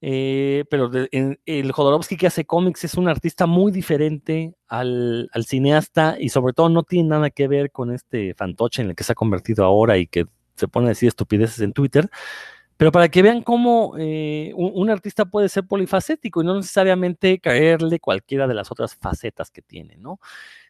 eh, 0.00 0.64
pero 0.70 0.90
el 1.12 1.72
Jodorowsky 1.72 2.16
que 2.16 2.26
hace 2.26 2.44
cómics 2.44 2.84
es 2.84 2.94
un 2.94 3.08
artista 3.08 3.46
muy 3.46 3.70
diferente 3.72 4.54
al, 4.68 5.28
cineasta 5.46 6.16
y 6.18 6.28
sobre 6.28 6.52
todo 6.54 6.68
no 6.68 6.82
tiene 6.82 7.10
nada 7.10 7.30
que 7.30 7.48
ver 7.48 7.70
con 7.70 7.92
este 7.92 8.34
fantoche 8.34 8.82
en 8.82 8.90
el 8.90 8.96
que 8.96 9.04
se 9.04 9.12
ha 9.12 9.16
convertido 9.16 9.64
ahora 9.64 9.98
y 9.98 10.06
que 10.06 10.26
se 10.56 10.68
pone 10.68 10.86
a 10.86 10.90
decir 10.90 11.08
estupideces 11.08 11.60
en 11.60 11.72
Twitter. 11.72 12.10
Pero 12.82 12.90
para 12.90 13.08
que 13.08 13.22
vean 13.22 13.42
cómo 13.42 13.94
eh, 13.96 14.52
un, 14.56 14.90
artista 14.90 15.24
puede 15.24 15.48
ser 15.48 15.64
polifacético 15.68 16.42
y 16.42 16.44
no 16.44 16.56
necesariamente 16.56 17.38
caerle 17.38 18.00
cualquiera 18.00 18.48
de 18.48 18.54
las 18.54 18.72
otras 18.72 18.96
facetas 18.96 19.52
que 19.52 19.62
tiene, 19.62 19.94
¿no? 19.98 20.18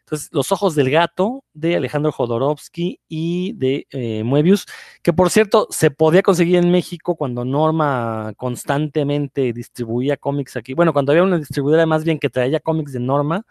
Entonces, 0.01 0.29
Los 0.31 0.51
Ojos 0.51 0.75
del 0.75 0.91
Gato 0.91 1.43
de 1.55 1.75
Alejandro 1.75 2.11
Jodorowsky 2.11 2.99
y 3.09 3.53
de 3.53 3.87
eh, 3.89 4.23
Moebius, 4.23 4.67
que 5.01 5.11
por 5.11 5.31
cierto 5.31 5.65
se 5.71 5.89
podía 5.89 6.21
conseguir 6.21 6.57
en 6.57 6.69
México 6.69 7.15
cuando 7.15 7.45
Norma 7.45 8.33
constantemente 8.37 9.51
distribuía 9.51 10.15
cómics 10.15 10.55
aquí. 10.55 10.75
Bueno, 10.75 10.93
cuando 10.93 11.13
había 11.13 11.23
una 11.23 11.39
distribuidora 11.39 11.87
más 11.87 12.03
bien 12.03 12.19
que 12.19 12.29
traía 12.29 12.59
cómics 12.59 12.93
de 12.93 12.99
Norma, 12.99 13.43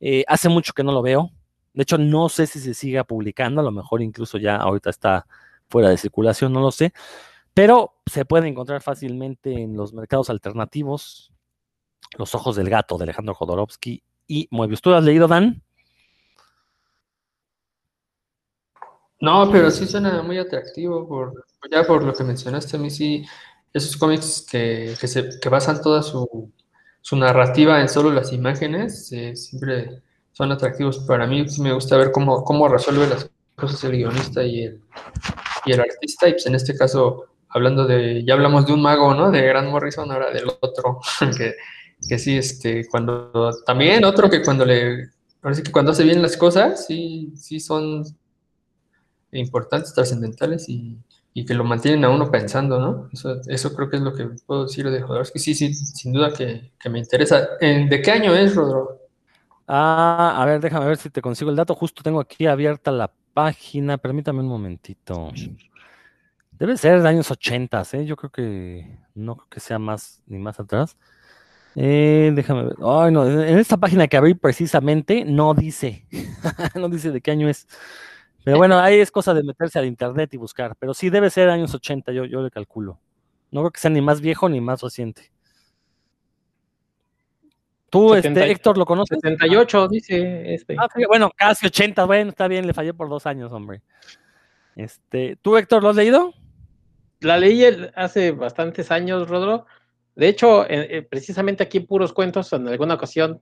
eh, 0.00 0.22
hace 0.28 0.50
mucho 0.50 0.74
que 0.74 0.84
no 0.84 0.92
lo 0.92 1.00
veo. 1.00 1.30
De 1.72 1.84
hecho, 1.84 1.96
no 1.96 2.28
sé 2.28 2.46
si 2.46 2.60
se 2.60 2.74
siga 2.74 3.04
publicando, 3.04 3.62
a 3.62 3.64
lo 3.64 3.72
mejor 3.72 4.02
incluso 4.02 4.36
ya 4.36 4.56
ahorita 4.56 4.90
está 4.90 5.26
fuera 5.70 5.88
de 5.88 5.96
circulación, 5.96 6.52
no 6.52 6.60
lo 6.60 6.72
sé. 6.72 6.92
Pero 7.54 7.94
se 8.06 8.24
puede 8.24 8.48
encontrar 8.48 8.82
fácilmente 8.82 9.52
en 9.52 9.76
los 9.76 9.92
mercados 9.92 10.30
alternativos. 10.30 11.32
Los 12.18 12.34
Ojos 12.34 12.56
del 12.56 12.68
Gato 12.68 12.98
de 12.98 13.04
Alejandro 13.04 13.34
Jodorowsky 13.34 14.02
y 14.26 14.48
Moebius. 14.50 14.82
¿Tú 14.82 14.90
lo 14.90 14.96
has 14.96 15.04
leído, 15.04 15.28
Dan? 15.28 15.62
No, 19.22 19.48
pero 19.52 19.70
sí 19.70 19.86
suena 19.86 20.20
muy 20.22 20.36
atractivo, 20.36 21.06
por, 21.06 21.44
ya 21.70 21.84
por 21.84 22.02
lo 22.02 22.12
que 22.12 22.24
mencionaste, 22.24 22.76
a 22.76 22.80
mí 22.80 22.90
sí, 22.90 23.24
esos 23.72 23.96
cómics 23.96 24.44
que, 24.50 24.96
que, 25.00 25.06
se, 25.06 25.38
que 25.40 25.48
basan 25.48 25.80
toda 25.80 26.02
su, 26.02 26.50
su, 27.00 27.16
narrativa 27.16 27.80
en 27.80 27.88
solo 27.88 28.10
las 28.10 28.32
imágenes, 28.32 29.12
eh, 29.12 29.36
siempre 29.36 30.02
son 30.32 30.50
atractivos. 30.50 30.98
Para 31.06 31.28
mí 31.28 31.46
me 31.60 31.72
gusta 31.72 31.96
ver 31.96 32.10
cómo, 32.10 32.42
cómo 32.42 32.66
resuelve 32.66 33.06
las 33.06 33.30
cosas 33.54 33.84
el 33.84 33.92
guionista 33.92 34.42
y 34.42 34.64
el, 34.64 34.80
y 35.66 35.72
el 35.72 35.80
artista, 35.80 36.28
y 36.28 36.32
pues 36.32 36.46
en 36.46 36.56
este 36.56 36.76
caso, 36.76 37.26
hablando 37.52 37.86
de, 37.86 38.24
ya 38.24 38.34
hablamos 38.34 38.66
de 38.66 38.72
un 38.72 38.82
mago, 38.82 39.14
¿no? 39.14 39.30
De 39.30 39.42
Grant 39.42 39.70
Morrison, 39.70 40.10
ahora 40.10 40.30
del 40.30 40.48
otro, 40.60 41.00
que, 41.36 41.54
que 42.08 42.18
sí, 42.18 42.36
este, 42.36 42.88
cuando, 42.88 43.52
también 43.66 44.04
otro 44.04 44.28
que 44.28 44.42
cuando 44.42 44.64
le, 44.64 45.10
parece 45.40 45.62
que 45.62 45.72
cuando 45.72 45.92
hace 45.92 46.04
bien 46.04 46.22
las 46.22 46.36
cosas, 46.36 46.86
sí, 46.86 47.32
sí 47.36 47.60
son 47.60 48.04
importantes, 49.32 49.92
trascendentales 49.92 50.68
y, 50.68 50.98
que 51.46 51.54
lo 51.54 51.64
mantienen 51.64 52.04
a 52.04 52.10
uno 52.10 52.30
pensando, 52.30 52.78
¿no? 52.78 53.08
Eso, 53.46 53.74
creo 53.74 53.88
que 53.88 53.96
es 53.96 54.02
lo 54.02 54.14
que 54.14 54.28
puedo 54.46 54.64
decir 54.64 54.90
de 54.90 55.00
Jodorowsky. 55.00 55.38
Sí, 55.38 55.54
sí, 55.54 55.72
sin 55.74 56.12
duda 56.12 56.30
que, 56.30 56.70
me 56.90 56.98
interesa. 56.98 57.48
¿De 57.58 58.02
qué 58.04 58.10
año 58.10 58.34
es, 58.34 58.54
Rodro? 58.54 59.00
Ah, 59.66 60.36
a 60.36 60.44
ver, 60.44 60.60
déjame 60.60 60.84
ver 60.84 60.98
si 60.98 61.08
te 61.08 61.22
consigo 61.22 61.50
el 61.50 61.56
dato. 61.56 61.74
Justo 61.74 62.02
tengo 62.02 62.20
aquí 62.20 62.46
abierta 62.46 62.90
la 62.90 63.10
página. 63.32 63.96
Permítame 63.96 64.40
un 64.40 64.48
momentito. 64.48 65.32
Debe 66.58 66.76
ser 66.76 67.02
de 67.02 67.08
años 67.08 67.30
80, 67.30 67.82
¿eh? 67.92 68.04
Yo 68.04 68.16
creo 68.16 68.30
que 68.30 68.98
no 69.14 69.36
creo 69.36 69.48
que 69.48 69.60
sea 69.60 69.78
más 69.78 70.22
ni 70.26 70.38
más 70.38 70.60
atrás. 70.60 70.96
Eh, 71.74 72.30
déjame 72.34 72.64
ver. 72.64 72.76
Ay, 72.84 73.12
no, 73.12 73.26
en 73.26 73.58
esta 73.58 73.76
página 73.76 74.06
que 74.06 74.16
abrí 74.16 74.34
precisamente 74.34 75.24
no 75.24 75.54
dice. 75.54 76.06
no 76.74 76.88
dice 76.88 77.10
de 77.10 77.20
qué 77.20 77.30
año 77.30 77.48
es. 77.48 77.66
Pero 78.44 78.58
bueno, 78.58 78.78
ahí 78.78 78.98
es 79.00 79.10
cosa 79.10 79.34
de 79.34 79.42
meterse 79.42 79.78
al 79.78 79.86
internet 79.86 80.32
y 80.34 80.36
buscar. 80.36 80.76
Pero 80.78 80.94
sí 80.94 81.10
debe 81.10 81.30
ser 81.30 81.48
años 81.48 81.74
80, 81.74 82.12
yo, 82.12 82.24
yo 82.24 82.42
le 82.42 82.50
calculo. 82.50 83.00
No 83.50 83.60
creo 83.60 83.70
que 83.70 83.80
sea 83.80 83.90
ni 83.90 84.00
más 84.00 84.20
viejo 84.20 84.48
ni 84.48 84.60
más 84.60 84.82
reciente. 84.82 85.32
¿Tú, 87.92 88.14
este, 88.14 88.50
Héctor, 88.50 88.78
lo 88.78 88.86
conoces? 88.86 89.18
78, 89.20 89.86
dice 89.88 90.54
este. 90.54 90.76
Ah, 90.78 90.88
bueno, 91.08 91.30
casi 91.36 91.66
80, 91.66 92.06
bueno, 92.06 92.30
está 92.30 92.48
bien, 92.48 92.66
le 92.66 92.72
fallé 92.72 92.94
por 92.94 93.10
dos 93.10 93.26
años, 93.26 93.52
hombre. 93.52 93.82
Este, 94.74 95.36
¿Tú, 95.42 95.58
Héctor, 95.58 95.82
lo 95.82 95.90
has 95.90 95.96
leído? 95.96 96.32
La 97.22 97.38
leí 97.38 97.64
hace 97.94 98.32
bastantes 98.32 98.90
años, 98.90 99.28
Rodro. 99.28 99.66
De 100.14 100.28
hecho, 100.28 100.66
eh, 100.68 101.06
precisamente 101.08 101.62
aquí 101.62 101.78
en 101.78 101.86
Puros 101.86 102.12
Cuentos, 102.12 102.52
en 102.52 102.68
alguna 102.68 102.94
ocasión, 102.94 103.40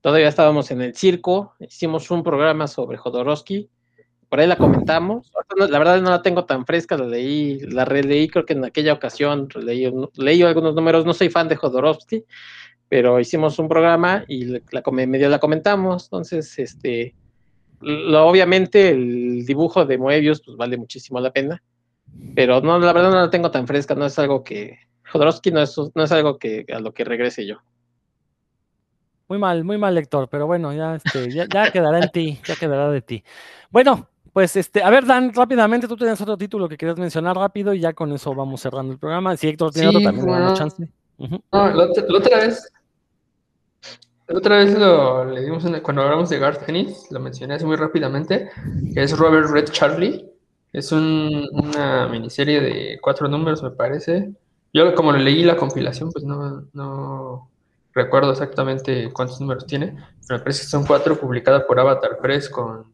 todavía 0.00 0.28
estábamos 0.28 0.70
en 0.70 0.80
el 0.80 0.94
circo, 0.94 1.54
hicimos 1.60 2.10
un 2.10 2.22
programa 2.22 2.66
sobre 2.66 2.96
Jodorowsky 2.96 3.68
por 4.32 4.40
ahí 4.40 4.46
la 4.46 4.56
comentamos. 4.56 5.30
La 5.68 5.78
verdad 5.78 6.00
no 6.00 6.08
la 6.08 6.22
tengo 6.22 6.46
tan 6.46 6.64
fresca, 6.64 6.96
la 6.96 7.04
leí, 7.04 7.60
la 7.60 7.84
releí, 7.84 8.28
creo 8.28 8.46
que 8.46 8.54
en 8.54 8.64
aquella 8.64 8.94
ocasión 8.94 9.46
leí, 9.62 9.92
leí 10.16 10.40
algunos 10.40 10.74
números, 10.74 11.04
no 11.04 11.12
soy 11.12 11.28
fan 11.28 11.48
de 11.48 11.56
Jodorowsky, 11.56 12.24
pero 12.88 13.20
hicimos 13.20 13.58
un 13.58 13.68
programa 13.68 14.24
y 14.26 14.46
la, 14.46 14.62
medio 14.90 15.28
la 15.28 15.38
comentamos, 15.38 16.04
entonces, 16.04 16.58
este, 16.58 17.14
lo, 17.82 18.26
obviamente 18.26 18.88
el 18.88 19.44
dibujo 19.44 19.84
de 19.84 19.98
Moebius 19.98 20.40
pues 20.42 20.56
vale 20.56 20.78
muchísimo 20.78 21.20
la 21.20 21.30
pena, 21.30 21.62
pero 22.34 22.60
no, 22.60 22.78
la 22.78 22.92
verdad 22.92 23.10
no 23.10 23.20
la 23.20 23.30
tengo 23.30 23.50
tan 23.50 23.66
fresca, 23.66 23.94
no 23.94 24.06
es 24.06 24.18
algo 24.18 24.42
que, 24.42 24.78
Jodorowsky 25.10 25.50
no 25.50 25.60
es, 25.60 25.76
no 25.94 26.02
es 26.02 26.12
algo 26.12 26.38
que 26.38 26.64
a 26.72 26.78
lo 26.78 26.92
que 26.92 27.04
regrese 27.04 27.46
yo. 27.46 27.56
Muy 29.28 29.38
mal, 29.38 29.64
muy 29.64 29.78
mal, 29.78 29.94
lector, 29.94 30.28
pero 30.28 30.46
bueno, 30.46 30.72
ya, 30.72 30.96
este, 30.96 31.30
ya, 31.30 31.46
ya 31.48 31.70
quedará 31.70 32.00
en 32.00 32.10
ti, 32.10 32.38
ya 32.44 32.56
quedará 32.56 32.90
de 32.90 33.00
ti. 33.00 33.24
Bueno, 33.70 34.08
pues 34.32 34.56
este, 34.56 34.82
a 34.82 34.90
ver, 34.90 35.04
Dan, 35.04 35.32
rápidamente, 35.34 35.86
tú 35.86 35.96
tienes 35.96 36.20
otro 36.20 36.36
título 36.36 36.68
que 36.68 36.76
querías 36.76 36.98
mencionar 36.98 37.36
rápido 37.36 37.74
y 37.74 37.80
ya 37.80 37.92
con 37.92 38.12
eso 38.12 38.34
vamos 38.34 38.62
cerrando 38.62 38.92
el 38.92 38.98
programa. 38.98 39.36
Si 39.36 39.48
Héctor 39.48 39.72
tiene 39.72 39.88
otro, 39.88 40.00
también 40.00 40.26
bueno, 40.26 40.54
chance. 40.54 40.88
No, 41.18 41.38
la, 41.52 41.84
otra 41.84 42.38
vez, 42.38 42.72
la 44.26 44.38
otra 44.38 44.56
vez 44.56 44.78
lo 44.78 45.24
le 45.26 45.42
dimos 45.42 45.64
cuando 45.82 46.02
hablamos 46.02 46.30
de 46.30 46.38
Garth 46.38 46.68
Ennis, 46.68 47.06
lo 47.10 47.20
mencioné 47.20 47.54
así 47.54 47.64
muy 47.64 47.76
rápidamente, 47.76 48.50
que 48.94 49.02
es 49.02 49.16
Robert 49.16 49.50
Red 49.50 49.66
Charlie. 49.66 50.31
Es 50.72 50.90
una 50.90 52.08
miniserie 52.08 52.60
de 52.60 52.98
cuatro 53.00 53.28
números, 53.28 53.62
me 53.62 53.70
parece. 53.70 54.32
Yo 54.72 54.94
como 54.94 55.12
le 55.12 55.20
leí 55.20 55.44
la 55.44 55.56
compilación, 55.56 56.10
pues 56.10 56.24
no, 56.24 56.66
no 56.72 57.50
recuerdo 57.92 58.32
exactamente 58.32 59.12
cuántos 59.12 59.40
números 59.40 59.66
tiene, 59.66 59.94
pero 60.26 60.38
me 60.38 60.44
parece 60.44 60.62
que 60.62 60.68
son 60.68 60.86
cuatro, 60.86 61.18
publicada 61.18 61.66
por 61.66 61.78
Avatar 61.78 62.18
Press 62.20 62.48
con 62.48 62.90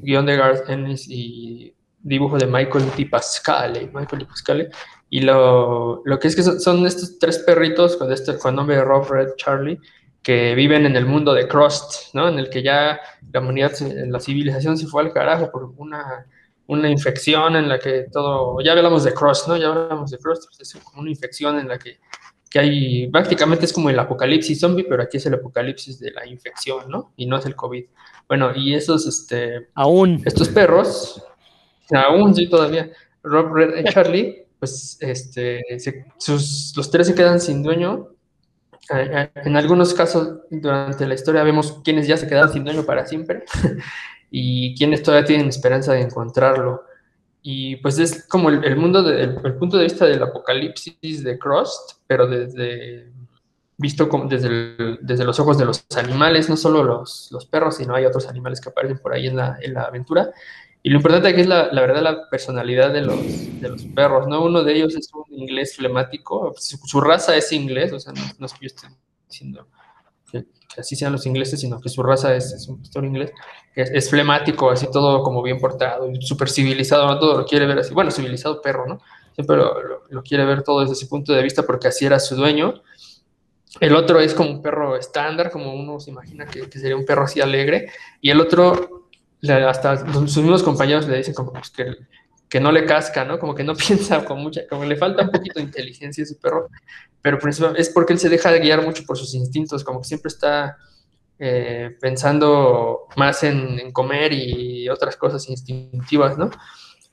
guion 0.00 0.26
de 0.26 0.36
Garth 0.36 0.68
Ennis 0.68 1.06
y 1.08 1.74
dibujo 2.00 2.38
de 2.38 2.46
Michael 2.46 2.90
Di 2.96 3.04
Pascale, 3.04 3.90
Michael 3.94 4.20
Di 4.20 4.24
Pascale, 4.24 4.70
y 5.08 5.20
lo, 5.20 6.02
lo 6.04 6.18
que 6.18 6.28
es 6.28 6.34
que 6.34 6.42
son, 6.42 6.86
estos 6.86 7.18
tres 7.18 7.38
perritos 7.40 7.96
con, 7.96 8.12
este, 8.12 8.36
con 8.38 8.56
nombre 8.56 8.76
de 8.76 8.84
Rob 8.84 9.08
Red 9.08 9.36
Charlie, 9.36 9.78
que 10.22 10.54
viven 10.54 10.86
en 10.86 10.96
el 10.96 11.06
mundo 11.06 11.34
de 11.34 11.46
Crust, 11.46 12.14
¿no? 12.14 12.28
En 12.28 12.38
el 12.38 12.48
que 12.48 12.62
ya 12.62 13.00
la 13.32 13.40
humanidad, 13.40 13.72
la 13.80 14.20
civilización 14.20 14.78
se 14.78 14.86
fue 14.86 15.02
al 15.02 15.12
carajo 15.12 15.50
por 15.50 15.72
una, 15.76 16.26
una 16.66 16.88
infección 16.88 17.56
en 17.56 17.68
la 17.68 17.78
que 17.78 18.06
todo, 18.12 18.60
ya 18.60 18.72
hablamos 18.72 19.04
de 19.04 19.12
Crust, 19.12 19.48
¿no? 19.48 19.56
Ya 19.56 19.68
hablamos 19.68 20.10
de 20.10 20.18
pues 20.18 20.48
es 20.60 20.74
como 20.82 21.02
una 21.02 21.10
infección 21.10 21.58
en 21.58 21.68
la 21.68 21.78
que, 21.78 21.98
que 22.48 22.58
hay, 22.58 23.06
prácticamente 23.08 23.64
es 23.64 23.72
como 23.72 23.90
el 23.90 23.98
apocalipsis 23.98 24.60
zombie, 24.60 24.84
pero 24.84 25.02
aquí 25.02 25.16
es 25.16 25.26
el 25.26 25.34
apocalipsis 25.34 25.98
de 25.98 26.12
la 26.12 26.26
infección, 26.26 26.90
¿no? 26.90 27.12
Y 27.16 27.26
no 27.26 27.36
es 27.38 27.46
el 27.46 27.56
COVID. 27.56 27.84
Bueno, 28.28 28.52
y 28.54 28.74
esos, 28.74 29.06
este... 29.06 29.68
Aún. 29.74 30.22
Estos 30.24 30.48
perros, 30.48 31.22
aún 31.90 32.34
sí 32.34 32.48
todavía, 32.48 32.90
Rob, 33.22 33.52
Red 33.52 33.78
y 33.78 33.84
Charlie, 33.84 34.46
pues, 34.58 34.96
este, 35.00 35.62
sus, 36.18 36.72
los 36.76 36.90
tres 36.90 37.06
se 37.08 37.14
quedan 37.14 37.40
sin 37.40 37.62
dueño. 37.62 38.08
En 38.88 39.56
algunos 39.56 39.94
casos, 39.94 40.40
durante 40.50 41.06
la 41.06 41.14
historia, 41.14 41.42
vemos 41.42 41.80
quienes 41.84 42.06
ya 42.06 42.16
se 42.16 42.26
quedan 42.26 42.52
sin 42.52 42.64
dueño 42.64 42.84
para 42.84 43.06
siempre 43.06 43.44
y 44.34 44.74
quienes 44.74 45.02
todavía 45.02 45.26
tienen 45.26 45.48
esperanza 45.48 45.92
de 45.92 46.00
encontrarlo. 46.00 46.84
Y 47.42 47.76
pues 47.76 47.98
es 47.98 48.26
como 48.26 48.48
el, 48.48 48.76
mundo, 48.76 49.08
el, 49.10 49.54
punto 49.56 49.76
de 49.76 49.84
vista 49.84 50.06
del 50.06 50.22
apocalipsis 50.22 51.22
de 51.22 51.38
Crust, 51.38 51.98
pero 52.06 52.26
desde 52.26 53.12
visto 53.76 54.08
como 54.08 54.28
desde, 54.28 54.96
desde 55.00 55.24
los 55.24 55.38
ojos 55.40 55.58
de 55.58 55.64
los 55.66 55.84
animales, 55.96 56.48
no 56.48 56.56
solo 56.56 56.82
los, 56.84 57.28
los, 57.32 57.46
perros, 57.46 57.76
sino 57.76 57.94
hay 57.94 58.06
otros 58.06 58.28
animales 58.28 58.60
que 58.60 58.68
aparecen 58.68 58.98
por 58.98 59.12
ahí 59.12 59.26
en 59.26 59.36
la, 59.36 59.58
en 59.60 59.74
la 59.74 59.82
aventura. 59.82 60.30
Y 60.82 60.90
lo 60.90 60.96
importante 60.96 61.28
aquí 61.28 61.42
es 61.42 61.46
la, 61.46 61.70
la 61.72 61.80
verdad 61.80 62.02
la 62.02 62.30
personalidad 62.30 62.92
de 62.92 63.02
los, 63.02 63.60
de 63.60 63.68
los 63.68 63.84
perros, 63.84 64.26
¿no? 64.28 64.44
Uno 64.44 64.64
de 64.64 64.74
ellos 64.74 64.96
es 64.96 65.10
un 65.12 65.24
inglés 65.38 65.76
flemático, 65.76 66.54
su, 66.56 67.00
raza 67.00 67.36
es 67.36 67.52
inglés, 67.52 67.92
o 67.92 68.00
sea, 68.00 68.12
no, 68.12 68.46
es 68.46 68.52
que 68.52 68.58
yo 68.62 68.66
esté 68.66 68.88
diciendo 69.28 69.68
que, 70.30 70.44
así 70.78 70.96
sean 70.96 71.12
los 71.12 71.26
ingleses, 71.26 71.60
sino 71.60 71.80
que 71.80 71.88
su 71.88 72.02
raza 72.02 72.34
es, 72.34 72.66
un 72.68 72.80
pastor 72.80 73.04
inglés, 73.04 73.32
que 73.74 73.82
es, 73.82 74.10
flemático, 74.10 74.70
así 74.70 74.90
todo 74.90 75.22
como 75.22 75.42
bien 75.42 75.58
portado, 75.58 76.08
súper 76.20 76.48
civilizado. 76.48 77.18
Todo 77.18 77.38
lo 77.38 77.46
quiere 77.46 77.66
ver 77.66 77.78
así, 77.78 77.92
bueno, 77.94 78.10
civilizado 78.10 78.60
perro, 78.60 78.86
¿no? 78.86 79.00
Siempre 79.34 79.56
lo, 79.56 80.22
quiere 80.22 80.44
ver 80.44 80.62
todo 80.62 80.80
desde 80.80 80.92
ese 80.92 81.06
punto 81.06 81.32
de 81.32 81.42
vista 81.42 81.62
porque 81.62 81.88
así 81.88 82.04
era 82.04 82.18
su 82.18 82.36
dueño. 82.36 82.82
El 83.80 83.96
otro 83.96 84.20
es 84.20 84.34
como 84.34 84.50
un 84.50 84.62
perro 84.62 84.96
estándar, 84.96 85.50
como 85.50 85.74
uno 85.74 85.98
se 85.98 86.10
imagina 86.10 86.46
que, 86.46 86.68
que 86.68 86.78
sería 86.78 86.96
un 86.96 87.06
perro 87.06 87.24
así 87.24 87.40
alegre, 87.40 87.90
y 88.20 88.30
el 88.30 88.40
otro 88.40 89.02
hasta 89.50 89.96
sus 90.12 90.36
mismos 90.38 90.62
compañeros 90.62 91.08
le 91.08 91.16
dicen 91.16 91.34
como 91.34 91.52
pues, 91.52 91.70
que, 91.70 91.96
que, 92.52 92.60
no 92.60 92.70
le 92.70 92.84
casca, 92.84 93.24
¿no? 93.24 93.38
Como 93.38 93.54
que 93.54 93.64
no 93.64 93.74
piensa 93.86 94.24
con 94.24 94.40
mucha, 94.40 94.66
como 94.68 94.84
le 94.84 94.96
falta 94.96 95.22
un 95.22 95.30
poquito 95.30 95.58
de 95.58 95.64
inteligencia 95.64 96.22
a 96.22 96.26
ese 96.26 96.34
perro, 96.34 96.68
pero 97.22 97.38
es 97.76 97.88
porque 97.88 98.12
él 98.12 98.18
se 98.18 98.28
deja 98.28 98.52
guiar 98.58 98.82
mucho 98.82 99.04
por 99.06 99.16
sus 99.16 99.34
instintos, 99.34 99.82
como 99.82 100.00
que 100.00 100.08
siempre 100.08 100.28
está 100.28 100.76
eh, 101.38 101.96
pensando 102.00 103.06
más 103.16 103.42
en, 103.42 103.90
comer 103.92 104.32
y 104.32 104.88
otras 104.88 105.16
cosas 105.16 105.48
instintivas, 105.48 106.36
¿no? 106.36 106.50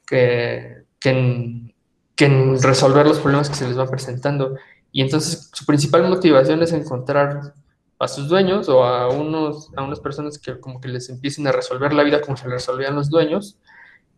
Que, 0.06 0.84
que, 0.99 1.10
en, 1.10 2.61
resolver 2.61 3.07
los 3.07 3.20
problemas 3.20 3.49
que 3.49 3.56
se 3.56 3.66
les 3.66 3.78
van 3.78 3.90
presentando. 3.90 4.57
Y 4.91 5.02
entonces 5.02 5.49
su 5.53 5.66
principal 5.66 6.07
motivación 6.10 6.61
es 6.64 6.74
encontrar 6.74 7.53
a 7.98 8.07
sus 8.07 8.28
dueños 8.28 8.68
o 8.68 8.84
a, 8.84 9.07
unos, 9.07 9.70
a 9.78 9.84
unas 9.84 10.02
personas 10.02 10.38
que 10.38 10.60
como 10.60 10.82
que 10.82 10.90
les 10.90 11.10
empiecen 11.10 11.48
a 11.48 11.53
resolver 11.53 11.94
la 11.94 12.03
vida 12.03 12.20
como 12.20 12.36
se 12.36 12.48
le 12.48 12.56
resolvían 12.56 12.95
los 12.95 13.10
dueños 13.10 13.57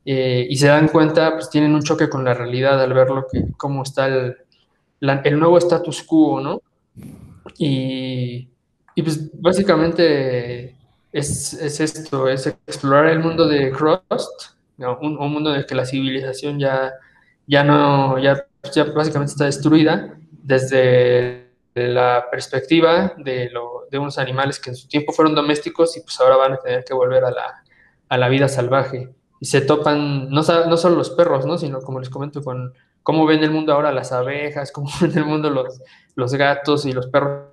eh, 0.06 0.48
y 0.50 0.56
se 0.58 0.68
dan 0.68 0.88
cuenta, 0.88 1.34
pues 1.34 1.50
tienen 1.50 1.76
un 1.76 1.84
choque 1.84 2.10
con 2.10 2.24
la 2.24 2.34
realidad 2.34 2.82
al 2.82 2.94
ver 2.94 3.10
lo 3.10 3.28
que, 3.32 3.46
cómo 3.58 3.84
está 3.84 4.08
el, 4.08 4.36
el 5.00 5.40
nuevo 5.40 5.58
status 5.58 6.04
quo, 6.04 6.42
¿no? 6.42 6.62
Y, 7.58 8.50
y 8.96 9.02
pues 9.02 9.30
básicamente 9.40 10.76
es, 11.12 11.54
es, 11.54 11.80
esto, 11.80 12.28
es 12.28 12.48
explorar 12.48 13.08
el 13.08 13.20
mundo 13.20 13.48
de 13.48 13.72
Crust, 13.72 14.56
un, 14.78 15.18
un, 15.18 15.32
mundo 15.32 15.52
en 15.52 15.60
el 15.60 15.66
que 15.66 15.76
la 15.76 15.86
civilización 15.86 16.60
ya, 16.60 16.94
ya 17.46 17.64
no, 17.64 18.18
ya, 18.18 18.46
ya 18.74 18.86
básicamente 18.86 19.34
está 19.34 19.46
destruida 19.46 20.18
desde 20.44 21.52
la 21.76 22.28
perspectiva 22.32 23.14
de, 23.18 23.50
lo, 23.50 23.88
de, 23.92 24.00
unos 24.00 24.18
animales 24.18 24.60
que 24.60 24.72
en 24.72 24.76
su 24.76 24.88
tiempo 24.88 25.14
fueron 25.14 25.36
domésticos 25.36 25.96
y 25.98 26.02
pues 26.02 26.20
ahora 26.20 26.36
van 26.36 26.54
a 26.54 26.58
tener 26.58 26.84
que 26.84 26.94
volver 26.94 27.24
a 27.24 27.32
la, 27.32 27.64
a 28.10 28.18
la 28.18 28.30
vida 28.30 28.48
salvaje. 28.48 29.10
Y 29.42 29.46
se 29.48 29.62
topan, 29.62 30.30
no, 30.30 30.42
no, 30.44 30.78
solo 30.78 30.96
los 30.96 31.10
perros, 31.10 31.46
¿no? 31.46 31.58
sino 31.58 31.82
como 31.82 32.00
les 32.00 32.10
comento, 32.10 32.42
con 32.42 32.74
cómo 33.04 33.26
ven 33.26 33.44
el 33.44 33.52
mundo 33.52 33.74
ahora 33.74 33.92
las 33.92 34.14
abejas, 34.14 34.72
cómo 34.74 34.90
ven 35.02 35.18
el 35.18 35.26
mundo 35.26 35.50
los, 35.50 35.82
los 36.16 36.34
gatos 36.36 36.86
y 36.86 36.94
los 36.94 37.08
perros 37.08 37.48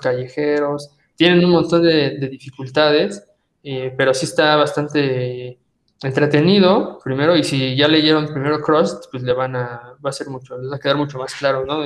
callejeros. 0.00 0.90
Tienen 1.16 1.44
un 1.44 1.50
montón 1.50 1.82
de, 1.82 2.10
dificultades, 2.28 3.26
eh, 3.64 3.92
pero 3.96 4.14
sí 4.14 4.26
está 4.26 4.54
bastante 4.54 5.58
entretenido 6.02 7.00
primero 7.02 7.34
y 7.36 7.42
si 7.42 7.74
ya 7.74 7.88
leyeron 7.88 8.28
primero 8.28 8.60
Crust, 8.60 9.06
pues 9.10 9.22
le 9.22 9.32
van 9.32 9.56
a, 9.56 9.96
va 10.04 10.10
a 10.10 10.12
ser 10.12 10.28
mucho, 10.28 10.56
les 10.58 10.70
va 10.70 10.76
a 10.76 10.78
quedar 10.78 10.96
mucho 10.96 11.18
más 11.18 11.34
claro, 11.34 11.64
¿no? 11.66 11.82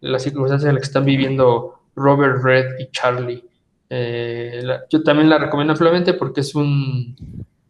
las 0.00 0.22
circunstancias 0.22 0.68
en 0.68 0.74
las 0.74 0.82
que 0.82 0.88
están 0.88 1.06
viviendo 1.06 1.80
Robert, 1.96 2.42
Red 2.42 2.78
y 2.78 2.90
Charlie. 2.90 3.42
Eh, 3.88 4.62
yo 4.90 5.02
también 5.02 5.30
la 5.30 5.38
recomiendo 5.38 5.72
ampliamente 5.72 6.14
porque 6.14 6.40
es 6.40 6.54
un, 6.54 7.16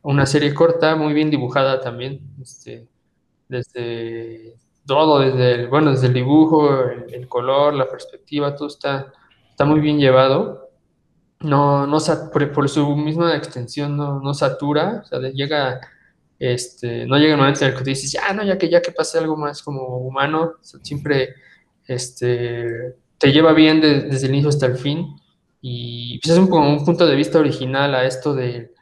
una 0.04 0.26
serie 0.26 0.52
corta, 0.52 0.96
muy 0.96 1.14
bien 1.14 1.30
dibujada 1.30 1.80
también, 1.80 2.20
este, 2.40 2.86
desde 3.48 4.54
todo, 4.86 5.18
desde 5.18 5.52
el, 5.52 5.68
bueno, 5.68 5.92
desde 5.92 6.08
el 6.08 6.12
dibujo, 6.12 6.78
el, 7.10 7.26
color, 7.26 7.72
la 7.72 7.88
perspectiva, 7.88 8.54
todo 8.54 8.68
está, 8.68 9.12
está 9.50 9.64
muy 9.64 9.80
bien 9.80 9.98
llevado. 9.98 10.70
No, 11.40 11.86
no 11.86 11.98
por, 12.32 12.68
su 12.68 12.94
misma 12.96 13.34
extensión 13.34 13.96
no, 13.96 14.20
no 14.20 14.34
satura, 14.34 15.02
o 15.04 15.06
sea, 15.06 15.20
llega, 15.20 15.80
este, 16.38 17.06
no 17.06 17.16
llega 17.16 17.34
un 17.34 17.40
momento 17.40 17.64
en 17.64 17.70
el 17.70 17.76
que 17.76 17.84
te 17.84 17.90
dices, 17.90 18.12
ya, 18.12 18.32
no, 18.34 18.44
ya 18.44 18.58
que 18.58 18.68
ya 18.68 18.82
que 18.82 18.92
pase 18.92 19.18
algo 19.18 19.36
más 19.36 19.62
como 19.62 19.98
humano, 19.98 20.54
siempre 20.60 21.34
este, 21.86 22.96
te 23.16 23.32
lleva 23.32 23.54
bien 23.54 23.80
desde 23.80 24.26
el 24.26 24.34
inicio 24.34 24.50
hasta 24.50 24.66
el 24.66 24.76
fin. 24.76 25.16
Y 25.62 26.18
pues 26.18 26.34
es 26.34 26.38
un, 26.38 26.52
un, 26.52 26.84
punto 26.84 27.06
de 27.06 27.16
vista 27.16 27.38
original 27.38 27.94
a 27.94 28.04
esto 28.04 28.34
de, 28.34 28.73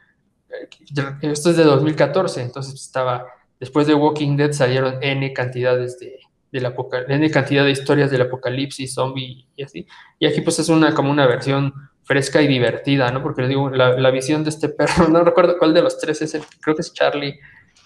Esto 1.21 1.49
es 1.49 1.57
de 1.57 1.63
2014, 1.63 2.41
entonces 2.41 2.75
estaba. 2.75 3.25
Después 3.59 3.87
de 3.87 3.93
Walking 3.93 4.35
Dead 4.35 4.51
salieron 4.51 4.97
N 5.01 5.31
cantidades 5.33 5.97
de, 5.99 6.19
la 6.51 6.73
N 7.07 7.31
cantidad 7.31 7.63
de 7.63 7.71
historias 7.71 8.11
del 8.11 8.21
apocalipsis, 8.21 8.93
zombie 8.93 9.47
y 9.55 9.63
así. 9.63 9.87
Y 10.19 10.25
aquí 10.25 10.41
pues 10.41 10.59
es 10.59 10.69
una 10.69 10.93
como 10.93 11.11
una 11.11 11.27
versión 11.27 11.73
fresca 12.03 12.41
y 12.41 12.47
divertida, 12.47 13.11
¿no? 13.11 13.23
Porque 13.23 13.41
les 13.41 13.49
digo, 13.49 13.69
la, 13.69 13.97
la, 13.97 14.11
visión 14.11 14.43
de 14.43 14.49
este 14.49 14.69
perro, 14.69 15.07
no 15.07 15.23
recuerdo 15.23 15.57
cuál 15.57 15.73
de 15.73 15.81
los 15.81 15.97
tres 15.97 16.21
es 16.21 16.33
el, 16.33 16.43
creo 16.61 16.75
que 16.75 16.81
es 16.81 16.93
Charlie, 16.93 17.39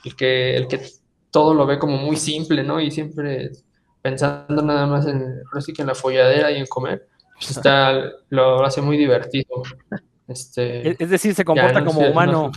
el 0.03 0.15
que, 0.15 0.57
el 0.57 0.68
que 0.68 0.81
todo 1.31 1.53
lo 1.53 1.65
ve 1.65 1.77
como 1.77 1.98
muy 1.98 2.15
simple, 2.15 2.64
¿no? 2.64 2.80
Y 2.80 2.89
siempre 2.91 3.52
pensando 4.02 4.61
nada 4.61 4.88
más 4.88 5.06
en, 5.06 5.22
en 5.22 5.88
la 5.88 5.95
folladera 5.95 6.52
y 6.52 6.57
en 6.57 6.65
comer, 6.65 7.07
pues 7.35 7.52
está, 7.52 8.11
lo 8.30 8.65
hace 8.65 8.81
muy 8.81 8.98
divertido. 8.98 9.64
Este, 10.28 11.02
es 11.02 11.10
decir, 11.10 11.34
se 11.34 11.45
comporta 11.45 11.84
como 11.86 12.02
humano. 12.02 12.52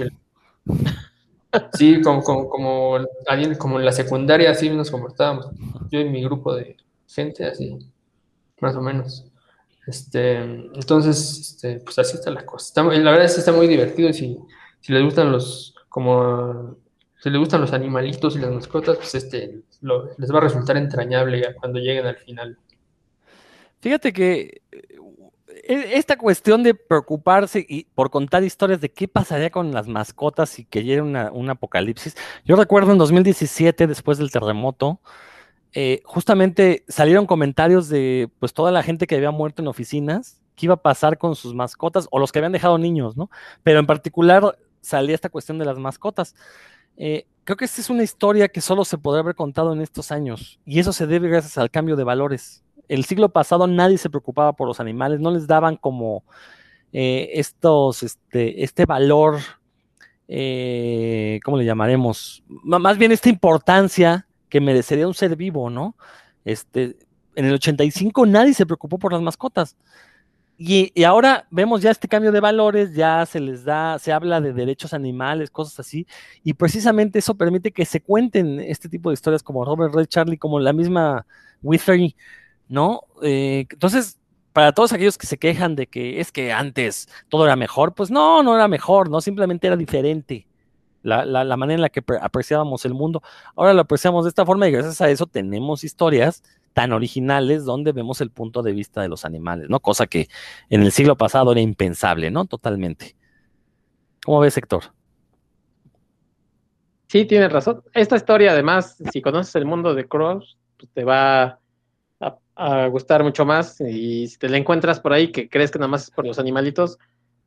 sí, 1.74 2.00
como, 2.00 2.22
como, 2.22 2.48
como, 2.48 2.98
alguien, 3.26 3.54
como 3.54 3.78
en 3.78 3.84
la 3.84 3.92
secundaria 3.92 4.50
así 4.50 4.68
nos 4.70 4.90
comportábamos. 4.90 5.48
Yo 5.90 6.00
y 6.00 6.08
mi 6.08 6.22
grupo 6.22 6.54
de 6.54 6.76
gente 7.06 7.44
así, 7.46 7.78
más 8.60 8.74
o 8.76 8.80
menos. 8.80 9.24
Este, 9.86 10.36
entonces, 10.36 11.40
este, 11.40 11.80
pues 11.80 11.98
así 11.98 12.16
está 12.16 12.30
la 12.30 12.44
cosa. 12.44 12.82
la 12.82 13.10
verdad 13.10 13.24
es 13.24 13.34
que 13.34 13.40
está 13.40 13.52
muy 13.52 13.66
divertido 13.66 14.08
y 14.08 14.14
si, 14.14 14.38
si 14.80 14.92
les 14.92 15.02
gustan 15.02 15.32
los, 15.32 15.74
como 15.88 16.76
si 17.20 17.28
les 17.28 17.38
gustan 17.38 17.60
los 17.60 17.72
animalitos 17.72 18.36
y 18.36 18.38
las 18.38 18.50
mascotas, 18.50 18.96
pues 18.96 19.14
este 19.14 19.62
les 19.82 20.32
va 20.32 20.38
a 20.38 20.42
resultar 20.42 20.76
entrañable 20.76 21.54
cuando 21.54 21.78
lleguen 21.78 22.06
al 22.06 22.16
final. 22.16 22.58
Fíjate 23.80 24.12
que 24.12 24.62
esta 25.70 26.18
cuestión 26.18 26.62
de 26.62 26.74
preocuparse 26.74 27.64
y 27.68 27.84
por 27.94 28.10
contar 28.10 28.42
historias 28.42 28.80
de 28.80 28.90
qué 28.90 29.06
pasaría 29.06 29.50
con 29.50 29.72
las 29.72 29.86
mascotas 29.86 30.50
si 30.50 30.64
que 30.64 30.82
llegue 30.82 31.02
un 31.02 31.50
apocalipsis. 31.50 32.16
Yo 32.44 32.56
recuerdo 32.56 32.92
en 32.92 32.98
2017, 32.98 33.86
después 33.86 34.18
del 34.18 34.32
terremoto, 34.32 35.00
eh, 35.72 36.02
justamente 36.04 36.84
salieron 36.88 37.26
comentarios 37.26 37.88
de 37.88 38.28
pues 38.40 38.52
toda 38.52 38.72
la 38.72 38.82
gente 38.82 39.06
que 39.06 39.14
había 39.14 39.30
muerto 39.30 39.62
en 39.62 39.68
oficinas, 39.68 40.42
qué 40.56 40.66
iba 40.66 40.74
a 40.74 40.82
pasar 40.82 41.18
con 41.18 41.36
sus 41.36 41.54
mascotas 41.54 42.08
o 42.10 42.18
los 42.18 42.32
que 42.32 42.40
habían 42.40 42.52
dejado 42.52 42.76
niños, 42.76 43.16
¿no? 43.16 43.30
Pero 43.62 43.78
en 43.78 43.86
particular 43.86 44.58
salía 44.80 45.14
esta 45.14 45.28
cuestión 45.28 45.58
de 45.58 45.66
las 45.66 45.78
mascotas. 45.78 46.34
Eh, 46.96 47.26
creo 47.44 47.56
que 47.56 47.64
esta 47.64 47.80
es 47.80 47.90
una 47.90 48.02
historia 48.02 48.48
que 48.48 48.60
solo 48.60 48.84
se 48.84 48.98
podría 48.98 49.20
haber 49.20 49.36
contado 49.36 49.72
en 49.72 49.80
estos 49.80 50.10
años, 50.10 50.58
y 50.64 50.80
eso 50.80 50.92
se 50.92 51.06
debe 51.06 51.28
gracias 51.28 51.56
al 51.58 51.70
cambio 51.70 51.94
de 51.94 52.04
valores. 52.04 52.64
El 52.90 53.04
siglo 53.04 53.28
pasado 53.28 53.68
nadie 53.68 53.98
se 53.98 54.10
preocupaba 54.10 54.52
por 54.52 54.66
los 54.66 54.80
animales, 54.80 55.20
no 55.20 55.30
les 55.30 55.46
daban 55.46 55.76
como 55.76 56.24
eh, 56.92 57.30
estos, 57.34 58.02
este, 58.02 58.64
este 58.64 58.84
valor, 58.84 59.38
eh, 60.26 61.38
¿cómo 61.44 61.56
le 61.56 61.64
llamaremos? 61.64 62.42
más 62.48 62.98
bien 62.98 63.12
esta 63.12 63.28
importancia 63.28 64.26
que 64.48 64.60
merecería 64.60 65.06
un 65.06 65.14
ser 65.14 65.36
vivo, 65.36 65.70
¿no? 65.70 65.94
Este, 66.44 66.96
en 67.36 67.44
el 67.44 67.54
85 67.54 68.26
nadie 68.26 68.54
se 68.54 68.66
preocupó 68.66 68.98
por 68.98 69.12
las 69.12 69.22
mascotas. 69.22 69.76
Y, 70.58 71.04
ahora 71.04 71.46
vemos 71.50 71.82
ya 71.82 71.92
este 71.92 72.08
cambio 72.08 72.32
de 72.32 72.40
valores, 72.40 72.92
ya 72.92 73.24
se 73.24 73.38
les 73.38 73.64
da, 73.64 74.00
se 74.00 74.12
habla 74.12 74.40
de 74.40 74.52
derechos 74.52 74.92
animales, 74.92 75.48
cosas 75.48 75.78
así, 75.78 76.08
y 76.42 76.54
precisamente 76.54 77.20
eso 77.20 77.36
permite 77.36 77.70
que 77.70 77.84
se 77.84 78.00
cuenten 78.00 78.58
este 78.58 78.88
tipo 78.88 79.10
de 79.10 79.14
historias 79.14 79.44
como 79.44 79.64
Robert 79.64 79.94
Red 79.94 80.06
Charlie, 80.06 80.36
como 80.36 80.58
la 80.58 80.72
misma 80.72 81.24
Withery, 81.62 82.16
¿no? 82.70 83.02
Eh, 83.22 83.66
entonces, 83.68 84.18
para 84.54 84.72
todos 84.72 84.92
aquellos 84.92 85.18
que 85.18 85.26
se 85.26 85.38
quejan 85.38 85.76
de 85.76 85.86
que 85.86 86.20
es 86.20 86.32
que 86.32 86.52
antes 86.52 87.08
todo 87.28 87.44
era 87.44 87.56
mejor, 87.56 87.94
pues 87.94 88.10
no, 88.10 88.42
no 88.42 88.54
era 88.54 88.68
mejor, 88.68 89.10
¿no? 89.10 89.20
Simplemente 89.20 89.66
era 89.66 89.76
diferente. 89.76 90.46
La, 91.02 91.24
la 91.24 91.56
manera 91.56 91.76
en 91.76 91.80
la 91.80 91.88
que 91.88 92.02
apreciábamos 92.20 92.84
el 92.84 92.92
mundo. 92.92 93.22
Ahora 93.56 93.72
lo 93.72 93.80
apreciamos 93.80 94.24
de 94.24 94.28
esta 94.28 94.44
forma 94.44 94.68
y 94.68 94.72
gracias 94.72 95.00
a 95.00 95.08
eso 95.08 95.24
tenemos 95.26 95.82
historias 95.82 96.42
tan 96.74 96.92
originales 96.92 97.64
donde 97.64 97.92
vemos 97.92 98.20
el 98.20 98.30
punto 98.30 98.62
de 98.62 98.72
vista 98.72 99.00
de 99.00 99.08
los 99.08 99.24
animales, 99.24 99.70
¿no? 99.70 99.80
Cosa 99.80 100.06
que 100.06 100.28
en 100.68 100.82
el 100.82 100.92
siglo 100.92 101.16
pasado 101.16 101.52
era 101.52 101.60
impensable, 101.62 102.30
¿no? 102.30 102.44
Totalmente. 102.44 103.16
¿Cómo 104.24 104.40
ves, 104.40 104.58
Héctor? 104.58 104.92
Sí, 107.08 107.24
tienes 107.24 107.50
razón. 107.50 107.82
Esta 107.94 108.16
historia, 108.16 108.52
además, 108.52 108.98
si 109.10 109.22
conoces 109.22 109.54
el 109.54 109.64
mundo 109.64 109.94
de 109.94 110.06
Cross, 110.06 110.58
pues 110.76 110.92
te 110.92 111.02
va 111.04 111.59
a, 112.60 112.86
gustar 112.88 113.24
mucho 113.24 113.44
más. 113.44 113.80
Y 113.80 114.28
si 114.28 114.38
te 114.38 114.48
la 114.48 114.58
encuentras 114.58 115.00
por 115.00 115.12
ahí, 115.12 115.32
que 115.32 115.48
crees 115.48 115.70
que 115.70 115.78
nada 115.78 115.88
más 115.88 116.04
es 116.04 116.10
por 116.10 116.26
los 116.26 116.38
animalitos, 116.38 116.98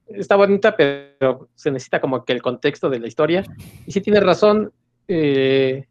está 0.07 0.35
bonita, 0.35 0.75
pero 0.75 1.49
se 1.55 1.71
necesita 1.71 2.01
como 2.01 2.25
que 2.25 2.33
el 2.33 2.41
contexto 2.41 2.89
de 2.89 2.99
la 2.99 3.07
historia. 3.07 3.43
Y 3.85 3.91
sí 3.91 4.01
tiene 4.01 4.19
razón, 4.19 4.71
eh, 5.07 5.85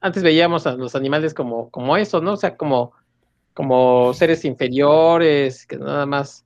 antes 0.00 0.22
veíamos 0.22 0.66
a 0.66 0.74
los 0.74 0.94
animales 0.94 1.34
como, 1.34 1.70
como 1.70 1.96
eso, 1.96 2.20
¿no? 2.20 2.32
O 2.32 2.36
sea, 2.36 2.56
como, 2.56 2.92
como 3.54 4.12
seres 4.14 4.44
inferiores, 4.44 5.66
que 5.66 5.78
nada 5.78 6.06
más 6.06 6.44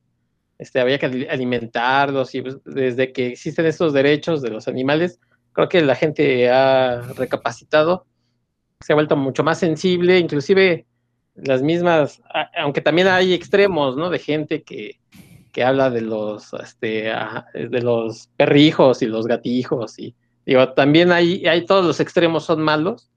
este, 0.59 0.81
había 0.81 0.99
que 0.99 1.27
alimentarlos 1.31 2.35
y 2.35 2.43
pues, 2.43 2.59
desde 2.65 3.13
que 3.13 3.29
existen 3.29 3.67
estos 3.67 3.93
derechos 3.93 4.43
de 4.43 4.51
los 4.51 4.69
animales, 4.69 5.21
creo 5.53 5.69
que 5.69 5.83
la 5.83 5.95
gente 5.95 6.51
ha 6.51 7.01
recapacitado, 7.17 8.07
se 8.81 8.93
ha 8.93 8.97
vuelto 8.97 9.17
mucho 9.17 9.43
más 9.43 9.59
sensible, 9.59 10.19
inclusive 10.19 10.87
las 11.37 11.63
mismas, 11.63 12.23
aunque 12.57 12.81
también 12.81 13.09
hay 13.09 13.35
extremos, 13.35 13.97
¿no? 13.97 14.11
De 14.11 14.19
gente 14.19 14.63
que, 14.63 14.99
que 15.53 15.65
habla 15.65 15.91
de 15.91 16.01
los, 16.01 16.53
este, 16.55 17.13
de 17.55 17.83
los 17.83 18.29
perrijos 18.37 19.03
y 19.03 19.07
los 19.07 19.27
gatijos 19.27 19.99
y 19.99 20.15
digo, 20.45 20.73
también 20.75 21.13
hay, 21.13 21.47
hay 21.47 21.65
todos 21.65 21.85
los 21.85 22.01
extremos 22.01 22.45
son 22.45 22.63
malos, 22.63 23.11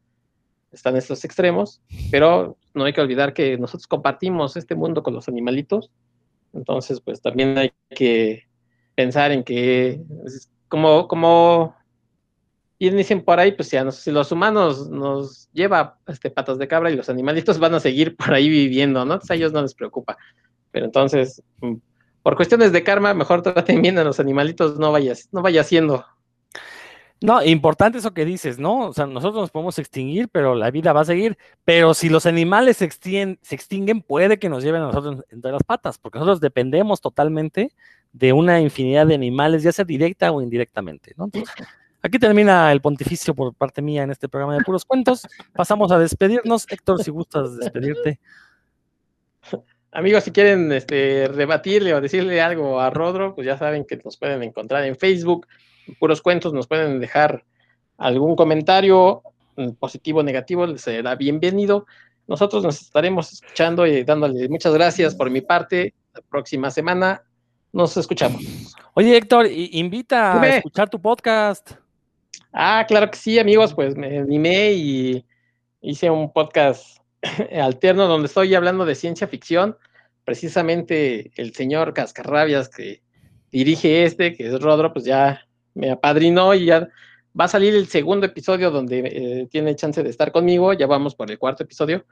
están 0.71 0.95
estos 0.95 1.23
extremos, 1.25 1.81
pero 2.11 2.57
no 2.73 2.85
hay 2.85 2.93
que 2.93 3.01
olvidar 3.01 3.33
que 3.33 3.57
nosotros 3.57 3.87
compartimos 3.87 4.55
este 4.55 4.75
mundo 4.75 5.03
con 5.03 5.13
los 5.13 5.27
animalitos, 5.27 5.91
entonces 6.53 7.01
pues 7.01 7.21
también 7.21 7.57
hay 7.57 7.71
que 7.89 8.47
pensar 8.95 9.31
en 9.31 9.43
que 9.43 10.01
como, 10.67 11.07
como 11.07 11.75
y 12.81 12.89
dicen 12.91 13.22
por 13.22 13.41
ahí, 13.41 13.51
pues 13.51 13.69
ya, 13.69 13.91
si 13.91 14.10
los 14.10 14.31
humanos 14.31 14.89
nos 14.89 15.51
lleva 15.51 15.97
este, 16.07 16.31
patas 16.31 16.57
de 16.57 16.68
cabra 16.69 16.89
y 16.89 16.95
los 16.95 17.10
animalitos 17.10 17.60
van 17.60 17.76
a 17.76 17.81
seguir 17.81 18.15
por 18.15 18.34
ahí 18.34 18.47
viviendo, 18.47 19.03
¿no? 19.03 19.15
Entonces 19.15 19.31
a 19.31 19.35
ellos 19.35 19.51
no 19.51 19.61
les 19.61 19.76
preocupa. 19.76 20.18
Pero 20.72 20.85
entonces, 20.85 21.43
mm, 21.60 21.73
por 22.23 22.38
cuestiones 22.38 22.72
de 22.72 22.81
karma, 22.81 23.14
mejor 23.14 23.41
traten 23.43 23.81
bien 23.81 23.97
a 23.99 24.06
los 24.06 24.22
animalitos, 24.22 24.80
no 24.80 24.93
vaya, 24.93 25.14
no 25.34 25.41
vaya 25.41 25.60
haciendo. 25.60 26.06
No, 27.22 27.43
importante 27.43 27.97
eso 27.97 28.14
que 28.14 28.23
dices, 28.23 28.60
¿no? 28.60 28.88
O 28.88 28.93
sea, 28.93 29.06
nosotros 29.06 29.41
nos 29.41 29.51
podemos 29.51 29.77
extinguir, 29.77 30.30
pero 30.30 30.56
la 30.56 30.72
vida 30.72 30.93
va 30.93 31.01
a 31.01 31.06
seguir. 31.06 31.38
Pero 31.65 31.93
si 31.93 32.07
los 32.07 32.26
animales 32.26 32.77
se, 32.77 32.89
se 32.89 33.56
extinguen 33.56 34.01
puede 34.01 34.39
que 34.39 34.47
nos 34.47 34.64
lleven 34.64 34.84
a 34.84 34.85
nosotros 34.85 35.26
entre 35.30 35.51
las 35.51 35.64
patas, 35.64 35.97
porque 35.97 36.18
nosotros 36.18 36.39
dependemos 36.39 37.01
totalmente 37.01 37.73
de 38.14 38.31
una 38.31 38.61
infinidad 38.61 39.06
de 39.06 39.15
animales, 39.15 39.64
ya 39.64 39.73
sea 39.73 39.84
directa 39.84 40.31
o 40.31 40.41
indirectamente, 40.41 41.14
¿no? 41.18 41.30
Aquí 42.01 42.19
termina 42.19 42.71
el 42.71 42.81
pontificio 42.81 43.34
por 43.34 43.53
parte 43.53 43.81
mía 43.81 44.03
en 44.03 44.11
este 44.11 44.30
programa 44.30 44.55
de 44.55 44.63
puros 44.63 44.85
cuentos. 44.85 45.27
Pasamos 45.53 45.91
a 45.91 45.99
despedirnos. 45.99 46.65
Héctor, 46.69 47.03
si 47.03 47.11
gustas 47.11 47.57
despedirte. 47.57 48.19
Amigos, 49.91 50.23
si 50.23 50.31
quieren 50.31 50.71
este, 50.71 51.27
rebatirle 51.27 51.93
o 51.95 52.01
decirle 52.01 52.41
algo 52.41 52.80
a 52.80 52.91
Rodro, 52.91 53.34
pues 53.34 53.47
ya 53.47 53.57
saben 53.57 53.85
que 53.85 53.99
nos 54.03 54.17
pueden 54.17 54.43
encontrar 54.43 54.84
en 54.84 54.95
Facebook, 54.95 55.47
puros 55.99 56.21
cuentos, 56.21 56.53
nos 56.53 56.67
pueden 56.67 56.99
dejar 56.99 57.43
algún 57.97 58.35
comentario 58.35 59.23
mm, 59.55 59.71
positivo 59.71 60.19
o 60.19 60.23
negativo, 60.23 60.67
les 60.67 60.81
será 60.81 61.15
bienvenido. 61.15 61.88
Nosotros 62.27 62.63
nos 62.63 62.80
estaremos 62.81 63.34
escuchando 63.34 63.88
y 63.88 64.03
dándole 64.03 64.47
muchas 64.47 64.73
gracias 64.76 65.15
por 65.15 65.31
mi 65.31 65.41
parte. 65.41 65.95
La 66.13 66.21
próxima 66.21 66.69
semana 66.69 67.23
nos 67.73 67.97
escuchamos. 67.97 68.43
Oye, 68.93 69.17
Héctor, 69.17 69.47
invita 69.47 70.39
a 70.39 70.57
escuchar 70.57 70.88
tu 70.89 71.01
podcast. 71.01 71.71
Ah, 72.51 72.85
claro 72.88 73.11
que 73.11 73.17
sí, 73.17 73.38
amigos, 73.38 73.73
pues 73.73 73.95
me 73.95 74.19
animé 74.19 74.71
y 74.73 75.26
hice 75.81 76.09
un 76.09 76.34
podcast 76.34 76.99
alterno 77.61 78.07
donde 78.07 78.27
estoy 78.27 78.55
hablando 78.55 78.85
de 78.85 78.95
ciencia 78.95 79.27
ficción. 79.27 79.77
Precisamente 80.26 81.31
el 81.35 81.53
señor 81.53 81.93
Cascarrabias 81.93 82.69
que 82.69 83.01
dirige 83.51 84.03
este, 84.03 84.34
que 84.35 84.47
es 84.47 84.59
Rodro, 84.59 84.93
pues 84.93 85.05
ya 85.05 85.45
me 85.73 85.91
apadrinó 85.91 86.53
y 86.53 86.65
ya 86.65 86.89
va 87.39 87.45
a 87.45 87.49
salir 87.49 87.76
el 87.76 87.88
segundo 87.88 88.26
episodio 88.26 88.71
donde 88.71 88.99
eh, 88.99 89.47
tiene 89.49 89.76
chance 89.76 90.01
de 90.03 90.09
estar 90.09 90.31
conmigo. 90.31 90.73
Ya 90.73 90.88
vamos 90.88 91.15
por 91.15 91.30
el 91.30 91.38
cuarto 91.38 91.63
episodio. 91.63 92.05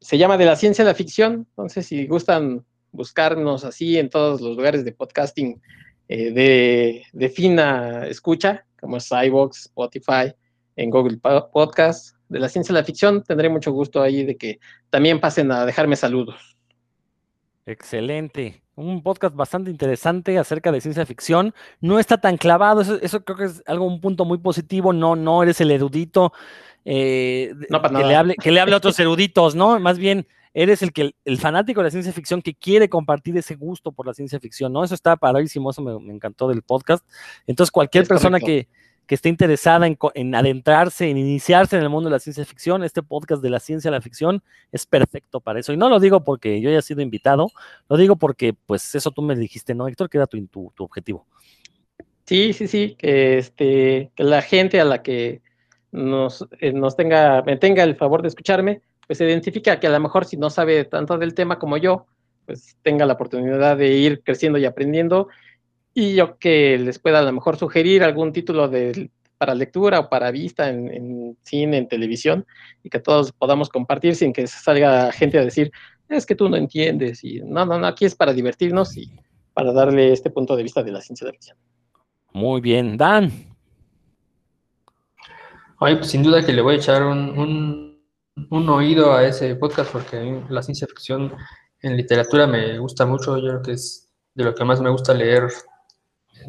Se 0.00 0.18
llama 0.18 0.36
De 0.36 0.44
la 0.44 0.56
ciencia 0.56 0.84
a 0.84 0.88
la 0.88 0.94
ficción. 0.94 1.46
Entonces, 1.50 1.86
si 1.86 2.06
gustan 2.06 2.64
buscarnos 2.92 3.64
así 3.64 3.98
en 3.98 4.08
todos 4.08 4.40
los 4.40 4.56
lugares 4.56 4.84
de 4.84 4.92
podcasting 4.92 5.60
eh, 6.08 6.30
de, 6.30 7.02
de, 7.12 7.28
fina 7.28 8.06
escucha, 8.06 8.66
como 8.84 8.98
es 8.98 9.10
iVoox, 9.10 9.60
Spotify, 9.60 10.34
en 10.76 10.90
Google 10.90 11.16
Podcast, 11.54 12.16
de 12.28 12.38
la 12.38 12.50
ciencia 12.50 12.74
a 12.74 12.78
la 12.80 12.84
ficción, 12.84 13.22
tendré 13.22 13.48
mucho 13.48 13.72
gusto 13.72 14.02
ahí 14.02 14.24
de 14.24 14.36
que 14.36 14.60
también 14.90 15.20
pasen 15.20 15.50
a 15.50 15.64
dejarme 15.64 15.96
saludos. 15.96 16.58
Excelente. 17.64 18.62
Un 18.74 19.02
podcast 19.02 19.34
bastante 19.34 19.70
interesante 19.70 20.36
acerca 20.36 20.70
de 20.70 20.82
ciencia 20.82 21.06
ficción. 21.06 21.54
No 21.80 21.98
está 21.98 22.18
tan 22.18 22.36
clavado, 22.36 22.82
eso, 22.82 23.24
creo 23.24 23.38
que 23.38 23.44
es 23.44 23.62
algo, 23.64 23.86
un 23.86 24.02
punto 24.02 24.26
muy 24.26 24.36
positivo. 24.36 24.92
No, 24.92 25.16
no 25.16 25.42
eres 25.42 25.62
el 25.62 25.70
erudito 25.70 26.34
eh, 26.84 27.54
que, 27.70 28.04
le 28.04 28.16
hable, 28.16 28.34
que 28.34 28.50
le 28.50 28.60
hable 28.60 28.74
a 28.74 28.78
otros 28.78 28.98
eruditos, 29.00 29.54
¿no? 29.54 29.80
Más 29.80 29.96
bien 29.96 30.26
eres 30.54 30.82
el 30.82 30.92
que 30.92 31.14
el, 31.24 31.38
fanático 31.38 31.80
de 31.80 31.84
la 31.84 31.90
ciencia 31.90 32.12
ficción 32.12 32.40
que 32.40 32.54
quiere 32.54 32.88
compartir 32.88 33.36
ese 33.36 33.56
gusto 33.56 33.92
por 33.92 34.06
la 34.06 34.14
ciencia 34.14 34.38
ficción, 34.38 34.72
¿no? 34.72 34.84
Eso 34.84 34.94
está 34.94 35.16
padrísimo, 35.16 35.70
eso 35.70 35.82
me, 35.82 36.12
encantó 36.12 36.48
del 36.48 36.62
podcast. 36.62 37.04
Entonces, 37.46 37.72
cualquier 37.72 38.06
persona 38.06 38.38
que, 38.38 38.68
que 39.06 39.16
esté 39.16 39.28
interesada 39.28 39.86
en, 39.86 40.34
adentrarse, 40.34 41.10
en 41.10 41.18
iniciarse 41.18 41.76
en 41.76 41.82
el 41.82 41.90
mundo 41.90 42.08
de 42.08 42.14
la 42.14 42.20
ciencia 42.20 42.44
ficción, 42.44 42.84
este 42.84 43.02
podcast 43.02 43.42
de 43.42 43.50
la 43.50 43.60
ciencia 43.60 43.88
a 43.88 43.92
la 43.92 44.00
ficción 44.00 44.42
es 44.72 44.86
perfecto 44.86 45.40
para 45.40 45.58
eso. 45.60 45.72
Y 45.72 45.76
no 45.76 45.88
lo 45.88 46.00
digo 46.00 46.24
porque 46.24 46.60
yo 46.60 46.70
haya 46.70 46.82
sido 46.82 47.02
invitado, 47.02 47.50
lo 47.88 47.96
digo 47.96 48.16
porque, 48.16 48.54
pues, 48.54 48.94
eso 48.94 49.10
tú 49.10 49.22
me 49.22 49.34
dijiste, 49.34 49.74
¿no, 49.74 49.88
Héctor? 49.88 50.08
Que 50.08 50.18
era 50.18 50.26
tu, 50.26 50.40
tu, 50.46 50.84
objetivo. 50.84 51.26
Sí, 52.26 52.52
sí, 52.52 52.68
sí, 52.68 52.94
que, 52.96 53.38
este, 53.38 54.10
que 54.14 54.24
la 54.24 54.40
gente 54.40 54.80
a 54.80 54.84
la 54.84 55.02
que 55.02 55.42
nos, 55.92 56.46
eh, 56.60 56.72
nos 56.72 56.96
tenga, 56.96 57.42
me 57.42 57.56
tenga 57.56 57.82
el 57.82 57.96
favor 57.96 58.22
de 58.22 58.28
escucharme, 58.28 58.80
pues 59.06 59.18
se 59.18 59.24
identifica 59.24 59.80
que 59.80 59.86
a 59.86 59.90
lo 59.90 60.00
mejor 60.00 60.24
si 60.24 60.36
no 60.36 60.50
sabe 60.50 60.84
tanto 60.84 61.18
del 61.18 61.34
tema 61.34 61.58
como 61.58 61.76
yo, 61.76 62.06
pues 62.46 62.76
tenga 62.82 63.06
la 63.06 63.14
oportunidad 63.14 63.76
de 63.76 63.94
ir 63.94 64.22
creciendo 64.22 64.58
y 64.58 64.64
aprendiendo 64.64 65.28
y 65.94 66.16
yo 66.16 66.38
que 66.38 66.76
les 66.76 66.98
pueda 66.98 67.20
a 67.20 67.22
lo 67.22 67.32
mejor 67.32 67.56
sugerir 67.56 68.02
algún 68.02 68.32
título 68.32 68.68
de, 68.68 69.10
para 69.38 69.54
lectura 69.54 70.00
o 70.00 70.08
para 70.08 70.32
vista 70.32 70.68
en, 70.68 71.38
cine, 71.42 71.78
en 71.78 71.88
televisión, 71.88 72.46
y 72.82 72.90
que 72.90 72.98
todos 72.98 73.32
podamos 73.32 73.68
compartir 73.68 74.16
sin 74.16 74.32
que 74.32 74.46
salga 74.46 75.12
gente 75.12 75.38
a 75.38 75.44
decir, 75.44 75.70
es 76.08 76.26
que 76.26 76.34
tú 76.34 76.48
no 76.48 76.56
entiendes, 76.56 77.22
y 77.22 77.40
no, 77.40 77.64
no, 77.64 77.78
no, 77.78 77.86
aquí 77.86 78.04
es 78.04 78.14
para 78.14 78.32
divertirnos 78.32 78.96
y 78.96 79.10
para 79.52 79.72
darle 79.72 80.12
este 80.12 80.30
punto 80.30 80.56
de 80.56 80.64
vista 80.64 80.82
de 80.82 80.92
la 80.92 81.00
ciencia 81.00 81.26
de 81.26 81.32
la 81.32 81.34
ficción. 81.34 81.56
Muy 82.32 82.60
bien, 82.60 82.96
Dan. 82.96 83.30
Ay, 85.78 85.96
pues 85.96 86.10
sin 86.10 86.22
duda 86.22 86.44
que 86.44 86.52
le 86.52 86.62
voy 86.62 86.74
a 86.74 86.78
echar 86.78 87.04
un, 87.04 87.38
un 87.38 87.93
oído 88.50 89.14
a 89.14 89.24
ese 89.24 89.54
podcast 89.56 89.92
porque 89.92 90.42
la 90.48 90.62
ciencia 90.62 90.86
ficción 90.86 91.34
en 91.80 91.96
literatura 91.96 92.46
me 92.46 92.78
gusta 92.78 93.06
mucho, 93.06 93.36
yo 93.38 93.48
creo 93.48 93.62
que 93.62 93.72
es 93.72 94.08
de 94.34 94.44
lo 94.44 94.54
que 94.54 94.64
más 94.64 94.80
me 94.80 94.90
gusta 94.90 95.14
leer 95.14 95.48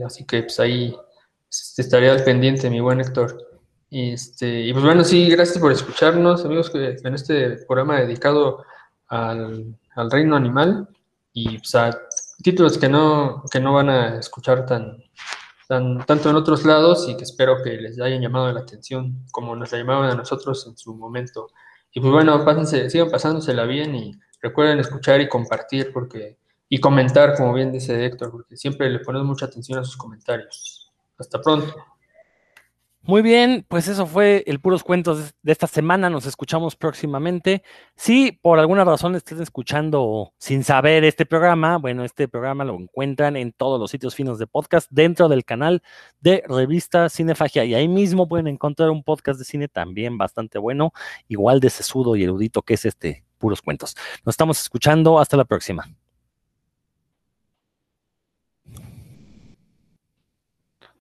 Así 0.05 0.25
que 0.25 0.43
pues 0.43 0.59
ahí 0.59 0.95
estaría 1.49 2.11
al 2.11 2.23
pendiente, 2.23 2.69
mi 2.69 2.79
buen 2.79 2.99
Héctor. 2.99 3.37
Y, 3.89 4.13
este, 4.13 4.61
y 4.61 4.73
pues 4.73 4.83
bueno, 4.83 5.03
sí, 5.03 5.29
gracias 5.29 5.59
por 5.59 5.71
escucharnos, 5.71 6.43
amigos, 6.43 6.71
en 6.73 7.13
este 7.13 7.57
programa 7.67 8.01
dedicado 8.01 8.63
al, 9.07 9.75
reino 10.09 10.35
animal 10.35 10.89
y 11.31 11.57
pues, 11.57 11.75
a 11.75 11.97
títulos 12.43 12.77
que 12.77 12.89
no, 12.89 13.43
que 13.49 13.59
no 13.59 13.73
van 13.73 13.89
a 13.89 14.19
escuchar 14.19 14.65
tan, 14.65 14.97
tan, 15.69 16.05
tanto 16.05 16.29
en 16.29 16.35
otros 16.35 16.65
lados 16.65 17.07
y 17.07 17.15
que 17.15 17.23
espero 17.23 17.63
que 17.63 17.77
les 17.77 17.99
hayan 18.01 18.21
llamado 18.21 18.51
la 18.51 18.61
atención 18.61 19.25
como 19.31 19.55
nos 19.55 19.71
la 19.71 19.77
llamaban 19.77 20.11
a 20.11 20.15
nosotros 20.15 20.65
en 20.67 20.75
su 20.75 20.93
momento. 20.95 21.47
Y 21.95 22.01
pues 22.01 22.11
bueno, 22.11 22.43
pásense, 22.43 22.89
sigan 22.89 23.09
pasándosela 23.09 23.63
bien 23.63 23.95
y 23.95 24.11
recuerden 24.41 24.79
escuchar 24.79 25.21
y 25.21 25.29
compartir 25.29 25.91
porque 25.93 26.37
y 26.67 26.79
comentar, 26.79 27.37
como 27.37 27.53
bien 27.53 27.71
dice 27.71 28.05
Héctor, 28.05 28.31
porque 28.31 28.57
siempre 28.57 28.89
le 28.89 28.99
ponemos 28.99 29.25
mucha 29.25 29.45
atención 29.45 29.79
a 29.79 29.85
sus 29.85 29.95
comentarios. 29.95 30.91
Hasta 31.17 31.41
pronto. 31.41 31.73
Muy 33.07 33.21
bien, 33.21 33.63
pues 33.67 33.87
eso 33.87 34.07
fue 34.07 34.43
el 34.47 34.59
puros 34.59 34.83
cuentos 34.83 35.35
de 35.43 35.51
esta 35.51 35.67
semana. 35.67 36.09
Nos 36.09 36.25
escuchamos 36.25 36.75
próximamente. 36.75 37.61
Si 37.95 38.31
por 38.31 38.57
alguna 38.57 38.83
razón 38.83 39.15
estén 39.15 39.39
escuchando 39.43 40.33
sin 40.39 40.63
saber 40.63 41.03
este 41.03 41.27
programa, 41.27 41.77
bueno, 41.77 42.03
este 42.03 42.27
programa 42.27 42.63
lo 42.63 42.73
encuentran 42.73 43.37
en 43.37 43.51
todos 43.51 43.79
los 43.79 43.91
sitios 43.91 44.15
finos 44.15 44.39
de 44.39 44.47
podcast 44.47 44.89
dentro 44.89 45.29
del 45.29 45.45
canal 45.45 45.83
de 46.19 46.43
revista 46.47 47.07
Cinefagia. 47.09 47.63
Y 47.65 47.75
ahí 47.75 47.87
mismo 47.87 48.27
pueden 48.27 48.47
encontrar 48.47 48.89
un 48.89 49.03
podcast 49.03 49.37
de 49.37 49.45
cine 49.45 49.67
también 49.67 50.17
bastante 50.17 50.57
bueno, 50.57 50.91
igual 51.27 51.59
de 51.59 51.69
sesudo 51.69 52.15
y 52.15 52.23
erudito 52.23 52.63
que 52.63 52.73
es 52.73 52.85
este 52.85 53.23
puros 53.37 53.61
cuentos. 53.61 53.95
Nos 54.25 54.33
estamos 54.33 54.59
escuchando. 54.59 55.19
Hasta 55.19 55.37
la 55.37 55.45
próxima. 55.45 55.87